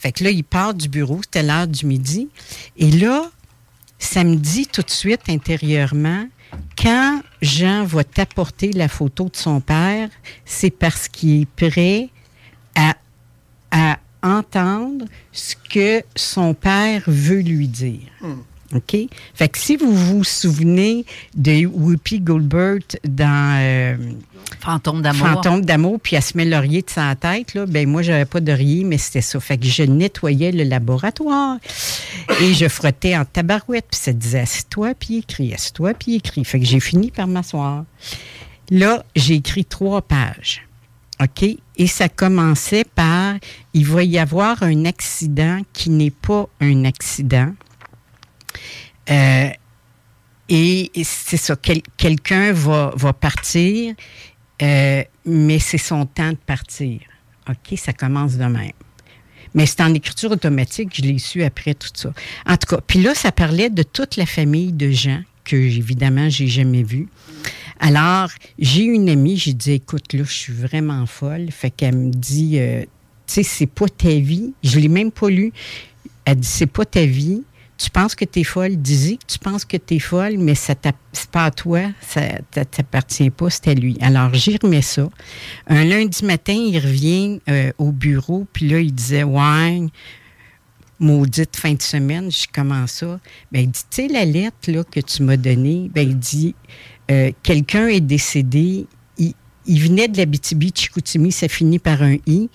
fait 0.00 0.12
que 0.12 0.24
là, 0.24 0.30
il 0.30 0.44
part 0.44 0.74
du 0.74 0.88
bureau, 0.88 1.20
c'était 1.22 1.42
l'heure 1.42 1.66
du 1.66 1.86
midi. 1.86 2.28
Et 2.76 2.90
là, 2.90 3.30
ça 3.98 4.24
me 4.24 4.36
dit 4.36 4.66
tout 4.66 4.82
de 4.82 4.90
suite 4.90 5.22
intérieurement, 5.28 6.26
quand 6.76 7.20
Jean 7.40 7.84
va 7.84 8.05
t'apporter 8.05 8.72
la 8.72 8.88
photo 8.88 9.24
de 9.24 9.36
son 9.36 9.61
père, 9.61 10.09
c'est 10.44 10.70
parce 10.70 11.09
qu'il 11.09 11.42
est 11.42 11.46
prêt 11.46 12.09
à, 12.74 12.96
à 13.70 13.98
entendre 14.22 15.05
ce 15.32 15.55
que 15.68 16.03
son 16.16 16.55
père 16.55 17.03
veut 17.07 17.40
lui 17.40 17.68
dire. 17.68 18.09
OK? 18.74 18.96
Fait 19.34 19.48
que 19.48 19.59
si 19.59 19.76
vous 19.76 19.92
vous 19.92 20.24
souvenez 20.24 21.05
de 21.34 21.66
Whoopi 21.66 22.20
Goldberg 22.20 22.82
dans 23.05 23.59
euh, 23.61 23.96
Fantôme 24.61 25.03
d'amour. 25.03 25.26
Fantôme 25.28 25.64
d'amour, 25.64 25.98
puis 26.03 26.16
elle 26.16 26.22
se 26.22 26.36
met 26.36 26.44
l'oreiller 26.44 26.82
de 26.82 26.90
sa 26.90 27.14
tête, 27.14 27.55
là, 27.55 27.66
ben 27.66 27.88
moi, 27.88 28.03
j'avais 28.03 28.24
pas 28.24 28.40
d'oreiller, 28.40 28.84
mais 28.84 28.98
c'était 28.98 29.20
ça. 29.20 29.38
Fait 29.40 29.59
que 29.59 29.66
je 29.66 29.82
nettoyais 29.82 30.53
le 30.53 30.64
laboratoire 30.64 31.59
et 32.40 32.55
je 32.55 32.68
frottais 32.68 33.16
en 33.16 33.24
tabarouette, 33.24 33.86
puis 33.90 34.00
ça 34.00 34.12
disait 34.12 34.40
assieds-toi, 34.40 34.94
puis 34.98 35.18
écris, 35.18 35.55
assieds-toi, 35.55 35.94
puis 35.94 36.16
écris. 36.16 36.44
Fait 36.44 36.61
que 36.61 36.66
j'ai 36.66 36.80
fini 36.80 37.11
par 37.11 37.26
m'asseoir. 37.26 37.84
Là, 38.70 39.05
j'ai 39.16 39.34
écrit 39.34 39.64
trois 39.64 40.03
pages. 40.03 40.62
OK? 41.20 41.44
Et 41.76 41.86
ça 41.86 42.09
commençait 42.09 42.84
par 42.84 43.34
il 43.74 43.86
va 43.86 44.03
y 44.03 44.18
avoir 44.18 44.62
un 44.62 44.84
accident 44.86 45.61
qui 45.72 45.90
n'est 45.90 46.11
pas 46.11 46.48
un 46.61 46.84
accident. 46.84 47.53
Euh, 49.11 49.48
et 50.48 50.90
c'est 51.05 51.36
ça, 51.36 51.57
quel- 51.61 51.82
quelqu'un 51.96 52.53
va, 52.53 52.92
va 52.96 53.12
partir, 53.12 53.94
euh, 54.62 55.02
mais 55.26 55.58
c'est 55.58 55.78
son 55.78 56.06
temps 56.06 56.30
de 56.30 56.36
partir. 56.36 57.00
OK, 57.48 57.78
ça 57.78 57.92
commence 57.92 58.36
de 58.36 58.44
même. 58.44 58.72
Mais 59.54 59.66
c'est 59.66 59.82
en 59.82 59.92
écriture 59.92 60.30
automatique, 60.30 60.90
je 60.94 61.02
l'ai 61.02 61.18
su 61.18 61.42
après 61.42 61.74
tout 61.74 61.88
ça. 61.92 62.12
En 62.46 62.56
tout 62.56 62.74
cas, 62.74 62.80
puis 62.86 63.02
là, 63.02 63.14
ça 63.14 63.32
parlait 63.32 63.68
de 63.68 63.82
toute 63.82 64.16
la 64.16 64.26
famille 64.26 64.72
de 64.72 64.90
gens 64.90 65.20
que, 65.44 65.56
évidemment, 65.56 66.28
j'ai 66.28 66.46
jamais 66.46 66.82
vus. 66.82 67.08
Alors, 67.80 68.30
j'ai 68.58 68.84
une 68.84 69.08
amie, 69.08 69.36
j'ai 69.36 69.52
dit, 69.52 69.72
écoute, 69.72 70.12
là, 70.12 70.22
je 70.24 70.32
suis 70.32 70.52
vraiment 70.52 71.04
folle. 71.06 71.50
Fait 71.50 71.70
qu'elle 71.70 71.96
me 71.96 72.10
dit, 72.12 72.58
euh, 72.58 72.82
tu 73.26 73.34
sais, 73.34 73.42
c'est 73.42 73.66
pas 73.66 73.88
ta 73.88 74.08
vie. 74.08 74.54
Je 74.62 74.78
l'ai 74.78 74.88
même 74.88 75.10
pas 75.10 75.28
lu. 75.28 75.52
Elle 76.24 76.36
dit, 76.36 76.46
c'est 76.48 76.66
pas 76.66 76.84
ta 76.84 77.04
vie. 77.04 77.42
Tu 77.82 77.90
penses 77.90 78.14
que 78.14 78.24
tu 78.24 78.40
es 78.40 78.44
folle, 78.44 78.76
dis 78.76 79.18
que 79.18 79.26
tu 79.26 79.40
penses 79.40 79.64
que 79.64 79.76
tu 79.76 79.96
es 79.96 79.98
folle, 79.98 80.38
mais 80.38 80.54
ça 80.54 80.76
c'est 81.12 81.30
pas 81.30 81.46
à 81.46 81.50
toi, 81.50 81.80
ça 82.00 82.20
t'appartient 82.52 83.30
pas, 83.30 83.50
c'est 83.50 83.66
à 83.66 83.74
lui. 83.74 83.98
Alors, 84.00 84.32
j'y 84.34 84.56
remets 84.56 84.82
ça. 84.82 85.08
Un 85.66 85.84
lundi 85.84 86.24
matin, 86.24 86.52
il 86.52 86.78
revient 86.78 87.40
euh, 87.48 87.72
au 87.78 87.90
bureau, 87.90 88.46
puis 88.52 88.68
là, 88.68 88.78
il 88.78 88.94
disait 88.94 89.24
Ouais, 89.24 89.80
maudite 91.00 91.56
fin 91.56 91.74
de 91.74 91.82
semaine, 91.82 92.30
je 92.30 92.42
dis 92.42 92.46
comment 92.54 92.86
ça? 92.86 93.18
Ben, 93.50 93.62
il 93.62 93.70
dit, 93.72 93.80
tu 93.90 94.02
sais, 94.02 94.06
la 94.06 94.26
lettre 94.26 94.70
là, 94.70 94.84
que 94.84 95.00
tu 95.00 95.24
m'as 95.24 95.36
donnée, 95.36 95.90
ben, 95.92 96.08
il 96.08 96.16
dit 96.16 96.54
euh, 97.10 97.32
quelqu'un 97.42 97.88
est 97.88 98.00
décédé, 98.00 98.86
il, 99.18 99.34
il 99.66 99.82
venait 99.82 100.06
de 100.06 100.18
la 100.18 100.26
BTB 100.26 100.66
ça 101.32 101.48
finit 101.48 101.80
par 101.80 102.00
un 102.00 102.16
I, 102.28 102.48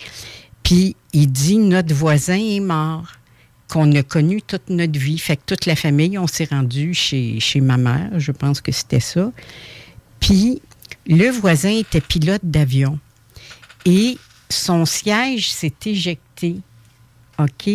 puis 0.63 0.95
il 1.11 1.29
dit 1.29 1.57
notre 1.57 1.93
voisin 1.93 2.39
est 2.39 2.61
mort 2.61 3.17
qu'on 3.69 3.91
a 3.95 4.03
connu 4.03 4.41
toute 4.41 4.69
notre 4.69 4.99
vie. 4.99 5.17
Fait 5.17 5.37
que 5.37 5.41
toute 5.45 5.65
la 5.65 5.75
famille, 5.75 6.17
on 6.17 6.27
s'est 6.27 6.47
rendu 6.49 6.93
chez, 6.93 7.39
chez 7.39 7.61
ma 7.61 7.77
mère, 7.77 8.19
je 8.19 8.31
pense 8.31 8.61
que 8.61 8.71
c'était 8.71 8.99
ça. 8.99 9.31
Puis 10.19 10.61
le 11.07 11.29
voisin 11.29 11.71
était 11.71 12.01
pilote 12.01 12.41
d'avion 12.43 12.99
et 13.85 14.17
son 14.49 14.85
siège 14.85 15.51
s'est 15.51 15.73
éjecté. 15.85 16.57
OK? 17.39 17.67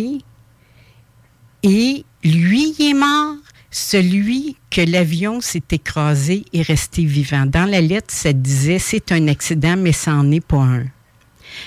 Et 1.63 2.05
lui, 2.23 2.75
est 2.79 2.93
mort. 2.93 3.35
Celui 3.71 4.55
que 4.69 4.81
l'avion 4.81 5.41
s'est 5.41 5.63
écrasé 5.71 6.45
est 6.53 6.61
resté 6.61 7.05
vivant. 7.05 7.47
Dans 7.47 7.65
la 7.65 7.81
lettre, 7.81 8.13
ça 8.13 8.31
disait 8.31 8.77
c'est 8.77 9.11
un 9.11 9.27
accident, 9.27 9.75
mais 9.77 9.93
ça 9.93 10.11
n'en 10.11 10.29
est 10.29 10.45
pas 10.45 10.61
un. 10.61 10.85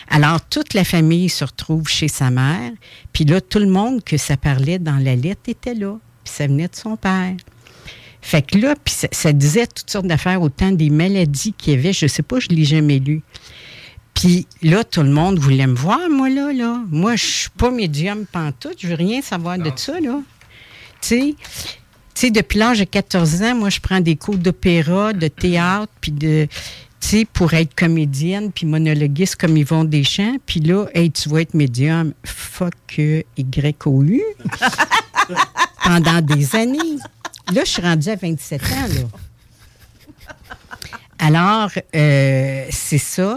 Alors, 0.08 0.40
toute 0.40 0.74
la 0.74 0.84
famille 0.84 1.28
se 1.28 1.44
retrouve 1.44 1.88
chez 1.88 2.08
sa 2.08 2.30
mère, 2.30 2.72
puis 3.12 3.24
là, 3.24 3.40
tout 3.40 3.58
le 3.58 3.68
monde 3.68 4.02
que 4.04 4.16
ça 4.16 4.36
parlait 4.36 4.78
dans 4.78 4.96
la 4.96 5.16
lettre 5.16 5.42
était 5.48 5.74
là, 5.74 5.96
puis 6.24 6.34
ça 6.34 6.46
venait 6.46 6.68
de 6.68 6.76
son 6.76 6.96
père. 6.96 7.34
Fait 8.22 8.42
que 8.42 8.58
là, 8.58 8.74
puis 8.82 8.92
ça, 8.92 9.08
ça 9.12 9.32
disait 9.32 9.66
toutes 9.66 9.90
sortes 9.90 10.06
d'affaires, 10.06 10.42
autant 10.42 10.72
des 10.72 10.90
maladies 10.90 11.52
qu'il 11.52 11.74
y 11.74 11.76
avait, 11.76 11.92
je 11.92 12.06
sais 12.06 12.22
pas, 12.22 12.40
je 12.40 12.48
l'ai 12.48 12.64
jamais 12.64 12.98
lu. 12.98 13.22
Puis 14.14 14.46
là, 14.62 14.82
tout 14.82 15.02
le 15.02 15.10
monde 15.10 15.38
voulait 15.38 15.66
me 15.66 15.76
voir, 15.76 16.00
moi, 16.10 16.30
là, 16.30 16.52
là. 16.52 16.80
Moi, 16.88 17.16
je 17.16 17.24
suis 17.24 17.50
pas 17.50 17.70
médium 17.70 18.24
pantoute, 18.26 18.76
je 18.78 18.88
veux 18.88 18.94
rien 18.94 19.20
savoir 19.20 19.58
de 19.58 19.70
ça, 19.76 20.00
là. 20.00 20.20
Tu 21.02 21.08
sais, 21.08 21.34
tu 21.36 21.46
sais, 22.14 22.30
depuis 22.30 22.58
l'âge 22.58 22.78
de 22.78 22.84
14 22.84 23.42
ans, 23.42 23.54
moi, 23.54 23.68
je 23.68 23.78
prends 23.78 24.00
des 24.00 24.16
cours 24.16 24.38
d'opéra, 24.38 25.12
de 25.12 25.28
théâtre, 25.28 25.92
puis 26.00 26.12
de, 26.12 26.48
tu 27.00 27.26
pour 27.26 27.54
être 27.54 27.74
comédienne, 27.74 28.50
puis 28.52 28.66
monologuiste 28.66 29.36
comme 29.36 29.56
Yvon 29.56 29.84
Deschamps. 29.84 30.36
Puis 30.46 30.60
là, 30.60 30.86
hey, 30.94 31.10
tu 31.10 31.28
vas 31.28 31.42
être 31.42 31.54
médium. 31.54 32.12
Fuck 32.24 32.74
euh, 32.98 33.22
Y-O-U. 33.36 34.22
Pendant 35.84 36.20
des 36.20 36.56
années. 36.56 36.98
Là, 37.52 37.62
je 37.64 37.70
suis 37.70 37.82
rendue 37.82 38.08
à 38.08 38.16
27 38.16 38.62
ans, 38.62 38.66
là. 38.88 39.18
Alors, 41.18 41.70
euh, 41.94 42.66
c'est 42.70 42.98
ça. 42.98 43.36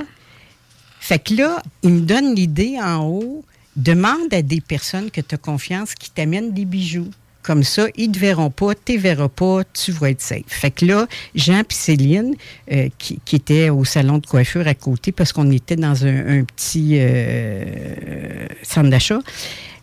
Fait 0.99 1.19
que 1.19 1.33
là, 1.33 1.61
il 1.81 1.91
me 1.91 2.01
donne 2.01 2.35
l'idée 2.35 2.77
en 2.81 3.03
haut. 3.05 3.45
Demande 3.75 4.33
à 4.33 4.41
des 4.41 4.61
personnes 4.61 5.09
que 5.11 5.21
tu 5.21 5.35
as 5.35 5.37
confiance 5.37 5.93
qui 5.95 6.11
t'amènent 6.11 6.51
des 6.53 6.65
bijoux. 6.65 7.09
Comme 7.49 7.63
ça, 7.63 7.87
ils 7.95 8.11
te 8.11 8.19
verront 8.19 8.51
pas, 8.51 8.75
tu 8.75 8.99
verras 8.99 9.27
pas, 9.27 9.63
tu 9.73 9.91
vas 9.91 10.11
être 10.11 10.21
safe. 10.21 10.43
Fait 10.45 10.69
que 10.69 10.85
là, 10.85 11.07
Jean 11.33 11.61
et 11.61 11.65
Céline, 11.69 12.35
euh, 12.71 12.89
qui, 12.99 13.19
qui 13.25 13.37
étaient 13.37 13.71
au 13.71 13.83
salon 13.85 14.19
de 14.19 14.27
coiffure 14.27 14.67
à 14.67 14.75
côté, 14.75 15.11
parce 15.11 15.33
qu'on 15.33 15.49
était 15.49 15.75
dans 15.75 16.05
un, 16.05 16.43
petit 16.43 16.97
euh, 16.99 18.45
centre 18.61 18.91
d'achat, 18.91 19.17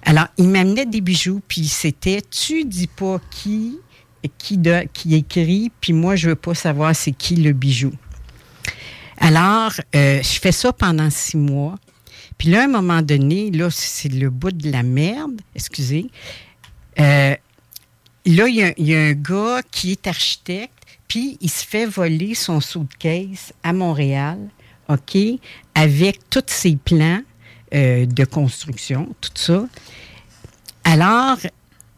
alors, 0.05 0.29
ils 0.39 0.47
m'amenaient 0.47 0.87
des 0.87 1.01
bijoux, 1.01 1.41
puis 1.49 1.67
c'était 1.67 2.23
«Tu 2.31 2.65
dis 2.65 2.87
pas 2.87 3.21
qui, 3.33 3.81
qui, 4.39 4.59
de- 4.59 4.87
qui 4.93 5.17
écrit, 5.17 5.73
puis 5.81 5.93
moi, 5.93 6.15
je 6.15 6.29
veux 6.29 6.37
pas 6.37 6.55
savoir 6.55 6.95
c'est 6.95 7.11
qui 7.11 7.35
le 7.35 7.51
bijou.» 7.51 7.91
Alors, 9.19 9.73
euh, 9.97 10.23
je 10.23 10.39
fais 10.39 10.53
ça 10.53 10.73
pendant 10.73 11.11
six 11.11 11.37
mois. 11.37 11.75
Puis 12.39 12.49
là, 12.49 12.61
à 12.61 12.65
un 12.67 12.69
moment 12.69 13.03
donné, 13.03 13.51
là, 13.51 13.71
c'est 13.73 14.13
le 14.13 14.31
bout 14.31 14.53
de 14.53 14.71
la 14.71 14.85
merde, 14.85 15.41
excusez. 15.57 16.07
Euh, 17.01 17.35
là, 18.35 18.49
il 18.49 18.55
y, 18.57 18.63
a- 18.63 18.75
il 18.77 18.87
y 18.87 18.95
a 18.95 19.01
un 19.01 19.13
gars 19.13 19.61
qui 19.71 19.93
est 19.93 20.07
architecte, 20.07 20.73
puis 21.09 21.39
il 21.41 21.51
se 21.51 21.65
fait 21.65 21.87
voler 21.87 22.35
son 22.35 22.61
suitcase 22.61 23.53
à 23.63 23.73
Montréal, 23.73 24.39
OK, 24.89 25.17
avec 25.75 26.19
tous 26.31 26.43
ses 26.47 26.77
plans 26.77 27.21
euh, 27.75 28.07
de 28.07 28.25
construction, 28.25 29.09
tout 29.21 29.31
ça. 29.35 29.67
Alors, 30.85 31.37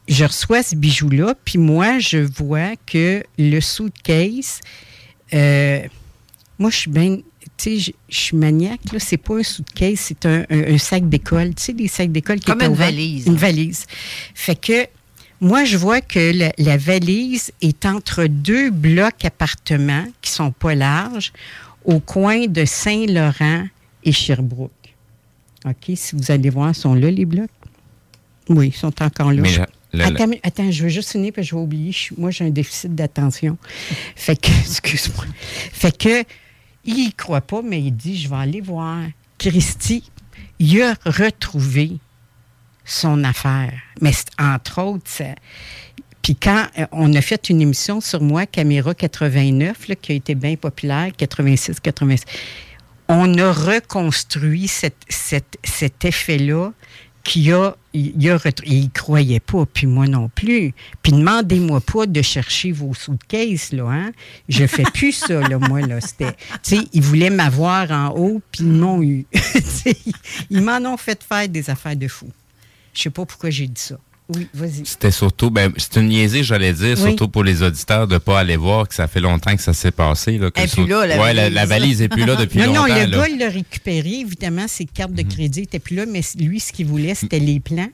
je 0.08 0.24
reçois 0.24 0.62
ce 0.62 0.74
bijou-là, 0.74 1.34
puis 1.44 1.58
moi, 1.58 1.98
je 1.98 2.18
vois 2.18 2.74
que 2.86 3.22
le 3.38 3.60
suitcase, 3.60 4.60
euh, 5.34 5.80
moi, 6.58 6.70
je 6.70 6.76
suis 6.76 6.90
bien, 6.90 7.16
tu 7.16 7.22
sais, 7.58 7.78
je- 7.78 7.92
suis 8.16 8.36
maniaque, 8.36 8.80
là, 8.92 8.98
c'est 8.98 9.18
pas 9.18 9.36
un 9.38 9.42
suitcase, 9.42 9.98
c'est 10.00 10.24
un, 10.24 10.44
un- 10.48 10.74
un 10.74 10.78
sac 10.78 11.06
d'école, 11.08 11.54
tu 11.54 11.64
sais, 11.64 11.72
des 11.74 11.88
sacs 11.88 12.10
d'école 12.12 12.40
qui 12.40 12.46
Comme 12.46 12.62
une 12.62 12.72
valise. 12.74 13.26
Une 13.26 13.36
valise. 13.36 13.84
Fait 14.34 14.56
que, 14.56 14.86
moi, 15.40 15.64
je 15.64 15.76
vois 15.76 16.00
que 16.00 16.32
la, 16.36 16.52
la 16.58 16.76
valise 16.76 17.52
est 17.62 17.86
entre 17.86 18.26
deux 18.26 18.70
blocs 18.70 19.24
appartements 19.24 20.06
qui 20.20 20.30
sont 20.30 20.50
pas 20.50 20.74
larges, 20.74 21.32
au 21.84 22.00
coin 22.00 22.46
de 22.46 22.64
Saint-Laurent 22.64 23.66
et 24.04 24.12
Sherbrooke. 24.12 24.70
OK, 25.64 25.92
si 25.94 26.16
vous 26.16 26.30
allez 26.30 26.50
voir, 26.50 26.74
sont 26.74 26.94
là, 26.94 27.10
les 27.10 27.24
blocs? 27.24 27.50
Oui, 28.48 28.68
ils 28.68 28.76
sont 28.76 29.02
encore 29.02 29.32
là. 29.32 29.42
Mais 29.94 30.04
attends, 30.04 30.30
attends, 30.42 30.70
je 30.70 30.82
veux 30.82 30.88
juste 30.88 31.12
finir 31.12 31.32
parce 31.34 31.46
que 31.46 31.50
je 31.50 31.54
vais 31.54 31.62
oublier. 31.62 31.92
Je 31.92 32.14
moi, 32.16 32.30
j'ai 32.30 32.44
un 32.44 32.50
déficit 32.50 32.94
d'attention. 32.94 33.56
Fait 34.16 34.36
que, 34.36 34.48
excuse-moi. 34.60 35.24
Fait 35.72 35.96
que, 35.96 36.24
il 36.84 37.06
y 37.06 37.12
croit 37.12 37.40
pas, 37.40 37.62
mais 37.62 37.80
il 37.80 37.92
dit, 37.92 38.16
je 38.16 38.28
vais 38.28 38.36
aller 38.36 38.60
voir. 38.60 38.98
Christy, 39.38 40.04
il 40.58 40.82
a 40.82 40.94
retrouvé 41.04 41.98
son 42.88 43.22
affaire. 43.24 43.72
Mais 44.00 44.12
entre 44.38 44.82
autres, 44.82 45.10
ça- 45.10 45.34
puis 46.22 46.34
quand 46.36 46.66
euh, 46.78 46.86
on 46.92 47.14
a 47.14 47.20
fait 47.20 47.48
une 47.48 47.60
émission 47.60 48.00
sur 48.00 48.20
moi, 48.20 48.46
Caméra 48.46 48.94
89, 48.94 49.88
là, 49.88 49.94
qui 49.94 50.12
a 50.12 50.14
été 50.14 50.34
bien 50.34 50.56
populaire, 50.56 51.10
86, 51.16 51.80
86, 51.80 52.24
on 53.08 53.38
a 53.38 53.52
reconstruit 53.52 54.68
cet 54.68 56.04
effet-là 56.04 56.72
qui 57.24 57.52
a, 57.52 57.74
il, 57.92 58.30
a 58.30 58.38
il 58.64 58.90
croyait 58.90 59.40
pas, 59.40 59.66
puis 59.66 59.86
moi 59.86 60.06
non 60.06 60.30
plus. 60.34 60.72
Puis 61.02 61.12
demandez-moi 61.12 61.80
pas 61.80 62.06
de 62.06 62.22
chercher 62.22 62.72
vos 62.72 62.94
suitcases, 62.94 63.72
là, 63.72 63.84
hein. 63.90 64.12
Je 64.48 64.66
fais 64.66 64.84
plus 64.84 65.12
ça, 65.12 65.40
là, 65.46 65.58
moi, 65.58 65.80
là. 65.82 66.00
C'était, 66.00 66.32
tu 66.62 66.76
sais, 66.76 66.78
ils 66.92 67.02
voulaient 67.02 67.28
m'avoir 67.30 67.90
en 67.90 68.08
haut, 68.16 68.40
puis 68.50 68.62
ils 68.64 68.72
m'ont 68.72 69.02
eu. 69.02 69.26
Ils 70.50 70.62
m'en 70.62 70.78
ont 70.90 70.96
fait 70.96 71.22
faire 71.22 71.48
des 71.48 71.68
affaires 71.70 71.96
de 71.96 72.08
fou. 72.08 72.28
Je 72.98 73.04
sais 73.04 73.10
pas 73.10 73.24
pourquoi 73.24 73.48
j'ai 73.50 73.68
dit 73.68 73.80
ça. 73.80 73.96
Oui, 74.34 74.48
vas-y. 74.52 74.84
C'était 74.84 75.12
surtout, 75.12 75.50
ben, 75.50 75.72
c'est 75.76 75.96
une 76.00 76.08
niaisée, 76.08 76.42
j'allais 76.42 76.72
dire, 76.72 76.96
Oui. 76.98 77.10
surtout 77.10 77.28
pour 77.28 77.44
les 77.44 77.62
auditeurs 77.62 78.08
de 78.08 78.18
pas 78.18 78.40
aller 78.40 78.56
voir 78.56 78.88
que 78.88 78.94
ça 78.94 79.06
fait 79.06 79.20
longtemps 79.20 79.54
que 79.54 79.62
ça 79.62 79.72
s'est 79.72 79.92
passé. 79.92 80.36
Là, 80.36 80.50
que 80.50 80.60
Elle 80.60 80.68
plus 80.68 80.86
là, 80.86 81.06
la 81.06 81.18
ouais, 81.18 81.32
la, 81.32 81.42
valise. 81.44 81.54
la 81.54 81.66
valise 81.66 82.02
est 82.02 82.08
plus 82.08 82.24
là 82.26 82.34
depuis 82.34 82.58
non, 82.58 82.66
longtemps. 82.66 82.80
Non, 82.80 82.86
le 82.88 83.00
là. 83.00 83.06
Mhm. 83.06 83.12
gars, 83.12 83.28
il 83.28 83.38
l'a 83.38 83.48
récupéré. 83.48 84.10
Évidemment, 84.20 84.66
ses 84.66 84.84
cartes 84.84 85.14
de 85.14 85.22
crédit 85.22 85.60
n'étaient 85.60 85.78
plus 85.78 85.94
là, 85.96 86.04
mais 86.06 86.20
lui, 86.38 86.58
ce 86.60 86.72
qu'il 86.72 86.86
voulait, 86.86 87.14
c'était 87.14 87.38
les 87.38 87.60
plans. 87.60 87.88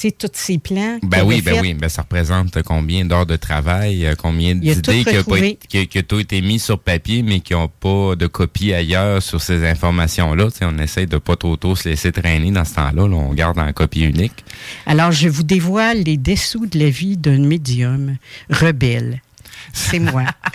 Sais, 0.00 0.12
tous 0.12 0.30
ces 0.32 0.56
plans. 0.56 0.98
Ben 1.02 1.24
oui, 1.26 1.42
ben 1.42 1.56
fait. 1.56 1.60
oui, 1.60 1.74
ben 1.74 1.90
ça 1.90 2.00
représente 2.00 2.62
combien 2.62 3.04
d'heures 3.04 3.26
de 3.26 3.36
travail, 3.36 4.06
euh, 4.06 4.14
combien 4.16 4.54
d'idées 4.54 5.04
qui 5.04 5.18
ont 5.18 5.36
été- 5.36 5.58
qui, 5.68 5.86
qui 5.88 6.14
ont 6.14 6.18
été 6.18 6.40
mis 6.40 6.58
sur 6.58 6.78
papier, 6.78 7.22
mais 7.22 7.40
qui 7.40 7.52
n'ont 7.52 7.68
pas 7.68 8.16
de 8.16 8.26
copie 8.26 8.72
ailleurs 8.72 9.22
sur 9.22 9.42
ces 9.42 9.62
informations-là. 9.68 10.48
On 10.62 10.78
essaye 10.78 11.06
de 11.06 11.18
pas 11.18 11.36
trop 11.36 11.56
tôt 11.58 11.76
se 11.76 11.86
laisser 11.90 12.12
traîner 12.12 12.50
dans 12.50 12.64
ce 12.64 12.76
temps-là. 12.76 13.06
là. 13.08 13.14
on 13.14 13.34
garde 13.34 13.58
en 13.58 13.70
copie 13.74 14.00
unique. 14.00 14.42
Alors, 14.86 15.12
je 15.12 15.28
vous 15.28 15.42
dévoile 15.42 16.02
les 16.02 16.16
dessous 16.16 16.64
de 16.64 16.78
la 16.78 16.88
vie 16.88 17.18
d'un 17.18 17.36
médium 17.38 18.16
rebelle. 18.48 19.20
C'est 19.72 19.98
moi. 19.98 20.24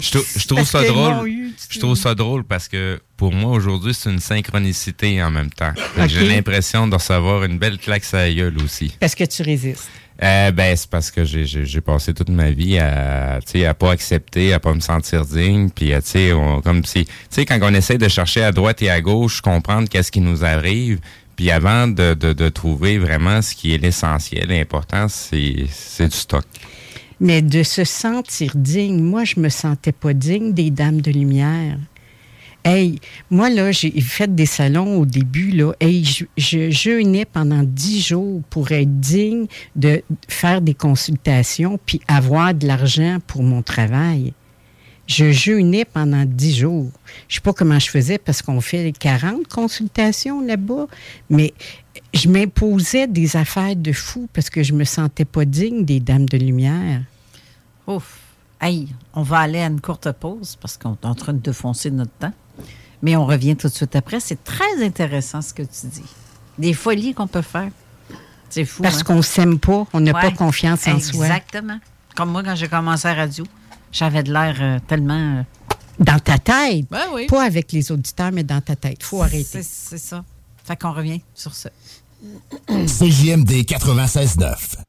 Je, 0.00 0.10
trou- 0.10 0.24
je 0.36 0.46
trouve 0.46 0.58
Parce 0.58 0.70
ça 0.70 0.84
drôle. 0.84 1.28
eu, 1.28 1.52
Je 1.68 1.78
trouve 1.78 1.94
ça 1.96 2.14
drôle 2.14 2.44
parce 2.44 2.68
que 2.68 3.00
pour 3.16 3.32
moi 3.32 3.52
aujourd'hui 3.52 3.94
c'est 3.94 4.10
une 4.10 4.18
synchronicité 4.20 5.22
en 5.22 5.30
même 5.30 5.50
temps. 5.50 5.72
J'ai 6.06 6.26
l'impression 6.28 6.86
de 6.88 6.94
recevoir 6.94 7.44
une 7.44 7.58
belle 7.58 7.78
claque 7.78 8.04
la 8.12 8.32
gueule 8.32 8.56
aussi. 8.62 8.96
Parce 9.00 9.14
que 9.14 9.24
tu 9.24 9.42
résistes. 9.42 9.88
Euh, 10.22 10.50
ben 10.52 10.76
c'est 10.76 10.88
parce 10.90 11.10
que 11.10 11.24
j'ai- 11.24 11.80
passé 11.80 12.12
toute 12.14 12.28
ma 12.28 12.50
vie 12.50 12.78
à 12.78 13.38
à 13.38 13.74
pas 13.74 13.90
accepter, 13.92 14.52
à 14.52 14.60
pas 14.60 14.72
me 14.74 14.80
sentir 14.80 15.24
digne, 15.24 15.70
puis 15.70 15.92
à, 15.94 16.02
tu 16.02 16.08
sais 16.10 16.32
on- 16.32 16.60
comme 16.60 16.84
si 16.84 17.04
tu 17.06 17.10
sais 17.30 17.44
quand 17.46 17.58
on 17.62 17.74
essaie 17.74 17.98
de 17.98 18.08
chercher 18.08 18.42
à 18.44 18.52
droite 18.52 18.82
et 18.82 18.90
à 18.90 19.00
gauche, 19.00 19.40
comprendre 19.40 19.88
qu'est-ce 19.88 20.12
qui 20.12 20.20
nous 20.20 20.44
arrive, 20.44 21.00
puis 21.36 21.50
avant 21.50 21.88
de, 21.88 22.14
de, 22.14 22.32
de 22.34 22.48
trouver 22.50 22.98
vraiment 22.98 23.40
ce 23.42 23.54
qui 23.54 23.74
est 23.74 23.78
l'essentiel, 23.78 24.48
l'important 24.48 25.08
c'est 25.08 25.66
c'est 25.70 26.08
du 26.08 26.16
stock. 26.16 26.44
Mais 27.22 27.40
de 27.40 27.62
se 27.62 27.84
sentir 27.84 28.50
digne, 28.56 29.00
moi, 29.00 29.22
je 29.22 29.38
me 29.38 29.48
sentais 29.48 29.92
pas 29.92 30.12
digne 30.12 30.52
des 30.52 30.72
Dames 30.72 31.00
de 31.00 31.12
Lumière. 31.12 31.78
Hey, 32.64 32.98
moi, 33.30 33.48
là, 33.48 33.70
j'ai 33.70 33.92
fait 34.00 34.34
des 34.34 34.44
salons 34.44 34.98
au 34.98 35.06
début, 35.06 35.52
là. 35.52 35.72
Hey, 35.78 36.04
je, 36.04 36.24
je 36.36 36.70
jeûnais 36.70 37.24
pendant 37.24 37.62
dix 37.62 38.04
jours 38.04 38.42
pour 38.50 38.72
être 38.72 38.98
digne 38.98 39.46
de 39.76 40.02
faire 40.26 40.60
des 40.60 40.74
consultations 40.74 41.78
puis 41.86 42.00
avoir 42.08 42.54
de 42.54 42.66
l'argent 42.66 43.18
pour 43.24 43.44
mon 43.44 43.62
travail. 43.62 44.32
Je 45.06 45.30
jeûnais 45.30 45.84
pendant 45.84 46.24
dix 46.24 46.56
jours. 46.56 46.90
Je 47.28 47.36
sais 47.36 47.40
pas 47.40 47.52
comment 47.52 47.78
je 47.78 47.88
faisais 47.88 48.18
parce 48.18 48.42
qu'on 48.42 48.60
fait 48.60 48.92
40 48.98 49.46
consultations 49.46 50.40
là-bas, 50.40 50.88
mais 51.30 51.54
je 52.14 52.28
m'imposais 52.28 53.06
des 53.06 53.36
affaires 53.36 53.76
de 53.76 53.92
fou 53.92 54.28
parce 54.32 54.50
que 54.50 54.64
je 54.64 54.72
me 54.72 54.82
sentais 54.82 55.24
pas 55.24 55.44
digne 55.44 55.84
des 55.84 56.00
Dames 56.00 56.28
de 56.28 56.36
Lumière. 56.36 57.02
Ouf. 57.86 58.18
Hey, 58.60 58.88
on 59.14 59.22
va 59.22 59.38
aller 59.40 59.60
à 59.60 59.66
une 59.66 59.80
courte 59.80 60.10
pause 60.12 60.56
parce 60.60 60.76
qu'on 60.78 60.92
est 60.94 61.06
en 61.06 61.14
train 61.14 61.32
de 61.32 61.52
foncer 61.52 61.90
notre 61.90 62.12
temps. 62.12 62.32
Mais 63.02 63.16
on 63.16 63.26
revient 63.26 63.56
tout 63.56 63.66
de 63.68 63.72
suite 63.72 63.96
après. 63.96 64.20
C'est 64.20 64.44
très 64.44 64.84
intéressant 64.84 65.42
ce 65.42 65.52
que 65.52 65.62
tu 65.62 65.86
dis. 65.86 66.04
Des 66.58 66.72
folies 66.74 67.14
qu'on 67.14 67.26
peut 67.26 67.42
faire. 67.42 67.70
C'est 68.48 68.64
fou. 68.64 68.82
Parce 68.82 69.00
hein? 69.00 69.04
qu'on 69.04 69.22
s'aime 69.22 69.58
pas, 69.58 69.86
on 69.92 70.00
n'a 70.00 70.12
pas 70.12 70.30
confiance 70.30 70.86
en 70.86 71.00
soi. 71.00 71.26
Exactement. 71.26 71.78
Comme 72.14 72.30
moi, 72.30 72.42
quand 72.44 72.54
j'ai 72.54 72.68
commencé 72.68 73.08
à 73.08 73.14
la 73.14 73.22
radio, 73.22 73.44
j'avais 73.90 74.22
de 74.22 74.32
l'air 74.32 74.56
euh, 74.60 74.78
tellement. 74.86 75.38
euh, 75.38 75.42
Dans 75.98 76.18
ta 76.20 76.38
tête. 76.38 76.86
Ben 76.90 77.06
oui. 77.14 77.26
Pas 77.26 77.42
avec 77.44 77.72
les 77.72 77.90
auditeurs, 77.90 78.30
mais 78.30 78.44
dans 78.44 78.60
ta 78.60 78.76
tête. 78.76 79.02
faut 79.02 79.22
arrêter. 79.22 79.44
C'est 79.44 79.62
c'est 79.64 79.98
ça. 79.98 80.22
Fait 80.64 80.76
qu'on 80.76 80.92
revient 80.92 81.20
sur 81.34 81.54
ça. 81.54 81.70
CJMD 82.68 83.50
96.9. 83.64 84.54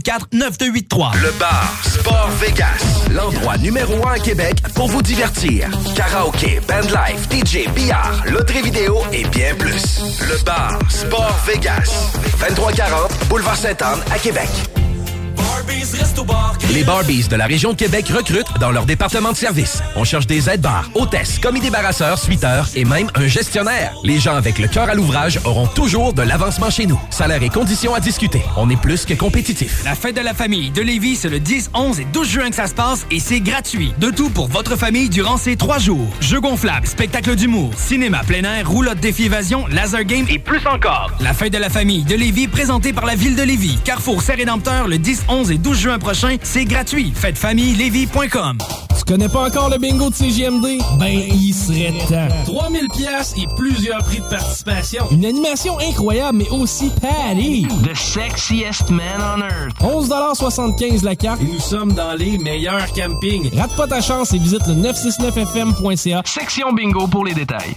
581-984-9283. 0.00 1.22
Le 1.22 1.38
bar 1.38 1.72
Sport 1.82 2.30
Vegas, 2.40 3.06
l'endroit 3.10 3.56
numéro 3.58 4.06
un 4.06 4.12
à 4.12 4.18
Québec 4.18 4.56
pour 4.74 4.88
vous 4.88 5.02
divertir. 5.02 5.68
Karaoke, 5.94 6.60
bandlife, 6.66 7.28
DJ, 7.30 7.68
billard, 7.74 8.22
loterie 8.26 8.62
vidéo 8.62 8.98
et 9.12 9.24
bien 9.24 9.54
plus. 9.54 10.00
Le 10.20 10.42
bar 10.44 10.78
Sport 10.88 11.38
Vegas, 11.46 12.12
2340 12.40 13.28
Boulevard 13.28 13.56
Sainte-Anne 13.56 14.00
à 14.10 14.18
Québec. 14.18 14.48
Les 16.72 16.84
Barbies 16.84 17.28
de 17.28 17.36
la 17.36 17.46
région 17.46 17.72
de 17.72 17.76
Québec 17.76 18.08
recrutent 18.08 18.58
dans 18.60 18.70
leur 18.70 18.86
département 18.86 19.32
de 19.32 19.36
service. 19.36 19.82
On 19.96 20.04
cherche 20.04 20.26
des 20.26 20.48
aides-bars, 20.48 20.90
hôtesses, 20.94 21.38
commis 21.38 21.60
débarrasseurs, 21.60 22.18
suiteurs 22.18 22.68
et 22.74 22.84
même 22.84 23.08
un 23.14 23.26
gestionnaire. 23.26 23.92
Les 24.04 24.18
gens 24.18 24.34
avec 24.34 24.58
le 24.58 24.68
cœur 24.68 24.88
à 24.88 24.94
l'ouvrage 24.94 25.40
auront 25.44 25.66
toujours 25.66 26.12
de 26.12 26.22
l'avancement 26.22 26.70
chez 26.70 26.86
nous. 26.86 27.00
Salaire 27.10 27.42
et 27.42 27.48
conditions 27.48 27.94
à 27.94 28.00
discuter. 28.00 28.42
On 28.56 28.70
est 28.70 28.80
plus 28.80 29.04
que 29.04 29.14
compétitif. 29.14 29.84
La 29.84 29.94
fête 29.94 30.16
de 30.16 30.20
la 30.20 30.34
famille 30.34 30.70
de 30.70 30.80
Lévis, 30.80 31.16
c'est 31.16 31.28
le 31.28 31.40
10, 31.40 31.70
11 31.74 32.00
et 32.00 32.04
12 32.04 32.28
juin 32.28 32.50
que 32.50 32.56
ça 32.56 32.66
se 32.66 32.74
passe 32.74 33.06
et 33.10 33.20
c'est 33.20 33.40
gratuit. 33.40 33.92
De 33.98 34.10
tout 34.10 34.30
pour 34.30 34.48
votre 34.48 34.76
famille 34.76 35.08
durant 35.08 35.36
ces 35.36 35.56
trois 35.56 35.78
jours. 35.78 36.08
Jeux 36.20 36.40
gonflables, 36.40 36.86
spectacle 36.86 37.34
d'humour, 37.36 37.72
cinéma 37.76 38.22
plein 38.26 38.44
air, 38.44 38.68
roulotte 38.68 38.98
défi 39.00 39.24
évasion, 39.24 39.66
laser 39.68 40.04
game 40.04 40.26
et 40.28 40.38
plus 40.38 40.66
encore. 40.66 41.12
La 41.20 41.34
fête 41.34 41.52
de 41.52 41.58
la 41.58 41.68
famille 41.68 42.04
de 42.04 42.14
Lévis, 42.14 42.48
présentée 42.48 42.92
par 42.92 43.06
la 43.06 43.14
ville 43.14 43.36
de 43.36 43.42
Lévis. 43.42 43.78
Carrefour 43.84 44.22
Saint-Rédempteur 44.22 44.88
le 44.88 44.98
10, 44.98 45.24
11 45.28 45.50
et 45.50 45.58
12 45.60 45.78
juin 45.78 45.98
prochain, 45.98 46.36
c'est 46.42 46.64
gratuit. 46.64 47.12
Fêtefamillelévis.com. 47.14 48.58
Tu 48.98 49.04
connais 49.04 49.28
pas 49.28 49.46
encore 49.46 49.70
le 49.70 49.78
bingo 49.78 50.10
de 50.10 50.14
CGMD? 50.14 50.78
Ben, 50.98 51.08
il 51.08 51.52
serait 51.52 51.92
temps. 52.08 52.28
3000 52.46 52.88
pièces 52.96 53.34
et 53.36 53.46
plusieurs 53.56 54.04
prix 54.04 54.20
de 54.20 54.24
participation. 54.24 55.06
Une 55.10 55.24
animation 55.24 55.78
incroyable, 55.80 56.38
mais 56.38 56.48
aussi 56.50 56.90
patty. 57.00 57.66
The 57.82 57.94
sexiest 57.96 58.90
man 58.90 59.20
on 59.20 59.42
earth. 59.42 59.74
11,75 59.80 61.04
la 61.04 61.16
carte 61.16 61.40
et 61.40 61.44
nous 61.44 61.58
sommes 61.58 61.92
dans 61.92 62.14
les 62.14 62.38
meilleurs 62.38 62.92
campings. 62.92 63.50
Rate 63.56 63.74
pas 63.74 63.86
ta 63.86 64.00
chance 64.00 64.32
et 64.32 64.38
visite 64.38 64.66
le 64.68 64.74
969fm.ca. 64.74 66.22
Section 66.24 66.72
bingo 66.72 67.06
pour 67.06 67.24
les 67.24 67.34
détails. 67.34 67.76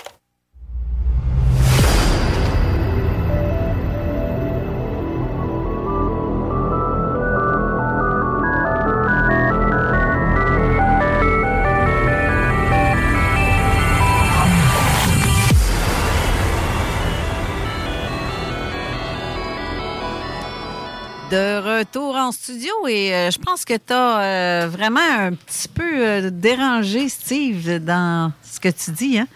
Retour 21.81 22.15
en 22.15 22.31
studio 22.31 22.71
et 22.87 23.13
euh, 23.13 23.31
je 23.31 23.39
pense 23.39 23.65
que 23.65 23.73
tu 23.73 23.93
as 23.93 24.67
vraiment 24.67 24.99
un 24.99 25.33
petit 25.33 25.67
peu 25.67 26.07
euh, 26.07 26.29
dérangé 26.29 27.09
Steve 27.09 27.83
dans 27.83 28.31
ce 28.43 28.59
que 28.59 28.69
tu 28.69 28.91
dis. 28.91 29.17
Hein? 29.17 29.27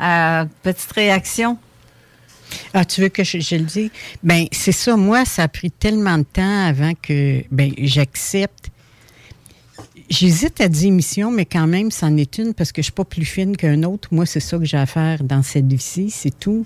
Euh, 0.00 0.46
petite 0.62 0.90
réaction. 0.92 1.58
Ah, 2.72 2.86
tu 2.86 3.02
veux 3.02 3.10
que 3.10 3.22
je, 3.22 3.36
le 3.56 3.64
dise? 3.64 3.90
Ben, 4.22 4.46
c'est 4.50 4.72
ça. 4.72 4.96
Moi, 4.96 5.26
ça 5.26 5.42
a 5.42 5.48
pris 5.48 5.70
tellement 5.70 6.16
de 6.16 6.24
temps 6.24 6.66
avant 6.66 6.92
que 6.94 7.44
ben, 7.50 7.72
j'accepte. 7.78 8.70
J'hésite 10.08 10.60
à 10.60 10.68
dire 10.68 10.88
émission, 10.88 11.30
mais 11.30 11.44
quand 11.44 11.66
même, 11.66 11.90
c'en 11.90 12.16
est 12.16 12.38
une 12.38 12.54
parce 12.54 12.72
que 12.72 12.80
je 12.80 12.84
suis 12.84 12.92
pas 12.92 13.04
plus 13.04 13.26
fine 13.26 13.56
qu'un 13.56 13.82
autre. 13.82 14.08
Moi, 14.10 14.24
c'est 14.24 14.40
ça 14.40 14.58
que 14.58 14.64
j'ai 14.64 14.78
à 14.78 14.86
faire 14.86 15.22
dans 15.22 15.42
cette 15.42 15.66
vie-ci, 15.66 16.10
c'est 16.10 16.36
tout. 16.36 16.64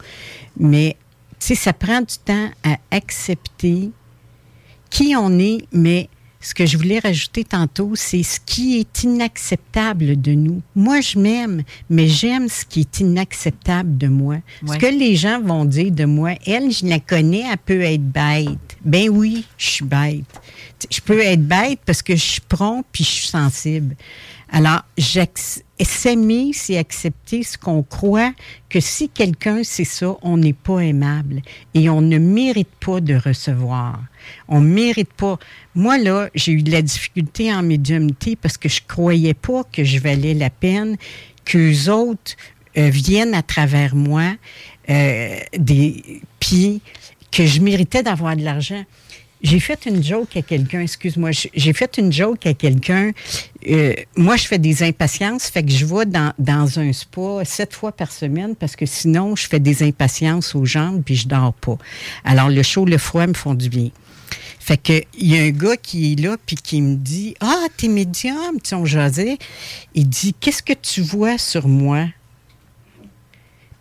Mais, 0.56 0.97
tu 1.40 1.48
sais, 1.48 1.55
ça 1.56 1.73
prend 1.73 2.01
du 2.01 2.16
temps 2.24 2.48
à 2.62 2.78
accepter 2.93 3.90
qui 4.95 5.16
on 5.16 5.41
est, 5.41 5.66
mais 5.73 6.09
ce 6.41 6.55
que 6.55 6.66
je 6.66 6.77
voulais 6.77 7.01
rajouter 7.01 7.43
tantôt, 7.43 7.93
c'est 7.97 8.23
ce 8.23 8.39
qui 8.39 8.79
est 8.79 9.03
inacceptable 9.03 10.21
de 10.21 10.33
nous. 10.33 10.62
Moi, 10.77 11.01
je 11.01 11.19
m'aime, 11.19 11.65
mais 11.91 12.07
j'aime 12.07 12.49
ce 12.49 12.65
qui 12.65 12.81
est 12.81 13.01
inacceptable 13.01 13.99
de 13.99 14.07
moi. 14.07 14.37
Ce 14.65 14.77
que 14.77 14.87
les 14.87 15.16
gens 15.16 15.41
vont 15.41 15.65
dire 15.65 15.91
de 15.91 16.05
moi, 16.05 16.35
elle, 16.47 16.71
je 16.71 16.87
la 16.87 17.01
connais, 17.01 17.43
elle 17.51 17.59
peut 17.59 17.81
être 17.81 18.05
bête. 18.05 18.77
Ben 18.85 19.09
oui, 19.09 19.45
je 19.59 19.66
suis 19.66 19.85
bête. 19.85 20.27
Je 20.89 21.01
peux 21.01 21.21
être 21.21 21.45
bête 21.45 21.81
parce 21.85 22.03
que 22.03 22.15
je 22.15 22.23
suis 22.23 22.41
prompt 22.43 22.85
puis 22.93 23.03
je 23.03 23.11
suis 23.11 23.29
sensible. 23.29 23.97
Alors, 24.53 24.83
s'aimer, 25.81 26.53
c'est 26.53 26.79
accepter 26.79 27.43
ce 27.43 27.59
qu'on 27.59 27.83
croit 27.83 28.33
que 28.69 28.79
si 28.79 29.09
quelqu'un 29.09 29.62
c'est 29.65 29.85
ça, 29.85 30.15
on 30.23 30.37
n'est 30.37 30.53
pas 30.53 30.79
aimable 30.81 31.43
et 31.75 31.89
on 31.91 32.01
ne 32.01 32.19
mérite 32.19 32.69
pas 32.79 33.01
de 33.01 33.15
recevoir. 33.15 33.99
On 34.48 34.60
ne 34.60 34.68
mérite 34.68 35.12
pas. 35.12 35.38
Moi, 35.74 35.98
là, 35.98 36.28
j'ai 36.34 36.52
eu 36.52 36.62
de 36.62 36.70
la 36.70 36.82
difficulté 36.82 37.52
en 37.52 37.62
médiumnité 37.62 38.36
parce 38.36 38.56
que 38.56 38.68
je 38.68 38.80
croyais 38.86 39.34
pas 39.34 39.64
que 39.72 39.84
je 39.84 39.98
valais 39.98 40.34
la 40.34 40.51
peine 40.51 40.96
qu'eux 41.44 41.90
autres 41.90 42.36
euh, 42.76 42.88
viennent 42.88 43.34
à 43.34 43.42
travers 43.42 43.94
moi, 43.94 44.34
euh, 44.90 45.38
des, 45.56 46.22
puis 46.40 46.80
que 47.30 47.46
je 47.46 47.60
méritais 47.60 48.02
d'avoir 48.02 48.36
de 48.36 48.42
l'argent. 48.42 48.84
J'ai 49.42 49.60
fait 49.60 49.84
une 49.84 50.02
joke 50.02 50.36
à 50.38 50.42
quelqu'un, 50.42 50.80
excuse-moi, 50.80 51.30
j'ai 51.32 51.72
fait 51.74 51.98
une 51.98 52.10
joke 52.10 52.46
à 52.46 52.55
quelqu'un. 52.55 53.10
euh, 53.68 53.92
moi, 54.16 54.36
je 54.36 54.46
fais 54.46 54.59
des 54.59 54.82
impatiences, 54.82 55.51
fait 55.51 55.62
que 55.62 55.70
je 55.70 55.84
vais 55.84 56.06
dans, 56.06 56.32
dans 56.38 56.78
un 56.78 56.90
spa 56.94 57.44
sept 57.44 57.74
fois 57.74 57.92
par 57.92 58.10
semaine 58.10 58.56
parce 58.56 58.74
que 58.74 58.86
sinon, 58.86 59.36
je 59.36 59.46
fais 59.46 59.60
des 59.60 59.82
impatiences 59.82 60.55
aux 60.55 60.64
jambes 60.64 61.02
puis 61.05 61.14
je 61.14 61.28
dors 61.28 61.52
pas. 61.52 61.76
Alors, 62.24 62.48
le 62.48 62.62
chaud, 62.62 62.86
le 62.86 62.96
froid 62.96 63.26
me 63.26 63.34
font 63.34 63.52
du 63.52 63.68
bien. 63.68 63.90
Fait 64.65 64.78
que 64.78 65.03
il 65.19 65.31
y 65.31 65.39
a 65.39 65.43
un 65.43 65.51
gars 65.51 65.77
qui 65.77 66.12
est 66.12 66.20
là 66.20 66.39
puis 66.47 66.57
qui 66.57 66.81
me 66.81 66.97
dit 66.97 67.35
"Ah, 67.41 67.66
t'es 67.77 67.86
médium, 67.86 68.55
tu 68.62 68.70
sais, 68.70 68.74
on 68.74 68.86
jasait." 68.86 69.36
Il 69.95 70.09
dit 70.09 70.32
"Qu'est-ce 70.41 70.62
que 70.62 70.73
tu 70.73 71.03
vois 71.03 71.36
sur 71.36 71.69
moi 71.69 72.07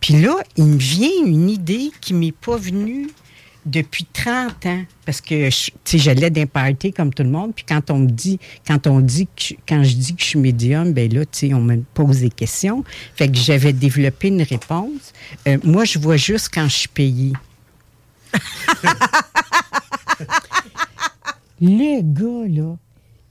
Puis 0.00 0.20
là, 0.20 0.34
il 0.58 0.64
me 0.64 0.76
vient 0.76 1.24
une 1.24 1.48
idée 1.48 1.90
qui 2.02 2.12
m'est 2.12 2.32
pas 2.32 2.58
venue 2.58 3.08
depuis 3.64 4.04
30 4.04 4.66
ans. 4.66 4.84
Parce 5.06 5.22
que 5.22 5.48
tu 5.48 5.72
sais 5.84 5.98
j'allais 5.98 6.28
d'un 6.28 6.44
comme 6.94 7.14
tout 7.14 7.22
le 7.22 7.30
monde 7.30 7.54
puis 7.54 7.64
quand 7.66 7.90
on 7.90 8.00
me 8.00 8.10
dit 8.10 8.38
quand 8.66 8.86
on 8.86 9.00
dit 9.00 9.26
que 9.34 9.54
quand 9.66 9.82
je 9.82 9.94
dis 9.94 10.14
que 10.14 10.20
je 10.20 10.28
suis 10.28 10.38
médium 10.38 10.92
ben 10.92 11.10
là 11.10 11.24
tu 11.24 11.48
sais 11.48 11.54
on 11.54 11.62
me 11.62 11.82
pose 11.94 12.20
des 12.20 12.28
questions. 12.28 12.84
Fait 13.16 13.30
que 13.30 13.38
j'avais 13.38 13.72
développé 13.72 14.28
une 14.28 14.42
réponse. 14.42 15.14
Euh, 15.48 15.56
moi 15.64 15.86
je 15.86 15.98
vois 15.98 16.18
juste 16.18 16.50
quand 16.52 16.68
je 16.68 16.76
suis 16.76 16.88
payée 16.88 17.32
le 21.64 22.02
gars, 22.02 22.62
là, 22.62 22.76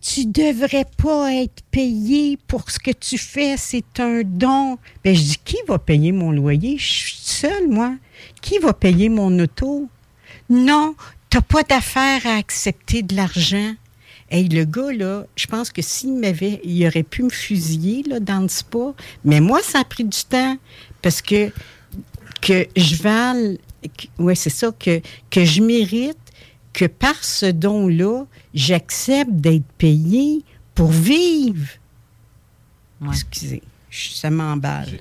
tu 0.02 0.26
devrais 0.26 0.86
pas 0.98 1.34
être 1.34 1.64
payé 1.72 2.38
pour 2.48 2.70
ce 2.70 2.80
que 2.80 2.92
tu 2.92 3.18
fais, 3.18 3.56
c'est 3.58 4.00
un 4.00 4.22
don. 4.26 4.78
Ben, 5.04 5.16
je 5.16 5.22
dis, 5.22 5.38
qui 5.46 5.58
va 5.68 5.80
payer 5.80 6.12
mon 6.12 6.32
loyer? 6.32 6.78
Je 6.78 6.94
suis 6.94 7.18
seule, 7.22 7.70
moi. 7.70 7.96
Qui 8.42 8.58
va 8.58 8.74
payer 8.74 9.08
mon 9.08 9.40
auto? 9.40 9.88
Non, 10.50 10.96
t'as 11.30 11.42
pas 11.42 11.64
d'affaire 11.64 12.26
à 12.26 12.36
accepter 12.38 13.02
de 13.02 13.16
l'argent. 13.16 13.76
Hey, 14.30 14.50
le 14.50 14.66
gars, 14.66 14.92
là, 14.92 15.26
je 15.36 15.46
pense 15.46 15.70
que 15.70 15.84
s'il 15.84 16.16
m'avait, 16.16 16.60
il 16.64 16.86
aurait 16.88 17.04
pu 17.04 17.24
me 17.24 17.30
fusiller, 17.30 18.04
dans 18.20 18.42
le 18.42 18.50
spa. 18.50 18.94
Mais 19.24 19.40
moi, 19.40 19.62
ça 19.62 19.80
a 19.80 19.84
pris 19.84 20.04
du 20.04 20.24
temps 20.24 20.58
parce 21.04 21.22
que, 21.22 21.52
que 22.42 22.68
je 22.76 22.96
vale, 22.96 23.58
oui, 24.18 24.36
c'est 24.36 24.50
ça, 24.50 24.72
que, 24.78 25.02
que 25.30 25.46
je 25.46 25.62
mérite 25.62 26.18
que 26.74 26.86
par 26.86 27.24
ce 27.24 27.46
don-là, 27.46 28.26
j'accepte 28.54 29.32
d'être 29.32 29.66
payé 29.78 30.44
pour 30.76 30.92
vivre. 30.92 31.68
Excusez, 33.08 33.62
je- 33.90 34.10
ça 34.14 34.30
m'emballe. 34.30 35.00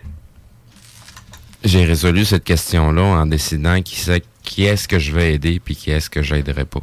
J'ai 1.64 1.84
résolu 1.84 2.24
cette 2.24 2.44
question-là 2.44 3.02
en 3.02 3.26
décidant 3.26 3.80
qui, 3.82 3.96
c'est- 4.00 4.24
qui 4.42 4.64
est-ce 4.64 4.88
que 4.88 4.98
je 4.98 5.12
vais 5.12 5.34
aider 5.34 5.60
puis 5.60 5.76
qui 5.76 5.90
est-ce 5.90 6.10
que 6.10 6.20
j'aiderai 6.22 6.64
pas. 6.64 6.80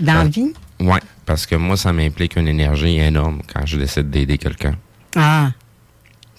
Dans 0.00 0.14
la 0.14 0.24
vie? 0.24 0.52
Oui, 0.80 0.98
parce 1.26 1.44
que 1.44 1.54
moi, 1.56 1.76
ça 1.76 1.92
m'implique 1.92 2.36
une 2.36 2.48
énergie 2.48 2.96
énorme 2.96 3.42
quand 3.52 3.66
je 3.66 3.76
décide 3.76 4.08
d'aider 4.08 4.38
quelqu'un. 4.38 4.74
Ah, 5.14 5.50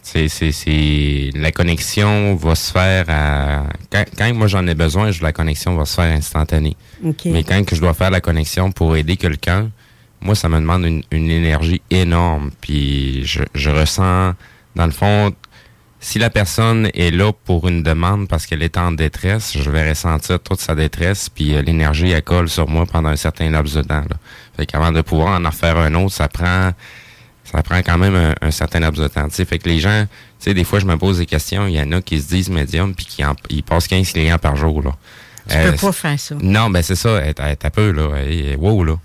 C'est, 0.04 0.28
c'est, 0.30 0.52
c'est, 0.52 1.30
la 1.36 1.52
connexion 1.52 2.36
va 2.36 2.56
se 2.56 2.72
faire 2.72 3.06
à, 3.10 3.64
quand, 3.92 4.04
quand 4.18 4.34
moi 4.34 4.48
j'en 4.48 4.66
ai 4.66 4.74
besoin, 4.74 5.12
je- 5.12 5.22
la 5.22 5.32
connexion 5.32 5.76
va 5.76 5.86
se 5.86 5.94
faire 5.96 6.12
instantanée. 6.16 6.76
Mais 7.32 7.44
quand 7.44 7.64
que 7.66 7.76
je 7.76 7.82
dois 7.82 7.94
faire 7.94 8.10
la 8.10 8.20
connexion 8.22 8.72
pour 8.72 8.96
aider 8.96 9.16
quelqu'un, 9.16 9.70
moi, 10.20 10.34
ça 10.36 10.50
me 10.50 10.60
demande 10.60 10.86
une, 10.86 11.04
une 11.12 11.30
énergie 11.30 11.82
énorme. 11.92 12.52
Puis 12.62 13.24
je, 13.26 13.44
je 13.56 13.70
ressens, 13.70 14.34
dans 14.76 14.86
le 14.86 14.92
fond, 14.92 15.34
si 16.00 16.18
la 16.18 16.32
personne 16.32 16.90
est 16.96 17.12
là 17.12 17.32
pour 17.46 17.68
une 17.68 17.84
demande 17.84 18.28
parce 18.28 18.48
qu'elle 18.48 18.64
est 18.64 18.78
en 18.78 18.92
détresse, 18.92 19.56
je 19.56 19.70
vais 19.70 19.88
ressentir 19.90 20.40
toute 20.40 20.60
sa 20.60 20.74
détresse, 20.74 21.30
puis 21.30 21.54
euh, 21.56 21.62
l'énergie, 21.62 22.10
elle 22.10 22.24
colle 22.24 22.50
sur 22.50 22.68
moi 22.68 22.88
pendant 22.88 23.10
un 23.10 23.16
certain 23.16 23.52
laps 23.52 23.76
de 23.76 23.84
temps. 23.84 24.02
Là. 24.10 24.18
Fait 24.58 24.66
qu'avant 24.66 24.92
de 24.92 25.02
pouvoir 25.02 25.40
en 25.40 25.52
faire 25.52 25.78
un 25.78 25.94
autre, 25.94 26.14
ça 26.14 26.28
prend 26.28 26.72
ça 27.52 27.62
prend 27.64 27.78
quand 27.80 27.98
même 27.98 28.16
un, 28.16 28.34
un 28.42 28.52
certain 28.52 28.80
laps 28.80 29.02
de 29.02 29.08
temps. 29.08 29.28
tu 29.28 29.36
sais. 29.36 29.46
Fait 29.46 29.60
que 29.60 29.68
les 29.68 29.80
gens, 29.80 30.06
tu 30.40 30.46
sais, 30.46 30.54
des 30.54 30.64
fois, 30.64 30.80
je 30.80 30.86
me 30.86 30.98
pose 30.98 31.18
des 31.18 31.26
questions. 31.26 31.68
Il 31.68 31.74
y 31.74 31.82
en 31.82 31.92
a 31.92 32.02
qui 32.02 32.22
se 32.22 32.28
disent 32.30 32.50
médium 32.50 32.94
puis 32.96 33.06
qui 33.06 33.26
en- 33.26 33.36
ils 33.50 33.64
passent 33.64 33.88
15 33.88 34.12
clients 34.12 34.38
par 34.38 34.56
jour. 34.56 34.82
Là. 34.82 34.92
tu 35.50 35.56
Euh, 35.58 35.72
peux 35.72 35.78
pas 35.78 35.92
faire 35.92 36.20
ça. 36.20 36.36
non, 36.42 36.70
ben 36.70 36.82
c'est 36.82 36.96
ça. 36.96 37.22
Elle 37.24 37.34
peu, 37.72 37.92
là. 37.92 38.10
Wow, 38.58 38.84
là. 38.84 38.96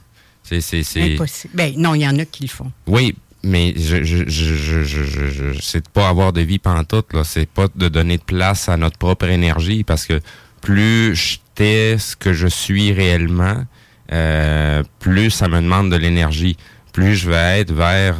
C'est. 0.43 0.60
Impossible. 0.97 1.52
Ben, 1.55 1.73
non, 1.77 1.94
il 1.94 2.02
y 2.02 2.09
en 2.09 2.18
a 2.18 2.24
qui 2.24 2.44
le 2.44 2.48
font. 2.48 2.70
Oui, 2.86 3.16
mais 3.43 3.74
je, 3.77 4.05
je, 4.05 4.24
je, 4.28 4.82
je, 4.85 5.60
c'est 5.60 5.82
de 5.85 5.89
pas 5.89 6.09
avoir 6.09 6.32
de 6.32 6.40
vie 6.43 6.59
pantoute, 6.60 7.12
là. 7.12 7.24
C'est 7.24 7.48
pas 7.48 7.66
de 7.74 7.89
donner 7.89 8.18
de 8.18 8.23
place 8.23 8.68
à 8.68 8.77
notre 8.77 8.97
propre 8.98 9.27
énergie 9.27 9.82
parce 9.82 10.05
que 10.06 10.20
plus 10.60 11.14
je 11.16 11.39
tais 11.56 11.97
ce 11.98 12.14
que 12.16 12.32
je 12.32 12.47
suis 12.47 12.93
réellement, 12.93 13.64
euh, 14.12 14.82
plus 15.01 15.31
ça 15.31 15.48
me 15.48 15.60
demande 15.60 15.90
de 15.90 15.97
l'énergie. 15.97 16.56
Plus 16.97 17.14
je 17.14 17.28
vais 17.28 17.60
être 17.60 17.73
vers 17.74 18.16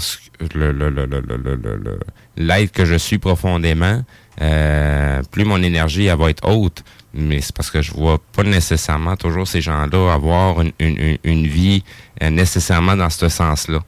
le, 0.55 0.70
le, 0.70 0.90
le, 0.90 1.07
le, 1.07 1.98
l'être 2.36 2.73
que 2.73 2.85
je 2.85 2.94
suis 2.97 3.16
profondément, 3.16 4.05
euh, 4.43 5.23
plus 5.31 5.44
mon 5.47 5.62
énergie 5.62 6.05
elle 6.05 6.19
va 6.19 6.28
être 6.28 6.47
haute. 6.47 6.85
Mais 7.15 7.40
c'est 7.40 7.55
parce 7.57 7.70
que 7.70 7.81
je 7.81 7.93
vois 7.93 8.19
pas 8.35 8.43
nécessairement 8.43 9.16
toujours 9.16 9.48
ces 9.48 9.62
gens-là 9.62 10.12
avoir 10.12 10.61
une, 10.61 10.73
une, 10.78 10.98
une- 10.98 11.19
une 11.24 11.47
vie 11.47 11.82
euh, 12.23 12.28
nécessairement 12.28 12.97
dans 12.97 13.09
ce 13.09 13.31
sens-là. 13.31 13.78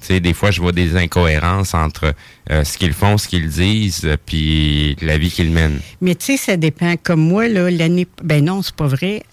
Tu 0.00 0.06
sais, 0.06 0.20
des 0.20 0.32
fois, 0.34 0.52
je 0.52 0.60
vois 0.60 0.70
des 0.70 0.96
incohérences 0.96 1.74
entre 1.74 2.14
euh, 2.52 2.62
ce 2.62 2.78
qu'ils 2.78 2.92
font, 2.92 3.18
ce 3.18 3.26
qu'ils 3.26 3.48
disent, 3.48 4.04
euh, 4.04 4.16
puis 4.24 4.94
la 5.02 5.18
vie 5.18 5.28
qu'ils 5.32 5.50
mènent. 5.50 5.80
Mais 6.00 6.14
tu 6.14 6.26
sais, 6.26 6.36
ça 6.36 6.56
dépend. 6.56 6.94
Comme 7.02 7.22
moi, 7.22 7.48
là, 7.48 7.68
l'année. 7.68 8.06
Ben 8.22 8.44
non, 8.44 8.62
c'est 8.62 8.76
pas 8.76 8.86
vrai. 8.86 9.24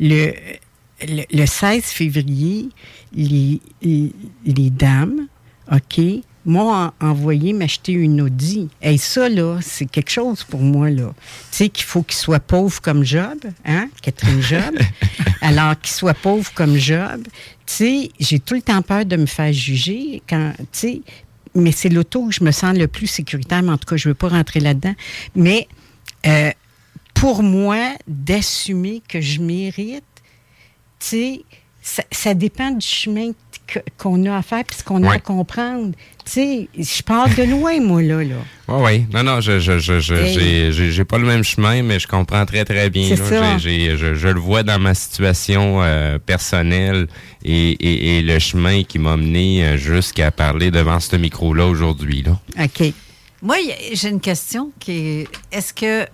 Le, 0.00 0.32
le, 1.02 1.22
le 1.32 1.46
16 1.46 1.84
février, 1.84 2.68
les, 3.14 3.60
les, 3.82 4.12
les 4.44 4.70
dames, 4.70 5.26
OK, 5.72 6.00
m'ont 6.46 6.72
en- 6.74 6.92
envoyé 7.00 7.52
m'acheter 7.54 7.92
une 7.92 8.20
Audi. 8.20 8.68
Et 8.82 8.98
ça, 8.98 9.28
là, 9.28 9.58
c'est 9.62 9.86
quelque 9.86 10.10
chose 10.10 10.44
pour 10.44 10.60
moi, 10.60 10.90
là. 10.90 11.14
Tu 11.50 11.56
sais, 11.56 11.68
qu'il 11.70 11.84
faut 11.86 12.02
qu'il 12.02 12.16
soit 12.16 12.40
pauvre 12.40 12.80
comme 12.82 13.02
Job, 13.04 13.38
hein, 13.64 13.88
Catherine 14.02 14.42
Job? 14.42 14.74
Alors, 15.40 15.80
qu'il 15.80 15.92
soit 15.94 16.14
pauvre 16.14 16.52
comme 16.54 16.76
Job. 16.76 17.22
Tu 17.66 17.74
sais, 17.74 18.10
j'ai 18.20 18.38
tout 18.40 18.54
le 18.54 18.62
temps 18.62 18.82
peur 18.82 19.06
de 19.06 19.16
me 19.16 19.26
faire 19.26 19.52
juger 19.52 20.22
quand, 20.28 20.52
tu 20.58 20.64
sais, 20.72 21.00
mais 21.54 21.72
c'est 21.72 21.88
l'auto 21.88 22.20
où 22.24 22.32
je 22.32 22.42
me 22.44 22.50
sens 22.50 22.76
le 22.76 22.88
plus 22.88 23.06
sécuritaire, 23.06 23.62
mais 23.62 23.70
en 23.70 23.78
tout 23.78 23.86
cas, 23.88 23.96
je 23.96 24.08
ne 24.08 24.10
veux 24.10 24.16
pas 24.16 24.28
rentrer 24.28 24.60
là-dedans. 24.60 24.94
Mais 25.34 25.66
euh, 26.26 26.50
pour 27.14 27.42
moi, 27.42 27.94
d'assumer 28.06 29.02
que 29.08 29.20
je 29.22 29.40
mérite, 29.40 30.04
sais, 31.04 31.40
ça, 31.82 32.02
ça 32.10 32.34
dépend 32.34 32.70
du 32.70 32.86
chemin 32.86 33.30
qu'on 33.98 34.24
a 34.26 34.36
à 34.36 34.42
faire 34.42 34.62
puis 34.64 34.76
ce 34.78 34.84
qu'on 34.84 35.02
a 35.04 35.08
Ouais. 35.08 35.16
à 35.16 35.18
comprendre. 35.18 35.92
Tu 36.24 36.30
sais, 36.32 36.68
je 36.78 37.02
pars 37.02 37.28
de 37.28 37.42
loin, 37.42 37.80
moi, 37.80 38.02
là. 38.02 38.22
là. 38.22 38.34
Oui, 38.68 38.82
oui. 38.82 39.06
Non, 39.12 39.22
non, 39.22 39.40
je, 39.40 39.58
je, 39.58 39.78
je, 39.78 40.00
je- 40.00 40.14
Hey. 40.14 40.34
j'ai- 40.34 40.72
j'ai, 40.72 40.90
j'ai 40.92 41.04
pas 41.04 41.18
le 41.18 41.26
même 41.26 41.42
chemin, 41.44 41.82
mais 41.82 41.98
je 41.98 42.06
comprends 42.06 42.46
très, 42.46 42.64
très 42.64 42.88
bien. 42.90 43.08
C'est 43.08 43.16
là. 43.30 43.52
ça. 43.52 43.58
J'ai- 43.58 43.80
j'ai- 43.90 43.96
je, 43.98 44.14
je 44.14 44.28
le 44.28 44.40
vois 44.40 44.62
dans 44.62 44.78
ma 44.78 44.94
situation 44.94 45.82
euh, 45.82 46.18
personnelle 46.18 47.06
et, 47.44 47.70
et, 47.72 48.18
et 48.18 48.22
le 48.22 48.38
chemin 48.38 48.82
qui 48.84 48.98
m'a 48.98 49.16
mené 49.18 49.64
euh, 49.66 49.76
jusqu'à 49.76 50.30
parler 50.30 50.70
devant 50.70 51.00
ce 51.00 51.16
micro-là 51.16 51.66
aujourd'hui. 51.66 52.22
Là. 52.22 52.38
OK. 52.64 52.92
Moi, 53.42 53.56
j'ai 53.92 54.08
une 54.08 54.20
question 54.20 54.72
qui 54.78 54.92
est 54.92 55.28
est-ce 55.52 55.74
que 55.74 56.06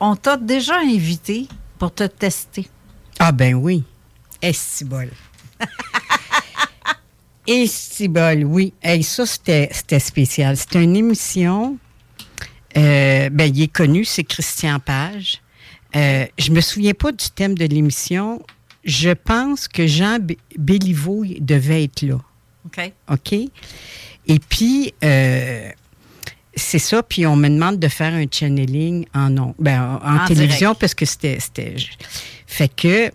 on 0.00 0.16
t'a 0.16 0.36
déjà 0.36 0.74
invité 0.80 1.46
pour 1.78 1.94
te 1.94 2.04
tester? 2.04 2.66
Ah, 3.20 3.30
ben 3.30 3.54
oui. 3.54 3.84
Estibol. 4.42 5.08
Estibol, 7.46 8.44
oui. 8.44 8.72
Hey, 8.82 9.02
ça, 9.02 9.26
c'était 9.26 9.68
spécial. 9.98 10.56
C'était 10.56 10.82
une 10.82 10.96
émission. 10.96 11.76
euh, 12.76 13.28
ben, 13.30 13.44
il 13.54 13.62
est 13.62 13.72
connu, 13.72 14.04
c'est 14.04 14.24
Christian 14.24 14.78
Page. 14.78 15.40
Euh, 15.96 16.26
je 16.38 16.50
me 16.52 16.60
souviens 16.60 16.94
pas 16.94 17.12
du 17.12 17.26
thème 17.34 17.54
de 17.56 17.66
l'émission. 17.66 18.42
Je 18.84 19.10
pense 19.10 19.68
que 19.68 19.86
Jean 19.86 20.18
Bé- 20.18 20.38
Béliveau 20.56 21.24
devait 21.40 21.84
être 21.84 22.02
là. 22.02 22.18
OK. 22.64 22.92
OK? 23.10 23.32
Et 23.32 24.38
puis, 24.48 24.94
euh, 25.04 25.68
c'est 26.54 26.78
ça. 26.78 27.02
Puis, 27.02 27.26
on 27.26 27.36
me 27.36 27.48
demande 27.48 27.78
de 27.78 27.88
faire 27.88 28.14
un 28.14 28.24
channeling 28.30 29.04
en, 29.14 29.52
ben, 29.58 30.00
en, 30.02 30.16
En 30.22 30.26
télévision 30.26 30.70
direct. 30.70 30.80
parce 30.80 30.94
que 30.94 31.04
c'était. 31.04 31.38
Fait 32.46 32.68
que, 32.68 33.10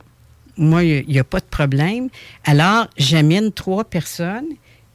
moi, 0.58 0.84
il 0.84 1.08
n'y 1.08 1.20
a, 1.20 1.24
pas 1.24 1.40
de 1.40 1.46
problème. 1.46 2.10
Alors, 2.46 2.88
j'amène 2.98 3.52
trois 3.52 3.84
personnes. 3.84 4.48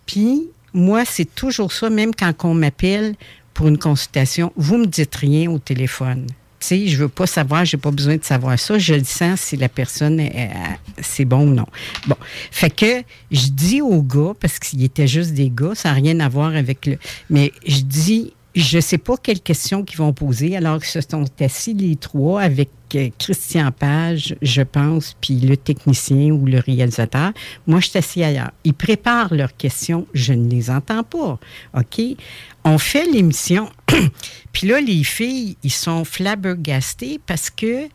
Puis, 0.06 0.48
moi, 0.74 1.04
c'est 1.04 1.34
toujours 1.34 1.72
ça, 1.72 1.90
même 1.90 2.14
quand 2.14 2.32
on 2.44 2.54
m'appelle 2.54 3.14
pour 3.54 3.68
une 3.68 3.78
consultation, 3.78 4.52
vous 4.56 4.78
me 4.78 4.86
dites 4.86 5.14
rien 5.14 5.50
au 5.50 5.58
téléphone. 5.58 6.26
Tu 6.58 6.68
sais, 6.68 6.86
je 6.86 6.96
veux 6.96 7.08
pas 7.08 7.26
savoir, 7.26 7.64
j'ai 7.64 7.76
pas 7.76 7.90
besoin 7.90 8.16
de 8.16 8.24
savoir 8.24 8.58
ça. 8.58 8.78
Je 8.78 8.94
le 8.94 9.04
sens 9.04 9.40
si 9.40 9.56
la 9.56 9.68
personne, 9.68 10.20
est- 10.20 10.34
est- 10.34 10.50
c'est 11.02 11.24
bon 11.24 11.48
ou 11.48 11.54
non. 11.54 11.66
Bon. 12.06 12.14
Fait 12.52 12.70
que 12.70 13.02
je 13.32 13.48
dis 13.48 13.82
aux 13.82 14.02
gars, 14.02 14.32
parce 14.40 14.58
qu'ils 14.60 14.84
étaient 14.84 15.08
juste 15.08 15.32
des 15.34 15.50
gars, 15.50 15.74
ça 15.74 15.88
n'a 15.90 15.94
rien 15.96 16.20
à 16.20 16.28
voir 16.28 16.54
avec 16.54 16.86
le. 16.86 16.98
Mais 17.30 17.52
je 17.66 17.80
dis, 17.80 18.32
je 18.54 18.80
sais 18.80 18.98
pas 18.98 19.16
quelles 19.16 19.40
questions 19.40 19.82
qu'ils 19.82 19.98
vont 19.98 20.12
poser, 20.12 20.56
alors 20.56 20.78
que 20.78 20.86
se 20.86 21.00
sont 21.00 21.24
assis 21.40 21.72
les 21.72 21.96
trois 21.96 22.42
avec 22.42 22.70
euh, 22.94 23.08
Christian 23.18 23.70
Page, 23.72 24.36
je 24.42 24.62
pense, 24.62 25.16
puis 25.20 25.36
le 25.36 25.56
technicien 25.56 26.32
ou 26.32 26.44
le 26.44 26.58
réalisateur. 26.58 27.32
Moi, 27.66 27.80
je 27.80 27.88
suis 27.88 27.98
assis 27.98 28.22
ailleurs. 28.22 28.50
Ils 28.64 28.74
préparent 28.74 29.34
leurs 29.34 29.56
questions, 29.56 30.06
je 30.12 30.34
ne 30.34 30.50
les 30.50 30.68
entends 30.70 31.02
pas. 31.02 31.38
OK? 31.74 32.02
On 32.64 32.78
fait 32.78 33.06
l'émission, 33.06 33.70
puis 34.52 34.66
là, 34.66 34.80
les 34.80 35.02
filles, 35.02 35.56
ils 35.62 35.72
sont 35.72 36.04
flabbergastés 36.04 37.20
parce 37.26 37.48
que 37.48 37.88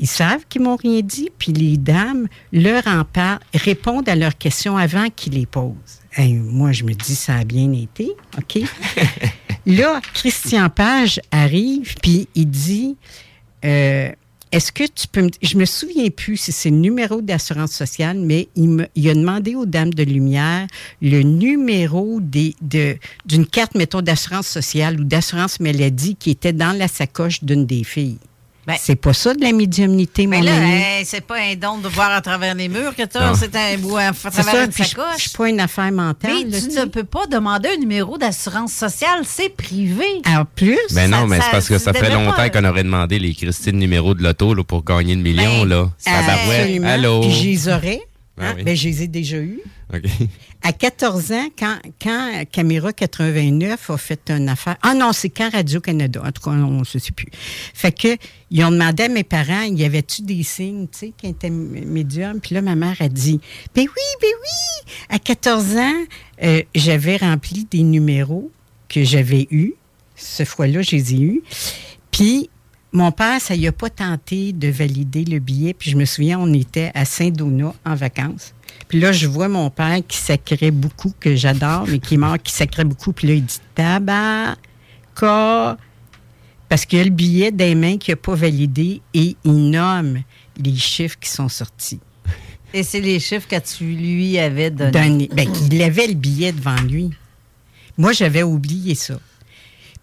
ils 0.00 0.08
savent 0.08 0.44
qu'ils 0.48 0.62
m'ont 0.62 0.76
rien 0.76 1.00
dit, 1.02 1.30
puis 1.38 1.52
les 1.52 1.76
dames 1.76 2.26
leur 2.52 2.84
en 2.88 3.04
parlent, 3.04 3.38
répondent 3.54 4.08
à 4.08 4.16
leurs 4.16 4.36
questions 4.36 4.76
avant 4.76 5.08
qu'ils 5.08 5.34
les 5.34 5.46
posent. 5.46 6.00
Moi, 6.18 6.72
je 6.72 6.84
me 6.84 6.94
dis, 6.94 7.14
ça 7.14 7.36
a 7.36 7.44
bien 7.44 7.72
été, 7.72 8.10
OK? 8.36 8.58
Là, 9.66 10.00
Christian 10.12 10.68
Page 10.68 11.20
arrive, 11.30 11.94
puis 12.02 12.28
il 12.34 12.50
dit, 12.50 12.96
euh, 13.64 14.10
est-ce 14.52 14.70
que 14.70 14.84
tu 14.84 15.08
peux 15.08 15.22
me... 15.22 15.30
Je 15.42 15.56
me 15.56 15.64
souviens 15.64 16.10
plus 16.10 16.36
si 16.36 16.52
c'est 16.52 16.70
le 16.70 16.76
numéro 16.76 17.22
d'assurance 17.22 17.72
sociale, 17.72 18.18
mais 18.18 18.48
il, 18.54 18.68
me, 18.68 18.86
il 18.94 19.08
a 19.08 19.14
demandé 19.14 19.54
aux 19.54 19.66
dames 19.66 19.92
de 19.92 20.04
lumière 20.04 20.66
le 21.00 21.22
numéro 21.22 22.20
des, 22.20 22.54
de, 22.60 22.96
d'une 23.24 23.46
carte, 23.46 23.74
mettons, 23.74 24.02
d'assurance 24.02 24.46
sociale 24.46 25.00
ou 25.00 25.04
d'assurance 25.04 25.58
maladie 25.60 26.14
qui 26.14 26.30
était 26.30 26.52
dans 26.52 26.76
la 26.76 26.86
sacoche 26.86 27.42
d'une 27.42 27.66
des 27.66 27.84
filles. 27.84 28.18
C'est 28.78 28.96
pas 28.96 29.12
ça 29.12 29.34
de 29.34 29.40
la 29.42 29.52
médiumnité, 29.52 30.26
Mais 30.26 30.38
mon 30.38 30.44
là, 30.44 30.56
ami. 30.56 30.72
hey, 30.72 31.04
c'est 31.04 31.20
pas 31.20 31.36
un 31.40 31.54
don 31.54 31.78
de 31.78 31.88
voir 31.88 32.10
à 32.12 32.20
travers 32.20 32.54
les 32.54 32.68
murs 32.68 32.94
que 32.96 33.02
tu 33.02 33.18
c'est 33.38 33.54
un 33.56 33.78
bout 33.78 33.96
à, 33.96 34.12
travers 34.12 34.44
ça, 34.44 34.64
une 34.64 34.72
sacoche. 34.72 35.04
je 35.16 35.22
suis 35.28 35.30
pas 35.36 35.48
une 35.48 35.60
affaire 35.60 35.92
mentale. 35.92 36.32
Mais 36.46 36.50
là, 36.50 36.58
tu 36.60 36.78
ne 36.78 36.84
peux 36.86 37.04
pas 37.04 37.26
demander 37.26 37.68
un 37.74 37.76
numéro 37.78 38.16
d'assurance 38.18 38.72
sociale, 38.72 39.20
c'est 39.24 39.50
privé. 39.50 40.04
En 40.26 40.44
plus, 40.44 40.78
Ben 40.92 41.10
non, 41.10 41.18
ça- 41.22 41.26
mais 41.26 41.36
ça- 41.38 41.42
c'est 41.44 41.50
parce 41.50 41.68
que 41.68 41.78
ça 41.78 41.92
devrais 41.92 42.10
longtemps 42.14 42.36
pas- 42.36 42.50
qu'on 42.50 42.64
aurait 42.64 42.84
demandé 42.84 43.18
les 43.18 43.34
Christine 43.34 43.78
numéros 43.78 44.14
de 44.14 44.22
l'auto 44.22 44.54
là, 44.54 44.64
pour 44.64 44.84
gagner 44.84 45.14
le 45.14 45.22
million. 45.22 45.64
là. 45.64 45.90
Tabarouette. 46.04 46.46
Ben, 46.46 46.60
Absolument. 46.60 46.88
Allô? 46.88 47.20
Puis 47.20 47.30
je 47.32 47.44
les 47.44 47.68
aurais. 47.68 48.00
Ben 48.36 48.46
hein, 48.46 48.54
oui. 48.56 48.62
ben, 48.64 48.76
je 48.76 48.88
les 48.88 49.02
ai 49.02 49.06
déjà 49.08 49.36
eus. 49.36 49.60
OK. 49.94 50.02
À 50.66 50.72
14 50.72 51.32
ans, 51.32 51.48
quand, 51.58 51.76
quand 52.00 52.42
Caméra 52.50 52.90
89 52.94 53.90
a 53.90 53.96
fait 53.98 54.30
une 54.30 54.48
affaire. 54.48 54.78
Ah 54.80 54.94
non, 54.94 55.12
c'est 55.12 55.28
quand 55.28 55.50
Radio-Canada. 55.52 56.22
En 56.24 56.32
tout 56.32 56.40
cas, 56.40 56.52
on 56.52 56.80
ne 56.80 56.84
sait 56.84 57.00
plus. 57.14 57.28
Fait 57.34 57.92
que, 57.92 58.16
ils 58.50 58.64
ont 58.64 58.70
demandé 58.70 59.02
à 59.02 59.08
mes 59.10 59.24
parents, 59.24 59.64
y 59.64 59.84
avait-tu 59.84 60.22
des 60.22 60.42
signes, 60.42 60.88
tu 60.90 60.98
sais, 60.98 61.12
qui 61.14 61.26
étaient 61.26 61.50
médiums? 61.50 62.40
Puis 62.40 62.54
là, 62.54 62.62
ma 62.62 62.76
mère 62.76 62.96
a 63.00 63.08
dit, 63.08 63.40
ben 63.74 63.82
oui, 63.82 64.18
ben 64.22 64.30
oui. 64.40 64.92
À 65.10 65.18
14 65.18 65.76
ans, 65.76 66.04
euh, 66.42 66.62
j'avais 66.74 67.18
rempli 67.18 67.66
des 67.70 67.82
numéros 67.82 68.50
que 68.88 69.04
j'avais 69.04 69.46
eus. 69.50 69.74
Ce 70.16 70.46
fois-là, 70.46 70.80
je 70.80 70.96
les 70.96 71.14
ai 71.14 71.20
eus. 71.20 71.42
Puis, 72.10 72.48
mon 72.90 73.12
père, 73.12 73.38
ça 73.38 73.54
y 73.54 73.70
pas 73.70 73.90
tenté 73.90 74.54
de 74.54 74.68
valider 74.68 75.26
le 75.26 75.40
billet. 75.40 75.74
Puis, 75.74 75.90
je 75.90 75.96
me 75.98 76.06
souviens, 76.06 76.38
on 76.38 76.54
était 76.54 76.90
à 76.94 77.04
Saint-Donat 77.04 77.74
en 77.84 77.94
vacances. 77.94 78.53
Puis 78.88 79.00
là, 79.00 79.12
je 79.12 79.26
vois 79.26 79.48
mon 79.48 79.70
père 79.70 80.00
qui 80.06 80.16
sacrait 80.18 80.70
beaucoup, 80.70 81.12
que 81.18 81.34
j'adore, 81.34 81.86
mais 81.88 81.98
qui 81.98 82.14
est 82.14 82.18
mort, 82.18 82.36
qui 82.42 82.52
sacrait 82.52 82.84
beaucoup. 82.84 83.12
Puis 83.12 83.28
là, 83.28 83.34
il 83.34 83.44
dit 83.44 83.60
tabac, 83.74 84.56
cas. 85.18 85.76
Parce 86.68 86.86
qu'il 86.86 86.98
y 86.98 87.02
a 87.02 87.04
le 87.04 87.10
billet 87.10 87.52
des 87.52 87.74
mains 87.74 87.98
qui 87.98 88.10
n'a 88.10 88.16
pas 88.16 88.34
validé 88.34 89.00
et 89.12 89.36
il 89.44 89.70
nomme 89.70 90.22
les 90.56 90.76
chiffres 90.76 91.18
qui 91.20 91.28
sont 91.28 91.48
sortis. 91.48 92.00
Et 92.72 92.82
c'est 92.82 93.00
les 93.00 93.20
chiffres 93.20 93.46
que 93.46 93.58
tu 93.60 93.84
lui 93.84 94.38
avais 94.38 94.70
donnés. 94.70 94.90
Donné. 94.90 95.30
Ben, 95.32 95.48
il 95.70 95.82
avait 95.82 96.08
le 96.08 96.14
billet 96.14 96.52
devant 96.52 96.80
lui. 96.80 97.10
Moi, 97.96 98.12
j'avais 98.12 98.42
oublié 98.42 98.94
ça. 98.96 99.20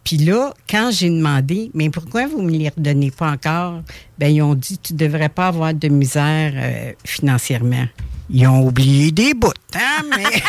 Puis 0.03 0.17
là, 0.17 0.53
quand 0.69 0.91
j'ai 0.91 1.09
demandé, 1.09 1.69
mais 1.73 1.89
pourquoi 1.89 2.27
vous 2.27 2.41
ne 2.41 2.49
me 2.49 2.57
les 2.57 2.69
redonnez 2.69 3.11
pas 3.11 3.31
encore? 3.31 3.81
Ben, 4.17 4.27
ils 4.27 4.41
ont 4.41 4.55
dit, 4.55 4.77
tu 4.77 4.93
ne 4.93 4.97
devrais 4.97 5.29
pas 5.29 5.47
avoir 5.47 5.73
de 5.73 5.87
misère 5.89 6.53
euh, 6.55 6.93
financièrement. 7.05 7.85
Ils 8.33 8.47
ont 8.47 8.65
oublié 8.65 9.11
des 9.11 9.33
bouts, 9.33 9.51
hein, 9.75 10.03
mais... 10.17 10.25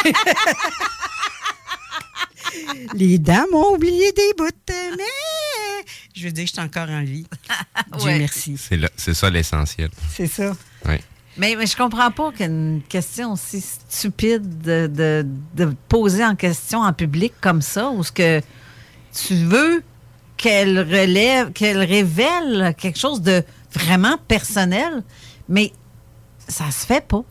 Les 2.94 3.18
dames 3.18 3.46
ont 3.54 3.74
oublié 3.74 4.12
des 4.12 4.34
bouts, 4.36 4.48
mais... 4.68 5.84
Je 6.14 6.26
veux 6.26 6.32
dire, 6.32 6.46
je 6.46 6.52
suis 6.52 6.60
encore 6.60 6.88
en 6.90 7.02
vie. 7.02 7.26
Dieu 7.98 8.04
Ouais. 8.06 8.18
merci. 8.18 8.56
C'est 8.96 9.14
ça 9.14 9.30
l'essentiel. 9.30 9.88
C'est 10.14 10.26
ça. 10.26 10.52
Oui. 10.86 10.96
Mais, 11.38 11.56
mais 11.56 11.66
je 11.66 11.74
comprends 11.76 12.10
pas 12.10 12.30
qu'une 12.32 12.82
question 12.88 13.32
aussi 13.32 13.62
stupide 13.88 14.60
de, 14.60 14.86
de- 14.86 15.26
de 15.54 15.74
poser 15.88 16.24
en 16.24 16.36
question 16.36 16.80
en 16.82 16.92
public 16.92 17.32
comme 17.40 17.62
ça, 17.62 17.88
ou 17.88 18.04
ce 18.04 18.12
que 18.12 18.42
tu 19.14 19.34
veux 19.36 19.82
qu'elle 20.36 20.78
relève, 20.80 21.52
qu'elle 21.52 21.78
révèle 21.78 22.74
quelque 22.76 22.98
chose 22.98 23.22
de 23.22 23.42
vraiment 23.72 24.18
personnel, 24.28 25.02
mais 25.48 25.72
ça 26.48 26.70
se 26.70 26.84
fait 26.84 27.06
pas. 27.06 27.24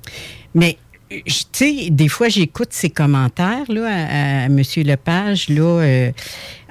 Mais, 0.55 0.77
euh, 1.11 1.17
tu 1.25 1.33
sais, 1.51 1.89
des 1.89 2.07
fois, 2.07 2.29
j'écoute 2.29 2.69
ces 2.71 2.89
commentaires 2.89 3.69
là, 3.69 3.85
à, 3.87 4.43
à 4.43 4.45
M. 4.45 4.61
Lepage, 4.77 5.49
là, 5.49 5.61
euh, 5.81 6.11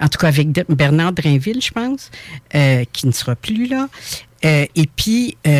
en 0.01 0.09
tout 0.09 0.19
cas 0.19 0.29
avec 0.29 0.49
Bernard 0.69 1.13
Drainville, 1.13 1.61
je 1.63 1.71
pense, 1.71 2.11
euh, 2.55 2.85
qui 2.93 3.07
ne 3.07 3.13
sera 3.13 3.37
plus 3.37 3.67
là. 3.67 3.89
Euh, 4.45 4.65
et 4.75 4.87
puis, 4.97 5.37
tu 5.43 5.51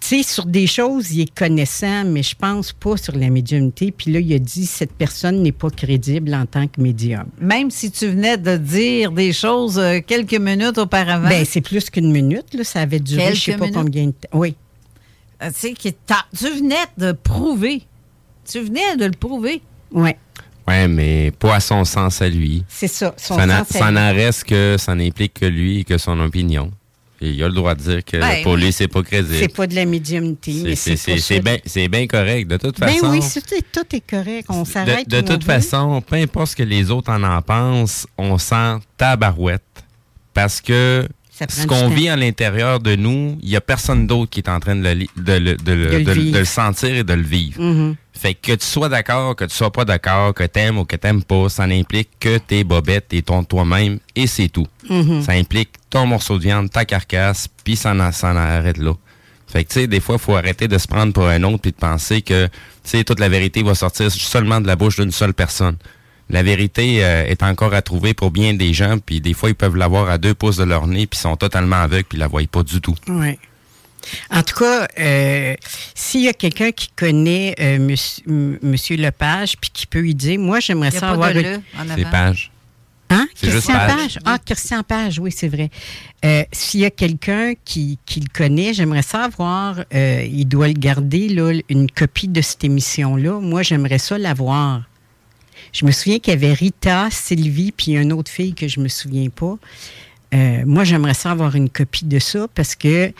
sais, 0.00 0.22
sur 0.22 0.46
des 0.46 0.66
choses, 0.68 1.10
il 1.12 1.22
est 1.22 1.34
connaissant, 1.34 2.04
mais 2.04 2.22
je 2.22 2.34
pense 2.36 2.72
pas 2.72 2.96
sur 2.96 3.16
la 3.16 3.30
médiumnité. 3.30 3.90
Puis 3.90 4.12
là, 4.12 4.20
il 4.20 4.32
a 4.32 4.38
dit 4.38 4.64
cette 4.64 4.92
personne 4.92 5.42
n'est 5.42 5.52
pas 5.52 5.70
crédible 5.70 6.32
en 6.34 6.46
tant 6.46 6.66
que 6.68 6.80
médium. 6.80 7.24
Même 7.40 7.70
si 7.72 7.90
tu 7.90 8.06
venais 8.06 8.36
de 8.38 8.56
dire 8.56 9.10
des 9.12 9.32
choses 9.32 9.80
quelques 10.06 10.38
minutes 10.38 10.78
auparavant. 10.78 11.28
Ben, 11.28 11.44
c'est 11.44 11.60
plus 11.60 11.90
qu'une 11.90 12.12
minute, 12.12 12.54
là. 12.54 12.62
Ça 12.64 12.80
avait 12.82 13.00
duré, 13.00 13.34
je 13.34 13.40
sais 13.40 13.44
Quelques 13.52 13.58
pas 13.58 13.64
minutes? 13.66 13.80
combien 13.82 14.06
de 14.06 14.10
temps. 14.12 14.28
Oui. 14.38 14.54
Euh, 15.42 15.48
tu 15.52 15.60
sais, 15.60 15.72
qui 15.72 15.92
tu 15.94 16.46
venais 16.50 16.74
de 16.96 17.12
prouver. 17.12 17.82
Tu 18.50 18.60
venais 18.60 18.96
de 18.96 19.04
le 19.04 19.12
prouver. 19.12 19.62
Oui. 19.92 20.10
Ouais, 20.66 20.88
mais 20.88 21.30
pas 21.30 21.56
à 21.56 21.60
son 21.60 21.84
sens 21.84 22.20
à 22.20 22.28
lui. 22.28 22.64
C'est 22.68 22.88
ça. 22.88 23.14
Son 23.16 23.36
ça 23.36 23.46
n'en- 23.46 23.58
sens 23.64 23.76
à 23.76 23.78
ça 23.78 23.86
lui. 23.90 23.94
n'en 23.94 24.12
reste 24.12 24.44
que 24.44 24.76
ça 24.78 24.94
n'implique 24.94 25.34
que 25.34 25.46
lui 25.46 25.80
et 25.80 25.84
que 25.84 25.96
son 25.96 26.18
opinion. 26.20 26.70
Et 27.20 27.30
il 27.30 27.42
a 27.42 27.48
le 27.48 27.54
droit 27.54 27.74
de 27.74 27.80
dire 27.82 28.04
que 28.04 28.16
Ben, 28.16 28.42
pour 28.44 28.52
oui. 28.52 28.64
lui, 28.66 28.72
c'est 28.72 28.86
pas 28.86 29.02
crédible. 29.02 29.34
C'est 29.38 29.52
pas 29.54 29.66
de 29.66 29.74
la 29.74 29.84
médiumnité, 29.86 30.76
C'est- 30.76 31.40
bien 31.40 31.56
c'est 31.64 31.88
bien 31.88 32.06
correct. 32.06 32.46
De 32.48 32.56
toute 32.58 32.78
Ben 32.78 32.88
façon, 32.90 33.10
oui, 33.10 33.22
c'est- 33.22 33.40
tout 33.72 33.96
est 33.96 34.08
correct. 34.08 34.46
On 34.50 34.64
s'arrête 34.64 35.08
de, 35.08 35.20
de 35.20 35.26
toute 35.26 35.42
façon, 35.42 36.00
peu 36.00 36.14
importe 36.16 36.50
ce 36.52 36.56
que 36.56 36.62
les 36.62 36.90
autres 36.92 37.10
en 37.10 37.22
en 37.24 37.42
pensent, 37.42 38.06
on 38.18 38.38
sent 38.38 38.76
tabarouette. 38.96 39.62
Parce 40.32 40.60
que 40.60 41.08
ce 41.48 41.66
qu'on 41.66 41.88
vit 41.88 42.08
à 42.08 42.16
l'intérieur 42.16 42.80
de 42.80 42.96
nous, 42.96 43.38
il 43.42 43.48
n'y 43.48 43.56
a 43.56 43.60
personne 43.60 44.06
d'autre 44.06 44.30
qui 44.30 44.40
est 44.40 44.48
en 44.48 44.60
train 44.60 44.76
de 44.76 44.82
le, 44.82 45.06
de 45.16 45.38
de 45.38 46.02
De 46.02 46.12
le 46.12 46.30
de 46.32 46.44
sentir 46.44 46.94
et 46.94 47.04
de 47.04 47.12
le 47.12 47.22
vivre. 47.22 47.62
Mhm. 47.62 47.96
Fait 48.12 48.34
que 48.34 48.52
tu 48.52 48.66
sois 48.66 48.88
d'accord, 48.88 49.36
que 49.36 49.44
tu 49.44 49.54
sois 49.54 49.70
pas 49.70 49.84
d'accord, 49.84 50.34
que 50.34 50.42
t'aimes 50.42 50.78
ou 50.78 50.84
que 50.84 50.96
t'aimes 50.96 51.22
pas, 51.22 51.48
ça 51.48 51.66
n'implique 51.66 52.10
que 52.18 52.38
tes 52.38 52.64
bobettes 52.64 53.12
et 53.12 53.22
ton 53.22 53.44
toi-même 53.44 54.00
et 54.16 54.26
c'est 54.26 54.48
tout. 54.48 54.66
Mhm. 54.90 55.22
Ça 55.22 55.32
implique 55.32 55.70
ton 55.90 56.06
morceau 56.06 56.36
de 56.38 56.42
viande, 56.42 56.70
ta 56.70 56.84
carcasse, 56.84 57.48
puis 57.62 57.76
ça 57.76 57.92
en, 57.92 58.10
ça 58.12 58.32
en 58.32 58.36
arrête 58.36 58.78
là. 58.78 58.92
Fait 59.46 59.64
que 59.64 59.72
tu 59.72 59.80
sais, 59.80 59.86
des 59.86 60.00
fois, 60.00 60.16
il 60.16 60.20
faut 60.20 60.36
arrêter 60.36 60.68
de 60.68 60.76
se 60.76 60.86
prendre 60.86 61.12
pour 61.12 61.26
un 61.26 61.42
autre 61.44 61.62
puis 61.62 61.72
de 61.72 61.76
penser 61.76 62.20
que 62.20 62.46
tu 62.46 62.50
sais 62.84 63.04
toute 63.04 63.20
la 63.20 63.28
vérité 63.28 63.62
va 63.62 63.74
sortir 63.74 64.10
seulement 64.10 64.60
de 64.60 64.66
la 64.66 64.76
bouche 64.76 64.96
d'une 64.96 65.12
seule 65.12 65.32
personne. 65.32 65.76
La 66.30 66.42
vérité 66.42 67.04
euh, 67.04 67.24
est 67.26 67.42
encore 67.42 67.72
à 67.74 67.82
trouver 67.82 68.12
pour 68.14 68.30
bien 68.30 68.54
des 68.54 68.74
gens, 68.74 68.98
puis 68.98 69.20
des 69.20 69.32
fois 69.34 69.48
ils 69.48 69.54
peuvent 69.54 69.76
l'avoir 69.76 70.10
à 70.10 70.18
deux 70.18 70.34
pouces 70.34 70.56
de 70.58 70.64
leur 70.64 70.86
nez, 70.86 71.06
puis 71.06 71.18
sont 71.18 71.36
totalement 71.36 71.76
aveugles, 71.76 72.04
puis 72.04 72.18
la 72.18 72.26
voient 72.26 72.42
pas 72.50 72.62
du 72.62 72.80
tout. 72.80 72.94
Oui. 73.08 73.38
En 74.30 74.42
tout 74.42 74.54
cas, 74.56 74.86
euh, 74.98 75.54
s'il 75.94 76.22
y 76.22 76.28
a 76.28 76.32
quelqu'un 76.32 76.70
qui 76.70 76.88
connaît 76.96 77.54
euh, 77.60 77.78
monsieur, 78.62 78.96
Lepage, 78.96 79.56
puis 79.60 79.70
qui 79.72 79.86
peut 79.86 79.98
lui 80.00 80.14
dire, 80.14 80.38
moi, 80.38 80.60
j'aimerais 80.60 80.90
ça 80.92 81.00
pas 81.00 81.08
avoir... 81.10 81.32
de 81.34 81.40
une- 81.40 81.46
le 81.46 81.56
en 81.56 81.84
C'est 81.94 82.00
avant. 82.02 82.10
page. 82.10 82.50
Hein? 83.10 83.26
Christian 83.40 83.74
Page. 83.74 83.96
Page. 83.96 84.18
Ah, 84.26 84.38
Christian 84.44 84.82
Page, 84.82 85.18
oui, 85.18 85.32
c'est 85.34 85.48
vrai. 85.48 85.70
Euh, 86.24 86.42
S'il 86.52 86.80
y 86.80 86.84
a 86.84 86.90
quelqu'un 86.90 87.54
qui, 87.64 87.98
qui 88.04 88.20
le 88.20 88.26
connaît, 88.32 88.74
j'aimerais 88.74 89.02
savoir, 89.02 89.80
euh, 89.94 90.26
il 90.30 90.44
doit 90.46 90.68
le 90.68 90.74
garder, 90.74 91.28
là, 91.30 91.52
une 91.70 91.90
copie 91.90 92.28
de 92.28 92.40
cette 92.42 92.64
émission-là. 92.64 93.40
Moi, 93.40 93.62
j'aimerais 93.62 93.98
ça 93.98 94.18
l'avoir. 94.18 94.82
Je 95.72 95.84
me 95.84 95.90
souviens 95.90 96.18
qu'il 96.18 96.32
y 96.32 96.36
avait 96.36 96.52
Rita, 96.52 97.08
Sylvie, 97.10 97.72
puis 97.72 97.92
une 97.96 98.12
autre 98.12 98.30
fille 98.30 98.54
que 98.54 98.68
je 98.68 98.80
me 98.80 98.88
souviens 98.88 99.28
pas. 99.28 99.56
Euh, 100.34 100.62
moi, 100.66 100.84
j'aimerais 100.84 101.14
ça 101.14 101.30
avoir 101.30 101.54
une 101.56 101.70
copie 101.70 102.04
de 102.04 102.18
ça 102.18 102.46
parce 102.54 102.74
que. 102.74 103.12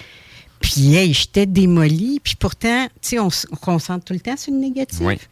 Puis, 0.60 0.96
hey, 0.96 1.14
j'étais 1.14 1.46
démolie. 1.46 2.20
Puis 2.22 2.34
pourtant, 2.34 2.86
tu 3.00 3.10
sais, 3.10 3.18
on, 3.20 3.28
on 3.52 3.56
concentre 3.56 4.04
tout 4.04 4.12
le 4.12 4.20
temps 4.20 4.36
sur 4.36 4.52
le 4.52 4.58
négatif. 4.58 5.00
Oui. 5.02 5.16
Tu 5.16 5.24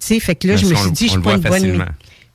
sais, 0.00 0.20
fait 0.20 0.34
que 0.34 0.48
là, 0.48 0.56
je 0.56 0.66
me 0.66 0.74
suis 0.74 0.90
dit, 0.90 1.06
je 1.06 1.12
suis 1.12 1.20
pas, 1.20 1.36
une 1.36 1.42
facilement. 1.42 1.86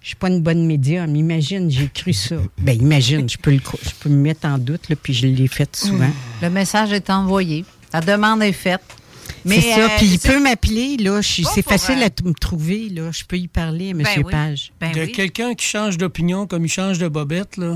je 0.02 0.08
suis 0.08 0.16
pas 0.16 0.30
une 0.30 0.42
bonne 0.42 0.66
médium. 0.66 1.14
Imagine, 1.16 1.70
j'ai 1.70 1.90
cru 1.90 2.14
ça. 2.14 2.38
Ben, 2.58 2.80
imagine, 2.80 3.30
je 3.30 3.38
peux, 3.38 3.52
le, 3.52 3.60
je 3.84 3.90
peux 4.00 4.10
me 4.10 4.16
mettre 4.16 4.48
en 4.48 4.58
doute, 4.58 4.88
là, 4.88 4.96
puis 4.96 5.14
je 5.14 5.28
l'ai 5.28 5.48
fait 5.48 5.76
souvent. 5.76 6.10
Le 6.42 6.50
message 6.50 6.94
est 6.94 7.10
envoyé. 7.10 7.66
La 7.92 8.00
demande 8.00 8.42
est 8.42 8.54
faite. 8.54 8.82
C'est 9.46 9.62
ça. 9.62 9.80
euh, 9.86 9.88
Puis 9.98 10.08
il 10.08 10.20
peut 10.20 10.40
m'appeler, 10.42 10.98
là. 10.98 11.22
C'est 11.22 11.62
facile 11.62 12.00
euh, 12.02 12.08
à 12.08 12.28
me 12.28 12.34
trouver, 12.34 12.90
là. 12.90 13.12
Je 13.12 13.24
peux 13.24 13.38
y 13.38 13.48
parler 13.48 13.88
à 13.88 13.92
M. 13.92 14.04
Ben 14.04 14.24
oui. 14.26 14.32
Page. 14.32 14.72
Ben 14.80 14.92
de 14.92 15.02
oui. 15.02 15.12
quelqu'un 15.12 15.54
qui 15.54 15.66
change 15.66 15.98
d'opinion 15.98 16.46
comme 16.48 16.66
il 16.66 16.70
change 16.70 16.98
de 17.00 17.08
bobette, 17.08 17.58
là, 17.58 17.76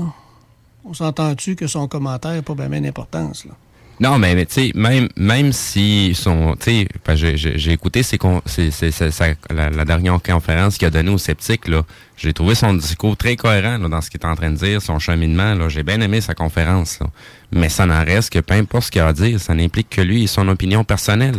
on 0.84 0.92
s'entend-tu 0.94 1.56
que 1.56 1.66
son 1.66 1.88
commentaire 1.88 2.32
n'a 2.32 2.42
pas 2.42 2.54
bien 2.54 2.80
d'importance, 2.80 3.44
là? 3.46 3.52
Non, 4.00 4.18
mais, 4.18 4.34
mais 4.34 4.44
tu 4.44 4.54
sais, 4.54 4.72
même, 4.74 5.08
même 5.16 5.52
si 5.52 6.14
son, 6.14 6.56
tu 6.58 6.86
sais, 7.14 7.26
j'ai- 7.36 7.72
écouté 7.72 8.02
ses 8.02 8.18
con- 8.18 8.42
ses- 8.44 8.70
ses- 8.72 8.90
sa- 8.90 9.10
la, 9.50 9.70
la 9.70 9.84
dernière 9.84 10.20
conférence 10.20 10.76
qu'il 10.78 10.86
a 10.88 10.90
donnée 10.90 11.10
aux 11.10 11.18
sceptiques, 11.18 11.68
là. 11.68 11.82
J'ai 12.16 12.32
trouvé 12.32 12.54
son 12.54 12.74
discours 12.74 13.16
très 13.16 13.34
cohérent 13.36 13.76
là, 13.78 13.88
dans 13.88 14.00
ce 14.00 14.08
qu'il 14.10 14.20
est 14.20 14.26
en 14.26 14.36
train 14.36 14.50
de 14.50 14.56
dire, 14.56 14.80
son 14.80 14.98
cheminement. 15.00 15.54
Là. 15.54 15.68
J'ai 15.68 15.82
bien 15.82 16.00
aimé 16.00 16.20
sa 16.20 16.34
conférence. 16.34 16.98
Là. 17.00 17.06
Mais 17.52 17.68
ça 17.68 17.86
n'en 17.86 18.04
reste 18.04 18.32
que 18.32 18.38
peu 18.38 18.54
importe 18.54 18.84
ce 18.84 18.90
qu'il 18.92 19.00
a 19.00 19.08
à 19.08 19.12
dire, 19.12 19.40
ça 19.40 19.52
n'implique 19.54 19.90
que 19.90 20.00
lui 20.00 20.24
et 20.24 20.26
son 20.28 20.46
opinion 20.48 20.84
personnelle. 20.84 21.34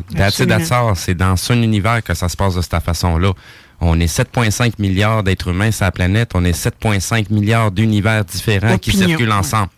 C'est 0.95 1.15
dans 1.15 1.35
son 1.37 1.61
univers 1.61 2.03
que 2.03 2.13
ça 2.13 2.27
se 2.27 2.35
passe 2.35 2.55
de 2.55 2.61
cette 2.61 2.81
façon-là. 2.83 3.31
On 3.79 3.99
est 3.99 4.07
7,5 4.07 4.73
milliards 4.79 5.23
d'êtres 5.23 5.49
humains 5.49 5.71
sur 5.71 5.85
la 5.85 5.91
planète. 5.91 6.31
On 6.33 6.43
est 6.43 6.53
7,5 6.53 7.29
milliards 7.29 7.71
d'univers 7.71 8.23
différents 8.25 8.77
qui 8.77 8.91
circulent 9.07 9.29
ouais. 9.29 9.33
ensemble. 9.35 9.69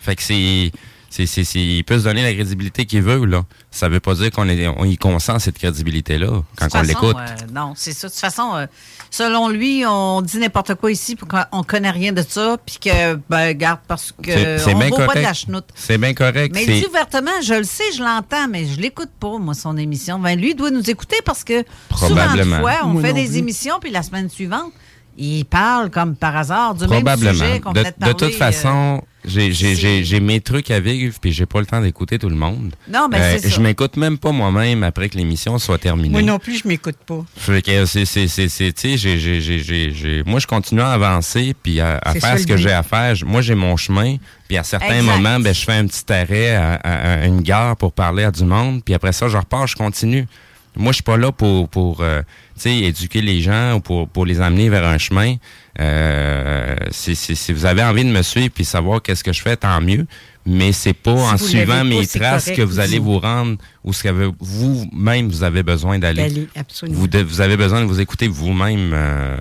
Fait 0.00 0.16
que 0.16 0.22
c'est... 0.22 0.72
C'est, 1.14 1.26
c'est, 1.26 1.44
c'est- 1.44 1.60
il 1.60 1.84
peut 1.84 1.98
se 1.98 2.04
donner 2.04 2.22
la 2.22 2.32
crédibilité 2.32 2.86
qu'il 2.86 3.02
veut, 3.02 3.26
là. 3.26 3.42
Ça 3.70 3.90
veut 3.90 4.00
pas 4.00 4.14
dire 4.14 4.30
qu'on 4.30 4.48
est, 4.48 4.66
on 4.66 4.84
y 4.86 4.96
consent 4.96 5.38
cette 5.38 5.58
crédibilité-là 5.58 6.40
quand 6.56 6.68
on 6.74 6.80
l'écoute. 6.80 7.14
euh, 7.18 7.46
non, 7.52 7.74
c'est 7.76 7.92
ça. 7.92 8.06
De 8.08 8.12
toute 8.12 8.18
façon, 8.20 8.54
euh, 8.54 8.66
selon 9.10 9.50
lui, 9.50 9.84
on 9.86 10.22
dit 10.22 10.38
n'importe 10.38 10.74
quoi 10.76 10.90
ici, 10.90 11.14
puis 11.14 11.26
qu'on 11.26 11.62
connaît 11.64 11.90
rien 11.90 12.12
de 12.12 12.22
ça, 12.26 12.56
puis 12.64 12.78
que, 12.80 13.16
ben, 13.28 13.52
garde, 13.52 13.80
parce 13.86 14.10
que 14.22 14.32
C'est- 14.32 14.58
c'est 14.60 14.74
on 14.74 14.78
bien 14.78 14.88
vaut 14.88 14.96
pas 14.96 15.02
de 15.02 15.06
correct. 15.08 15.22
la 15.22 15.34
chenoute. 15.34 15.64
C'est 15.74 15.98
bien 15.98 16.14
correct. 16.14 16.52
Mais 16.54 16.64
c'est- 16.64 16.76
il 16.78 16.80
dit 16.80 16.86
ouvertement, 16.86 17.30
je 17.42 17.54
le 17.54 17.64
sais, 17.64 17.84
je 17.94 18.02
l'entends, 18.02 18.48
mais 18.48 18.64
je 18.64 18.80
l'écoute 18.80 19.10
pas, 19.20 19.36
moi, 19.38 19.52
son 19.52 19.76
émission. 19.76 20.18
Ben, 20.18 20.34
lui, 20.40 20.52
il 20.52 20.56
doit 20.56 20.70
nous 20.70 20.88
écouter 20.88 21.16
parce 21.26 21.44
que 21.44 21.62
souvent 21.94 22.08
de 22.08 22.14
Probablement. 22.14 22.60
fois, 22.60 22.72
on 22.84 22.88
Moi 22.88 23.02
fait 23.02 23.12
des 23.12 23.26
plus. 23.26 23.36
émissions, 23.36 23.78
puis 23.82 23.90
la 23.90 24.02
semaine 24.02 24.30
suivante, 24.30 24.72
il 25.18 25.44
parle 25.44 25.90
comme 25.90 26.16
par 26.16 26.34
hasard 26.38 26.72
du 26.74 26.80
même 26.84 26.90
Probablement. 27.04 27.32
sujet 27.32 27.60
qu'on 27.60 27.72
de, 27.74 27.82
toute 28.12 28.22
euh, 28.22 28.30
façon, 28.30 29.02
j'ai- 29.24 29.52
j'ai 29.52 29.74
j'ai- 29.76 30.04
j'ai 30.04 30.20
mes 30.20 30.40
trucs 30.40 30.70
à 30.70 30.80
vivre, 30.80 31.14
puis 31.20 31.32
j'ai 31.32 31.46
pas 31.46 31.60
le 31.60 31.66
temps 31.66 31.80
d'écouter 31.80 32.18
tout 32.18 32.28
le 32.28 32.34
monde. 32.36 32.72
Euh, 32.88 32.92
Non, 32.92 33.08
mais 33.10 33.38
c'est 33.38 33.48
ça. 33.48 33.54
Je 33.56 33.60
m'écoute 33.60 33.96
même 33.96 34.18
pas 34.18 34.32
moi-même 34.32 34.82
après 34.82 35.08
que 35.08 35.16
l'émission 35.16 35.58
soit 35.58 35.78
terminée. 35.78 36.08
Moi 36.10 36.22
non 36.22 36.38
plus, 36.38 36.58
je 36.62 36.68
m'écoute 36.68 36.96
pas. 37.06 37.24
Fait 37.36 37.62
que 37.62 37.86
c'est, 37.86 38.04
c'est, 38.04 38.26
c'est, 38.28 38.48
c'est, 38.48 38.72
tu 38.72 38.80
sais, 38.90 38.96
j'ai, 38.96 39.18
j'ai, 39.18 39.40
j'ai, 39.40 39.58
j'ai, 39.60 39.92
j'ai- 39.92 40.22
moi, 40.24 40.40
je 40.40 40.46
continue 40.46 40.80
à 40.80 40.90
avancer, 40.92 41.54
puis 41.62 41.80
à, 41.80 42.00
faire 42.20 42.38
ce 42.38 42.46
que 42.46 42.56
j'ai 42.56 42.72
à 42.72 42.82
faire. 42.82 43.14
Moi, 43.24 43.40
j'ai 43.42 43.54
mon 43.54 43.76
chemin, 43.76 44.16
puis 44.48 44.56
à 44.56 44.62
certains 44.64 44.98
Exact. 45.00 45.02
moments, 45.12 45.40
ben, 45.40 45.54
je 45.54 45.64
fais 45.64 45.74
un 45.74 45.86
petit 45.86 46.12
arrêt 46.12 46.54
à, 46.56 46.74
à- 46.74 47.12
à 47.22 47.26
une 47.26 47.42
gare 47.42 47.76
pour 47.76 47.92
parler 47.92 48.24
à 48.24 48.30
du 48.30 48.44
monde, 48.44 48.82
puis 48.84 48.94
après 48.94 49.12
ça, 49.12 49.28
je 49.28 49.36
repars, 49.36 49.66
je 49.66 49.76
continue. 49.76 50.26
Moi, 50.74 50.92
je 50.92 50.96
suis 50.96 51.02
pas 51.02 51.18
là 51.18 51.30
pour, 51.32 51.68
pour 51.68 52.00
euh, 52.00 52.22
tu 52.54 52.62
sais, 52.62 52.76
éduquer 52.78 53.20
les 53.20 53.42
gens 53.42 53.74
ou 53.74 53.80
pour, 53.80 54.08
pour 54.08 54.24
les 54.24 54.40
amener 54.40 54.70
vers 54.70 54.86
un 54.86 54.96
chemin. 54.96 55.36
Euh, 55.80 56.76
si, 56.90 57.16
si, 57.16 57.34
si 57.34 57.52
vous 57.52 57.64
avez 57.64 57.82
envie 57.82 58.04
de 58.04 58.10
me 58.10 58.22
suivre 58.22 58.50
puis 58.54 58.64
savoir 58.64 59.00
qu'est-ce 59.02 59.24
que 59.24 59.32
je 59.32 59.40
fais, 59.40 59.56
tant 59.56 59.80
mieux. 59.80 60.06
Mais 60.44 60.72
c'est 60.72 60.92
pas 60.92 61.12
en 61.12 61.38
suivant 61.38 61.78
pas, 61.78 61.84
mes 61.84 62.06
traces 62.06 62.44
correct 62.46 62.56
que 62.56 62.62
vous 62.62 62.80
allez 62.80 62.98
vous 62.98 63.18
rendre 63.20 63.56
où 63.84 63.92
ce 63.92 64.02
que 64.02 64.32
vous-même 64.40 65.28
vous 65.28 65.44
avez 65.44 65.62
besoin 65.62 65.98
d'aller. 65.98 66.48
Vous, 66.94 67.06
de- 67.06 67.22
vous 67.22 67.40
avez 67.40 67.56
besoin 67.56 67.80
de 67.80 67.86
vous 67.86 68.00
écouter 68.00 68.26
vous-même 68.28 68.90
euh, 68.92 69.36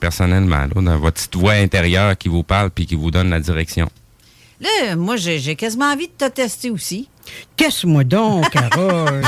personnellement, 0.00 0.66
là, 0.74 0.82
dans 0.82 0.98
votre 0.98 1.16
petite 1.18 1.36
voix 1.36 1.52
intérieure 1.52 2.16
qui 2.16 2.28
vous 2.28 2.42
parle 2.42 2.70
puis 2.70 2.86
qui 2.86 2.94
vous 2.94 3.10
donne 3.10 3.28
la 3.30 3.40
direction. 3.40 3.88
Là, 4.60 4.96
moi, 4.96 5.16
j'ai 5.16 5.54
quasiment 5.54 5.92
envie 5.92 6.08
de 6.08 6.12
te 6.26 6.28
tester 6.30 6.70
aussi. 6.70 7.08
Qu'est-ce-moi 7.56 8.02
donc, 8.04 8.48
Carole? 8.50 9.22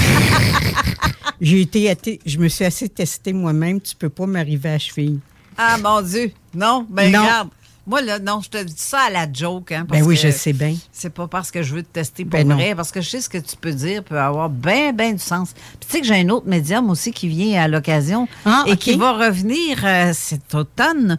J'ai 1.41 1.61
été, 1.61 1.89
athée- 1.91 2.19
je 2.27 2.39
me 2.39 2.49
suis 2.49 2.65
assez 2.65 2.89
testée 2.89 3.33
moi-même. 3.33 3.81
Tu 3.81 3.95
peux 3.95 4.09
pas 4.09 4.27
m'arriver 4.27 4.71
à 4.71 4.79
cheville. 4.79 5.19
Ah, 5.63 5.77
mon 5.79 6.01
Dieu. 6.01 6.33
Non, 6.55 6.87
ben 6.89 7.13
Non. 7.13 7.21
regarde. 7.21 7.49
Moi, 7.87 8.03
là, 8.03 8.19
non, 8.19 8.41
je 8.41 8.49
te 8.49 8.63
dis 8.63 8.75
ça 8.77 9.01
à 9.09 9.11
la 9.11 9.27
joke. 9.33 9.73
Hein, 9.73 9.85
Ben 9.89 10.03
oui, 10.05 10.15
que 10.15 10.21
je 10.23 10.31
sais 10.31 10.53
bien. 10.53 10.77
C'est 10.93 11.11
pas 11.13 11.27
parce 11.27 11.51
que 11.51 11.63
je 11.63 11.75
veux 11.75 11.83
te 11.83 11.89
tester 11.93 12.25
pour 12.25 12.33
Ben 12.39 12.47
non. 12.47 12.55
vrai, 12.55 12.75
parce 12.75 12.93
que 12.93 13.01
je 13.01 13.09
sais 13.11 13.21
ce 13.21 13.29
que 13.29 13.39
tu 13.39 13.57
peux 13.57 13.73
dire 13.73 14.05
peut 14.05 14.19
avoir 14.21 14.49
bien, 14.49 14.93
bien 14.93 15.13
du 15.13 15.19
sens. 15.19 15.53
Puis 15.55 15.89
tu 15.89 15.89
sais 15.89 16.01
que 16.01 16.07
j'ai 16.07 16.21
un 16.21 16.29
autre 16.29 16.47
médium 16.47 16.89
aussi 16.89 17.11
qui 17.11 17.27
vient 17.29 17.61
à 17.63 17.69
l'occasion 17.69 18.29
Ah, 18.45 18.65
et 18.69 18.77
qui 18.77 18.97
va 18.97 19.13
revenir 19.13 19.79
euh, 19.85 20.13
cet 20.15 20.55
automne. 20.55 21.19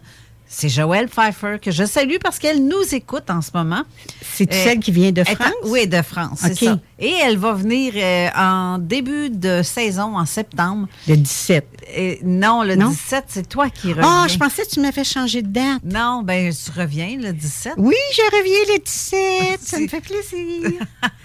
C'est 0.54 0.68
Joëlle 0.68 1.08
Pfeiffer, 1.08 1.56
que 1.62 1.70
je 1.70 1.84
salue 1.84 2.16
parce 2.22 2.38
qu'elle 2.38 2.62
nous 2.66 2.94
écoute 2.94 3.30
en 3.30 3.40
ce 3.40 3.50
moment. 3.54 3.84
C'est 4.34 4.52
Euh, 4.52 4.64
celle 4.64 4.80
qui 4.80 4.92
vient 4.92 5.10
de 5.10 5.22
en- 5.22 5.24
France? 5.24 5.48
oui, 5.64 5.86
de 5.86 6.02
France, 6.02 6.40
c'est 6.42 6.52
OK. 6.52 6.58
ça. 6.58 6.78
Et 6.98 7.14
elle 7.24 7.38
va 7.38 7.54
venir 7.54 7.94
euh, 7.96 8.28
en 8.36 8.76
début 8.76 9.30
de 9.30 9.62
saison, 9.62 10.14
en 10.18 10.26
septembre. 10.26 10.88
Le 11.08 11.16
17. 11.16 11.66
Et 11.96 12.20
non, 12.22 12.64
le 12.64 12.74
Non? 12.76 12.90
17, 12.90 13.24
c'est 13.28 13.48
toi 13.48 13.70
qui 13.70 13.94
reviens. 13.94 14.24
Ah, 14.24 14.28
je 14.28 14.36
pensais 14.36 14.64
que 14.64 14.68
tu 14.70 14.80
m'avais 14.80 15.04
changé 15.04 15.40
de 15.40 15.48
date. 15.48 15.80
Non, 15.84 16.20
ben 16.22 16.52
tu 16.52 16.70
reviens 16.78 17.16
le 17.18 17.32
17. 17.32 17.72
Oui, 17.78 17.94
je 18.14 18.22
reviens 18.36 18.74
le 18.74 18.78
17. 18.84 19.60
Ça 19.62 19.78
me 19.80 19.88
fait 19.88 20.02
plaisir. 20.02 20.80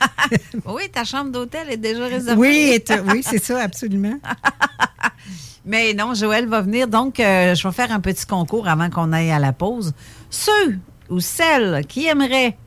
oui, 0.65 0.83
ta 0.89 1.03
chambre 1.03 1.31
d'hôtel 1.31 1.69
est 1.69 1.75
déjà 1.77 2.05
réservée. 2.07 2.39
oui, 2.39 2.81
oui 3.13 3.23
c'est 3.29 3.43
ça, 3.43 3.59
absolument. 3.61 4.17
Mais 5.67 5.93
non, 5.93 6.13
Joël 6.13 6.47
va 6.47 6.61
venir. 6.61 6.87
Donc, 6.87 7.19
euh, 7.19 7.53
je 7.53 7.67
vais 7.67 7.73
faire 7.73 7.91
un 7.91 7.99
petit 7.99 8.25
concours 8.25 8.69
avant 8.69 8.89
qu'on 8.89 9.11
aille 9.11 9.31
à 9.31 9.37
la 9.37 9.51
pause. 9.51 9.93
Ceux 10.29 10.79
ou 11.09 11.19
celles 11.19 11.85
qui 11.85 12.07
aimeraient 12.07 12.57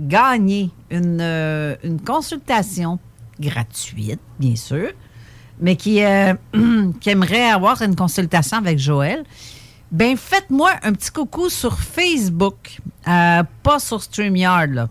gagner 0.00 0.70
une, 0.90 1.20
euh, 1.20 1.76
consultation 2.06 2.98
gratuite, 3.38 4.20
bien 4.38 4.56
sûr, 4.56 4.90
mais 5.60 5.76
qui, 5.76 6.02
euh, 6.02 6.32
qui 7.00 7.10
aimeraient 7.10 7.50
avoir 7.50 7.82
une 7.82 7.94
consultation 7.94 8.56
avec 8.56 8.78
Joël, 8.78 9.24
ben 9.92 10.16
faites-moi 10.16 10.70
un 10.82 10.94
petit 10.94 11.10
coucou 11.10 11.50
sur 11.50 11.78
Facebook, 11.78 12.78
pas 13.04 13.78
sur 13.78 14.02
StreamYard, 14.02 14.70
là. 14.70 14.88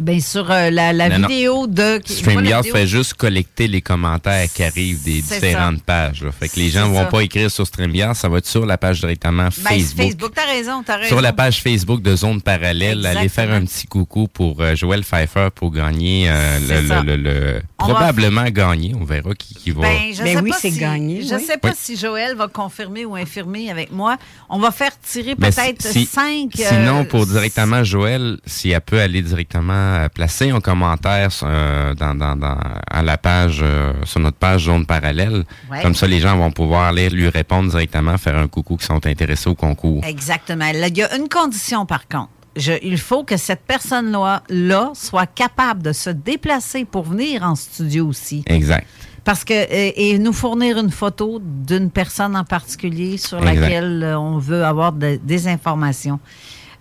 Ben, 0.00 0.20
sur 0.20 0.50
euh, 0.50 0.70
la, 0.70 0.92
la 0.92 1.08
Non, 1.08 1.18
non. 1.20 1.28
vidéo 1.28 1.66
de. 1.66 2.00
StreamYard 2.04 2.62
vidéo. 2.62 2.74
fait 2.76 2.86
juste 2.86 3.14
collecter 3.14 3.66
les 3.68 3.80
commentaires 3.80 4.46
qui 4.52 4.62
arrivent 4.62 5.02
des 5.02 5.22
différentes 5.22 5.82
pages. 5.82 6.22
là. 6.22 6.30
Fait 6.32 6.48
que 6.48 6.56
les 6.56 6.68
gens 6.70 6.84
C'est 6.84 6.90
vont 6.92 6.98
ça. 7.04 7.04
pas 7.06 7.20
écrire 7.22 7.50
sur 7.50 7.66
StreamYard, 7.66 8.14
ça 8.14 8.28
va 8.28 8.38
être 8.38 8.46
sur 8.46 8.66
la 8.66 8.76
page 8.78 9.00
directement 9.00 9.44
Ben, 9.44 9.50
Facebook. 9.70 10.04
Facebook, 10.06 10.32
t'as 10.34 10.46
raison, 10.46 10.82
t'as 10.84 10.96
raison. 10.96 11.08
Sur 11.08 11.20
la 11.20 11.32
page 11.32 11.62
Facebook 11.62 12.02
de 12.02 12.14
Zone 12.16 12.42
Parallèle, 12.42 13.04
allez 13.06 13.28
faire 13.28 13.50
un 13.52 13.64
petit 13.64 13.86
coucou 13.86 14.28
pour 14.28 14.60
euh, 14.60 14.74
Joël 14.74 15.02
Pfeiffer 15.02 15.48
pour 15.54 15.70
gagner 15.72 16.26
euh, 16.28 16.58
le, 16.82 16.88
ça. 16.88 17.02
le- 17.02 17.16
le- 17.16 17.22
le- 17.22 17.62
On 17.78 17.86
va- 17.88 17.94
probablement 17.94 18.44
gagner. 18.50 18.94
On 19.00 19.04
verra 19.04 19.34
qui, 19.34 19.54
qui 19.54 19.70
va. 19.70 19.82
Ben, 19.82 19.98
je 20.10 20.16
sais 20.16 20.22
Ben 20.24 20.40
oui, 20.42 20.50
pas 20.50 20.58
c'est 20.60 20.70
si, 20.70 20.78
gagné, 20.78 21.22
Je 21.22 21.34
oui. 21.34 21.44
sais 21.44 21.56
pas 21.58 21.68
Oui. 21.70 21.74
si 21.78 21.96
Joël 21.96 22.34
va 22.36 22.48
confirmer 22.48 23.04
ou 23.04 23.14
infirmer 23.16 23.70
avec 23.70 23.90
moi. 23.92 24.16
On 24.50 24.58
va 24.58 24.70
faire 24.70 24.92
tirer 25.00 25.34
peut-être 25.36 25.82
Ben, 25.82 25.92
si- 25.92 26.06
cinq. 26.06 26.50
euh, 26.60 26.64
Sinon, 26.68 27.04
pour 27.04 27.26
directement 27.26 27.82
Joël, 27.84 28.38
si 28.46 28.70
elle 28.70 28.80
peut 28.80 29.00
aller 29.00 29.22
directement 29.22 29.85
euh, 29.86 30.08
placer 30.08 30.50
un 30.50 30.60
commentaire 30.60 31.30
euh, 31.42 31.94
dans, 31.94 32.14
dans- 32.14 32.36
dans- 32.36 32.58
à 32.90 33.02
la 33.02 33.16
page, 33.18 33.60
euh, 33.62 33.92
sur 34.04 34.20
notre 34.20 34.36
page 34.36 34.64
Zone 34.64 34.86
Parallèle, 34.86 35.44
Ouais. 35.70 35.82
comme 35.82 35.94
ça, 35.94 36.06
les 36.06 36.20
gens 36.20 36.36
vont 36.36 36.50
pouvoir 36.50 36.84
aller 36.84 37.08
lui 37.10 37.28
répondre 37.28 37.70
directement, 37.70 38.16
faire 38.18 38.36
un 38.36 38.48
coucou 38.48 38.76
qui 38.76 38.84
sont 38.86 39.04
intéressés 39.06 39.48
au 39.48 39.54
concours. 39.54 40.02
Exactement. 40.04 40.70
Là, 40.72 40.88
Il 40.88 40.96
y 40.98 41.02
a 41.02 41.14
une 41.16 41.28
condition, 41.28 41.86
par 41.86 42.06
contre. 42.08 42.30
Je- 42.56 42.72
il 42.82 42.96
faut 42.98 43.22
que 43.22 43.36
cette 43.36 43.66
personne-là 43.66 44.42
là, 44.48 44.90
soit 44.94 45.26
capable 45.26 45.82
de 45.82 45.92
se 45.92 46.08
déplacer 46.10 46.84
pour 46.86 47.02
venir 47.04 47.42
en 47.42 47.54
studio 47.54 48.06
aussi. 48.06 48.42
Exact. 48.46 48.86
Parce 49.24 49.44
que, 49.44 49.52
et, 49.52 50.10
et 50.12 50.18
nous 50.18 50.32
fournir 50.32 50.78
une 50.78 50.90
photo 50.90 51.40
d'une 51.42 51.90
personne 51.90 52.36
en 52.36 52.44
particulier 52.44 53.16
sur 53.18 53.38
Exact. 53.38 53.60
laquelle 53.60 54.14
on 54.16 54.38
veut 54.38 54.64
avoir 54.64 54.92
de- 54.92 55.18
des 55.22 55.48
informations. 55.48 56.18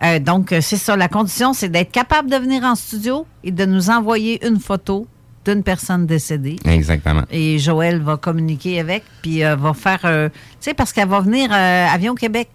Euh, 0.06 0.20
donc, 0.20 0.52
euh, 0.52 0.60
c'est 0.62 0.78
ça. 0.78 0.96
La 0.96 1.08
condition, 1.08 1.54
c'est 1.54 1.70
d'être 1.70 1.92
capable 1.92 2.30
de 2.30 2.36
venir 2.38 2.64
en 2.64 2.76
studio 2.76 3.26
et 3.44 3.52
de 3.52 3.66
nous 3.66 3.90
envoyer 3.90 4.46
une 4.46 4.60
photo 4.60 5.08
d'une 5.46 5.64
personne 5.64 6.06
décédée. 6.06 6.58
Exactement. 6.66 7.24
Et 7.30 7.60
Joël 7.60 8.02
va 8.02 8.18
communiquer 8.18 8.80
avec, 8.80 9.04
puis 9.22 9.44
euh, 9.44 9.56
va 9.56 9.74
faire. 9.74 10.02
euh, 10.06 10.30
tu 10.30 10.36
sais, 10.60 10.74
parce 10.74 10.92
qu'elle 10.92 11.08
va 11.08 11.20
venir 11.22 11.52
Avion 11.52 12.16
Québec. 12.16 12.50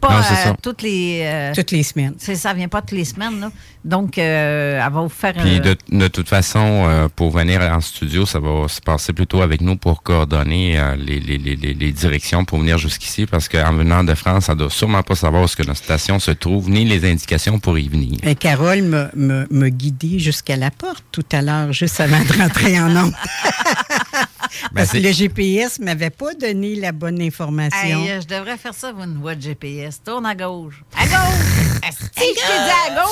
Pas 0.00 0.10
Non, 0.10 0.16
euh, 0.18 0.52
toutes 0.62 0.82
les. 0.82 1.22
euh, 1.24 1.52
Toutes 1.54 1.70
les 1.70 1.82
semaines. 1.82 2.14
C'est 2.18 2.36
ça, 2.36 2.52
vient 2.54 2.68
pas 2.68 2.80
toutes 2.80 2.92
les 2.92 3.04
semaines. 3.04 3.40
Là. 3.40 3.50
Donc, 3.84 4.16
euh, 4.18 4.80
elle 4.84 4.92
va 4.92 5.00
vous 5.02 5.08
faire. 5.08 5.34
Puis 5.34 5.56
euh, 5.58 5.60
de, 5.60 5.76
de 5.98 6.08
toute 6.08 6.28
façon, 6.28 6.84
euh, 6.88 7.08
pour 7.14 7.30
venir 7.30 7.60
en 7.60 7.80
studio, 7.80 8.24
ça 8.26 8.38
va 8.38 8.66
se 8.68 8.80
passer 8.80 9.12
plutôt 9.12 9.42
avec 9.42 9.60
nous 9.60 9.76
pour 9.76 10.02
coordonner 10.02 10.78
euh, 10.78 10.96
les, 10.96 11.20
les, 11.20 11.38
les, 11.38 11.56
les- 11.56 11.92
directions 11.92 12.44
pour 12.44 12.58
venir 12.58 12.78
jusqu'ici, 12.78 13.26
parce 13.26 13.48
qu'en 13.48 13.72
venant 13.74 14.02
de 14.04 14.14
France, 14.14 14.46
ça 14.46 14.54
doit 14.54 14.70
sûrement 14.70 15.02
pas 15.02 15.14
savoir 15.14 15.42
où 15.42 15.44
est-ce 15.44 15.56
que 15.56 15.62
notre 15.62 15.82
station 15.84 16.18
se 16.18 16.30
trouve, 16.30 16.70
ni 16.70 16.84
les 16.84 17.08
indications 17.10 17.58
pour 17.58 17.78
y 17.78 17.88
venir. 17.88 18.18
Et 18.22 18.34
Carole 18.34 18.82
m'a- 18.82 19.10
m'a 19.14 19.44
m'a 19.50 19.70
guidée 19.70 20.18
jusqu'à 20.18 20.56
la 20.56 20.70
porte 20.70 21.04
tout 21.12 21.24
à 21.32 21.42
l'heure, 21.42 21.72
juste 21.72 22.00
avant 22.00 22.20
de 22.24 22.32
rentrer 22.42 22.80
en 22.80 22.94
onde. 22.96 23.12
Parce 24.74 24.90
que 24.90 24.98
Ben, 24.98 25.04
le 25.04 25.12
GPS 25.12 25.78
m'avait 25.78 26.10
pas 26.10 26.34
donné 26.34 26.74
la 26.76 26.92
bonne 26.92 27.20
information. 27.20 28.04
Hey, 28.04 28.20
je 28.20 28.26
devrais 28.26 28.56
faire 28.56 28.74
ça, 28.74 28.92
une 28.92 29.18
voix 29.20 29.34
de 29.34 29.42
GPS. 29.42 30.02
Tourne 30.02 30.26
à 30.26 30.34
gauche. 30.34 30.82
À 30.96 31.06
gauche! 31.06 31.53
Asti, 31.88 32.04
je 32.14 32.20
t'ai 32.20 32.32
dit 32.34 32.42
à 32.86 33.02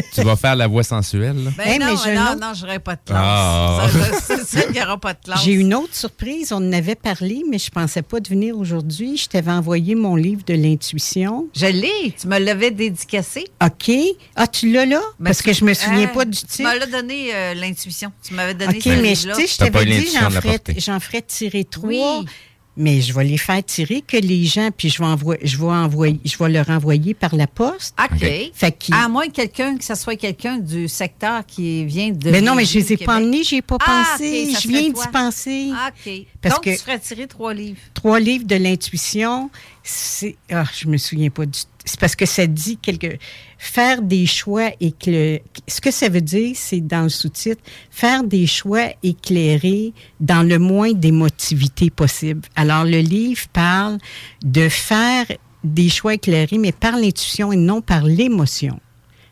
gauche! 0.00 0.02
tu 0.14 0.22
vas 0.22 0.36
faire 0.36 0.56
la 0.56 0.66
voix 0.66 0.82
sensuelle, 0.82 1.44
là? 1.44 1.50
Ben 1.56 1.66
Hey, 1.66 1.78
non, 1.78 1.94
mais 2.06 2.14
non, 2.14 2.36
non, 2.40 2.52
j'aurais 2.54 2.78
pas 2.78 2.94
de 2.96 3.00
classe. 3.06 3.18
Ah. 3.20 3.86
Ça, 3.92 3.98
je- 3.98 4.36
C'est 4.42 4.48
sûr 4.58 4.62
qu'il 4.66 4.72
n'y 4.76 4.82
aura 4.82 4.98
pas 4.98 5.14
de 5.14 5.18
classe. 5.24 5.42
J'ai 5.44 5.52
une 5.52 5.74
autre 5.74 5.94
surprise. 5.94 6.52
On 6.52 6.56
en 6.56 6.72
avait 6.72 6.94
parlé, 6.94 7.42
mais 7.50 7.58
je 7.58 7.70
pensais 7.70 8.02
pas 8.02 8.20
de 8.20 8.28
venir 8.28 8.56
aujourd'hui. 8.56 9.16
Je 9.16 9.26
t'avais 9.28 9.50
envoyé 9.52 9.94
mon 9.94 10.16
livre 10.16 10.42
de 10.46 10.54
l'intuition. 10.54 11.48
Je 11.54 11.66
l'ai. 11.66 12.14
Tu 12.20 12.26
me 12.26 12.38
l'avais 12.38 12.70
dédicacé. 12.70 13.44
OK. 13.64 13.90
Ah, 14.36 14.46
tu 14.46 14.70
l'as 14.72 14.86
là? 14.86 15.00
Mais 15.18 15.30
Parce 15.30 15.38
tu- 15.38 15.44
que 15.44 15.52
je 15.52 15.64
me 15.64 15.74
souviens 15.74 16.04
hein, 16.08 16.10
pas 16.14 16.24
du 16.24 16.38
Tu 16.38 16.46
titre. 16.46 16.62
m'as 16.62 16.86
donné 16.86 17.34
euh, 17.34 17.54
l'intuition. 17.54 18.12
Tu 18.26 18.34
m'avais 18.34 18.54
donné 18.54 18.76
OK, 18.76 18.82
ce 18.82 18.88
mais 18.90 19.14
tu 19.14 19.46
je 19.46 19.56
t'avais 19.58 19.84
dit, 19.86 20.08
j'en 20.12 20.30
ferais, 20.30 20.60
ferais 21.00 21.22
tirer 21.22 21.64
trois. 21.64 22.18
Oui. 22.20 22.26
Mais 22.74 23.02
je 23.02 23.12
vais 23.12 23.24
les 23.24 23.36
faire 23.36 23.62
tirer 23.62 24.00
que 24.00 24.16
les 24.16 24.44
gens, 24.44 24.70
puis 24.74 24.88
je 24.88 24.98
vais, 24.98 25.04
envoyer, 25.04 25.40
je 25.46 25.58
vais, 25.58 25.64
envoyer, 25.64 26.18
je 26.24 26.38
vais 26.38 26.48
leur 26.48 26.70
envoyer 26.70 27.12
par 27.12 27.36
la 27.36 27.46
poste. 27.46 27.94
OK. 28.02 28.26
Fait 28.54 28.76
À 28.92 29.08
moins 29.08 29.26
que 29.26 29.32
quelqu'un, 29.32 29.76
que 29.76 29.84
ce 29.84 29.94
soit 29.94 30.16
quelqu'un 30.16 30.56
du 30.56 30.88
secteur 30.88 31.44
qui 31.44 31.84
vient 31.84 32.10
de. 32.10 32.30
mais 32.30 32.40
non, 32.40 32.54
mais 32.54 32.64
je 32.64 32.78
les 32.78 32.94
ai 32.94 32.96
pas 32.96 33.16
emmenés, 33.18 33.44
j'y 33.44 33.56
ai 33.56 33.62
pas 33.62 33.76
Ah, 33.86 34.12
pensé. 34.12 34.52
Je 34.58 34.68
viens 34.68 34.88
d'y 34.88 35.08
penser. 35.12 35.70
Ah, 35.74 35.90
OK. 35.90 36.12
Parce 36.40 36.54
Donc, 36.54 36.64
que- 36.64 36.70
tu 36.70 36.78
ferais 36.78 36.98
tirer 36.98 37.26
trois 37.26 37.52
livres. 37.52 37.78
Trois 37.92 38.18
livres 38.18 38.46
de 38.46 38.56
l'intuition, 38.56 39.50
c'est. 39.82 40.36
Ah, 40.50 40.64
je 40.74 40.88
me 40.88 40.96
souviens 40.96 41.28
pas 41.30 41.44
du. 41.44 41.58
C'est 41.84 41.98
parce 41.98 42.14
que 42.14 42.26
ça 42.26 42.46
dit 42.46 42.76
quelque. 42.76 43.18
Faire 43.58 44.02
des 44.02 44.26
choix 44.26 44.70
éclairés. 44.80 45.42
Ce 45.66 45.80
que 45.80 45.90
ça 45.90 46.08
veut 46.08 46.20
dire, 46.20 46.52
c'est 46.54 46.80
dans 46.80 47.02
le 47.02 47.08
sous-titre, 47.08 47.62
faire 47.90 48.24
des 48.24 48.46
choix 48.46 48.86
éclairés 49.02 49.92
dans 50.20 50.46
le 50.46 50.58
moins 50.58 50.92
d'émotivité 50.92 51.90
possible. 51.90 52.42
Alors, 52.56 52.84
le 52.84 52.98
livre 52.98 53.46
parle 53.52 53.98
de 54.44 54.68
faire 54.68 55.26
des 55.64 55.88
choix 55.88 56.14
éclairés, 56.14 56.58
mais 56.58 56.72
par 56.72 56.96
l'intuition 56.96 57.52
et 57.52 57.56
non 57.56 57.80
par 57.80 58.04
l'émotion. 58.04 58.80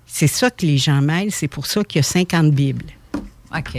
C'est 0.06 0.27
ça 0.27 0.51
que 0.51 0.66
les 0.66 0.78
gens 0.78 1.01
mêlent. 1.01 1.32
C'est 1.32 1.48
pour 1.48 1.66
ça 1.66 1.85
qu'il 1.85 1.98
y 1.98 2.01
a 2.01 2.02
50 2.02 2.52
Bibles. 2.52 2.86
OK. 3.56 3.78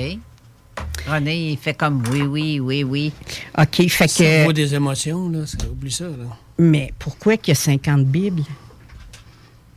René, 1.08 1.52
il 1.52 1.58
fait 1.58 1.74
comme 1.74 2.04
oui, 2.12 2.22
oui, 2.22 2.60
oui, 2.60 2.84
oui. 2.84 3.14
OK, 3.58 3.88
fait 3.88 4.08
que. 4.08 4.46
vaut 4.46 4.54
des 4.54 4.74
émotions, 4.74 5.30
là. 5.30 5.46
Ça, 5.46 5.58
oublie 5.70 5.92
ça, 5.92 6.06
là. 6.06 6.38
Mais 6.58 6.94
pourquoi 7.00 7.38
qu'il 7.38 7.52
y 7.54 7.58
a 7.58 7.60
50 7.60 8.06
Bibles? 8.06 8.44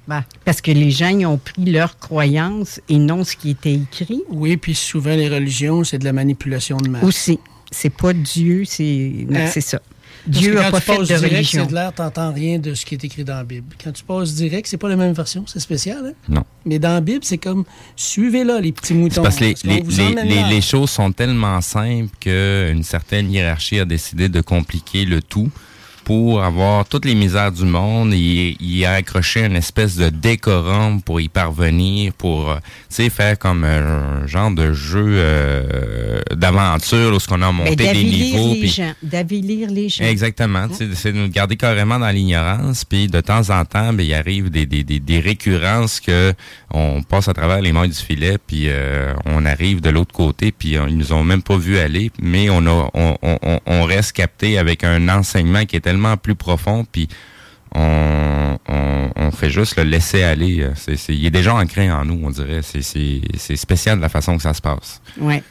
Ben. 0.06 0.24
Parce 0.44 0.60
que 0.60 0.70
les 0.70 0.90
gens 0.90 1.08
ils 1.08 1.24
ont 1.26 1.38
pris 1.38 1.64
leur 1.64 1.98
croyance 1.98 2.80
et 2.88 2.98
non 2.98 3.24
ce 3.24 3.36
qui 3.36 3.50
était 3.50 3.72
écrit. 3.74 4.22
Oui, 4.28 4.56
puis 4.56 4.74
souvent, 4.74 5.14
les 5.16 5.28
religions, 5.28 5.82
c'est 5.84 5.98
de 5.98 6.04
la 6.04 6.12
manipulation 6.12 6.76
de 6.76 6.88
masse. 6.88 7.02
Aussi. 7.04 7.38
C'est 7.70 7.90
pas 7.90 8.12
Dieu, 8.12 8.64
c'est 8.66 9.26
Hein? 9.34 9.46
c'est 9.50 9.60
ça. 9.60 9.80
Parce 10.26 10.38
Dieu 10.38 10.54
n'a 10.54 10.64
quand 10.64 10.70
pas 10.70 10.80
tu 10.80 10.86
fait 10.86 10.96
passes 10.96 11.08
de 11.08 11.14
direct, 11.16 11.34
religion. 11.34 11.62
c'est 11.64 11.70
de 11.70 11.74
l'air, 11.74 11.92
t'entends 11.92 12.32
rien 12.32 12.58
de 12.58 12.72
ce 12.72 12.86
qui 12.86 12.94
est 12.94 13.04
écrit 13.04 13.24
dans 13.24 13.34
la 13.36 13.44
Bible. 13.44 13.74
Quand 13.82 13.92
tu 13.92 14.02
passes 14.04 14.34
direct, 14.34 14.66
c'est 14.66 14.78
pas 14.78 14.88
la 14.88 14.96
même 14.96 15.12
version, 15.12 15.44
c'est 15.46 15.60
spécial, 15.60 15.98
hein? 16.06 16.12
Non. 16.30 16.44
Mais 16.64 16.78
dans 16.78 16.94
la 16.94 17.00
Bible, 17.02 17.20
c'est 17.24 17.36
comme, 17.36 17.64
suivez-là, 17.96 18.60
les 18.60 18.72
petits 18.72 18.94
moutons. 18.94 19.16
C'est 19.16 19.22
parce 19.22 19.36
que 19.36 19.44
les, 19.68 19.80
les, 19.82 20.24
les, 20.24 20.42
les 20.48 20.60
choses 20.62 20.90
sont 20.90 21.12
tellement 21.12 21.60
simples 21.60 22.08
qu'une 22.20 22.82
certaine 22.84 23.30
hiérarchie 23.30 23.80
a 23.80 23.84
décidé 23.84 24.30
de 24.30 24.40
compliquer 24.40 25.04
le 25.04 25.20
tout 25.20 25.50
pour 26.04 26.42
avoir 26.42 26.84
toutes 26.86 27.04
les 27.04 27.14
misères 27.14 27.52
du 27.52 27.64
monde. 27.64 28.12
Il, 28.12 28.56
il 28.60 28.84
a 28.84 28.94
accroché 28.94 29.44
une 29.44 29.56
espèce 29.56 29.96
de 29.96 30.08
décorum 30.10 31.02
pour 31.02 31.20
y 31.20 31.28
parvenir, 31.28 32.12
pour, 32.14 32.50
euh, 32.50 32.56
faire 33.10 33.38
comme 33.38 33.64
un 33.64 34.26
genre 34.26 34.50
de 34.50 34.72
jeu 34.72 35.04
euh, 35.04 36.20
d'aventure 36.34 37.14
où 37.14 37.18
ce 37.20 37.26
qu'on 37.28 37.42
a 37.42 37.52
Mais 37.52 37.70
monté 37.70 37.76
des 37.92 38.04
niveaux. 38.04 38.54
gens. 38.66 38.92
D'avilir 39.02 39.70
les 39.70 39.88
gens. 39.88 40.04
Exactement. 40.04 40.66
C'est 40.94 41.12
de 41.12 41.18
nous 41.18 41.28
garder 41.28 41.56
carrément 41.56 41.98
dans 41.98 42.10
l'ignorance. 42.10 42.84
Puis 42.84 43.08
de 43.08 43.20
temps 43.20 43.50
en 43.50 43.64
temps, 43.64 43.92
ben, 43.92 44.04
il 44.04 44.14
arrive 44.14 44.50
des, 44.50 44.66
des, 44.66 44.84
des, 44.84 45.00
des 45.00 45.20
récurrences 45.20 46.00
que 46.00 46.32
on 46.72 47.02
passe 47.02 47.28
à 47.28 47.34
travers 47.34 47.60
les 47.60 47.72
mailles 47.72 47.88
du 47.90 47.94
filet, 47.94 48.36
puis 48.44 48.64
euh, 48.66 49.14
on 49.26 49.44
arrive 49.46 49.80
de 49.80 49.90
l'autre 49.90 50.12
côté, 50.12 50.50
puis 50.50 50.70
ils 50.88 50.96
nous 50.98 51.12
ont 51.12 51.22
même 51.22 51.42
pas 51.42 51.56
vu 51.56 51.78
aller, 51.78 52.10
mais 52.20 52.50
on 52.50 52.66
a 52.66 52.90
on, 52.94 53.16
on, 53.22 53.60
on- 53.66 53.84
reste 53.84 54.12
capté 54.12 54.56
avec 54.58 54.82
un 54.82 55.08
enseignement 55.08 55.66
qui 55.66 55.76
est 55.76 55.86
tellement 55.94 56.16
plus 56.16 56.34
profond, 56.34 56.84
puis 56.90 57.08
on, 57.74 58.58
on, 58.68 59.10
on 59.16 59.30
fait 59.30 59.50
juste 59.50 59.76
le 59.76 59.84
laisser 59.84 60.22
aller. 60.22 60.68
C'est, 60.74 60.96
c'est, 60.96 61.14
il 61.14 61.24
est 61.24 61.30
déjà 61.30 61.54
ancré 61.54 61.90
en 61.90 62.04
nous, 62.04 62.20
on 62.24 62.30
dirait. 62.30 62.60
C'est, 62.62 63.56
spécial 63.56 63.96
de 63.96 64.02
la 64.02 64.08
façon 64.08 64.36
que 64.36 64.42
ça 64.42 64.54
se 64.54 64.60
passe. 64.60 65.00
Ouais. 65.18 65.42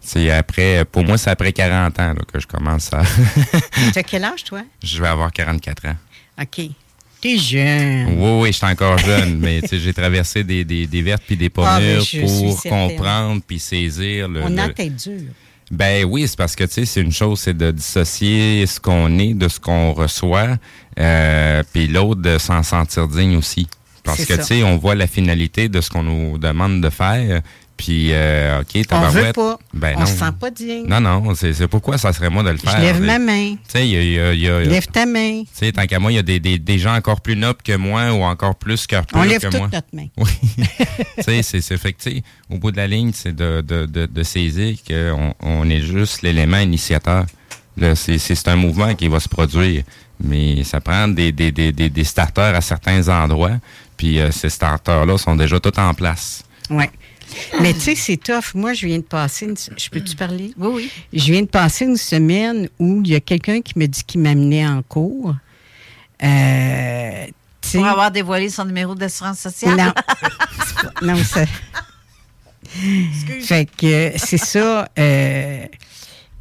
C'est 0.00 0.30
après, 0.30 0.84
pour 0.84 1.04
moi, 1.04 1.18
c'est 1.18 1.30
après 1.30 1.52
40 1.52 1.98
ans 2.00 2.14
là, 2.14 2.22
que 2.32 2.40
je 2.40 2.46
commence 2.46 2.92
à. 2.92 3.02
Tu 3.92 3.98
as 3.98 4.02
quel 4.02 4.24
âge, 4.24 4.44
toi? 4.44 4.62
je 4.82 5.00
vais 5.02 5.08
avoir 5.08 5.30
44 5.32 5.86
ans. 5.88 5.96
OK. 6.40 6.62
T'es 7.20 7.36
jeune. 7.36 8.14
Oui, 8.18 8.40
oui, 8.40 8.48
je 8.48 8.56
suis 8.56 8.66
encore 8.66 8.96
jeune, 8.96 9.38
mais 9.38 9.60
tu 9.60 9.68
sais, 9.68 9.78
j'ai 9.78 9.92
traversé 9.92 10.42
des, 10.42 10.64
des, 10.64 10.86
des 10.86 11.02
vertes 11.02 11.22
puis 11.26 11.36
des 11.36 11.50
pas 11.50 11.74
Ah, 11.74 11.78
ben, 11.78 12.00
suis 12.00 12.20
pour 12.20 12.62
comprendre 12.62 13.42
puis 13.46 13.58
saisir 13.58 14.26
le. 14.26 14.40
On 14.40 14.46
a 14.46 14.48
le- 14.48 14.56
la 14.56 14.68
tête 14.70 14.96
dure. 14.96 15.30
Ben 15.70 16.04
oui, 16.04 16.26
c'est 16.26 16.36
parce 16.36 16.56
que 16.56 16.64
tu 16.64 16.72
sais, 16.72 16.84
c'est 16.84 17.00
une 17.00 17.12
chose, 17.12 17.40
c'est 17.40 17.56
de 17.56 17.70
dissocier 17.70 18.66
ce 18.66 18.80
qu'on 18.80 19.18
est 19.18 19.34
de 19.34 19.46
ce 19.46 19.60
qu'on 19.60 19.92
reçoit, 19.92 20.56
euh, 20.98 21.62
puis 21.72 21.86
l'autre 21.86 22.20
de 22.20 22.38
s'en 22.38 22.62
sentir 22.64 23.06
digne 23.06 23.36
aussi. 23.36 23.68
Parce 24.02 24.24
que 24.24 24.34
tu 24.34 24.42
sais, 24.42 24.62
on 24.64 24.78
voit 24.78 24.94
la 24.94 25.06
finalité 25.06 25.68
de 25.68 25.80
ce 25.80 25.90
qu'on 25.90 26.02
nous 26.02 26.38
demande 26.38 26.80
de 26.80 26.90
faire, 26.90 27.42
puis 27.82 28.10
euh, 28.12 28.60
ok, 28.60 28.66
On 28.74 28.78
veut 28.78 28.84
tabarouette. 28.84 29.34
pas. 29.34 29.58
Ben 29.72 29.94
on 29.96 30.00
non. 30.00 30.06
se 30.06 30.12
sent 30.16 30.32
pas 30.38 30.50
digne. 30.50 30.86
Non, 30.86 31.00
non, 31.00 31.34
c'est 31.34 31.66
pourquoi 31.66 31.96
ça 31.98 32.12
serait 32.12 32.28
moi 32.30 32.42
de 32.42 32.50
le 32.50 32.58
faire. 32.58 32.76
Je 32.76 32.82
lève 32.82 33.00
ma 33.00 33.18
main. 33.18 33.52
Tu 33.54 33.58
sais, 33.68 33.88
il 33.88 33.92
y 33.92 33.96
a, 33.96 34.02
il 34.02 34.12
y 34.12 34.20
a- 34.20 34.32
il 34.34 34.40
y 34.42 34.48
a- 34.48 34.60
Lève 34.60 34.86
ta 34.86 35.06
main. 35.06 35.42
tu 35.42 35.48
sais, 35.52 35.72
tant 35.72 35.86
qu'à 35.86 35.98
moi, 35.98 36.12
il 36.12 36.16
y 36.16 36.18
a 36.18 36.22
des, 36.22 36.38
des, 36.40 36.58
des 36.58 36.78
gens 36.78 36.94
encore 36.94 37.20
plus 37.22 37.36
nobles 37.36 37.62
que 37.64 37.74
moi 37.76 38.12
ou 38.12 38.22
encore 38.22 38.54
plus 38.56 38.86
cœur 38.86 39.06
pur 39.06 39.16
On 39.18 39.22
lève 39.22 39.40
que 39.40 39.46
toute 39.48 39.58
moi. 39.58 39.68
notre 39.72 39.88
main. 39.94 40.06
Oui. 40.18 40.30
tu 41.18 41.22
sais, 41.42 41.42
c'est 41.60 41.76
fait 41.78 41.92
que, 41.94 42.10
au 42.50 42.58
bout 42.58 42.70
de 42.70 42.76
la 42.76 42.86
ligne, 42.86 43.12
c'est 43.14 43.34
de, 43.34 43.60
de, 43.62 43.86
de, 43.86 44.06
de 44.06 44.22
saisir 44.22 44.76
qu'on 44.86 45.34
on 45.40 45.68
est 45.70 45.80
juste 45.80 46.22
l'élément 46.22 46.58
initiateur. 46.58 47.24
C'est 47.94 48.48
un 48.48 48.56
mouvement 48.56 48.94
qui 48.94 49.08
va 49.08 49.20
se 49.20 49.28
produire. 49.28 49.84
Mais 50.22 50.64
ça 50.64 50.80
prend 50.82 51.08
des, 51.08 51.32
des, 51.32 51.50
des, 51.50 51.72
des, 51.72 51.88
des 51.88 52.04
starters 52.04 52.54
à 52.54 52.60
certains 52.60 53.08
endroits. 53.08 53.56
Puis 53.96 54.20
euh, 54.20 54.30
ces 54.30 54.50
starters-là 54.50 55.16
sont 55.16 55.34
déjà 55.34 55.58
tous 55.60 55.78
en 55.80 55.94
place. 55.94 56.42
Oui. 56.68 56.84
Mais 57.60 57.72
tu 57.74 57.80
sais, 57.80 57.94
c'est 57.94 58.16
tough. 58.16 58.54
Moi, 58.54 58.72
je 58.74 58.86
viens 58.86 58.98
de 58.98 59.02
passer 59.04 59.46
une... 59.46 59.54
Je 59.76 59.88
peux-tu 59.90 60.16
parler? 60.16 60.52
Oui, 60.58 60.68
oui. 60.74 60.90
Je 61.12 61.32
viens 61.32 61.42
de 61.42 61.46
passer 61.48 61.84
une 61.84 61.96
semaine 61.96 62.68
où 62.78 63.00
il 63.04 63.10
y 63.10 63.14
a 63.14 63.20
quelqu'un 63.20 63.60
qui 63.60 63.78
me 63.78 63.86
dit 63.86 64.02
qu'il 64.04 64.20
m'amenait 64.20 64.66
en 64.66 64.82
cours. 64.82 65.34
Euh, 66.22 67.26
Pour 67.72 67.86
avoir 67.86 68.10
dévoilé 68.10 68.48
son 68.50 68.64
numéro 68.64 68.94
d'assurance 68.94 69.38
sociale? 69.38 69.76
Non. 69.76 69.92
Pas- 69.92 70.92
non, 71.02 71.16
ça... 71.24 71.44
Fait 73.42 73.68
que 73.76 74.12
c'est 74.16 74.38
ça. 74.38 74.88
euh, 74.98 75.66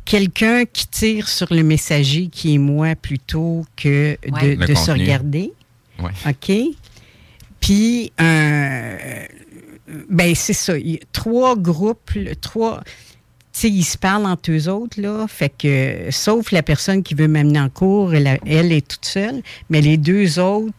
Quelqu'un 0.06 0.66
qui 0.66 0.88
tire 0.88 1.28
sur 1.28 1.48
le 1.54 1.62
messager 1.64 2.28
qui 2.28 2.56
est 2.56 2.58
moi 2.60 2.96
plutôt 2.96 3.66
que 3.76 4.18
de, 4.26 4.32
Ouais. 4.32 4.56
Le 4.56 4.66
de 4.68 4.74
se 4.74 4.90
regarder. 4.92 5.52
Ouais. 6.00 6.12
OK? 6.28 6.76
Puis, 7.60 8.12
un 8.18 8.96
ben 10.10 10.36
c'est 10.36 10.54
ça. 10.54 10.78
Il 10.78 10.92
y 10.92 10.96
a 10.96 11.00
trois 11.12 11.56
groupes, 11.58 12.12
trois. 12.42 12.82
Tu 13.52 13.62
sais, 13.62 13.70
ils 13.70 13.84
se 13.84 13.98
parlent 13.98 14.26
entre 14.26 14.52
eux 14.52 14.68
autres, 14.70 15.02
là. 15.02 15.26
Fait 15.28 15.50
que, 15.50 16.08
sauf 16.12 16.52
la 16.52 16.62
personne 16.64 17.02
qui 17.04 17.16
veut 17.16 17.28
m'amener 17.28 17.60
en 17.60 17.70
cours, 17.70 18.14
elle, 18.14 18.40
elle 18.46 18.72
est 18.72 18.88
toute 18.88 19.06
seule. 19.06 19.42
Mais 19.70 19.82
les 19.82 19.98
deux 19.98 20.38
autres 20.40 20.76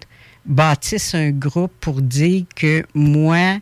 bâtissent 0.47 1.15
un 1.15 1.31
groupe 1.31 1.73
pour 1.81 2.01
dire 2.01 2.45
que 2.55 2.85
moi, 2.95 3.59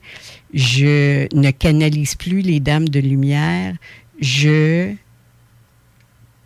je 0.54 1.26
ne 1.34 1.50
canalise 1.50 2.14
plus 2.14 2.40
les 2.42 2.60
dames 2.60 2.88
de 2.88 3.00
lumière. 3.00 3.74
Je, 4.20 4.92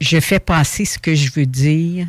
je 0.01 0.21
fais 0.21 0.41
passer 0.41 0.85
ce 0.85 0.99
que 0.99 1.15
je 1.15 1.31
veux 1.33 1.47
dire. 1.47 2.07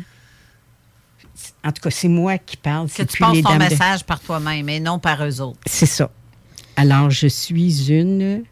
En 1.64 1.72
tout 1.72 1.82
cas, 1.82 1.90
c'est 1.90 2.08
moi 2.08 2.38
qui 2.38 2.56
parle. 2.56 2.88
Que 2.90 3.02
tu 3.02 3.18
passes 3.18 3.42
ton 3.42 3.54
de- 3.54 3.58
message 3.58 4.04
par 4.04 4.20
toi-même 4.20 4.68
et 4.68 4.80
non 4.80 4.98
par 4.98 5.24
eux 5.26 5.40
autres. 5.40 5.58
c'est 5.66 5.86
ça. 5.86 6.10
Alors, 6.76 7.10
je 7.10 7.26
suis 7.26 7.90
une. 7.90 8.44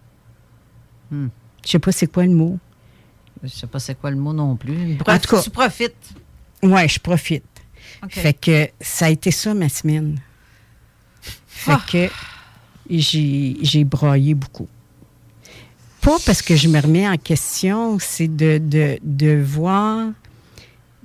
Hmm. 1.10 1.28
Je 1.64 1.70
sais 1.70 1.78
pas 1.78 1.92
c'est 1.92 2.06
quoi 2.10 2.24
le 2.24 2.32
mot. 2.32 2.58
Je 3.42 3.48
sais 3.48 3.66
pas 3.66 3.78
c'est 3.80 3.98
quoi 3.98 4.10
le 4.10 4.16
mot 4.16 4.32
non 4.32 4.56
plus. 4.56 4.94
En 5.06 5.18
tout 5.18 5.28
cas- 5.28 5.42
tu 5.42 5.50
profites. 5.50 6.14
Ouais, 6.62 6.88
je 6.88 6.98
profite. 7.00 7.44
Fait 8.08 8.32
que 8.34 8.68
ça 8.80 9.06
a 9.06 9.10
été 9.10 9.30
ça 9.30 9.54
ma 9.54 9.68
semaine. 9.68 10.18
Fait 11.20 11.72
Ah. 11.72 11.84
que 11.90 12.08
j'ai 12.90 13.84
broyé 13.84 14.34
beaucoup. 14.34 14.68
Pas 16.00 16.16
parce 16.26 16.42
que 16.42 16.56
je 16.56 16.68
me 16.68 16.80
remets 16.80 17.08
en 17.08 17.16
question, 17.16 17.98
c'est 18.00 18.26
de, 18.28 18.58
de, 18.58 18.98
de 19.02 19.40
voir, 19.40 20.08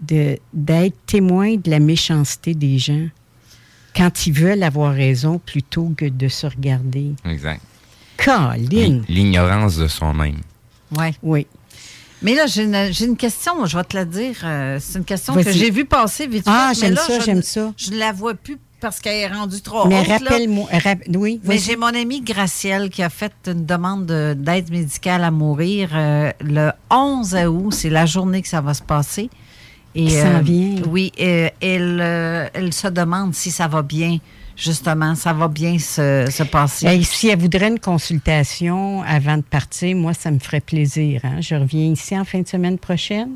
de- 0.02 0.40
d'être 0.54 0.96
témoin 1.06 1.56
de 1.56 1.70
la 1.70 1.80
méchanceté 1.80 2.56
des 2.56 2.80
gens 2.80 3.08
quand 3.98 4.28
ils 4.28 4.34
veulent 4.34 4.64
avoir 4.64 4.94
raison 4.94 5.40
plutôt 5.44 5.92
que 5.98 6.06
de 6.06 6.28
se 6.28 6.46
regarder. 6.48 7.12
Exact. 7.26 7.62
Colin! 8.24 9.02
L'ignorance 9.10 9.78
de 9.78 9.88
soi-même. 9.88 10.38
Ouais. 10.98 11.14
Oui. 11.24 11.48
Mais 12.22 12.34
là, 12.34 12.48
j'ai 12.48 12.64
une, 12.64 12.92
j'ai 12.92 13.06
une 13.06 13.18
question, 13.18 13.66
je 13.66 13.78
vais 13.78 13.84
te 13.84 13.96
la 13.96 14.06
dire. 14.06 14.36
euh, 14.44 14.78
c'est 14.82 14.98
une 14.98 15.06
question 15.06 15.34
Vas-y. 15.34 15.44
que 15.46 15.52
j'ai 15.52 15.70
vue 15.70 15.86
passer 15.86 16.26
vite 16.28 16.46
Ah, 16.48 16.72
fait, 16.74 16.82
mais 16.82 16.88
j'aime 16.88 16.96
là, 16.96 17.02
ça, 17.02 17.20
je 17.20 17.26
j'aime 17.26 17.38
ne- 17.38 17.42
ça. 17.44 17.74
Je 17.78 17.92
ne 17.92 17.98
la 17.98 18.12
vois 18.12 18.34
plus 18.34 18.58
parce 18.80 19.00
qu'elle 19.00 19.16
est 19.16 19.28
rendue 19.28 19.62
trop 19.62 19.88
Mais 19.88 20.00
haute. 20.02 20.08
là. 20.08 20.18
rappelle-moi. 20.18 20.68
rap- 20.84 21.04
oui, 21.16 21.40
Mais 21.44 21.58
j'ai 21.60 21.76
mon 21.76 21.88
amie 21.88 22.22
Gracielle 22.22 22.90
qui 22.90 23.04
a 23.04 23.10
fait 23.10 23.34
une 23.46 23.66
demande 23.66 24.06
de- 24.08 24.36
d'aide 24.36 24.72
médicale 24.72 25.24
à 25.24 25.30
mourir 25.32 25.90
euh, 25.94 26.32
le 26.42 26.72
11 26.90 27.36
août. 27.36 27.72
C'est 27.74 27.90
la 27.92 28.06
journée 28.08 28.42
que 28.42 28.48
ça 28.48 28.62
va 28.62 28.74
se 28.74 28.84
passer. 28.84 29.30
Et, 29.96 30.06
Qui 30.06 30.12
s'en 30.12 30.40
vient. 30.42 30.76
Oui, 30.90 31.12
euh, 31.20 31.50
elle, 31.62 32.00
euh, 32.02 32.48
elle 32.54 32.72
se 32.74 32.88
demande 32.88 33.34
si 33.34 33.50
ça 33.50 33.68
va 33.68 33.82
bien, 33.82 34.18
justement, 34.56 35.16
ça 35.16 35.34
va 35.34 35.48
bien 35.48 35.80
se, 35.80 36.28
se 36.30 36.44
passer. 36.44 37.02
Si 37.04 37.30
elle 37.30 37.40
voudrait 37.40 37.70
une 37.70 37.80
consultation 37.80 39.02
avant 39.04 39.38
de 39.38 39.42
partir, 39.44 39.96
moi, 39.96 40.14
ça 40.14 40.30
me 40.32 40.40
ferait 40.40 40.62
plaisir. 40.62 41.22
hein. 41.24 41.42
Je 41.42 41.56
reviens 41.56 41.86
ici 41.92 42.18
en 42.18 42.26
fin 42.26 42.42
de 42.42 42.48
semaine 42.48 42.78
prochaine. 42.78 43.32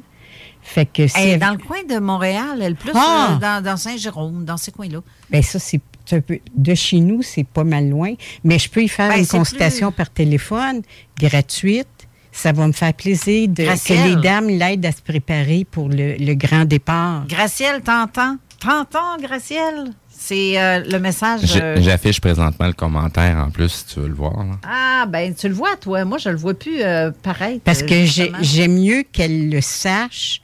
Fait 0.63 0.85
que 0.85 1.07
si 1.07 1.15
Elle 1.17 1.27
est 1.27 1.31
elle- 1.31 1.39
dans 1.39 1.51
le 1.51 1.57
coin 1.57 1.83
de 1.89 1.97
Montréal, 1.99 2.59
elle 2.61 2.75
plus 2.75 2.91
Ah! 2.93 3.29
euh, 3.31 3.39
dans, 3.39 3.63
dans 3.63 3.77
Saint-Jérôme, 3.77 4.45
dans 4.45 4.57
ces 4.57 4.71
coins-là. 4.71 4.99
Ben 5.31 5.41
ça, 5.41 5.57
c'est 5.57 5.79
peu. 6.05 6.39
De 6.55 6.75
chez 6.75 6.99
nous, 6.99 7.21
c'est 7.23 7.45
pas 7.45 7.63
mal 7.63 7.89
loin. 7.89 8.13
Mais 8.43 8.59
je 8.59 8.69
peux 8.69 8.83
y 8.83 8.87
faire 8.87 9.09
Ben, 9.09 9.19
une 9.19 9.25
consultation 9.27 9.91
plus- 9.91 9.97
par 9.97 10.09
téléphone, 10.11 10.81
gratuite. 11.17 11.87
Ça 12.31 12.51
va 12.51 12.65
me 12.67 12.71
faire 12.71 12.93
plaisir 12.93 13.47
de, 13.49 13.63
que 13.65 14.07
les 14.07 14.15
dames 14.21 14.47
l'aident 14.47 14.85
à 14.85 14.91
se 14.91 15.01
préparer 15.01 15.65
pour 15.69 15.89
le, 15.89 16.15
le 16.17 16.33
grand 16.33 16.65
départ. 16.65 17.25
Gracielle, 17.27 17.81
t'entends? 17.81 18.37
T'entends, 18.59 19.17
Gracielle? 19.21 19.91
C'est 20.09 20.61
euh, 20.61 20.83
le 20.87 20.99
message. 20.99 21.41
Euh, 21.59 21.77
J'affiche 21.81 22.21
présentement 22.21 22.67
le 22.67 22.73
commentaire 22.73 23.37
en 23.37 23.49
plus, 23.49 23.69
si 23.69 23.85
tu 23.87 23.99
veux 24.01 24.07
le 24.07 24.13
voir. 24.13 24.37
là. 24.37 24.53
Ah, 24.63 25.05
ben, 25.07 25.33
tu 25.33 25.47
le 25.49 25.55
vois, 25.55 25.75
toi. 25.77 26.05
Moi, 26.05 26.19
je 26.19 26.29
le 26.29 26.35
vois 26.37 26.53
plus 26.53 26.81
euh, 26.81 27.09
pareil. 27.23 27.59
Parce 27.63 27.81
que 27.81 28.05
j'aime 28.05 28.79
mieux 28.79 29.03
qu'elle 29.11 29.49
le 29.49 29.61
sache, 29.61 30.41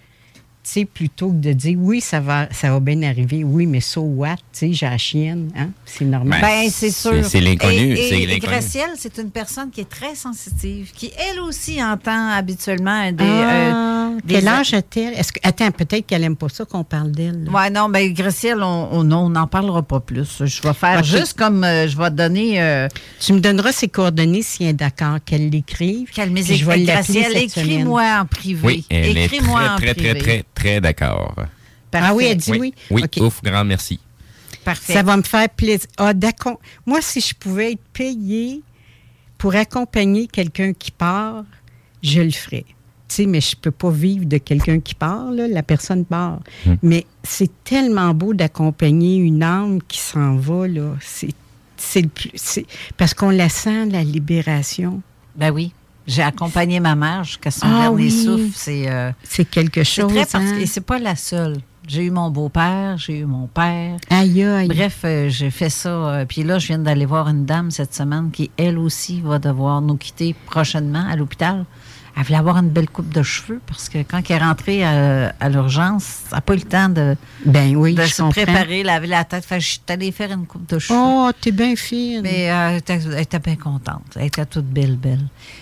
sais, 0.68 0.86
plutôt 0.86 1.30
que 1.30 1.36
de 1.38 1.54
dire 1.54 1.78
oui, 1.80 2.02
ça 2.02 2.20
va, 2.20 2.48
ça 2.52 2.72
va 2.72 2.80
bien 2.80 3.02
arriver. 3.04 3.44
Oui, 3.44 3.66
mais 3.66 3.80
so 3.82 4.02
what? 4.02 4.36
Tu 4.36 4.42
sais, 4.54 4.74
j'ai 4.74 4.86
la 4.86 4.98
chienne, 4.98 5.50
hein? 5.58 5.70
C'est 5.86 6.06
normal. 6.06 6.42
Ben, 6.42 6.70
c'est 6.70 6.92
sûr. 6.92 7.24
c'est 7.26 7.42
l'inconnu, 7.42 7.94
Et- 7.94 8.10
c'est 8.10 8.22
Et. 8.22 8.40
Gracielle, 8.40 8.92
c'est 8.98 9.18
une 9.18 9.32
personne 9.32 9.70
qui 9.72 9.82
est 9.82 9.90
très 9.90 10.16
sensitive, 10.16 10.92
qui 10.94 11.12
elle 11.18 11.40
aussi 11.40 11.82
entend 11.84 12.30
habituellement 12.30 13.12
des. 13.12 13.24
Ah, 13.24 14.10
euh, 14.14 14.18
quel 14.28 14.48
âge 14.48 14.74
a-t-elle? 14.74 15.14
Est-ce 15.14 15.32
que, 15.32 15.40
attends, 15.44 15.72
peut-être 15.72 16.06
qu'elle 16.06 16.24
aime 16.24 16.36
pas 16.36 16.50
ça 16.50 16.66
qu'on 16.66 16.84
parle 16.84 17.12
d'elle. 17.12 17.48
Ouais, 17.54 17.70
non, 17.70 17.90
ben 17.90 18.12
Gracielle, 18.14 18.62
on 18.64 18.90
on- 18.92 19.04
non, 19.04 19.26
on 19.26 19.30
n'en 19.30 19.48
parlera 19.48 19.82
pas 19.84 20.00
plus. 20.00 20.44
Je 20.46 20.62
vais 20.62 20.74
faire 20.74 21.04
juste 21.04 21.38
comme 21.38 21.64
euh, 21.64 21.88
je 21.88 21.98
vais 21.98 22.10
donner. 22.12 22.62
euh, 22.62 22.88
Tu 23.20 23.34
me 23.34 23.40
donneras 23.40 23.72
ses 23.72 23.88
coordonnées 23.88 24.42
si 24.42 24.64
elle 24.64 24.70
est 24.70 24.74
d'accord 24.74 25.18
qu'elle 25.26 25.50
l'écrive. 25.50 26.10
Qu'elle 26.12 26.34
l'appeler 26.34 26.84
Gracielle, 26.86 27.38
écris-moi 27.38 28.04
en 28.22 28.26
privé. 28.26 28.60
Oui, 28.64 28.86
elle 28.90 29.18
est 29.18 29.26
Écris-moi 29.26 29.62
en 29.62 29.78
très, 29.78 29.94
très, 29.94 29.94
très, 29.94 30.14
privé. 30.16 30.20
très, 30.20 30.44
très 30.58 30.82
d'accord. 30.82 31.36
Ah 31.94 32.14
oui, 32.14 32.26
elle 32.26 32.38
dit 32.38 32.52
oui. 32.52 32.74
Oui, 32.92 33.04
ouf, 33.20 33.42
grand 33.44 33.64
merci. 33.64 34.00
Parfait. 34.66 34.94
Ça 34.94 35.04
va 35.04 35.16
me 35.16 35.22
faire 35.24 35.50
plaisir. 35.50 35.88
Ah, 35.98 36.14
d'accord. 36.14 36.60
Moi, 36.86 37.00
si 37.02 37.22
je 37.22 37.34
pouvais 37.34 37.74
être 37.74 37.84
payée 37.94 38.62
pour 39.38 39.56
accompagner 39.56 40.28
quelqu'un 40.28 40.74
qui 40.74 40.92
part, 40.92 41.46
je 42.04 42.22
le 42.22 42.32
ferais. 42.32 42.66
Tu 43.08 43.16
sais, 43.16 43.26
mais 43.26 43.40
je 43.40 43.56
peux 43.56 43.72
pas 43.72 43.90
vivre 43.90 44.26
de 44.26 44.38
quelqu'un 44.38 44.82
qui 44.82 44.94
part, 44.94 45.32
là. 45.32 45.48
La 45.48 45.64
personne 45.64 46.04
part. 46.04 46.40
Hmm. 46.66 46.76
Mais 46.84 47.06
c'est 47.24 47.50
tellement 47.64 48.14
beau 48.14 48.34
d'accompagner 48.34 49.16
une 49.18 49.42
âme 49.44 49.80
qui 49.88 50.00
s'en 50.00 50.36
va, 50.36 50.68
là. 50.68 50.96
C'est, 51.00 51.34
c'est 51.78 52.02
le 52.02 52.10
plus. 52.10 52.32
c'est- 52.36 52.66
parce 52.98 53.14
qu'on 53.14 53.30
la 53.30 53.48
sent, 53.48 53.86
la 53.86 54.04
libération. 54.04 55.02
Ben 55.36 55.52
oui. 55.52 55.72
J'ai 56.08 56.24
accompagné 56.24 56.80
ma 56.80 56.96
mère 56.96 57.24
jusqu'à 57.26 57.52
son 57.52 57.68
Ah 57.68 57.82
dernier 57.82 57.96
oui. 57.96 58.12
souffle. 58.12 58.52
C'est 58.56 58.90
euh, 58.90 59.12
quelque 59.52 59.84
chose. 59.84 60.08
très 60.10 60.22
hein. 60.22 60.26
particulier. 60.32 60.66
C'est 60.66 60.82
pas 60.86 61.00
la 61.00 61.16
seule. 61.18 61.58
J'ai 61.88 62.04
eu 62.06 62.12
mon 62.12 62.30
beau-père, 62.30 62.98
j'ai 62.98 63.20
eu 63.20 63.26
mon 63.26 63.48
père. 63.48 63.98
Aïe, 64.10 64.44
aïe. 64.44 64.68
Bref, 64.68 65.00
euh, 65.06 65.30
j'ai 65.30 65.50
fait 65.50 65.70
ça. 65.70 65.90
euh, 65.90 66.26
puis 66.26 66.44
là, 66.44 66.60
je 66.60 66.68
viens 66.68 66.80
d'aller 66.80 67.06
voir 67.06 67.30
une 67.30 67.46
dame 67.46 67.72
cette 67.72 67.94
semaine 67.94 68.30
qui, 68.32 68.52
elle 68.58 68.78
aussi, 68.78 69.22
va 69.22 69.40
devoir 69.40 69.82
nous 69.82 69.96
quitter 69.96 70.36
prochainement 70.48 71.06
à 71.10 71.16
l'hôpital. 71.16 71.66
Elle 72.20 72.24
voulait 72.24 72.40
avoir 72.40 72.58
une 72.58 72.70
belle 72.70 72.90
coupe 72.90 73.10
de 73.14 73.22
cheveux 73.22 73.62
parce 73.68 73.90
que 73.90 74.00
quand 74.00 74.22
elle 74.28 74.36
est 74.38 74.40
rentrée 74.40 74.84
à, 74.84 75.34
à 75.40 75.50
l'urgence, 75.50 76.22
elle 76.32 76.36
n'a 76.38 76.42
pas 76.42 76.54
eu 76.54 76.58
le 76.58 76.64
temps 76.64 76.90
de, 76.90 77.16
Ben 77.46 77.76
oui, 77.76 77.94
de 77.94 78.02
je 78.02 78.08
se 78.08 78.22
comprends. 78.24 78.42
préparer, 78.44 78.82
laver 78.82 79.06
la 79.06 79.24
tête. 79.24 79.46
Fait 79.46 79.60
je 79.60 79.68
suis 79.68 79.82
allée 79.88 80.12
faire 80.12 80.32
une 80.32 80.48
coupe 80.48 80.68
de 80.68 80.80
cheveux. 80.80 80.98
Oh, 81.00 81.30
t'es 81.40 81.52
bien 81.52 81.76
fine. 81.76 82.22
Mais 82.24 82.50
euh, 82.50 82.70
elle, 82.72 82.78
était, 82.78 83.00
elle 83.06 83.20
était 83.22 83.38
bien 83.40 83.56
contente. 83.56 84.02
Elle 84.16 84.26
était 84.26 84.46
toute 84.48 84.66
belle, 84.66 84.96
belle. 84.98 85.22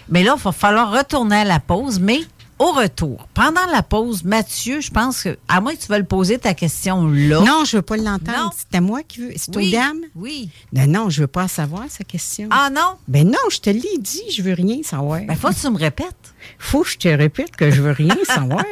Mais 0.10 0.24
là, 0.24 0.36
il 0.38 0.42
va 0.42 0.52
falloir 0.54 0.92
retourner 0.92 1.36
à 1.38 1.44
la 1.44 1.60
pause. 1.60 2.00
Mais 2.00 2.20
au 2.58 2.72
retour, 2.72 3.28
pendant 3.34 3.66
la 3.72 3.84
pause, 3.84 4.24
Mathieu, 4.24 4.80
je 4.80 4.90
pense 4.90 5.24
que, 5.24 5.38
à 5.48 5.60
moins 5.60 5.76
que 5.76 5.82
tu 5.82 5.88
veuilles 5.88 6.04
poser 6.04 6.38
ta 6.38 6.54
question 6.54 7.06
là. 7.08 7.42
Non, 7.42 7.66
je 7.66 7.78
veux 7.78 7.82
pas 7.82 7.98
l'entendre. 7.98 8.54
C'est 8.56 8.78
à 8.78 8.82
moi 8.82 9.02
qui 9.04 9.20
veux. 9.20 9.34
C'est 9.36 9.56
Oui, 9.56 9.68
aux 9.68 9.72
dames? 9.72 10.02
Oui. 10.16 10.50
Ben 10.72 10.90
non, 10.90 11.10
je 11.10 11.22
veux 11.22 11.28
pas 11.28 11.48
savoir 11.48 11.84
sa 11.90 12.04
question. 12.06 12.48
Ah 12.52 12.70
non? 12.70 12.96
Ben 13.08 13.28
non, 13.28 13.40
je 13.52 13.60
te 13.60 13.70
l'ai 13.70 13.98
dit, 14.00 14.24
je 14.36 14.42
veux 14.42 14.54
rien 14.54 14.78
savoir. 14.84 15.22
Ben, 15.22 15.36
faut 15.36 15.50
que 15.50 15.60
tu 15.60 15.70
me 15.70 15.78
répètes. 15.78 16.34
Faut 16.58 16.84
que 16.84 16.90
je 16.90 16.98
te 16.98 17.08
répète 17.10 17.56
que 17.56 17.70
je 17.72 17.82
veux 17.82 17.92
rien 17.92 18.16
savoir. 18.26 18.64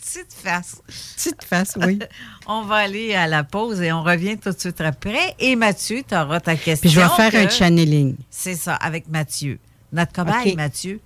Petite 0.00 0.32
face. 0.32 0.76
Petite 1.16 1.44
face, 1.44 1.76
oui. 1.84 1.98
On 2.46 2.62
va 2.62 2.76
aller 2.76 3.14
à 3.14 3.26
la 3.26 3.42
pause 3.44 3.80
et 3.82 3.92
on 3.92 4.02
revient 4.04 4.38
tout 4.38 4.50
de 4.52 4.58
suite 4.58 4.80
après. 4.80 5.34
Et 5.40 5.56
Mathieu, 5.56 6.02
tu 6.08 6.14
auras 6.14 6.38
ta 6.40 6.54
question. 6.54 6.88
Puis 6.88 6.90
je 6.90 7.00
vais 7.00 7.08
faire 7.30 7.34
un 7.34 7.48
channeling. 7.50 8.14
C'est 8.30 8.54
ça, 8.54 8.76
avec 8.76 9.08
Mathieu. 9.08 9.58
Notre 9.92 10.12
cobaye. 10.12 10.54
Mathieu. 10.56 11.00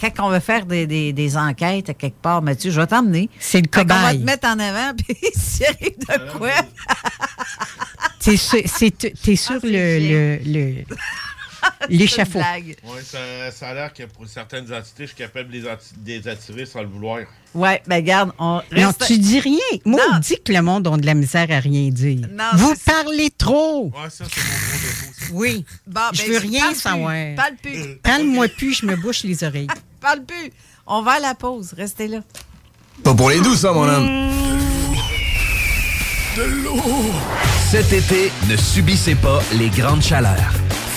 Fait 0.00 0.10
que 0.10 0.16
Quand 0.16 0.26
on 0.26 0.30
va 0.30 0.40
faire 0.40 0.66
des, 0.66 0.86
des- 0.88 1.12
des 1.12 1.36
enquêtes 1.36 1.88
à 1.90 1.94
quelque 1.94 2.20
part, 2.20 2.42
Mathieu, 2.42 2.70
je 2.72 2.80
vais 2.80 2.86
t'emmener. 2.86 3.28
C'est 3.38 3.58
le 3.60 3.68
Fait 3.72 3.82
qu'on 3.82 3.86
va 3.88 3.98
cobaye. 4.00 4.20
te 4.20 4.24
mettre 4.24 4.48
en 4.48 4.58
avant, 4.58 4.92
puis 4.96 5.16
s'il 5.34 5.66
arrive 5.66 5.98
de 5.98 6.32
quoi? 6.38 6.50
T'es 8.20 8.36
sur, 8.36 8.58
t'es 9.22 9.36
sur 9.36 9.60
le, 9.62 9.98
le, 9.98 10.38
le- 10.44 10.84
l'échafaud. 11.88 12.40
Ouais, 12.40 13.02
ça, 13.02 13.18
ça 13.52 13.68
a 13.68 13.74
l'air 13.74 13.92
que 13.94 14.02
pour 14.04 14.26
certaines 14.26 14.64
entités, 14.72 15.04
je 15.04 15.06
suis 15.06 15.16
capable 15.16 15.48
de 15.48 15.54
les, 15.54 15.62
atti- 15.64 15.94
de 15.96 16.08
les 16.10 16.28
attirer 16.28 16.66
sans 16.66 16.82
le 16.82 16.88
vouloir. 16.88 17.20
Ouais, 17.54 17.80
ben 17.86 18.00
garde, 18.04 18.32
on 18.38 18.60
Non, 18.72 18.92
tu 19.06 19.18
dis 19.18 19.40
rien. 19.40 19.58
Moi, 19.84 20.00
on 20.12 20.18
dit 20.18 20.36
que 20.44 20.52
le 20.52 20.60
monde 20.62 20.86
a 20.88 20.96
de 20.96 21.06
la 21.06 21.14
misère 21.14 21.46
à 21.50 21.60
rien 21.60 21.88
dire. 21.90 22.26
Non, 22.32 22.44
Vous 22.54 22.74
parlez 22.84 23.30
trop. 23.30 23.86
Ouais, 23.94 24.10
ça, 24.10 24.24
c'est 24.30 24.40
mon 24.40 24.50
gros 24.50 24.78
défaut. 24.82 25.07
Oui. 25.32 25.64
Bon, 25.86 26.00
je 26.12 26.22
ben, 26.22 26.32
veux 26.32 26.38
rien 26.38 26.60
parle 26.60 26.72
plus, 26.72 26.80
savoir. 26.80 27.14
Parle 27.36 27.56
plus. 27.62 27.96
Parle-moi 28.02 28.48
plus, 28.48 28.74
je 28.74 28.86
me 28.86 28.96
bouche 28.96 29.22
les 29.24 29.44
oreilles. 29.44 29.68
Parle 30.00 30.24
plus. 30.24 30.52
On 30.86 31.02
va 31.02 31.12
à 31.12 31.18
la 31.20 31.34
pause. 31.34 31.74
Restez 31.76 32.08
là. 32.08 32.20
Pas 33.02 33.14
pour 33.14 33.30
les 33.30 33.40
douces, 33.40 33.60
ça, 33.60 33.72
mon 33.72 33.88
homme. 33.88 34.06
De 36.36 36.42
l'eau! 36.42 36.82
Cet 37.70 37.92
été, 37.92 38.32
ne 38.48 38.56
subissez 38.56 39.14
pas 39.16 39.40
les 39.52 39.68
grandes 39.68 40.02
chaleurs. 40.02 40.52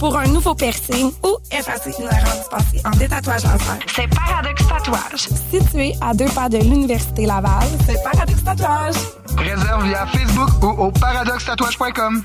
pour 0.00 0.16
un 0.16 0.26
nouveau 0.28 0.54
piercing 0.54 1.12
ou 1.22 1.36
effacer 1.52 1.94
une 1.98 2.06
erreur 2.06 2.34
dispensée 2.34 2.80
en 2.86 2.90
détatouage 2.92 3.44
laser, 3.44 3.78
c'est 3.94 4.08
Paradox 4.08 4.66
Tatouage. 4.66 5.28
Situé 5.52 5.94
à 6.00 6.14
deux 6.14 6.28
pas 6.30 6.48
de 6.48 6.56
l'Université 6.56 7.26
Laval, 7.26 7.68
c'est 7.86 8.02
Paradox 8.02 8.42
Tatouage. 8.42 8.94
Réserve 9.36 9.84
via 9.84 10.06
Facebook 10.06 10.62
ou 10.62 10.84
au 10.84 10.90
paradoxtatouage.com. 10.90 12.24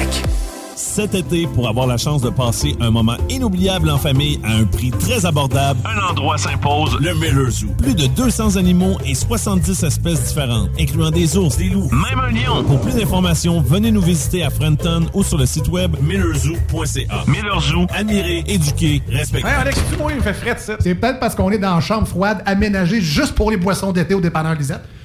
Cet 0.75 1.15
été, 1.15 1.47
pour 1.47 1.69
avoir 1.69 1.85
la 1.87 1.97
chance 1.97 2.21
de 2.21 2.29
passer 2.29 2.75
un 2.81 2.91
moment 2.91 3.15
inoubliable 3.29 3.89
en 3.89 3.97
famille 3.97 4.39
à 4.43 4.53
un 4.55 4.65
prix 4.65 4.89
très 4.91 5.25
abordable, 5.25 5.79
un 5.85 6.09
endroit 6.09 6.37
s'impose, 6.37 6.97
le 6.99 7.13
Miller 7.13 7.49
Zoo. 7.49 7.67
Plus 7.77 7.95
de 7.95 8.07
200 8.07 8.57
animaux 8.57 8.97
et 9.05 9.13
70 9.13 9.83
espèces 9.83 10.23
différentes, 10.23 10.69
incluant 10.79 11.11
des 11.11 11.37
ours, 11.37 11.55
des 11.55 11.69
loups, 11.69 11.89
même 11.91 12.19
un 12.19 12.31
lion. 12.31 12.63
Pour 12.63 12.81
plus 12.81 12.95
d'informations, 12.95 13.61
venez 13.61 13.91
nous 13.91 14.01
visiter 14.01 14.43
à 14.43 14.49
Frenton 14.49 15.05
ou 15.13 15.23
sur 15.23 15.37
le 15.37 15.45
site 15.45 15.67
web 15.67 15.95
millerzoo.ca. 16.01 17.23
Miller 17.27 17.61
Zoo, 17.61 17.85
admirer, 17.93 18.43
éduquer, 18.47 19.01
respecter. 19.07 19.47
Hey 19.47 19.53
Alex, 19.53 19.79
tu 19.91 19.97
moi, 19.97 20.11
il 20.13 20.21
fait 20.21 20.33
frais 20.33 20.57
ça. 20.57 20.77
C'est 20.79 20.95
peut-être 20.95 21.19
parce 21.19 21.35
qu'on 21.35 21.51
est 21.51 21.59
dans 21.59 21.75
une 21.75 21.81
chambre 21.81 22.07
froide 22.07 22.41
aménagée 22.45 23.01
juste 23.01 23.35
pour 23.35 23.51
les 23.51 23.57
boissons 23.57 23.91
d'été 23.91 24.13
au 24.13 24.21
dépanneur 24.21 24.55
Lisette. 24.55 24.81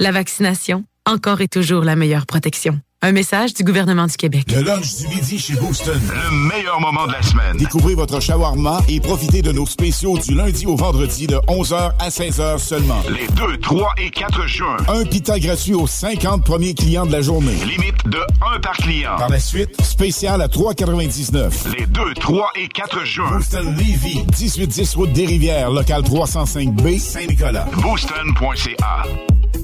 La 0.00 0.12
vaccination, 0.12 0.84
encore 1.06 1.40
et 1.40 1.48
toujours 1.48 1.82
la 1.82 1.96
meilleure 1.96 2.24
protection. 2.24 2.78
Un 3.02 3.10
message 3.10 3.52
du 3.54 3.64
gouvernement 3.64 4.06
du 4.06 4.16
Québec. 4.16 4.44
Le 4.54 4.62
lunch 4.62 4.94
du 4.98 5.08
midi 5.08 5.40
chez 5.40 5.54
Booston. 5.54 6.00
Le 6.08 6.48
meilleur 6.48 6.80
moment 6.80 7.08
de 7.08 7.12
la 7.12 7.22
semaine. 7.22 7.56
Découvrez 7.56 7.96
votre 7.96 8.20
shawarma 8.20 8.80
et 8.88 9.00
profitez 9.00 9.42
de 9.42 9.50
nos 9.50 9.66
spéciaux 9.66 10.16
du 10.16 10.36
lundi 10.36 10.66
au 10.66 10.76
vendredi 10.76 11.26
de 11.26 11.34
11h 11.48 11.94
à 11.98 12.08
16h 12.10 12.58
seulement. 12.58 13.02
Les 13.08 13.26
2, 13.34 13.58
3 13.58 13.94
et 13.98 14.10
4 14.10 14.46
juin. 14.46 14.76
Un 14.86 15.04
pita 15.04 15.36
gratuit 15.40 15.74
aux 15.74 15.88
50 15.88 16.44
premiers 16.44 16.74
clients 16.74 17.06
de 17.06 17.12
la 17.12 17.20
journée. 17.20 17.56
Limite 17.64 18.06
de 18.06 18.20
1 18.54 18.60
par 18.60 18.76
client. 18.76 19.16
Par 19.16 19.30
la 19.30 19.40
suite, 19.40 19.82
spécial 19.82 20.40
à 20.42 20.46
3,99. 20.46 21.76
Les 21.76 21.86
2, 21.86 22.14
3 22.14 22.52
et 22.54 22.68
4 22.68 23.04
juin. 23.04 23.30
Booston 23.32 23.74
Levy, 23.76 24.24
1810 24.38 24.94
route 24.94 25.12
des 25.12 25.26
Rivières, 25.26 25.72
local 25.72 26.02
305B, 26.02 27.00
Saint-Nicolas. 27.00 27.66
Booston.ca. 27.82 29.02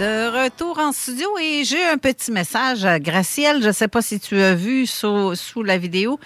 De 0.00 0.44
retour 0.44 0.78
en 0.78 0.92
studio 0.92 1.28
et 1.42 1.62
j'ai 1.62 1.84
un 1.84 1.98
petit 1.98 2.32
message. 2.32 2.86
à 2.86 2.98
Gracielle, 2.98 3.60
je 3.60 3.66
ne 3.66 3.72
sais 3.72 3.86
pas 3.86 4.00
si 4.00 4.18
tu 4.18 4.40
as 4.40 4.54
vu 4.54 4.86
sous, 4.86 5.34
la 5.62 5.76
vidéo. 5.76 6.18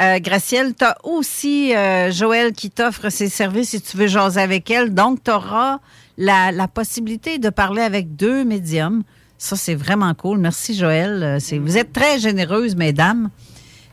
Euh, 0.00 0.20
Gracielle, 0.20 0.76
tu 0.76 0.84
as 0.84 0.96
aussi 1.02 1.74
euh, 1.74 2.12
Joël 2.12 2.52
qui 2.52 2.70
t'offre 2.70 3.08
ses 3.08 3.28
services 3.28 3.70
si 3.70 3.80
tu 3.80 3.96
veux 3.96 4.06
jaser 4.06 4.40
avec 4.40 4.70
elle. 4.70 4.94
Donc, 4.94 5.24
tu 5.24 5.32
auras 5.32 5.80
la, 6.16 6.68
possibilité 6.68 7.38
de 7.38 7.50
parler 7.50 7.82
avec 7.82 8.14
deux 8.14 8.44
médiums. 8.44 9.02
Ça, 9.38 9.56
c'est 9.56 9.74
vraiment 9.74 10.14
cool. 10.14 10.38
Merci, 10.38 10.76
Joël. 10.76 11.24
Euh, 11.24 11.58
Vous 11.58 11.78
êtes 11.78 11.92
très 11.92 12.20
généreuses, 12.20 12.76
mesdames. 12.76 13.30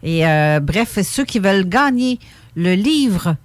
Et 0.04 0.26
bref, 0.62 1.00
ceux 1.02 1.26
qui 1.26 1.40
veulent 1.40 1.68
gagner 1.68 2.20
le 2.56 2.76
livre. 2.76 3.36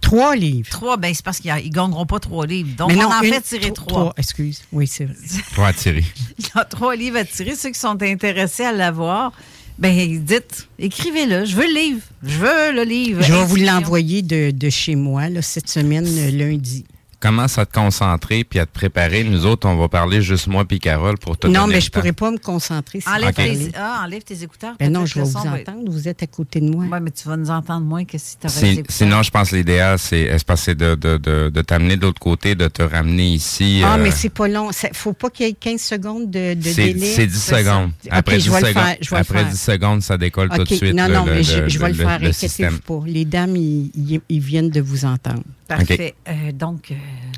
Trois 0.00 0.36
livres. 0.36 0.68
Trois, 0.70 0.96
ben 0.96 1.12
c'est 1.14 1.24
parce 1.24 1.38
qu'ils 1.40 1.52
ne 1.52 1.60
gagneront 1.68 2.06
pas 2.06 2.20
trois 2.20 2.46
livres. 2.46 2.76
Donc, 2.76 2.92
on 2.92 3.00
en 3.04 3.22
une- 3.22 3.32
fait 3.32 3.40
tirer 3.40 3.72
tro- 3.72 3.86
trois. 3.86 4.14
Excuse. 4.16 4.62
Oui, 4.72 4.86
c'est 4.86 5.04
vrai. 5.06 5.14
Trois 5.52 5.68
à 5.68 5.72
tirer. 5.72 6.04
Il 6.38 6.44
y 6.44 6.48
a 6.54 6.64
trois 6.64 6.94
livres 6.96 7.16
à 7.18 7.24
tirer. 7.24 7.56
Ceux 7.56 7.70
qui 7.70 7.78
sont 7.80 8.00
intéressés 8.02 8.64
à 8.64 8.72
l'avoir, 8.72 9.32
ben 9.78 10.22
dites, 10.24 10.68
écrivez-le. 10.78 11.44
Je 11.44 11.56
veux 11.56 11.66
le 11.66 11.74
livre. 11.74 12.00
Je 12.22 12.38
veux 12.38 12.72
le 12.72 12.82
livre. 12.84 13.22
Je 13.22 13.32
vais 13.32 13.44
vous 13.44 13.56
l'envoyer 13.56 14.22
de, 14.22 14.50
de 14.52 14.70
chez 14.70 14.94
moi 14.96 15.28
là, 15.28 15.42
cette 15.42 15.68
semaine, 15.68 16.04
lundi. 16.36 16.84
Commence 17.18 17.56
à 17.58 17.64
te 17.64 17.72
concentrer 17.72 18.44
puis 18.44 18.58
à 18.58 18.66
te 18.66 18.72
préparer? 18.72 19.24
Nous 19.24 19.46
autres, 19.46 19.66
on 19.66 19.76
va 19.76 19.88
parler 19.88 20.20
juste 20.20 20.46
moi 20.48 20.64
puis 20.66 20.78
Carole 20.78 21.16
pour 21.18 21.38
te 21.38 21.46
non, 21.46 21.62
donner 21.62 21.74
mais 21.76 21.80
je 21.80 21.90
temps. 21.90 22.00
pourrais 22.00 22.12
pas 22.12 22.30
me 22.30 22.36
concentrer. 22.38 23.00
si 23.00 23.08
Enlève, 23.08 23.32
tes, 23.34 23.70
ah, 23.74 24.02
enlève 24.04 24.22
tes 24.22 24.42
écouteurs. 24.42 24.74
Ben 24.78 24.92
non, 24.92 25.06
je 25.06 25.14
vais 25.14 25.22
vous 25.22 25.30
son 25.30 25.38
entendre. 25.38 25.90
Vous 25.90 26.08
êtes 26.08 26.22
à 26.22 26.26
côté 26.26 26.60
de 26.60 26.68
moi. 26.68 26.84
Ouais, 26.84 27.00
mais 27.00 27.10
tu 27.10 27.26
vas 27.26 27.36
nous 27.38 27.50
entendre 27.50 27.86
moins 27.86 28.04
que 28.04 28.18
si 28.18 28.36
tu 28.38 28.46
avais 28.46 28.72
écouteurs. 28.74 28.94
Sinon, 28.94 29.22
je 29.22 29.30
pense 29.30 29.50
que 29.50 29.56
l'idéal, 29.56 29.98
c'est 29.98 30.28
de, 30.74 30.94
de, 30.94 31.16
de, 31.16 31.48
de 31.48 31.60
t'amener 31.62 31.96
de 31.96 32.02
l'autre 32.02 32.20
côté, 32.20 32.54
de 32.54 32.68
te 32.68 32.82
ramener 32.82 33.28
ici. 33.32 33.80
Ah, 33.84 33.94
euh, 33.94 34.02
mais 34.02 34.10
c'est 34.10 34.28
pas 34.28 34.48
long. 34.48 34.70
Il 34.70 34.96
faut 34.96 35.12
pas 35.14 35.30
qu'il 35.30 35.46
y 35.46 35.48
ait 35.48 35.52
15 35.54 35.80
secondes 35.80 36.30
de, 36.30 36.54
délai. 36.54 36.98
c'est 37.06 37.26
10 37.26 37.42
secondes. 37.42 37.90
Après, 38.10 38.38
je 38.38 38.44
10, 38.44 38.50
vais 38.50 38.60
le 38.60 38.66
secondes, 38.68 38.82
faire, 38.84 39.18
après 39.18 39.38
faire. 39.40 39.48
10 39.50 39.60
secondes, 39.60 40.02
ça 40.02 40.18
décolle 40.18 40.50
tout 40.50 40.64
de 40.64 40.74
suite. 40.74 40.94
Non, 40.94 41.06
le- 41.08 41.14
non, 41.14 41.24
mais 41.24 41.36
le- 41.36 41.42
je, 41.42 41.68
je 41.68 41.78
vais 41.78 41.88
le, 41.88 41.94
faire. 41.94 42.20
Inquiétez-vous 42.22 42.80
pas. 42.80 43.00
Les 43.06 43.24
dames, 43.24 43.56
ils 43.56 44.20
viennent 44.40 44.70
de 44.70 44.80
vous 44.82 45.04
entendre. 45.06 45.42
Parfait. 45.68 46.14
Euh, 46.28 46.52
donc, 46.52 46.90
euh, 46.90 46.94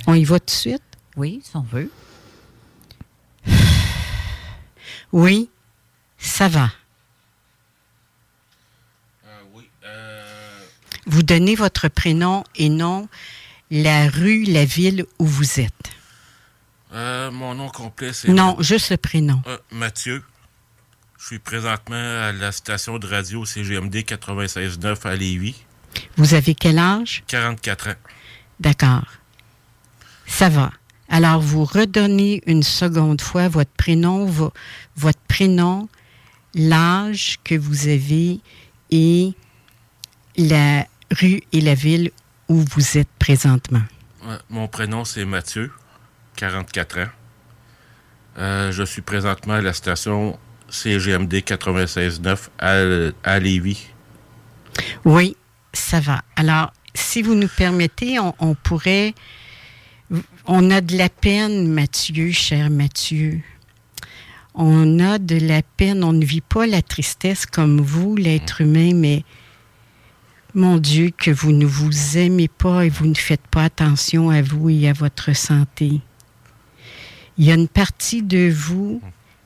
On 0.07 0.15
y 0.15 0.25
va 0.25 0.39
tout 0.39 0.47
de 0.47 0.51
suite? 0.51 0.83
oui, 1.17 1.41
si 1.43 1.57
on 1.57 1.63
veut. 1.63 1.91
Oui, 5.13 5.49
ça 6.19 6.49
va. 6.49 6.71
Vous 11.07 11.23
donnez 11.23 11.55
votre 11.55 11.89
prénom 11.89 12.45
et 12.55 12.69
non 12.69 13.09
la 13.71 14.09
rue, 14.09 14.45
la 14.45 14.67
ville 14.67 15.07
où 15.19 15.25
vous 15.25 15.61
êtes. 15.61 15.73
Euh, 16.93 17.31
mon 17.31 17.55
nom 17.55 17.69
complet, 17.69 18.13
c'est... 18.13 18.29
Non, 18.29 18.57
juste 18.61 18.91
le 18.91 18.97
prénom. 18.99 19.41
Euh, 19.47 19.59
Mathieu. 19.71 20.23
Je 21.19 21.27
suis 21.27 21.39
présentement 21.39 21.97
à 21.97 22.33
la 22.33 22.53
station 22.53 22.99
de 22.99 23.07
radio 23.07 23.45
CGMD 23.45 23.97
96.9 23.97 25.07
à 25.07 25.17
Lévis. 25.17 25.57
Vous 26.17 26.35
avez 26.35 26.55
quel 26.55 26.79
âge? 26.79 27.25
44 27.27 27.89
ans. 27.89 27.95
D'accord. 28.61 29.05
Ça 30.27 30.49
va. 30.49 30.71
Alors, 31.09 31.41
vous 31.41 31.65
redonnez 31.65 32.43
une 32.47 32.63
seconde 32.63 33.21
fois 33.21 33.49
votre 33.49 33.71
prénom, 33.71 34.27
vo- 34.27 34.53
votre 34.97 35.21
prénom, 35.29 35.89
l'âge 36.55 37.39
que 37.45 37.55
vous 37.55 37.89
avez 37.89 38.41
et 38.91 39.33
la 40.37 40.87
rue 41.19 41.43
et 41.53 41.61
la 41.61 41.75
ville 41.75 42.11
où 42.49 42.63
vous 42.73 42.99
êtes 42.99 43.09
présentement. 43.19 43.83
Ouais, 44.27 44.37
mon 44.51 44.69
prénom, 44.69 45.05
c'est 45.05 45.25
Mathieu, 45.25 45.73
44 46.37 46.99
ans. 47.01 47.07
Euh, 48.39 48.71
je 48.73 48.83
suis 48.83 49.03
présentement 49.03 49.55
à 49.55 49.61
la 49.63 49.73
station 49.73 50.39
CGMD 50.69 51.33
96.9 51.43 52.39
à, 52.59 53.31
à 53.31 53.39
Lévis. 53.39 53.87
Oui, 55.05 55.37
ça 55.73 56.01
va. 56.01 56.23
Alors, 56.37 56.73
si 56.99 57.23
vous 57.23 57.35
nous 57.35 57.49
permettez, 57.49 58.19
on, 58.19 58.35
on 58.39 58.55
pourrait... 58.55 59.15
On 60.47 60.71
a 60.71 60.81
de 60.81 60.97
la 60.97 61.11
peine, 61.11 61.69
Mathieu, 61.69 62.33
cher 62.33 62.71
Mathieu. 62.71 63.41
On 64.55 64.99
a 65.01 65.19
de 65.19 65.37
la 65.37 65.63
peine. 65.63 66.03
On 66.03 66.15
ne 66.15 66.25
vit 66.25 66.41
pas 66.41 66.67
la 66.67 66.81
tristesse 66.81 67.45
comme 67.45 67.81
vous, 67.81 68.17
l'être 68.17 68.63
humain, 68.63 68.93
mais 68.95 69.25
mon 70.55 70.79
Dieu, 70.79 71.11
que 71.17 71.31
vous 71.31 71.53
ne 71.53 71.67
vous 71.67 72.17
aimez 72.17 72.49
pas 72.49 72.87
et 72.87 72.89
vous 72.89 73.07
ne 73.07 73.15
faites 73.15 73.47
pas 73.49 73.65
attention 73.65 74.31
à 74.31 74.41
vous 74.41 74.71
et 74.71 74.89
à 74.89 74.95
votre 74.95 75.37
santé. 75.37 76.01
Il 77.37 77.45
y 77.45 77.53
a 77.53 77.55
une 77.55 77.69
partie 77.69 78.23
de 78.23 78.51
vous 78.51 79.03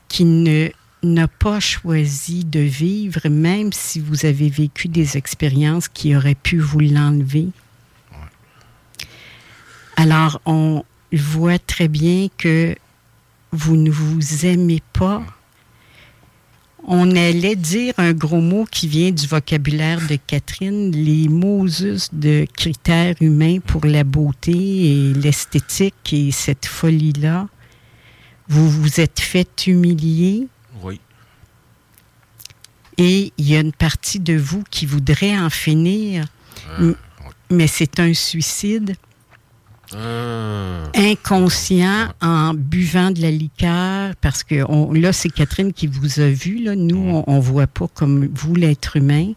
qui 0.06 0.24
ne 0.24 0.70
n'a 1.02 1.28
pas 1.28 1.60
choisi 1.60 2.44
de 2.44 2.60
vivre, 2.60 3.28
même 3.28 3.72
si 3.72 4.00
vous 4.00 4.24
avez 4.24 4.48
vécu 4.48 4.88
des 4.88 5.16
expériences 5.16 5.88
qui 5.88 6.14
auraient 6.14 6.34
pu 6.36 6.58
vous 6.58 6.80
l'enlever. 6.80 7.48
Alors, 9.96 10.40
on 10.46 10.84
voit 11.12 11.58
très 11.58 11.88
bien 11.88 12.28
que 12.38 12.74
vous 13.52 13.76
ne 13.76 13.90
vous 13.90 14.46
aimez 14.46 14.82
pas. 14.92 15.22
On 16.84 17.10
allait 17.14 17.54
dire 17.54 17.94
un 17.98 18.12
gros 18.12 18.40
mot 18.40 18.66
qui 18.68 18.88
vient 18.88 19.12
du 19.12 19.26
vocabulaire 19.26 20.00
de 20.08 20.16
Catherine, 20.26 20.90
les 20.90 21.28
Moses 21.28 22.08
de 22.12 22.44
critères 22.56 23.14
humains 23.20 23.60
pour 23.60 23.86
la 23.86 24.02
beauté 24.02 24.52
et 24.52 25.14
l'esthétique 25.14 26.12
et 26.12 26.32
cette 26.32 26.66
folie-là. 26.66 27.46
Vous 28.48 28.68
vous 28.68 29.00
êtes 29.00 29.20
fait 29.20 29.66
humilier. 29.68 30.48
Et 32.98 33.32
il 33.38 33.48
y 33.48 33.56
a 33.56 33.60
une 33.60 33.72
partie 33.72 34.20
de 34.20 34.34
vous 34.36 34.62
qui 34.70 34.86
voudrait 34.86 35.36
en 35.38 35.50
finir, 35.50 36.26
mais 37.50 37.66
c'est 37.66 38.00
un 38.00 38.14
suicide. 38.14 38.96
Euh, 39.94 40.86
inconscient 40.94 42.14
en 42.22 42.54
buvant 42.54 43.10
de 43.10 43.20
la 43.20 43.30
liqueur, 43.30 44.14
parce 44.22 44.42
que 44.42 44.64
on- 44.70 44.90
là, 44.92 45.12
c'est 45.12 45.28
Catherine 45.28 45.72
qui 45.74 45.86
vous 45.86 46.18
a 46.20 46.28
vu. 46.30 46.62
Là. 46.64 46.74
Nous, 46.74 47.22
on 47.26 47.36
ne 47.36 47.40
voit 47.42 47.66
pas 47.66 47.88
comme 47.88 48.26
vous, 48.32 48.54
l'être 48.54 48.96
humain. 48.96 49.32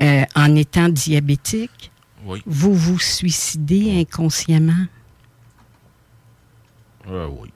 Euh, 0.00 0.24
en 0.34 0.56
étant 0.56 0.88
diabétique, 0.88 1.92
Oui. 2.24 2.42
vous 2.46 2.74
vous 2.74 2.98
suicidez 2.98 4.00
inconsciemment. 4.00 4.86
Ah 7.06 7.28
oui. 7.28 7.50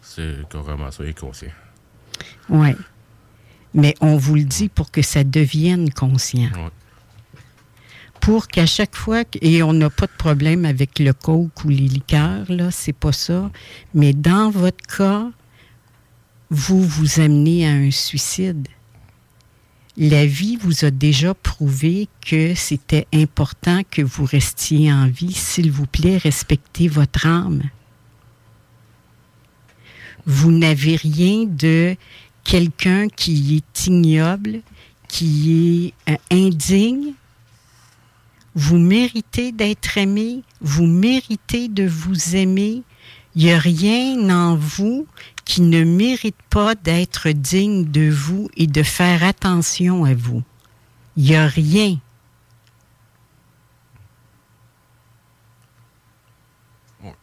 C'est 0.00 0.48
carrément 0.48 0.90
ça, 0.92 1.02
inconscient. 1.02 1.48
Oui. 2.48 2.70
Mais 3.76 3.94
on 4.00 4.16
vous 4.16 4.34
le 4.34 4.44
dit 4.44 4.68
pour 4.68 4.90
que 4.90 5.02
ça 5.02 5.22
devienne 5.22 5.92
conscient. 5.92 6.50
Ouais. 6.54 6.70
Pour 8.20 8.48
qu'à 8.48 8.66
chaque 8.66 8.96
fois, 8.96 9.22
et 9.42 9.62
on 9.62 9.74
n'a 9.74 9.90
pas 9.90 10.06
de 10.06 10.16
problème 10.16 10.64
avec 10.64 10.98
le 10.98 11.12
coke 11.12 11.64
ou 11.64 11.68
les 11.68 11.76
liqueurs, 11.76 12.50
là, 12.50 12.70
c'est 12.70 12.94
pas 12.94 13.12
ça. 13.12 13.50
Mais 13.94 14.14
dans 14.14 14.50
votre 14.50 14.84
cas, 14.86 15.30
vous 16.50 16.82
vous 16.82 17.20
amenez 17.20 17.68
à 17.68 17.72
un 17.72 17.90
suicide. 17.90 18.66
La 19.98 20.26
vie 20.26 20.56
vous 20.56 20.84
a 20.84 20.90
déjà 20.90 21.34
prouvé 21.34 22.08
que 22.26 22.54
c'était 22.54 23.06
important 23.14 23.82
que 23.90 24.02
vous 24.02 24.24
restiez 24.24 24.90
en 24.92 25.06
vie. 25.06 25.32
S'il 25.32 25.70
vous 25.70 25.86
plaît, 25.86 26.16
respectez 26.16 26.88
votre 26.88 27.26
âme. 27.26 27.62
Vous 30.24 30.50
n'avez 30.50 30.96
rien 30.96 31.44
de 31.44 31.94
quelqu'un 32.46 33.08
qui 33.08 33.56
est 33.56 33.86
ignoble, 33.86 34.60
qui 35.08 35.92
est 36.06 36.12
euh, 36.12 36.16
indigne. 36.30 37.12
Vous 38.54 38.78
méritez 38.78 39.52
d'être 39.52 39.98
aimé, 39.98 40.42
vous 40.60 40.86
méritez 40.86 41.68
de 41.68 41.86
vous 41.86 42.36
aimer. 42.36 42.82
Il 43.34 43.44
n'y 43.44 43.52
a 43.52 43.58
rien 43.58 44.30
en 44.30 44.56
vous 44.56 45.06
qui 45.44 45.60
ne 45.60 45.84
mérite 45.84 46.40
pas 46.48 46.74
d'être 46.74 47.28
digne 47.30 47.84
de 47.84 48.08
vous 48.08 48.48
et 48.56 48.66
de 48.66 48.82
faire 48.82 49.22
attention 49.24 50.04
à 50.04 50.14
vous. 50.14 50.42
Il 51.16 51.24
n'y 51.24 51.36
a 51.36 51.46
rien. 51.46 51.98
Ouais. 57.02 57.14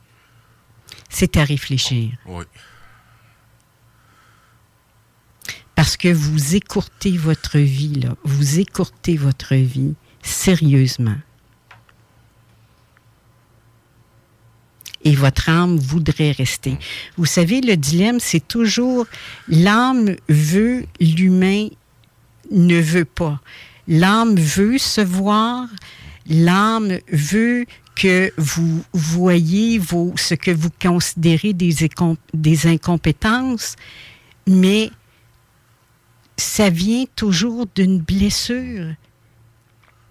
C'est 1.09 1.37
à 1.37 1.43
réfléchir. 1.43 2.11
Oui. 2.27 2.43
Parce 5.75 5.97
que 5.97 6.07
vous 6.07 6.55
écourtez 6.55 7.17
votre 7.17 7.57
vie, 7.57 7.95
là. 7.95 8.15
Vous 8.23 8.59
écourtez 8.59 9.17
votre 9.17 9.55
vie 9.55 9.95
sérieusement. 10.21 11.17
Et 15.03 15.15
votre 15.15 15.49
âme 15.49 15.77
voudrait 15.77 16.31
rester. 16.31 16.77
Vous 17.17 17.25
savez, 17.25 17.59
le 17.59 17.75
dilemme, 17.75 18.19
c'est 18.19 18.47
toujours 18.47 19.05
l'âme 19.49 20.15
veut, 20.29 20.85
l'humain 21.01 21.67
ne 22.51 22.79
veut 22.79 23.05
pas. 23.05 23.41
L'âme 23.87 24.35
veut 24.35 24.77
se 24.77 25.01
voir, 25.01 25.67
l'âme 26.29 26.99
veut 27.11 27.65
que 27.95 28.31
vous 28.37 28.83
voyez 28.93 29.77
vos, 29.77 30.13
ce 30.15 30.35
que 30.35 30.51
vous 30.51 30.69
considérez 30.81 31.53
des, 31.53 31.75
des 32.33 32.67
incompétences, 32.67 33.75
mais 34.47 34.89
ça 36.44 36.70
vient 36.70 37.06
toujours 37.15 37.65
d'une 37.74 37.99
blessure. 37.99 38.94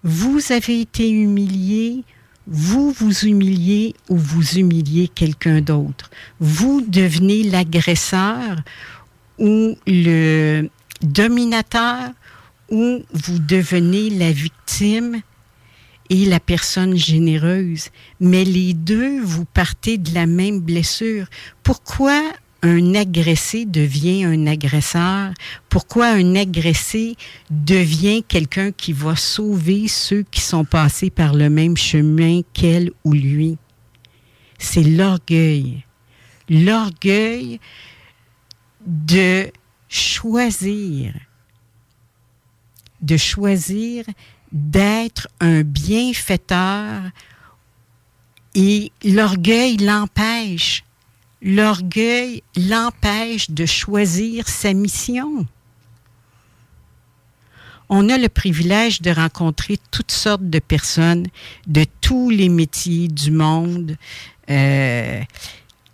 Vous 0.03 0.41
avez 0.51 0.81
été 0.81 1.09
humilié, 1.09 2.03
vous 2.47 2.91
vous 2.91 3.25
humiliez 3.25 3.95
ou 4.09 4.17
vous 4.17 4.57
humiliez 4.57 5.07
quelqu'un 5.07 5.61
d'autre. 5.61 6.09
Vous 6.39 6.81
devenez 6.81 7.43
l'agresseur 7.43 8.57
ou 9.37 9.77
le 9.87 10.67
dominateur 11.01 12.09
ou 12.69 13.03
vous 13.13 13.39
devenez 13.39 14.09
la 14.09 14.31
victime 14.31 15.21
et 16.09 16.25
la 16.25 16.39
personne 16.39 16.97
généreuse. 16.97 17.89
Mais 18.19 18.43
les 18.43 18.73
deux, 18.73 19.21
vous 19.21 19.45
partez 19.45 19.97
de 19.97 20.13
la 20.13 20.25
même 20.25 20.59
blessure. 20.59 21.27
Pourquoi 21.61 22.21
un 22.63 22.95
agressé 22.95 23.65
devient 23.65 24.23
un 24.23 24.47
agresseur? 24.47 25.33
Pourquoi 25.69 26.07
un 26.07 26.35
agressé 26.35 27.15
devient 27.51 28.23
quelqu'un 28.23 28.71
qui 28.71 28.93
va 28.93 29.15
sauver 29.15 29.87
ceux 29.87 30.23
qui 30.23 30.39
sont 30.39 30.63
passés 30.63 31.09
par 31.09 31.33
le 31.33 31.49
même 31.49 31.77
chemin 31.77 32.41
qu'elle 32.53 32.91
ou 33.03 33.11
lui? 33.11 33.57
C'est 34.57 34.83
l'orgueil. 34.83 35.83
L'orgueil 36.49 37.59
de 38.85 39.51
choisir, 39.89 41.13
de 43.01 43.17
choisir 43.17 44.05
d'être 44.51 45.27
un 45.41 45.63
bienfaiteur 45.63 47.01
et 48.55 48.91
l'orgueil 49.03 49.77
l'empêche. 49.77 50.83
L'orgueil 51.43 52.41
l'empêche 52.55 53.51
de 53.51 53.65
choisir 53.65 54.47
sa 54.47 54.73
mission. 54.73 55.45
On 57.89 58.07
a 58.07 58.17
le 58.17 58.29
privilège 58.29 59.01
de 59.01 59.11
rencontrer 59.11 59.77
toutes 59.91 60.11
sortes 60.11 60.49
de 60.49 60.59
personnes 60.59 61.27
de 61.67 61.85
tous 61.99 62.29
les 62.29 62.47
métiers 62.47 63.09
du 63.09 63.29
monde. 63.31 63.97
Euh, 64.49 65.21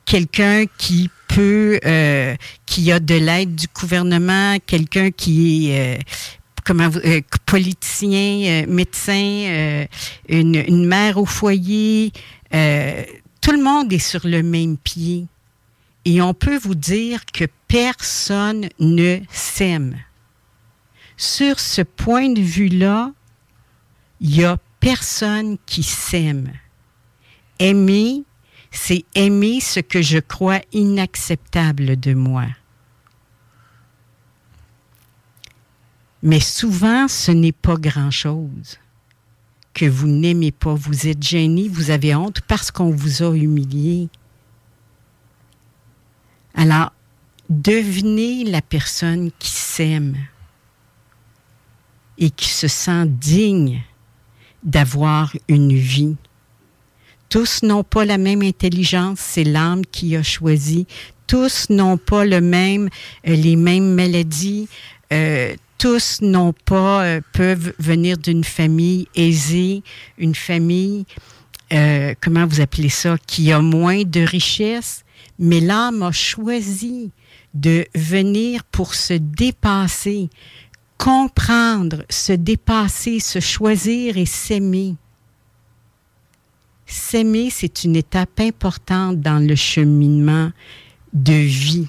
quelqu'un 0.05 0.65
qui 0.77 1.09
peut, 1.27 1.79
euh, 1.83 2.35
qui 2.67 2.91
a 2.91 2.99
de 2.99 3.15
l'aide 3.15 3.55
du 3.55 3.67
gouvernement, 3.73 4.57
quelqu'un 4.65 5.09
qui 5.09 5.71
est 5.71 5.97
euh, 5.97 6.01
comment 6.63 6.89
euh, 7.05 7.21
politicien, 7.47 8.63
euh, 8.63 8.65
médecin, 8.67 9.85
une, 10.27 10.55
une 10.55 10.85
mère 10.85 11.17
au 11.17 11.25
foyer. 11.25 12.11
tout 12.51 13.51
le 13.51 13.63
monde 13.63 13.91
est 13.91 13.97
sur 13.97 14.27
le 14.27 14.43
même 14.43 14.77
pied. 14.77 15.25
Et 16.05 16.21
on 16.21 16.33
peut 16.33 16.57
vous 16.57 16.75
dire 16.75 17.25
que 17.25 17.45
personne 17.67 18.69
ne 18.79 19.19
s'aime. 19.31 19.97
Sur 21.17 21.59
ce 21.59 21.81
point 21.81 22.29
de 22.29 22.41
vue-là, 22.41 23.11
il 24.21 24.29
n'y 24.29 24.43
a 24.43 24.57
personne 24.79 25.57
qui 25.65 25.83
s'aime. 25.83 26.51
Aimer, 27.59 28.23
c'est 28.71 29.05
aimer 29.15 29.59
ce 29.59 29.79
que 29.79 30.01
je 30.01 30.19
crois 30.19 30.61
inacceptable 30.71 31.99
de 31.99 32.13
moi. 32.13 32.45
Mais 36.21 36.39
souvent, 36.39 37.07
ce 37.07 37.31
n'est 37.31 37.53
pas 37.53 37.75
grand-chose 37.75 38.77
que 39.73 39.85
vous 39.85 40.07
n'aimez 40.07 40.51
pas. 40.51 40.73
Vous 40.73 41.07
êtes 41.07 41.23
gêné, 41.23 41.69
vous 41.69 41.91
avez 41.91 42.13
honte 42.15 42.41
parce 42.41 42.71
qu'on 42.71 42.91
vous 42.91 43.23
a 43.23 43.33
humilié. 43.33 44.09
Alors, 46.55 46.91
devenez 47.49 48.43
la 48.43 48.61
personne 48.61 49.31
qui 49.39 49.49
s'aime 49.49 50.15
et 52.17 52.29
qui 52.29 52.49
se 52.49 52.67
sent 52.67 53.05
digne 53.05 53.81
d'avoir 54.63 55.33
une 55.47 55.73
vie. 55.73 56.15
Tous 57.29 57.61
n'ont 57.63 57.83
pas 57.83 58.05
la 58.05 58.17
même 58.17 58.41
intelligence, 58.41 59.19
c'est 59.19 59.43
l'âme 59.43 59.85
qui 59.85 60.15
a 60.15 60.23
choisi. 60.23 60.87
Tous 61.27 61.69
n'ont 61.69 61.97
pas 61.97 62.25
euh, 62.25 62.89
les 63.23 63.55
mêmes 63.55 63.93
maladies. 63.93 64.67
Euh, 65.13 65.55
tous 65.77 66.21
n'ont 66.21 66.53
pas, 66.65 67.03
euh, 67.03 67.21
peuvent 67.33 67.73
venir 67.77 68.17
d'une 68.17 68.43
famille 68.43 69.07
aisée, 69.15 69.83
une 70.17 70.35
famille, 70.35 71.05
comment 72.19 72.47
vous 72.47 72.61
appelez 72.61 72.89
ça, 72.89 73.15
qui 73.27 73.51
a 73.51 73.61
moins 73.61 74.03
de 74.03 74.21
richesse. 74.21 75.05
Mais 75.39 75.61
l'âme 75.61 76.03
a 76.03 76.11
choisi 76.11 77.11
de 77.53 77.87
venir 77.95 78.63
pour 78.65 78.93
se 78.93 79.13
dépasser, 79.13 80.29
comprendre, 80.97 82.03
se 82.09 82.33
dépasser, 82.33 83.19
se 83.19 83.39
choisir 83.39 84.17
et 84.17 84.25
s'aimer. 84.25 84.95
S'aimer, 86.85 87.49
c'est 87.49 87.83
une 87.83 87.95
étape 87.95 88.39
importante 88.39 89.21
dans 89.21 89.39
le 89.39 89.55
cheminement 89.55 90.51
de 91.13 91.33
vie 91.33 91.87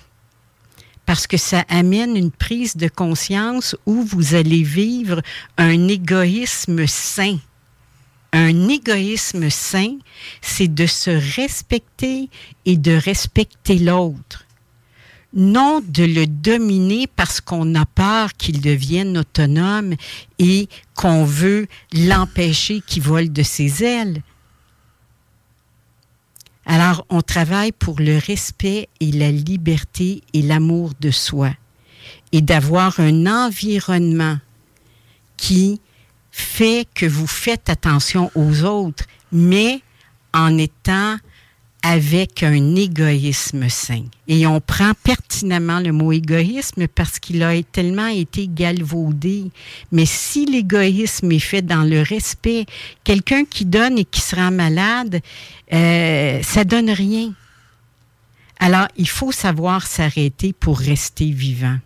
parce 1.11 1.27
que 1.27 1.37
ça 1.37 1.65
amène 1.69 2.17
une 2.17 2.31
prise 2.31 2.77
de 2.77 2.87
conscience 2.87 3.75
où 3.85 4.05
vous 4.05 4.37
allez 4.37 4.63
vivre 4.63 5.23
un 5.59 5.89
égoïsme 5.89 6.87
sain. 6.87 7.37
Un 8.33 8.69
égoïsme 8.69 9.51
sain, 9.51 9.99
c'est 10.41 10.73
de 10.73 10.87
se 10.87 11.11
respecter 11.37 12.29
et 12.65 12.77
de 12.77 12.93
respecter 12.93 13.79
l'autre. 13.79 14.47
Non 15.33 15.81
de 15.87 16.05
le 16.05 16.27
dominer 16.27 17.07
parce 17.07 17.41
qu'on 17.41 17.75
a 17.75 17.87
peur 17.87 18.33
qu'il 18.35 18.61
devienne 18.61 19.19
autonome 19.19 19.95
et 20.39 20.69
qu'on 20.95 21.25
veut 21.25 21.67
l'empêcher 21.93 22.83
qu'il 22.87 23.03
vole 23.03 23.33
de 23.33 23.43
ses 23.43 23.85
ailes. 23.85 24.23
Alors, 26.67 27.05
on 27.11 27.23
travaille 27.23 27.73
pour 27.73 28.01
le 28.01 28.19
respect 28.19 28.89
et 29.01 29.11
la 29.11 29.31
liberté 29.33 30.23
et 30.35 30.43
l'amour 30.43 30.93
de 31.01 31.11
soi 31.11 31.51
et 32.33 32.43
d'avoir 32.43 33.01
un 33.01 33.27
environnement 33.27 34.39
qui 35.37 35.81
fait 36.31 36.87
que 36.95 37.07
vous 37.07 37.27
faites 37.27 37.69
attention 37.69 38.31
aux 38.35 38.65
autres, 38.65 39.05
mais 39.33 39.81
en 40.33 40.57
étant 40.59 41.17
avec 41.83 42.43
un 42.43 42.75
égoïsme 42.77 43.69
sain. 43.69 44.05
Et 44.29 44.47
on 44.47 44.61
prend 44.61 44.93
pertinemment 45.03 45.81
le 45.81 45.93
mot 45.93 46.13
égoïsme 46.13 46.87
parce 46.89 47.19
qu'il 47.19 47.43
a 47.43 47.61
tellement 47.63 48.09
été 48.09 48.49
galvaudé. 48.49 49.51
Mais 49.91 50.05
si 50.05 50.45
l'égoïsme 50.45 51.33
est 51.33 51.39
fait 51.39 51.63
dans 51.63 51.83
le 51.83 52.03
respect, 52.03 52.67
quelqu'un 53.03 53.45
qui 53.45 53.65
donne 53.65 53.99
et 53.99 54.05
qui 54.05 54.21
se 54.21 54.37
rend 54.37 54.51
malade, 54.51 55.21
euh, 55.73 56.43
ça 56.43 56.65
donne 56.65 56.91
rien. 56.91 57.33
Alors, 58.59 58.89
il 58.97 59.09
faut 59.09 59.33
savoir 59.33 59.87
s'arrêter 59.87 60.53
pour 60.53 60.79
rester 60.79 61.31
vivant. 61.31 61.79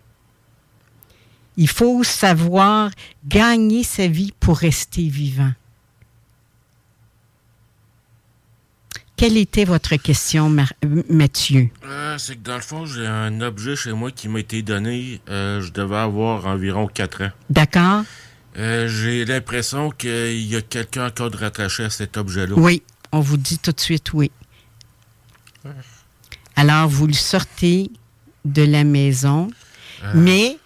Il 1.57 1.69
faut 1.69 2.03
savoir 2.03 2.91
gagner 3.27 3.83
sa 3.83 4.07
vie 4.07 4.33
pour 4.39 4.57
rester 4.57 5.07
vivant. 5.07 5.53
Quelle 9.17 9.37
était 9.37 9.63
votre 9.63 9.95
question, 9.95 10.53
Mathieu? 11.09 11.69
Euh, 11.85 12.17
c'est 12.17 12.35
que 12.35 12.41
dans 12.41 12.55
le 12.55 12.61
fond, 12.61 12.85
j'ai 12.85 13.07
un 13.07 13.39
objet 13.39 13.77
chez 13.77 13.93
moi 13.93 14.11
qui 14.11 14.27
m'a 14.27 14.41
été 14.41 14.61
donné. 14.61 15.21
Euh, 15.29 15.61
je 15.61 15.71
devais 15.71 15.95
avoir 15.95 16.45
environ 16.47 16.87
4 16.87 17.23
ans. 17.23 17.31
D'accord. 17.49 18.03
Euh, 18.57 18.89
j'ai 18.89 19.23
l'impression 19.23 19.89
qu'il 19.89 20.41
y 20.41 20.57
a 20.57 20.61
quelqu'un 20.61 21.07
encore 21.07 21.31
de 21.31 21.37
rattaché 21.37 21.85
à 21.85 21.89
cet 21.89 22.17
objet-là. 22.17 22.55
Oui, 22.57 22.83
on 23.13 23.21
vous 23.21 23.37
dit 23.37 23.57
tout 23.57 23.71
de 23.71 23.79
suite 23.79 24.11
oui. 24.13 24.31
Alors, 26.57 26.89
vous 26.89 27.07
le 27.07 27.13
sortez 27.13 27.91
de 28.43 28.63
la 28.63 28.83
maison, 28.83 29.49
mais 30.13 30.57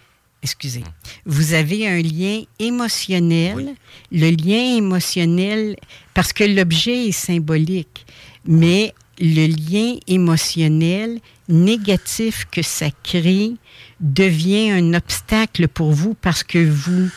excusez, 0.42 0.84
vous 1.26 1.54
avez 1.54 1.86
un 1.86 2.00
lien 2.00 2.42
émotionnel. 2.58 3.74
Le 4.12 4.30
lien 4.30 4.76
émotionnel, 4.76 5.76
parce 6.14 6.32
que 6.32 6.44
l'objet 6.44 7.08
est 7.08 7.12
symbolique, 7.12 8.06
mais 8.44 8.94
le 9.18 9.46
lien 9.46 9.98
émotionnel 10.06 11.20
négatif 11.48 12.46
que 12.50 12.62
ça 12.62 12.90
crée 13.02 13.52
devient 14.00 14.70
un 14.70 14.94
obstacle 14.94 15.68
pour 15.68 15.92
vous 15.92 16.14
parce 16.14 16.42
que 16.42 16.58
vous 16.58 17.10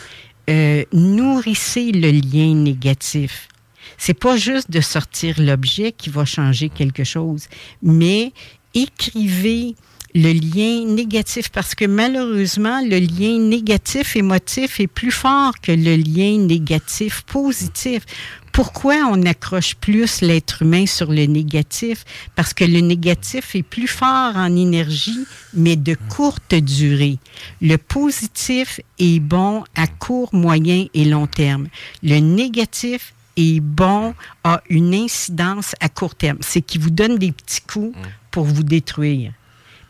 euh, 0.50 0.84
nourrissez 0.92 1.92
le 1.92 2.10
lien 2.10 2.54
négatif. 2.54 3.48
C'est 3.96 4.18
pas 4.18 4.36
juste 4.36 4.70
de 4.70 4.80
sortir 4.80 5.40
l'objet 5.40 5.92
qui 5.92 6.10
va 6.10 6.24
changer 6.24 6.68
quelque 6.68 7.04
chose, 7.04 7.46
mais 7.82 8.32
écrivez 8.74 9.76
le 10.14 10.32
lien 10.32 10.86
négatif 10.86 11.48
parce 11.48 11.74
que 11.74 11.86
malheureusement, 11.86 12.80
le 12.82 12.98
lien 13.00 13.38
négatif 13.38 14.14
émotif 14.14 14.78
est 14.78 14.86
plus 14.86 15.10
fort 15.10 15.60
que 15.60 15.72
le 15.72 15.96
lien 15.96 16.38
négatif 16.38 17.22
positif. 17.22 18.04
Pourquoi 18.52 18.94
on 19.10 19.26
accroche 19.26 19.74
plus 19.74 20.20
l'être 20.20 20.62
humain 20.62 20.86
sur 20.86 21.10
le 21.10 21.26
négatif? 21.26 22.04
Parce 22.36 22.54
que 22.54 22.64
le 22.64 22.78
négatif 22.78 23.56
est 23.56 23.64
plus 23.64 23.88
fort 23.88 24.36
en 24.36 24.54
énergie, 24.54 25.26
mais 25.52 25.74
de 25.74 25.96
courte 26.08 26.54
durée. 26.54 27.18
Le 27.60 27.76
positif 27.76 28.80
est 29.00 29.18
bon 29.18 29.64
à 29.74 29.88
court, 29.88 30.32
moyen 30.32 30.86
et 30.94 31.04
long 31.04 31.26
terme. 31.26 31.66
Le 32.04 32.20
négatif 32.20 33.14
est 33.36 33.58
bon, 33.58 34.14
a 34.44 34.62
une 34.70 34.94
incidence 34.94 35.74
à 35.80 35.88
court 35.88 36.14
terme. 36.14 36.38
C'est 36.40 36.62
qu'il 36.62 36.80
vous 36.82 36.90
donne 36.90 37.18
des 37.18 37.32
petits 37.32 37.62
coups 37.62 37.98
pour 38.30 38.44
vous 38.44 38.62
détruire. 38.62 39.32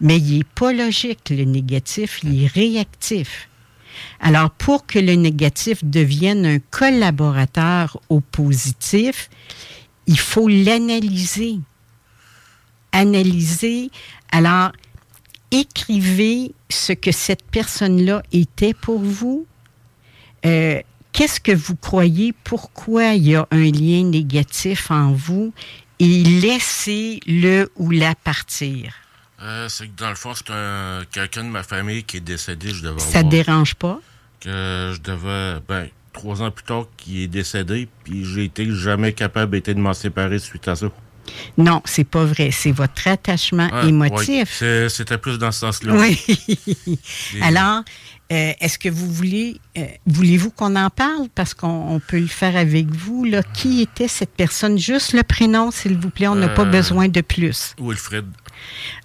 Mais 0.04 0.18
il 0.18 0.38
n'est 0.38 0.44
pas 0.44 0.72
logique, 0.72 1.30
le 1.30 1.44
négatif, 1.44 2.20
il 2.22 2.44
est 2.44 2.46
réactif. 2.46 3.48
Alors, 4.20 4.50
pour 4.50 4.84
que 4.84 4.98
le 4.98 5.14
négatif 5.14 5.82
devienne 5.82 6.44
un 6.44 6.58
collaborateur 6.58 7.98
au 8.10 8.20
positif, 8.20 9.30
il 10.06 10.18
faut 10.18 10.46
l'analyser. 10.46 11.58
Analyser. 12.92 13.90
Alors, 14.30 14.72
écrivez 15.50 16.52
ce 16.68 16.92
que 16.92 17.10
cette 17.10 17.44
personne-là 17.50 18.22
était 18.30 18.74
pour 18.74 19.00
vous. 19.00 19.46
Euh, 20.44 20.82
Qu'est-ce 21.12 21.40
que 21.40 21.52
vous 21.52 21.76
croyez? 21.76 22.34
Pourquoi 22.44 23.14
il 23.14 23.28
y 23.28 23.36
a 23.36 23.46
un 23.52 23.70
lien 23.70 24.02
négatif 24.02 24.90
en 24.90 25.12
vous? 25.12 25.54
Et 25.98 26.24
laissez-le 26.24 27.70
ou 27.76 27.90
la 27.90 28.16
partir. 28.16 29.03
Euh, 29.44 29.68
c'est 29.68 29.88
que 29.88 29.96
dans 29.96 30.08
le 30.08 30.14
fond, 30.14 30.32
c'est 30.34 30.50
un, 30.50 31.02
quelqu'un 31.10 31.44
de 31.44 31.50
ma 31.50 31.62
famille 31.62 32.02
qui 32.04 32.16
est 32.16 32.20
décédé. 32.20 32.70
Je 32.70 32.82
devais 32.82 32.98
Ça 33.00 33.22
ne 33.22 33.30
dérange 33.30 33.74
pas? 33.74 34.00
Que 34.40 34.92
je 34.94 35.00
devais, 35.00 35.60
ben, 35.68 35.88
trois 36.12 36.42
ans 36.42 36.50
plus 36.50 36.64
tard, 36.64 36.86
qui 36.96 37.22
est 37.22 37.28
décédé, 37.28 37.88
puis 38.04 38.24
j'ai 38.24 38.44
été 38.44 38.66
jamais 38.74 39.12
capable 39.12 39.52
d'être 39.52 39.76
de 39.76 39.80
m'en 39.80 39.94
séparer 39.94 40.38
suite 40.38 40.66
à 40.68 40.76
ça. 40.76 40.86
Non, 41.56 41.82
c'est 41.84 42.04
pas 42.04 42.24
vrai. 42.24 42.50
C'est 42.52 42.72
votre 42.72 43.08
attachement 43.08 43.68
Ah, 43.72 43.86
émotif. 43.86 44.62
C'était 44.88 45.18
plus 45.18 45.38
dans 45.38 45.52
ce 45.52 45.60
sens-là. 45.60 45.94
Oui. 45.94 46.18
Alors, 47.40 47.82
euh, 48.32 48.52
est-ce 48.60 48.78
que 48.78 48.88
vous 48.88 49.10
voulez, 49.10 49.60
euh, 49.78 49.86
voulez-vous 50.06 50.50
qu'on 50.50 50.76
en 50.76 50.90
parle? 50.90 51.28
Parce 51.34 51.54
qu'on 51.54 51.94
on 51.94 52.00
peut 52.00 52.18
le 52.18 52.26
faire 52.26 52.56
avec 52.56 52.90
vous. 52.90 53.24
Là. 53.24 53.42
Qui 53.42 53.80
était 53.80 54.08
cette 54.08 54.34
personne? 54.34 54.78
Juste 54.78 55.12
le 55.14 55.22
prénom, 55.22 55.70
s'il 55.70 55.96
vous 55.98 56.10
plaît. 56.10 56.28
On 56.28 56.34
n'a 56.34 56.48
pas 56.48 56.64
besoin 56.64 57.08
de 57.08 57.20
plus. 57.22 57.74
Wilfred, 57.80 58.26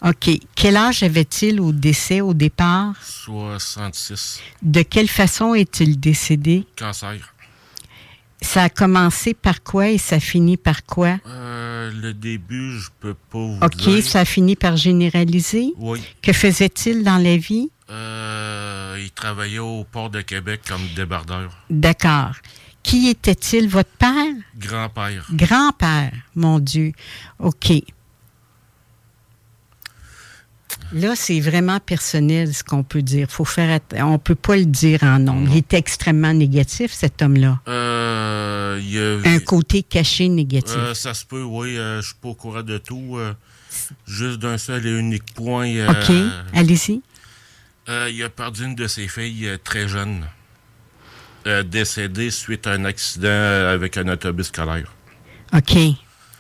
OK. 0.05 0.29
Quel 0.55 0.77
âge 0.77 1.03
avait-il 1.03 1.59
au 1.61 1.71
décès, 1.71 2.21
au 2.21 2.33
départ? 2.33 2.93
66, 3.01 4.39
De 4.61 4.81
quelle 4.81 5.07
façon 5.09 5.53
est-il 5.53 5.99
décédé? 5.99 6.65
cancer. 6.77 7.33
Ça 8.41 8.63
a 8.63 8.69
commencé 8.69 9.33
par 9.33 9.63
quoi 9.63 9.89
et 9.89 9.97
ça 9.97 10.19
finit 10.21 10.55
par 10.55 10.85
quoi? 10.85 11.17
Euh, 11.27 11.91
le 11.91 12.13
début, 12.13 12.79
je 12.79 12.87
peux 13.01 13.13
pas 13.13 13.37
vous 13.37 13.59
OK, 13.61 13.75
dire. 13.75 14.03
ça 14.03 14.21
a 14.21 14.25
fini 14.25 14.55
par 14.55 14.77
généraliser. 14.77 15.73
Oui. 15.77 16.01
Que 16.21 16.31
faisait-il 16.31 17.03
dans 17.03 17.17
la 17.17 17.35
vie? 17.35 17.69
Euh, 17.89 18.97
il 19.01 19.11
travaillait 19.11 19.59
au 19.59 19.83
port 19.83 20.09
de 20.09 20.21
Québec 20.21 20.61
comme 20.67 20.81
débardeur. 20.95 21.51
D'accord. 21.69 22.31
Qui 22.81 23.09
était-il, 23.09 23.67
votre 23.67 23.89
père? 23.89 24.33
Grand-père. 24.57 25.25
Grand-père, 25.33 26.13
mon 26.33 26.59
Dieu. 26.59 26.93
OK. 27.39 27.73
Là, 30.91 31.15
c'est 31.15 31.39
vraiment 31.39 31.79
personnel 31.79 32.53
ce 32.53 32.63
qu'on 32.63 32.83
peut 32.83 33.01
dire. 33.03 33.27
Faut 33.29 33.45
faire 33.45 33.79
on 33.97 34.17
peut 34.17 34.35
pas 34.35 34.55
le 34.57 34.65
dire 34.65 35.03
en 35.03 35.19
nom. 35.19 35.45
Il 35.47 35.57
est 35.57 35.73
extrêmement 35.73 36.33
négatif, 36.33 36.91
cet 36.93 37.21
homme-là. 37.21 37.59
Euh, 37.67 39.21
a- 39.23 39.29
Un 39.29 39.39
côté 39.39 39.83
caché 39.83 40.27
négatif. 40.29 40.75
Euh, 40.77 40.93
ça 40.95 41.13
se 41.13 41.25
peut, 41.25 41.43
oui. 41.43 41.77
euh, 41.77 42.01
je 42.01 42.07
suis 42.07 42.15
pas 42.21 42.29
au 42.29 42.33
courant 42.33 42.63
de 42.63 42.77
tout. 42.77 43.17
euh, 43.17 43.33
juste 44.07 44.39
d'un 44.39 44.57
seul 44.57 44.85
et 44.87 44.91
unique 44.97 45.33
point. 45.35 45.87
OK, 45.89 46.11
allez-y. 46.53 47.01
il 47.87 48.23
a 48.23 48.29
perdu 48.29 48.65
une 48.65 48.75
de 48.75 48.87
ses 48.87 49.07
filles 49.07 49.57
très 49.63 49.87
jeune. 49.87 50.25
Décédée 51.65 52.31
suite 52.31 52.67
à 52.67 52.71
un 52.71 52.85
accident 52.85 53.27
avec 53.71 53.97
un 53.97 54.07
autobus 54.07 54.47
scolaire. 54.47 54.91
OK. 55.53 55.75
Et 55.75 55.95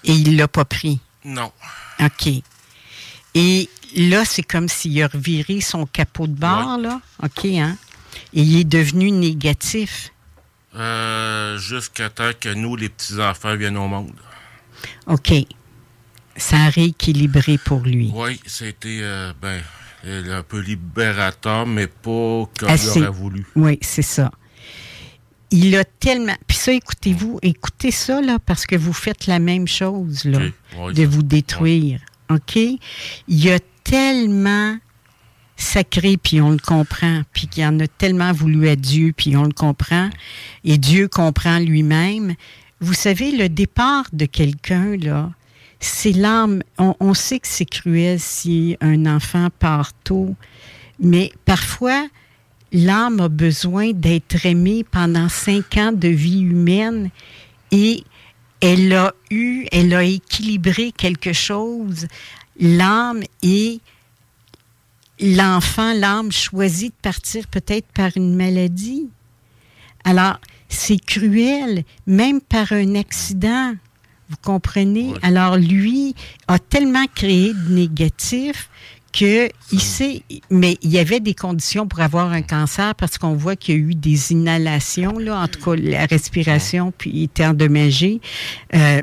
il 0.05 0.37
l'a 0.37 0.47
pas 0.47 0.65
pris? 0.65 0.99
Non. 1.25 1.51
OK. 1.99 2.29
Et 3.35 3.69
là, 3.95 4.25
c'est 4.25 4.43
comme 4.43 4.67
s'il 4.67 5.01
a 5.03 5.07
reviré 5.07 5.61
son 5.61 5.85
capot 5.85 6.27
de 6.27 6.33
bord, 6.33 6.77
là. 6.77 7.01
OK, 7.23 7.45
hein? 7.45 7.77
Et 8.33 8.41
il 8.41 8.59
est 8.59 8.63
devenu 8.63 9.11
négatif. 9.11 10.11
Euh, 10.75 11.57
Jusqu'à 11.57 12.09
temps 12.09 12.31
que 12.39 12.49
nous, 12.53 12.75
les 12.75 12.89
petits-enfants, 12.89 13.55
viennent 13.55 13.77
au 13.77 13.87
monde. 13.87 14.11
OK. 15.07 15.33
Ça 16.37 16.57
a 16.57 16.69
rééquilibré 16.69 17.57
pour 17.57 17.81
lui. 17.81 18.11
Oui, 18.13 18.39
c'était 18.45 18.99
euh, 19.01 19.33
ben, 19.41 19.61
euh, 20.05 20.39
un 20.39 20.43
peu 20.43 20.59
libérateur, 20.59 21.65
mais 21.65 21.87
pas 21.87 22.45
comme 22.57 22.69
Assez. 22.69 22.99
il 22.99 23.03
aurait 23.03 23.11
voulu. 23.11 23.45
Oui, 23.55 23.77
c'est 23.81 24.01
ça. 24.03 24.31
Il 25.51 25.75
a 25.75 25.83
tellement. 25.83 26.35
Puis 26.47 26.57
ça, 26.57 26.71
écoutez-vous, 26.71 27.39
écoutez 27.41 27.91
ça, 27.91 28.21
là, 28.21 28.37
parce 28.39 28.65
que 28.65 28.75
vous 28.75 28.93
faites 28.93 29.25
la 29.27 29.39
même 29.39 29.67
chose, 29.67 30.23
là, 30.25 30.39
de 30.39 30.53
ça- 31.03 31.07
vous 31.09 31.23
détruire. 31.23 31.99
OK? 32.29 32.57
Il 33.27 33.49
a 33.51 33.57
tellement 33.89 34.77
sacré, 35.55 36.17
puis 36.17 36.39
on 36.41 36.51
le 36.51 36.59
comprend, 36.59 37.23
puis 37.33 37.47
qu'il 37.47 37.65
en 37.65 37.79
a 37.79 37.87
tellement 37.87 38.31
voulu 38.31 38.69
à 38.69 38.75
Dieu, 38.75 39.13
puis 39.17 39.35
on 39.35 39.43
le 39.43 39.51
comprend, 39.51 40.09
et 40.63 40.77
Dieu 40.77 41.07
comprend 41.07 41.59
lui-même. 41.59 42.35
Vous 42.79 42.93
savez, 42.93 43.31
le 43.31 43.49
départ 43.49 44.05
de 44.13 44.25
quelqu'un, 44.25 44.95
là, 44.95 45.31
c'est 45.79 46.11
l'âme. 46.11 46.61
On, 46.77 46.95
on 46.99 47.13
sait 47.13 47.39
que 47.39 47.47
c'est 47.47 47.65
cruel 47.65 48.19
si 48.19 48.77
un 48.79 49.05
enfant 49.05 49.47
part 49.57 49.91
tôt, 50.03 50.35
mais 50.99 51.31
parfois, 51.45 52.07
l'âme 52.71 53.19
a 53.19 53.27
besoin 53.27 53.91
d'être 53.91 54.45
aimée 54.45 54.85
pendant 54.89 55.29
cinq 55.29 55.77
ans 55.77 55.91
de 55.91 56.09
vie 56.09 56.41
humaine 56.41 57.09
et 57.71 58.03
elle 58.61 58.93
a 58.93 59.13
eu, 59.31 59.65
elle 59.71 59.93
a 59.93 60.03
équilibré 60.03 60.91
quelque 60.91 61.33
chose. 61.33 62.07
L'âme 62.59 63.23
et 63.41 63.79
l'enfant, 65.19 65.93
l'âme 65.93 66.31
choisit 66.31 66.93
de 66.93 67.01
partir 67.01 67.47
peut-être 67.47 67.87
par 67.93 68.11
une 68.15 68.35
maladie. 68.35 69.07
Alors, 70.03 70.39
c'est 70.69 70.99
cruel, 70.99 71.83
même 72.05 72.41
par 72.41 72.71
un 72.71 72.95
accident. 72.95 73.73
Vous 74.29 74.37
comprenez? 74.43 75.13
Alors, 75.23 75.57
lui 75.57 76.15
a 76.47 76.59
tellement 76.59 77.05
créé 77.15 77.53
de 77.53 77.73
négatif 77.73 78.69
que 79.11 79.49
il 79.71 79.81
sait, 79.81 80.21
mais 80.51 80.77
il 80.83 80.91
y 80.91 80.99
avait 80.99 81.19
des 81.19 81.33
conditions 81.33 81.87
pour 81.87 81.99
avoir 82.01 82.31
un 82.31 82.43
cancer 82.43 82.93
parce 82.93 83.17
qu'on 83.17 83.33
voit 83.33 83.55
qu'il 83.55 83.75
y 83.75 83.77
a 83.77 83.81
eu 83.81 83.95
des 83.95 84.31
inhalations, 84.31 85.17
là, 85.17 85.41
en 85.41 85.47
tout 85.47 85.59
cas, 85.61 85.75
la 85.75 86.05
respiration 86.05 86.93
puis 86.95 87.23
était 87.23 87.45
endommagée. 87.45 88.21
Euh, 88.75 89.01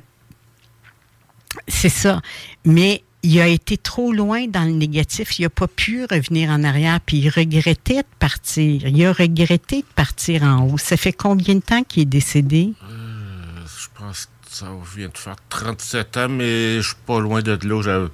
c'est 1.67 1.89
ça. 1.89 2.21
Mais 2.65 3.03
il 3.27 3.41
a 3.41 3.49
été 3.49 3.77
trop 3.77 4.13
loin 4.13 4.47
dans 4.47 4.63
le 4.65 4.71
négatif. 4.73 5.39
Il 5.39 5.43
n'a 5.43 5.51
pas 5.51 5.67
pu 5.67 6.05
revenir 6.05 6.51
en 6.51 6.63
arrière, 6.63 7.01
puis 7.01 7.19
il 7.19 7.29
regrettait 7.29 8.03
de 8.03 8.07
partir. 8.19 8.87
Il 8.87 9.05
a 9.05 9.13
regretté 9.13 9.79
de 9.83 9.87
partir 9.95 10.43
en 10.45 10.67
haut. 10.69 10.79
Ça 10.79 10.97
fait 10.97 11.13
combien 11.13 11.57
de 11.57 11.61
temps 11.61 11.83
qu'il 11.83 12.03
est 12.03 12.07
décédé? 12.07 12.73
Euh, 12.89 13.65
je 13.67 13.89
pense 13.99 14.27
que 14.27 14.31
ça 14.57 14.67
vient 14.97 15.09
de 15.09 15.19
faire 15.19 15.37
37 15.49 16.17
ans, 16.19 16.29
mais 16.29 16.77
je 16.77 16.83
suis 16.89 16.97
pas 17.05 17.19
loin 17.21 17.43
de 17.43 17.59
là. 17.67 17.83
J'avais 17.83 18.09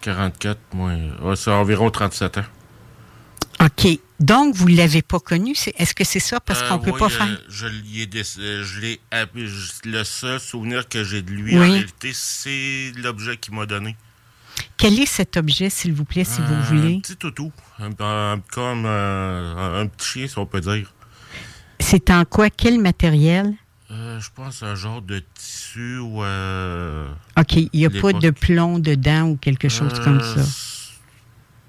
44, 0.00 0.58
moi. 0.74 0.92
Ouais, 1.22 1.36
c'est 1.36 1.50
environ 1.50 1.90
37 1.90 2.38
ans. 2.38 2.44
OK. 3.60 3.98
Donc, 4.20 4.54
vous 4.56 4.68
ne 4.68 4.76
l'avez 4.76 5.02
pas 5.02 5.20
connu? 5.20 5.54
Est-ce 5.76 5.94
que 5.94 6.02
c'est 6.04 6.18
ça? 6.20 6.40
Parce 6.40 6.62
Euh, 6.62 6.68
qu'on 6.68 6.78
ne 6.78 6.84
peut 6.84 6.90
oui, 6.92 6.98
pas 6.98 7.06
euh, 7.06 7.08
faire. 7.08 7.40
Je 7.48 7.66
l'ai 8.80 9.00
Le 9.84 10.04
seul 10.04 10.40
souvenir 10.40 10.88
que 10.88 11.04
j'ai 11.04 11.22
de 11.22 11.30
lui, 11.30 11.56
Oui. 11.56 11.58
en 11.58 11.72
réalité, 11.72 12.10
c'est 12.12 12.92
l'objet 12.96 13.36
qu'il 13.36 13.54
m'a 13.54 13.66
donné. 13.66 13.96
Quel 14.76 14.98
est 15.00 15.06
cet 15.06 15.36
objet, 15.36 15.70
s'il 15.70 15.92
vous 15.92 16.04
plaît, 16.04 16.24
si 16.24 16.40
vous 16.40 16.54
Un 16.54 16.60
voulez? 16.60 17.00
petit 17.00 17.16
toutou. 17.16 17.52
Un, 17.78 17.90
un- 18.00 18.40
comme 18.52 18.84
euh, 18.86 19.54
un, 19.56 19.80
un 19.80 19.86
petit 19.86 20.06
chien, 20.08 20.28
si 20.28 20.38
on 20.38 20.46
peut 20.46 20.60
dire. 20.60 20.92
C'est 21.80 22.10
en 22.10 22.24
quoi? 22.24 22.50
Quel 22.50 22.78
matériel? 22.80 23.54
Euh, 23.90 24.20
je 24.20 24.28
pense 24.34 24.62
un 24.62 24.74
genre 24.74 25.00
de 25.00 25.22
tissu 25.34 25.98
ou. 25.98 26.22
euh, 26.22 27.08
OK. 27.38 27.54
Il 27.56 27.70
n'y 27.72 27.86
a 27.86 27.90
pas 27.90 28.12
de 28.12 28.30
plomb 28.30 28.78
dedans 28.78 29.28
ou 29.30 29.36
quelque 29.36 29.68
chose 29.68 29.98
comme 30.00 30.20
ça. 30.20 30.42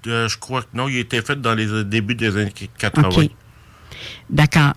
je 0.04 0.36
crois 0.38 0.62
que 0.62 0.68
non, 0.74 0.88
il 0.88 0.96
a 0.96 1.00
été 1.00 1.22
fait 1.22 1.40
dans 1.40 1.54
les 1.54 1.84
débuts 1.84 2.14
des 2.14 2.36
années 2.36 2.52
80. 2.78 3.08
OK. 3.08 3.30
D'accord. 4.28 4.74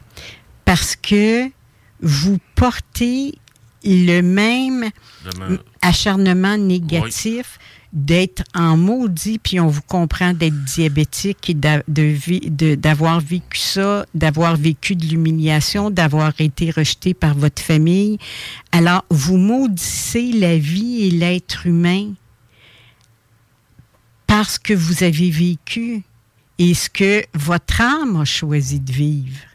Parce 0.65 0.95
que 0.95 1.49
vous 2.01 2.39
portez 2.55 3.35
le 3.85 4.21
même 4.21 4.89
Le 5.25 5.39
même- 5.39 5.59
acharnement 5.81 6.57
négatif 6.57 7.59
d'être 7.93 8.43
en 8.55 8.75
maudit, 8.75 9.37
puis 9.37 9.59
on 9.59 9.67
vous 9.67 9.83
comprend 9.83 10.33
d'être 10.33 10.63
diabétique 10.65 11.51
et 11.51 11.53
d'avoir 12.75 13.21
vécu 13.21 13.59
ça, 13.59 14.05
d'avoir 14.15 14.57
vécu 14.57 14.95
de 14.95 15.05
l'humiliation, 15.05 15.91
d'avoir 15.91 16.33
été 16.39 16.71
rejeté 16.71 17.13
par 17.13 17.35
votre 17.35 17.61
famille. 17.61 18.17
Alors, 18.71 19.05
vous 19.11 19.37
maudissez 19.37 20.31
la 20.31 20.57
vie 20.57 21.03
et 21.03 21.11
l'être 21.11 21.67
humain 21.67 22.13
parce 24.25 24.57
que 24.57 24.73
vous 24.73 25.03
avez 25.03 25.29
vécu 25.29 26.01
et 26.57 26.73
ce 26.73 26.89
que 26.89 27.23
votre 27.35 27.81
âme 27.81 28.15
a 28.15 28.25
choisi 28.25 28.79
de 28.79 28.91
vivre. 28.91 29.52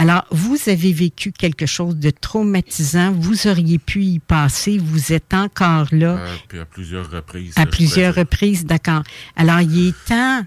Alors, 0.00 0.24
vous 0.30 0.56
avez 0.66 0.94
vécu 0.94 1.30
quelque 1.30 1.66
chose 1.66 1.94
de 1.96 2.08
traumatisant, 2.08 3.12
vous 3.12 3.46
auriez 3.46 3.78
pu 3.78 4.02
y 4.02 4.18
passer, 4.18 4.78
vous 4.78 5.12
êtes 5.12 5.34
encore 5.34 5.88
là 5.92 6.16
Euh, 6.16 6.34
puis 6.48 6.58
à 6.58 6.64
plusieurs 6.64 7.10
reprises. 7.10 7.52
à 7.56 7.66
plusieurs 7.66 8.14
dire. 8.14 8.20
reprises, 8.22 8.64
d'accord. 8.64 9.02
Alors, 9.36 9.60
il 9.60 9.88
est 9.88 10.04
temps, 10.06 10.42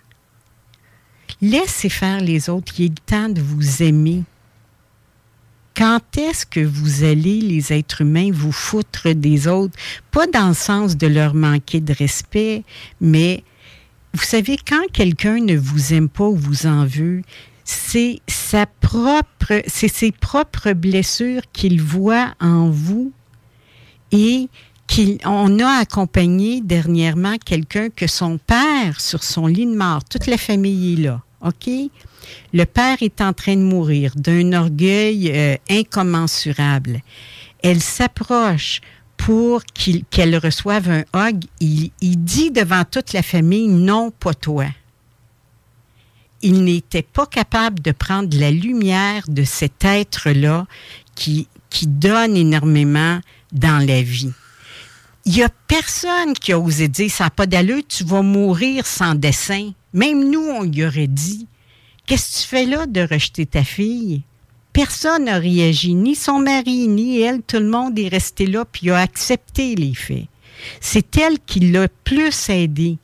laissez 1.39 1.89
faire 1.89 2.19
les 2.19 2.49
autres, 2.49 2.73
il 2.79 2.85
est 2.85 3.05
temps 3.05 3.29
de 3.29 3.41
vous 3.41 3.83
aimer. 3.83 4.23
Quand 5.75 6.01
est-ce 6.17 6.45
que 6.47 6.59
vous 6.59 7.03
allez, 7.03 7.39
les 7.41 7.73
êtres 7.73 8.01
humains, 8.01 8.29
vous 8.31 8.51
foutre 8.51 9.09
des 9.13 9.47
autres? 9.47 9.77
Pas 10.11 10.25
dans 10.27 10.47
le 10.49 10.53
sens 10.53 10.97
de 10.97 11.07
leur 11.07 11.33
manquer 11.35 11.79
de 11.79 11.93
respect, 11.93 12.63
mais 13.01 13.43
vous 14.13 14.23
savez, 14.23 14.57
quand 14.67 14.83
quelqu'un 14.91 15.37
ne 15.39 15.55
vous 15.57 15.93
aime 15.93 16.09
pas 16.09 16.25
ou 16.27 16.35
vous 16.35 16.65
en 16.67 16.85
veut, 16.85 17.21
c'est 17.65 18.19
sa 18.27 18.65
propre, 18.65 19.61
c'est 19.67 19.87
ses 19.87 20.11
propres 20.11 20.73
blessures 20.73 21.41
qu'il 21.53 21.81
voit 21.81 22.33
en 22.39 22.69
vous 22.69 23.11
et 24.11 24.47
qu'on 24.93 25.59
a 25.59 25.79
accompagné 25.79 26.61
dernièrement 26.61 27.37
quelqu'un 27.43 27.89
que 27.89 28.05
son 28.07 28.37
père, 28.37 28.99
sur 28.99 29.23
son 29.23 29.47
lit 29.47 29.65
de 29.65 29.75
mort, 29.75 30.03
toute 30.03 30.27
la 30.27 30.37
famille 30.37 30.93
est 30.93 31.01
là, 31.03 31.21
OK? 31.41 31.69
Le 32.53 32.65
père 32.65 32.97
est 33.01 33.21
en 33.21 33.33
train 33.33 33.55
de 33.55 33.61
mourir 33.61 34.13
d'un 34.15 34.53
orgueil 34.53 35.31
euh, 35.33 35.55
incommensurable. 35.69 37.01
Elle 37.61 37.81
s'approche 37.81 38.81
pour 39.17 39.63
qu'il- 39.65 40.03
qu'elle 40.09 40.37
reçoive 40.37 40.89
un 40.89 41.03
hug. 41.29 41.43
Il, 41.59 41.91
il 42.01 42.23
dit 42.23 42.51
devant 42.51 42.83
toute 42.89 43.13
la 43.13 43.23
famille, 43.23 43.67
non, 43.67 44.11
pas 44.11 44.33
toi. 44.33 44.65
Il 46.43 46.63
n'était 46.63 47.01
pas 47.01 47.25
capable 47.25 47.81
de 47.81 47.91
prendre 47.91 48.37
la 48.37 48.51
lumière 48.51 49.23
de 49.27 49.43
cet 49.43 49.83
être-là 49.83 50.67
qui, 51.15 51.47
qui 51.69 51.87
donne 51.87 52.37
énormément 52.37 53.19
dans 53.51 53.83
la 53.83 54.03
vie. 54.03 54.31
Il 55.25 55.33
n'y 55.33 55.43
a 55.43 55.49
personne 55.67 56.33
qui 56.33 56.51
a 56.51 56.59
osé 56.59 56.89
dire 56.89 57.09
ça 57.09 57.25
n'a 57.25 57.29
pas 57.29 57.45
d'allure, 57.45 57.81
tu 57.87 58.03
vas 58.03 58.21
mourir 58.21 58.85
sans 58.85 59.15
dessin. 59.15 59.71
Même 59.93 60.29
nous, 60.29 60.41
on 60.41 60.63
lui 60.63 60.85
aurait 60.85 61.07
dit 61.07 61.47
Qu'est-ce 62.05 62.31
que 62.31 62.41
tu 62.41 62.47
fais 62.47 62.65
là 62.65 62.85
de 62.85 63.01
rejeter 63.01 63.45
ta 63.45 63.63
fille? 63.63 64.23
Personne 64.73 65.25
n'a 65.25 65.37
réagi, 65.37 65.93
ni 65.93 66.15
son 66.15 66.39
mari, 66.39 66.87
ni 66.87 67.21
elle. 67.21 67.41
Tout 67.41 67.59
le 67.59 67.69
monde 67.69 67.97
est 67.97 68.09
resté 68.09 68.47
là 68.47 68.65
puis 68.65 68.89
a 68.89 68.97
accepté 68.97 69.75
les 69.75 69.93
faits. 69.93 70.25
C'est 70.81 71.15
elle 71.17 71.39
qui 71.39 71.59
l'a 71.59 71.87
plus 72.03 72.49
aidé 72.49 72.97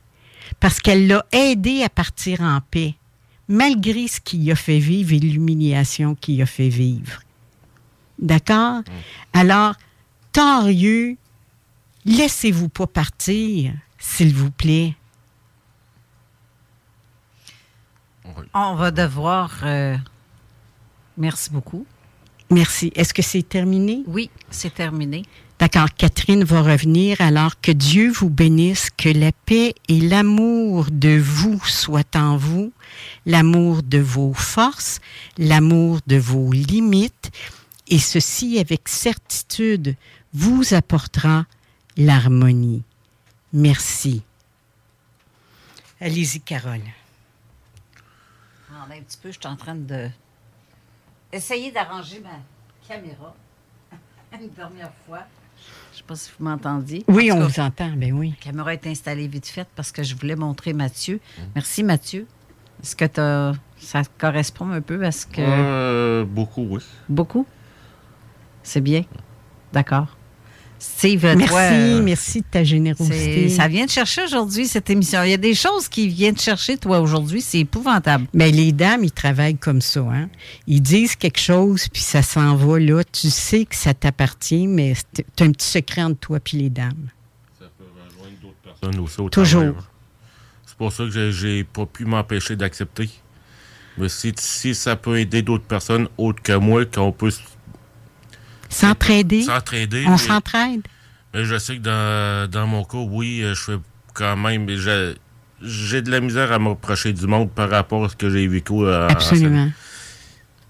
parce 0.58 0.80
qu'elle 0.80 1.06
l'a 1.06 1.24
aidé 1.32 1.82
à 1.82 1.88
partir 1.88 2.42
en 2.42 2.60
paix, 2.70 2.94
malgré 3.50 4.06
ce 4.08 4.20
qu'il 4.20 4.48
a 4.50 4.54
fait 4.54 4.78
vivre 4.78 5.12
et 5.12 5.18
l'humiliation 5.18 6.14
qu'il 6.14 6.40
a 6.40 6.46
fait 6.46 6.68
vivre. 6.68 7.20
D'accord? 8.18 8.82
Alors, 9.32 9.74
torieux, 10.32 11.16
laissez-vous 12.04 12.68
pas 12.68 12.86
partir, 12.86 13.72
s'il 13.98 14.32
vous 14.34 14.52
plaît. 14.52 14.94
On 18.54 18.74
va 18.76 18.90
devoir. 18.92 19.50
euh, 19.64 19.96
Merci 21.18 21.50
beaucoup. 21.50 21.84
Merci. 22.50 22.92
Est-ce 22.94 23.12
que 23.12 23.22
c'est 23.22 23.42
terminé? 23.42 24.02
Oui, 24.06 24.30
c'est 24.50 24.72
terminé. 24.74 25.24
D'accord. 25.60 25.88
Catherine 25.94 26.42
va 26.42 26.62
revenir. 26.62 27.20
Alors 27.20 27.60
que 27.60 27.70
Dieu 27.70 28.10
vous 28.10 28.30
bénisse, 28.30 28.88
que 28.88 29.10
la 29.10 29.30
paix 29.30 29.74
et 29.88 30.00
l'amour 30.00 30.86
de 30.90 31.18
vous 31.18 31.62
soient 31.66 32.16
en 32.16 32.38
vous, 32.38 32.72
l'amour 33.26 33.82
de 33.82 33.98
vos 33.98 34.32
forces, 34.32 35.00
l'amour 35.36 35.98
de 36.06 36.16
vos 36.16 36.50
limites, 36.50 37.30
et 37.88 37.98
ceci 37.98 38.58
avec 38.58 38.88
certitude 38.88 39.96
vous 40.32 40.72
apportera 40.72 41.44
l'harmonie. 41.98 42.82
Merci. 43.52 44.22
Allez-y, 46.00 46.40
Carole. 46.40 46.80
Attendez 48.70 48.94
un 48.94 49.02
petit 49.02 49.18
peu, 49.18 49.30
je 49.30 49.38
suis 49.38 49.46
en 49.46 49.56
train 49.56 49.74
de. 49.74 50.08
Essayer 51.30 51.70
d'arranger 51.70 52.20
ma 52.20 52.38
caméra. 52.88 53.34
Une 54.40 54.48
dernière 54.48 54.92
fois. 55.06 55.26
Je 56.10 56.14
ne 56.14 56.18
sais 56.18 56.24
pas 56.24 56.28
si 56.28 56.32
vous 56.38 56.44
m'entendiez. 56.44 57.04
Oui, 57.06 57.30
En 57.30 57.36
on 57.36 57.40
cas, 57.40 57.46
vous 57.46 57.60
entend. 57.60 57.90
Ben 57.96 58.12
oui. 58.12 58.30
La 58.30 58.44
caméra 58.50 58.72
est 58.74 58.86
installée 58.86 59.28
vite 59.28 59.46
fait 59.46 59.68
parce 59.76 59.92
que 59.92 60.02
je 60.02 60.16
voulais 60.16 60.34
montrer 60.34 60.72
Mathieu. 60.72 61.20
Merci, 61.54 61.84
Mathieu. 61.84 62.26
Est-ce 62.82 62.96
que 62.96 63.04
ça 63.78 64.02
correspond 64.18 64.70
un 64.72 64.80
peu 64.80 65.04
à 65.04 65.12
ce 65.12 65.26
que. 65.26 65.40
Euh, 65.40 66.24
beaucoup, 66.24 66.66
oui. 66.68 66.82
Beaucoup? 67.08 67.46
C'est 68.64 68.80
bien? 68.80 69.04
D'accord. 69.72 70.16
Steve, 70.82 71.22
Merci, 71.36 71.46
toi. 71.46 71.60
euh, 71.60 72.02
merci 72.02 72.40
de 72.40 72.44
ta 72.50 72.64
générosité. 72.64 73.50
Ça 73.50 73.68
vient 73.68 73.84
de 73.84 73.90
chercher 73.90 74.24
aujourd'hui, 74.24 74.66
cette 74.66 74.88
émission. 74.88 75.22
Il 75.22 75.30
y 75.30 75.34
a 75.34 75.36
des 75.36 75.54
choses 75.54 75.88
qui 75.88 76.08
viennent 76.08 76.34
te 76.34 76.40
chercher, 76.40 76.78
toi, 76.78 77.00
aujourd'hui. 77.00 77.42
C'est 77.42 77.58
épouvantable. 77.58 78.26
Mais 78.32 78.50
les 78.50 78.72
dames, 78.72 79.04
ils 79.04 79.12
travaillent 79.12 79.58
comme 79.58 79.82
ça. 79.82 80.00
Hein? 80.00 80.30
Ils 80.66 80.80
disent 80.80 81.16
quelque 81.16 81.38
chose, 81.38 81.86
puis 81.92 82.00
ça 82.02 82.22
s'en 82.22 82.56
va 82.56 82.78
là. 82.78 83.02
Tu 83.04 83.28
sais 83.28 83.66
que 83.66 83.76
ça 83.76 83.92
t'appartient, 83.92 84.66
mais 84.66 84.94
tu 85.14 85.22
as 85.42 85.46
un 85.46 85.52
petit 85.52 85.66
secret 85.68 86.02
entre 86.02 86.18
toi 86.18 86.40
puis 86.40 86.56
les 86.56 86.70
dames. 86.70 87.08
Personne 88.64 89.00
aussi 89.00 89.20
au 89.20 89.28
Toujours. 89.28 89.62
travers. 89.62 89.90
C'est 90.64 90.76
pour 90.76 90.92
ça 90.92 91.04
que 91.04 91.30
j'ai- 91.30 91.64
pas 91.64 91.84
pu 91.84 92.06
m'empêcher 92.06 92.56
d'accepter. 92.56 93.10
Mais 93.98 94.08
si, 94.08 94.32
si 94.38 94.74
ça 94.74 94.96
peut 94.96 95.18
aider 95.18 95.42
d'autres 95.42 95.64
personnes 95.64 96.08
autres 96.16 96.40
que 96.42 96.52
moi, 96.54 96.86
qu'on 96.86 97.12
peut 97.12 97.30
S'entraider? 98.70 99.42
S'entraider. 99.42 100.04
On 100.06 100.16
s'entraide? 100.16 100.80
Mais 101.34 101.44
je 101.44 101.58
sais 101.58 101.76
que 101.76 101.82
dans, 101.82 102.50
dans 102.50 102.66
mon 102.66 102.84
cas, 102.84 102.98
oui, 102.98 103.42
euh, 103.42 103.54
je 103.54 103.60
fais 103.60 103.78
quand 104.14 104.36
même. 104.36 104.66
J'ai 105.62 106.00
de 106.02 106.10
la 106.10 106.20
misère 106.20 106.50
à 106.52 106.58
m'approcher 106.58 107.12
du 107.12 107.26
monde 107.26 107.50
par 107.50 107.68
rapport 107.68 108.04
à 108.04 108.08
ce 108.08 108.16
que 108.16 108.30
j'ai 108.30 108.46
vécu. 108.48 108.72
euh, 108.84 109.06
en- 109.06 109.10
Absolument. 109.10 109.70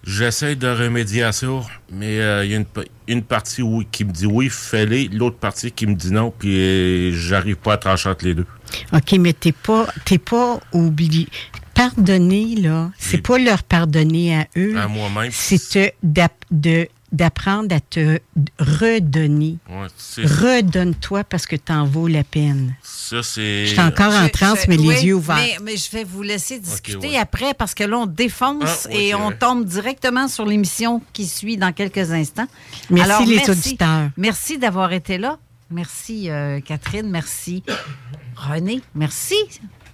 J'essaie 0.02 0.56
de 0.56 0.66
remédier 0.66 1.22
à 1.24 1.32
ça, 1.32 1.46
mais 1.92 2.18
euh, 2.20 2.42
il 2.46 2.50
y 2.50 2.54
a 2.54 2.56
une, 2.56 2.64
une 3.06 3.22
partie 3.22 3.60
oui, 3.60 3.86
qui 3.92 4.06
me 4.06 4.12
dit 4.12 4.24
oui, 4.24 4.48
fais-les, 4.50 5.08
l'autre 5.08 5.36
partie 5.36 5.70
qui 5.70 5.86
me 5.86 5.94
dit 5.94 6.10
non, 6.10 6.32
puis 6.36 6.56
euh, 6.58 7.12
j'arrive 7.14 7.56
pas 7.56 7.74
à 7.74 7.76
trancher 7.76 8.08
entre 8.08 8.24
les 8.24 8.34
deux. 8.34 8.46
OK, 8.94 9.12
mais 9.20 9.34
t'es 9.34 9.52
pas, 9.52 9.86
t'es 10.06 10.16
pas 10.16 10.58
obligé. 10.72 11.28
Pardonner, 11.74 12.56
là, 12.56 12.90
c'est 12.98 13.18
pas 13.18 13.38
leur 13.38 13.62
pardonner 13.62 14.36
à 14.36 14.46
eux. 14.56 14.74
À 14.78 14.88
moi-même. 14.88 15.30
C'est 15.32 15.94
d'ap- 16.02 16.44
de- 16.50 16.88
d'apprendre 17.12 17.74
à 17.74 17.80
te 17.80 18.18
redonner. 18.58 19.58
Ouais, 19.68 19.86
Redonne-toi 20.24 21.24
parce 21.24 21.46
que 21.46 21.56
t'en 21.56 21.84
vaux 21.84 22.06
la 22.06 22.24
peine. 22.24 22.74
ça, 22.82 23.22
c'est. 23.22 23.66
Je 23.66 23.72
suis 23.72 23.80
encore 23.80 24.14
en 24.14 24.28
transe, 24.28 24.68
mais 24.68 24.76
les 24.76 25.04
yeux 25.06 25.14
ouverts. 25.14 25.36
Mais, 25.36 25.56
mais 25.62 25.76
je 25.76 25.90
vais 25.90 26.04
vous 26.04 26.22
laisser 26.22 26.58
discuter 26.58 27.10
ouais. 27.10 27.16
après 27.16 27.54
parce 27.54 27.74
que 27.74 27.84
là, 27.84 27.98
on 27.98 28.06
défonce 28.06 28.86
Ah, 28.90 28.94
et 28.94 29.14
on 29.14 29.32
tombe 29.32 29.64
directement 29.64 30.28
sur 30.28 30.46
l'émission 30.46 31.02
qui 31.12 31.26
suit 31.26 31.56
dans 31.56 31.72
quelques 31.72 32.12
instants. 32.12 32.46
Merci, 32.90 33.26
les 33.26 33.50
auditeurs. 33.50 34.10
Merci 34.16 34.58
d'avoir 34.58 34.92
été 34.92 35.18
là. 35.18 35.38
Merci, 35.70 36.30
euh, 36.30 36.60
Catherine. 36.60 37.08
Merci, 37.10 37.62
René. 38.36 38.80
Merci, 38.94 39.36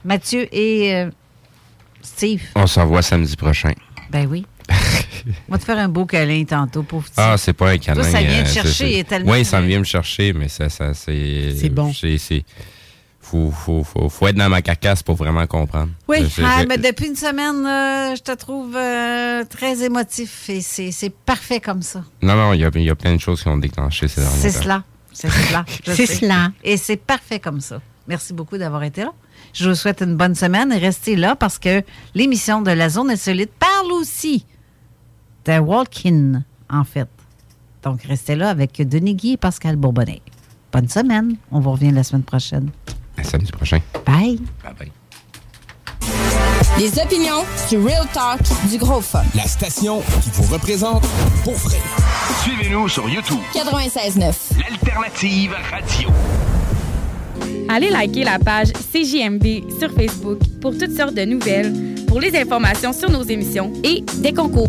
Mathieu 0.05 0.49
et 0.55 0.95
euh, 0.95 1.11
Steve. 2.03 2.43
On 2.55 2.67
s'en 2.67 2.87
voit 2.87 3.03
samedi 3.03 3.37
prochain. 3.37 3.73
Ben 4.11 4.27
oui. 4.27 4.47
On 5.49 5.53
va 5.53 5.59
te 5.59 5.65
faire 5.65 5.79
un 5.79 5.89
beau 5.89 6.07
câlin 6.07 6.45
tantôt, 6.45 6.83
pauvre 6.83 7.05
petit. 7.05 7.15
Ah, 7.17 7.37
c'est 7.39 7.53
pas 7.53 7.71
un 7.71 7.79
câlin. 7.79 8.03
Toi, 8.03 8.11
ça 8.11 8.21
vient 8.21 8.41
euh, 8.41 8.45
te 8.45 8.49
chercher, 8.49 8.93
il 8.93 8.99
est 9.01 9.05
tellement- 9.05 9.33
Oui, 9.33 9.45
ça 9.45 9.61
vient 9.61 9.79
me 9.79 9.85
chercher, 9.85 10.33
mais 10.33 10.49
ça, 10.49 10.69
ça 10.69 10.95
c'est. 10.95 11.55
C'est 11.59 11.69
bon. 11.69 11.93
C'est. 11.93 12.45
Faut, 13.21 13.51
faut, 13.51 13.83
faut, 13.83 14.09
faut 14.09 14.29
être 14.29 14.37
dans 14.37 14.49
ma 14.49 14.63
carcasse 14.63 15.03
pour 15.03 15.17
vraiment 15.17 15.45
comprendre. 15.49 15.91
Oui, 16.07 16.19
ah, 16.45 16.63
mais 16.69 16.79
depuis 16.79 17.09
une 17.09 17.17
semaine, 17.17 17.67
euh, 17.67 18.15
je 18.15 18.23
te 18.23 18.31
trouve 18.37 18.77
euh, 18.77 19.43
très 19.51 19.83
émotif 19.83 20.49
et 20.49 20.61
c'est 20.61 20.93
c'est 20.93 21.11
parfait 21.11 21.59
comme 21.59 21.83
ça. 21.83 22.05
Non, 22.23 22.37
non, 22.37 22.53
il 22.53 22.61
y 22.61 22.65
a, 22.65 22.71
il 22.73 22.83
y 22.85 22.91
a 22.91 22.95
plein 22.95 23.17
de 23.17 23.21
choses 23.21 23.43
qui 23.43 23.49
ont 23.49 23.59
déclenché 23.59 24.07
ces 24.07 24.21
derniers 24.21 24.37
C'est 24.39 24.51
cela. 24.53 24.85
C'est 25.13 25.29
cela. 25.31 25.65
C'est 25.87 26.07
cela. 26.07 26.53
Et 26.63 26.77
c'est 26.77 26.99
parfait 26.99 27.41
comme 27.41 27.61
ça. 27.61 27.81
Merci 28.07 28.33
beaucoup 28.33 28.59
d'avoir 28.59 28.85
été 28.85 29.01
là. 29.01 29.13
Je 29.55 29.69
vous 29.69 29.75
souhaite 29.75 30.03
une 30.03 30.15
bonne 30.15 30.35
semaine 30.37 30.71
et 30.73 30.79
restez 30.79 31.17
là 31.17 31.35
parce 31.35 31.59
que 31.59 31.83
l'émission 32.15 32.63
de 32.63 32.71
la 32.71 32.89
Zone 32.91 33.11
Insolite 33.11 33.51
parle 33.59 33.91
aussi 33.93 34.45
de 35.47 35.59
walk-in, 35.59 36.43
en 36.71 36.85
fait. 36.85 37.09
Donc, 37.83 38.03
restez 38.03 38.35
là 38.35 38.51
avec 38.51 38.77
Denis 38.89 39.15
Guy 39.15 39.33
et 39.33 39.37
Pascal 39.37 39.77
Bourbonnais. 39.77 40.23
Bonne 40.73 40.89
semaine. 40.89 41.37
On 41.53 41.61
vous 41.61 41.73
revient 41.73 41.93
la 41.93 42.03
semaine 42.03 42.25
prochaine. 42.25 42.71
À 43.17 43.23
samedi 43.23 43.53
prochain. 43.53 43.79
Bye. 44.05 44.41
Bye 44.63 44.75
bye. 44.79 44.93
Les 46.79 46.99
opinions 46.99 47.45
du 47.71 47.79
Real 47.79 48.07
Talk 48.13 48.41
du 48.71 48.77
Gros 48.77 49.01
Fun. 49.01 49.23
La 49.35 49.45
station 49.45 50.03
qui 50.23 50.31
vous 50.35 50.53
représente 50.53 51.05
pour 51.43 51.55
vrai. 51.55 51.79
Suivez-nous 52.43 52.89
sur 52.89 53.09
YouTube. 53.09 53.39
96.9. 53.55 54.59
L'alternative 54.59 55.55
radio. 55.71 56.11
Allez 57.69 57.91
liker 57.91 58.25
la 58.25 58.39
page 58.39 58.73
CJMD 58.73 59.79
sur 59.79 59.91
Facebook 59.93 60.39
pour 60.61 60.77
toutes 60.77 60.95
sortes 60.97 61.15
de 61.15 61.25
nouvelles, 61.25 61.73
pour 62.07 62.21
les 62.21 62.37
informations 62.37 62.93
sur 62.93 63.11
nos 63.11 63.23
émissions 63.23 63.73
et 63.83 64.05
des 64.19 64.33
concours. 64.33 64.69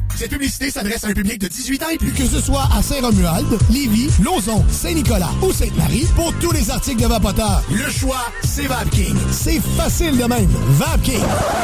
Cette 0.15 0.31
publicité 0.31 0.69
s'adresse 0.69 1.03
à 1.03 1.07
un 1.07 1.13
public 1.13 1.39
de 1.39 1.47
18 1.47 1.83
ans 1.83 1.89
et 1.91 1.97
plus. 1.97 2.11
Que 2.11 2.25
ce 2.25 2.39
soit 2.41 2.67
à 2.75 2.81
Saint-Romuald, 2.81 3.47
Lévis, 3.69 4.09
Lauson, 4.23 4.63
Saint-Nicolas 4.69 5.31
ou 5.41 5.51
Sainte-Marie, 5.51 6.07
pour 6.15 6.33
tous 6.39 6.51
les 6.51 6.69
articles 6.69 7.01
de 7.01 7.07
Vapoteur, 7.07 7.63
le 7.71 7.89
choix, 7.89 8.25
c'est 8.43 8.67
VapKing. 8.67 9.15
C'est 9.31 9.61
facile 9.77 10.17
de 10.17 10.25
même. 10.25 10.49
VapKing. 10.69 11.23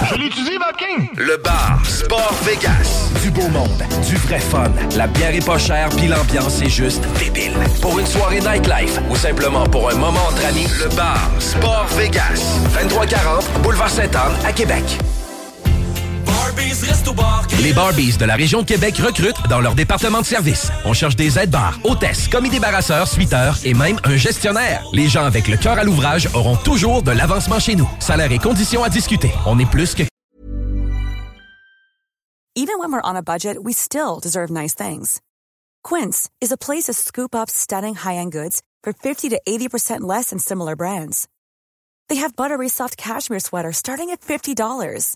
Je 0.10 0.16
l'utilise, 0.16 0.58
Vapking. 0.60 1.10
Le 1.18 1.38
bar 1.38 1.82
Sport 1.86 2.34
Vegas. 2.44 3.10
Du 3.22 3.32
beau 3.32 3.48
monde, 3.50 3.84
du 4.08 4.16
vrai 4.16 4.40
fun. 4.40 4.72
La 4.96 5.08
bière 5.08 5.36
est 5.36 5.46
pas 5.46 5.58
chère, 5.58 5.90
puis 5.90 6.08
l'ambiance 6.08 6.62
est 6.62 6.70
juste 6.70 7.04
débile. 7.20 7.54
Pour 7.82 8.00
une 8.00 8.08
soirée 8.08 8.40
nightlife 8.40 9.00
ou 9.10 9.16
simplement 9.16 9.66
pour 9.66 9.90
un 9.90 9.96
moment 9.96 10.26
entre 10.30 10.46
amis, 10.46 10.68
le 10.80 10.96
bar 10.96 11.30
Sport 11.40 11.88
Vegas. 11.98 12.42
2340 12.80 13.62
Boulevard 13.62 13.90
Sainte-Anne 13.90 14.34
à 14.46 14.54
Québec. 14.54 14.84
Les 17.62 17.74
Barbies 17.74 18.18
de 18.18 18.26
la 18.26 18.36
région 18.36 18.62
de 18.62 18.66
Québec 18.66 18.98
recrutent 18.98 19.48
dans 19.50 19.60
leur 19.60 19.76
département 19.76 20.22
de 20.22 20.26
service. 20.26 20.72
On 20.86 20.94
cherche 20.94 21.16
des 21.16 21.38
aides-bars, 21.38 21.80
hôtesses, 21.84 22.28
commis 22.28 22.50
débarrasseurs, 22.50 23.08
suiteurs 23.08 23.58
et 23.64 23.74
même 23.74 23.98
un 24.04 24.16
gestionnaire. 24.16 24.84
Les 24.94 25.08
gens 25.08 25.26
avec 25.26 25.48
le 25.48 25.58
cœur 25.58 25.78
à 25.78 25.84
l'ouvrage 25.84 26.30
auront 26.34 26.56
toujours 26.56 27.04
de 27.04 27.12
l'avancement 27.12 27.60
chez 27.60 27.76
nous. 27.76 27.90
Salaire 28.00 28.32
et 28.32 28.40
conditions 28.40 28.84
à 28.84 28.90
discuter. 28.90 29.32
On 29.46 29.60
est 29.60 29.70
plus 29.70 29.94
que 29.96 30.04
Even 32.56 32.80
when 32.80 32.92
we're 32.92 33.02
on 33.04 33.16
a 33.16 33.22
budget, 33.22 33.64
we 33.64 33.72
still 33.72 34.20
deserve 34.20 34.50
nice 34.50 34.74
things. 34.74 35.22
Quince 35.84 36.28
is 36.42 36.52
a 36.52 36.58
place 36.58 36.86
to 36.86 36.94
scoop 36.94 37.36
up 37.36 37.52
stunning 37.52 37.94
high-end 37.94 38.32
goods 38.32 38.62
for 38.84 38.94
50 38.94 39.30
to 39.30 39.40
80% 39.48 40.02
less 40.02 40.32
than 40.32 40.40
similar 40.40 40.76
brands. 40.76 41.28
They 42.10 42.16
have 42.16 42.36
buttery 42.36 42.68
soft 42.68 42.98
cashmere 42.98 43.40
sweaters 43.40 43.78
starting 43.78 44.10
at 44.10 44.22
$50, 44.22 45.16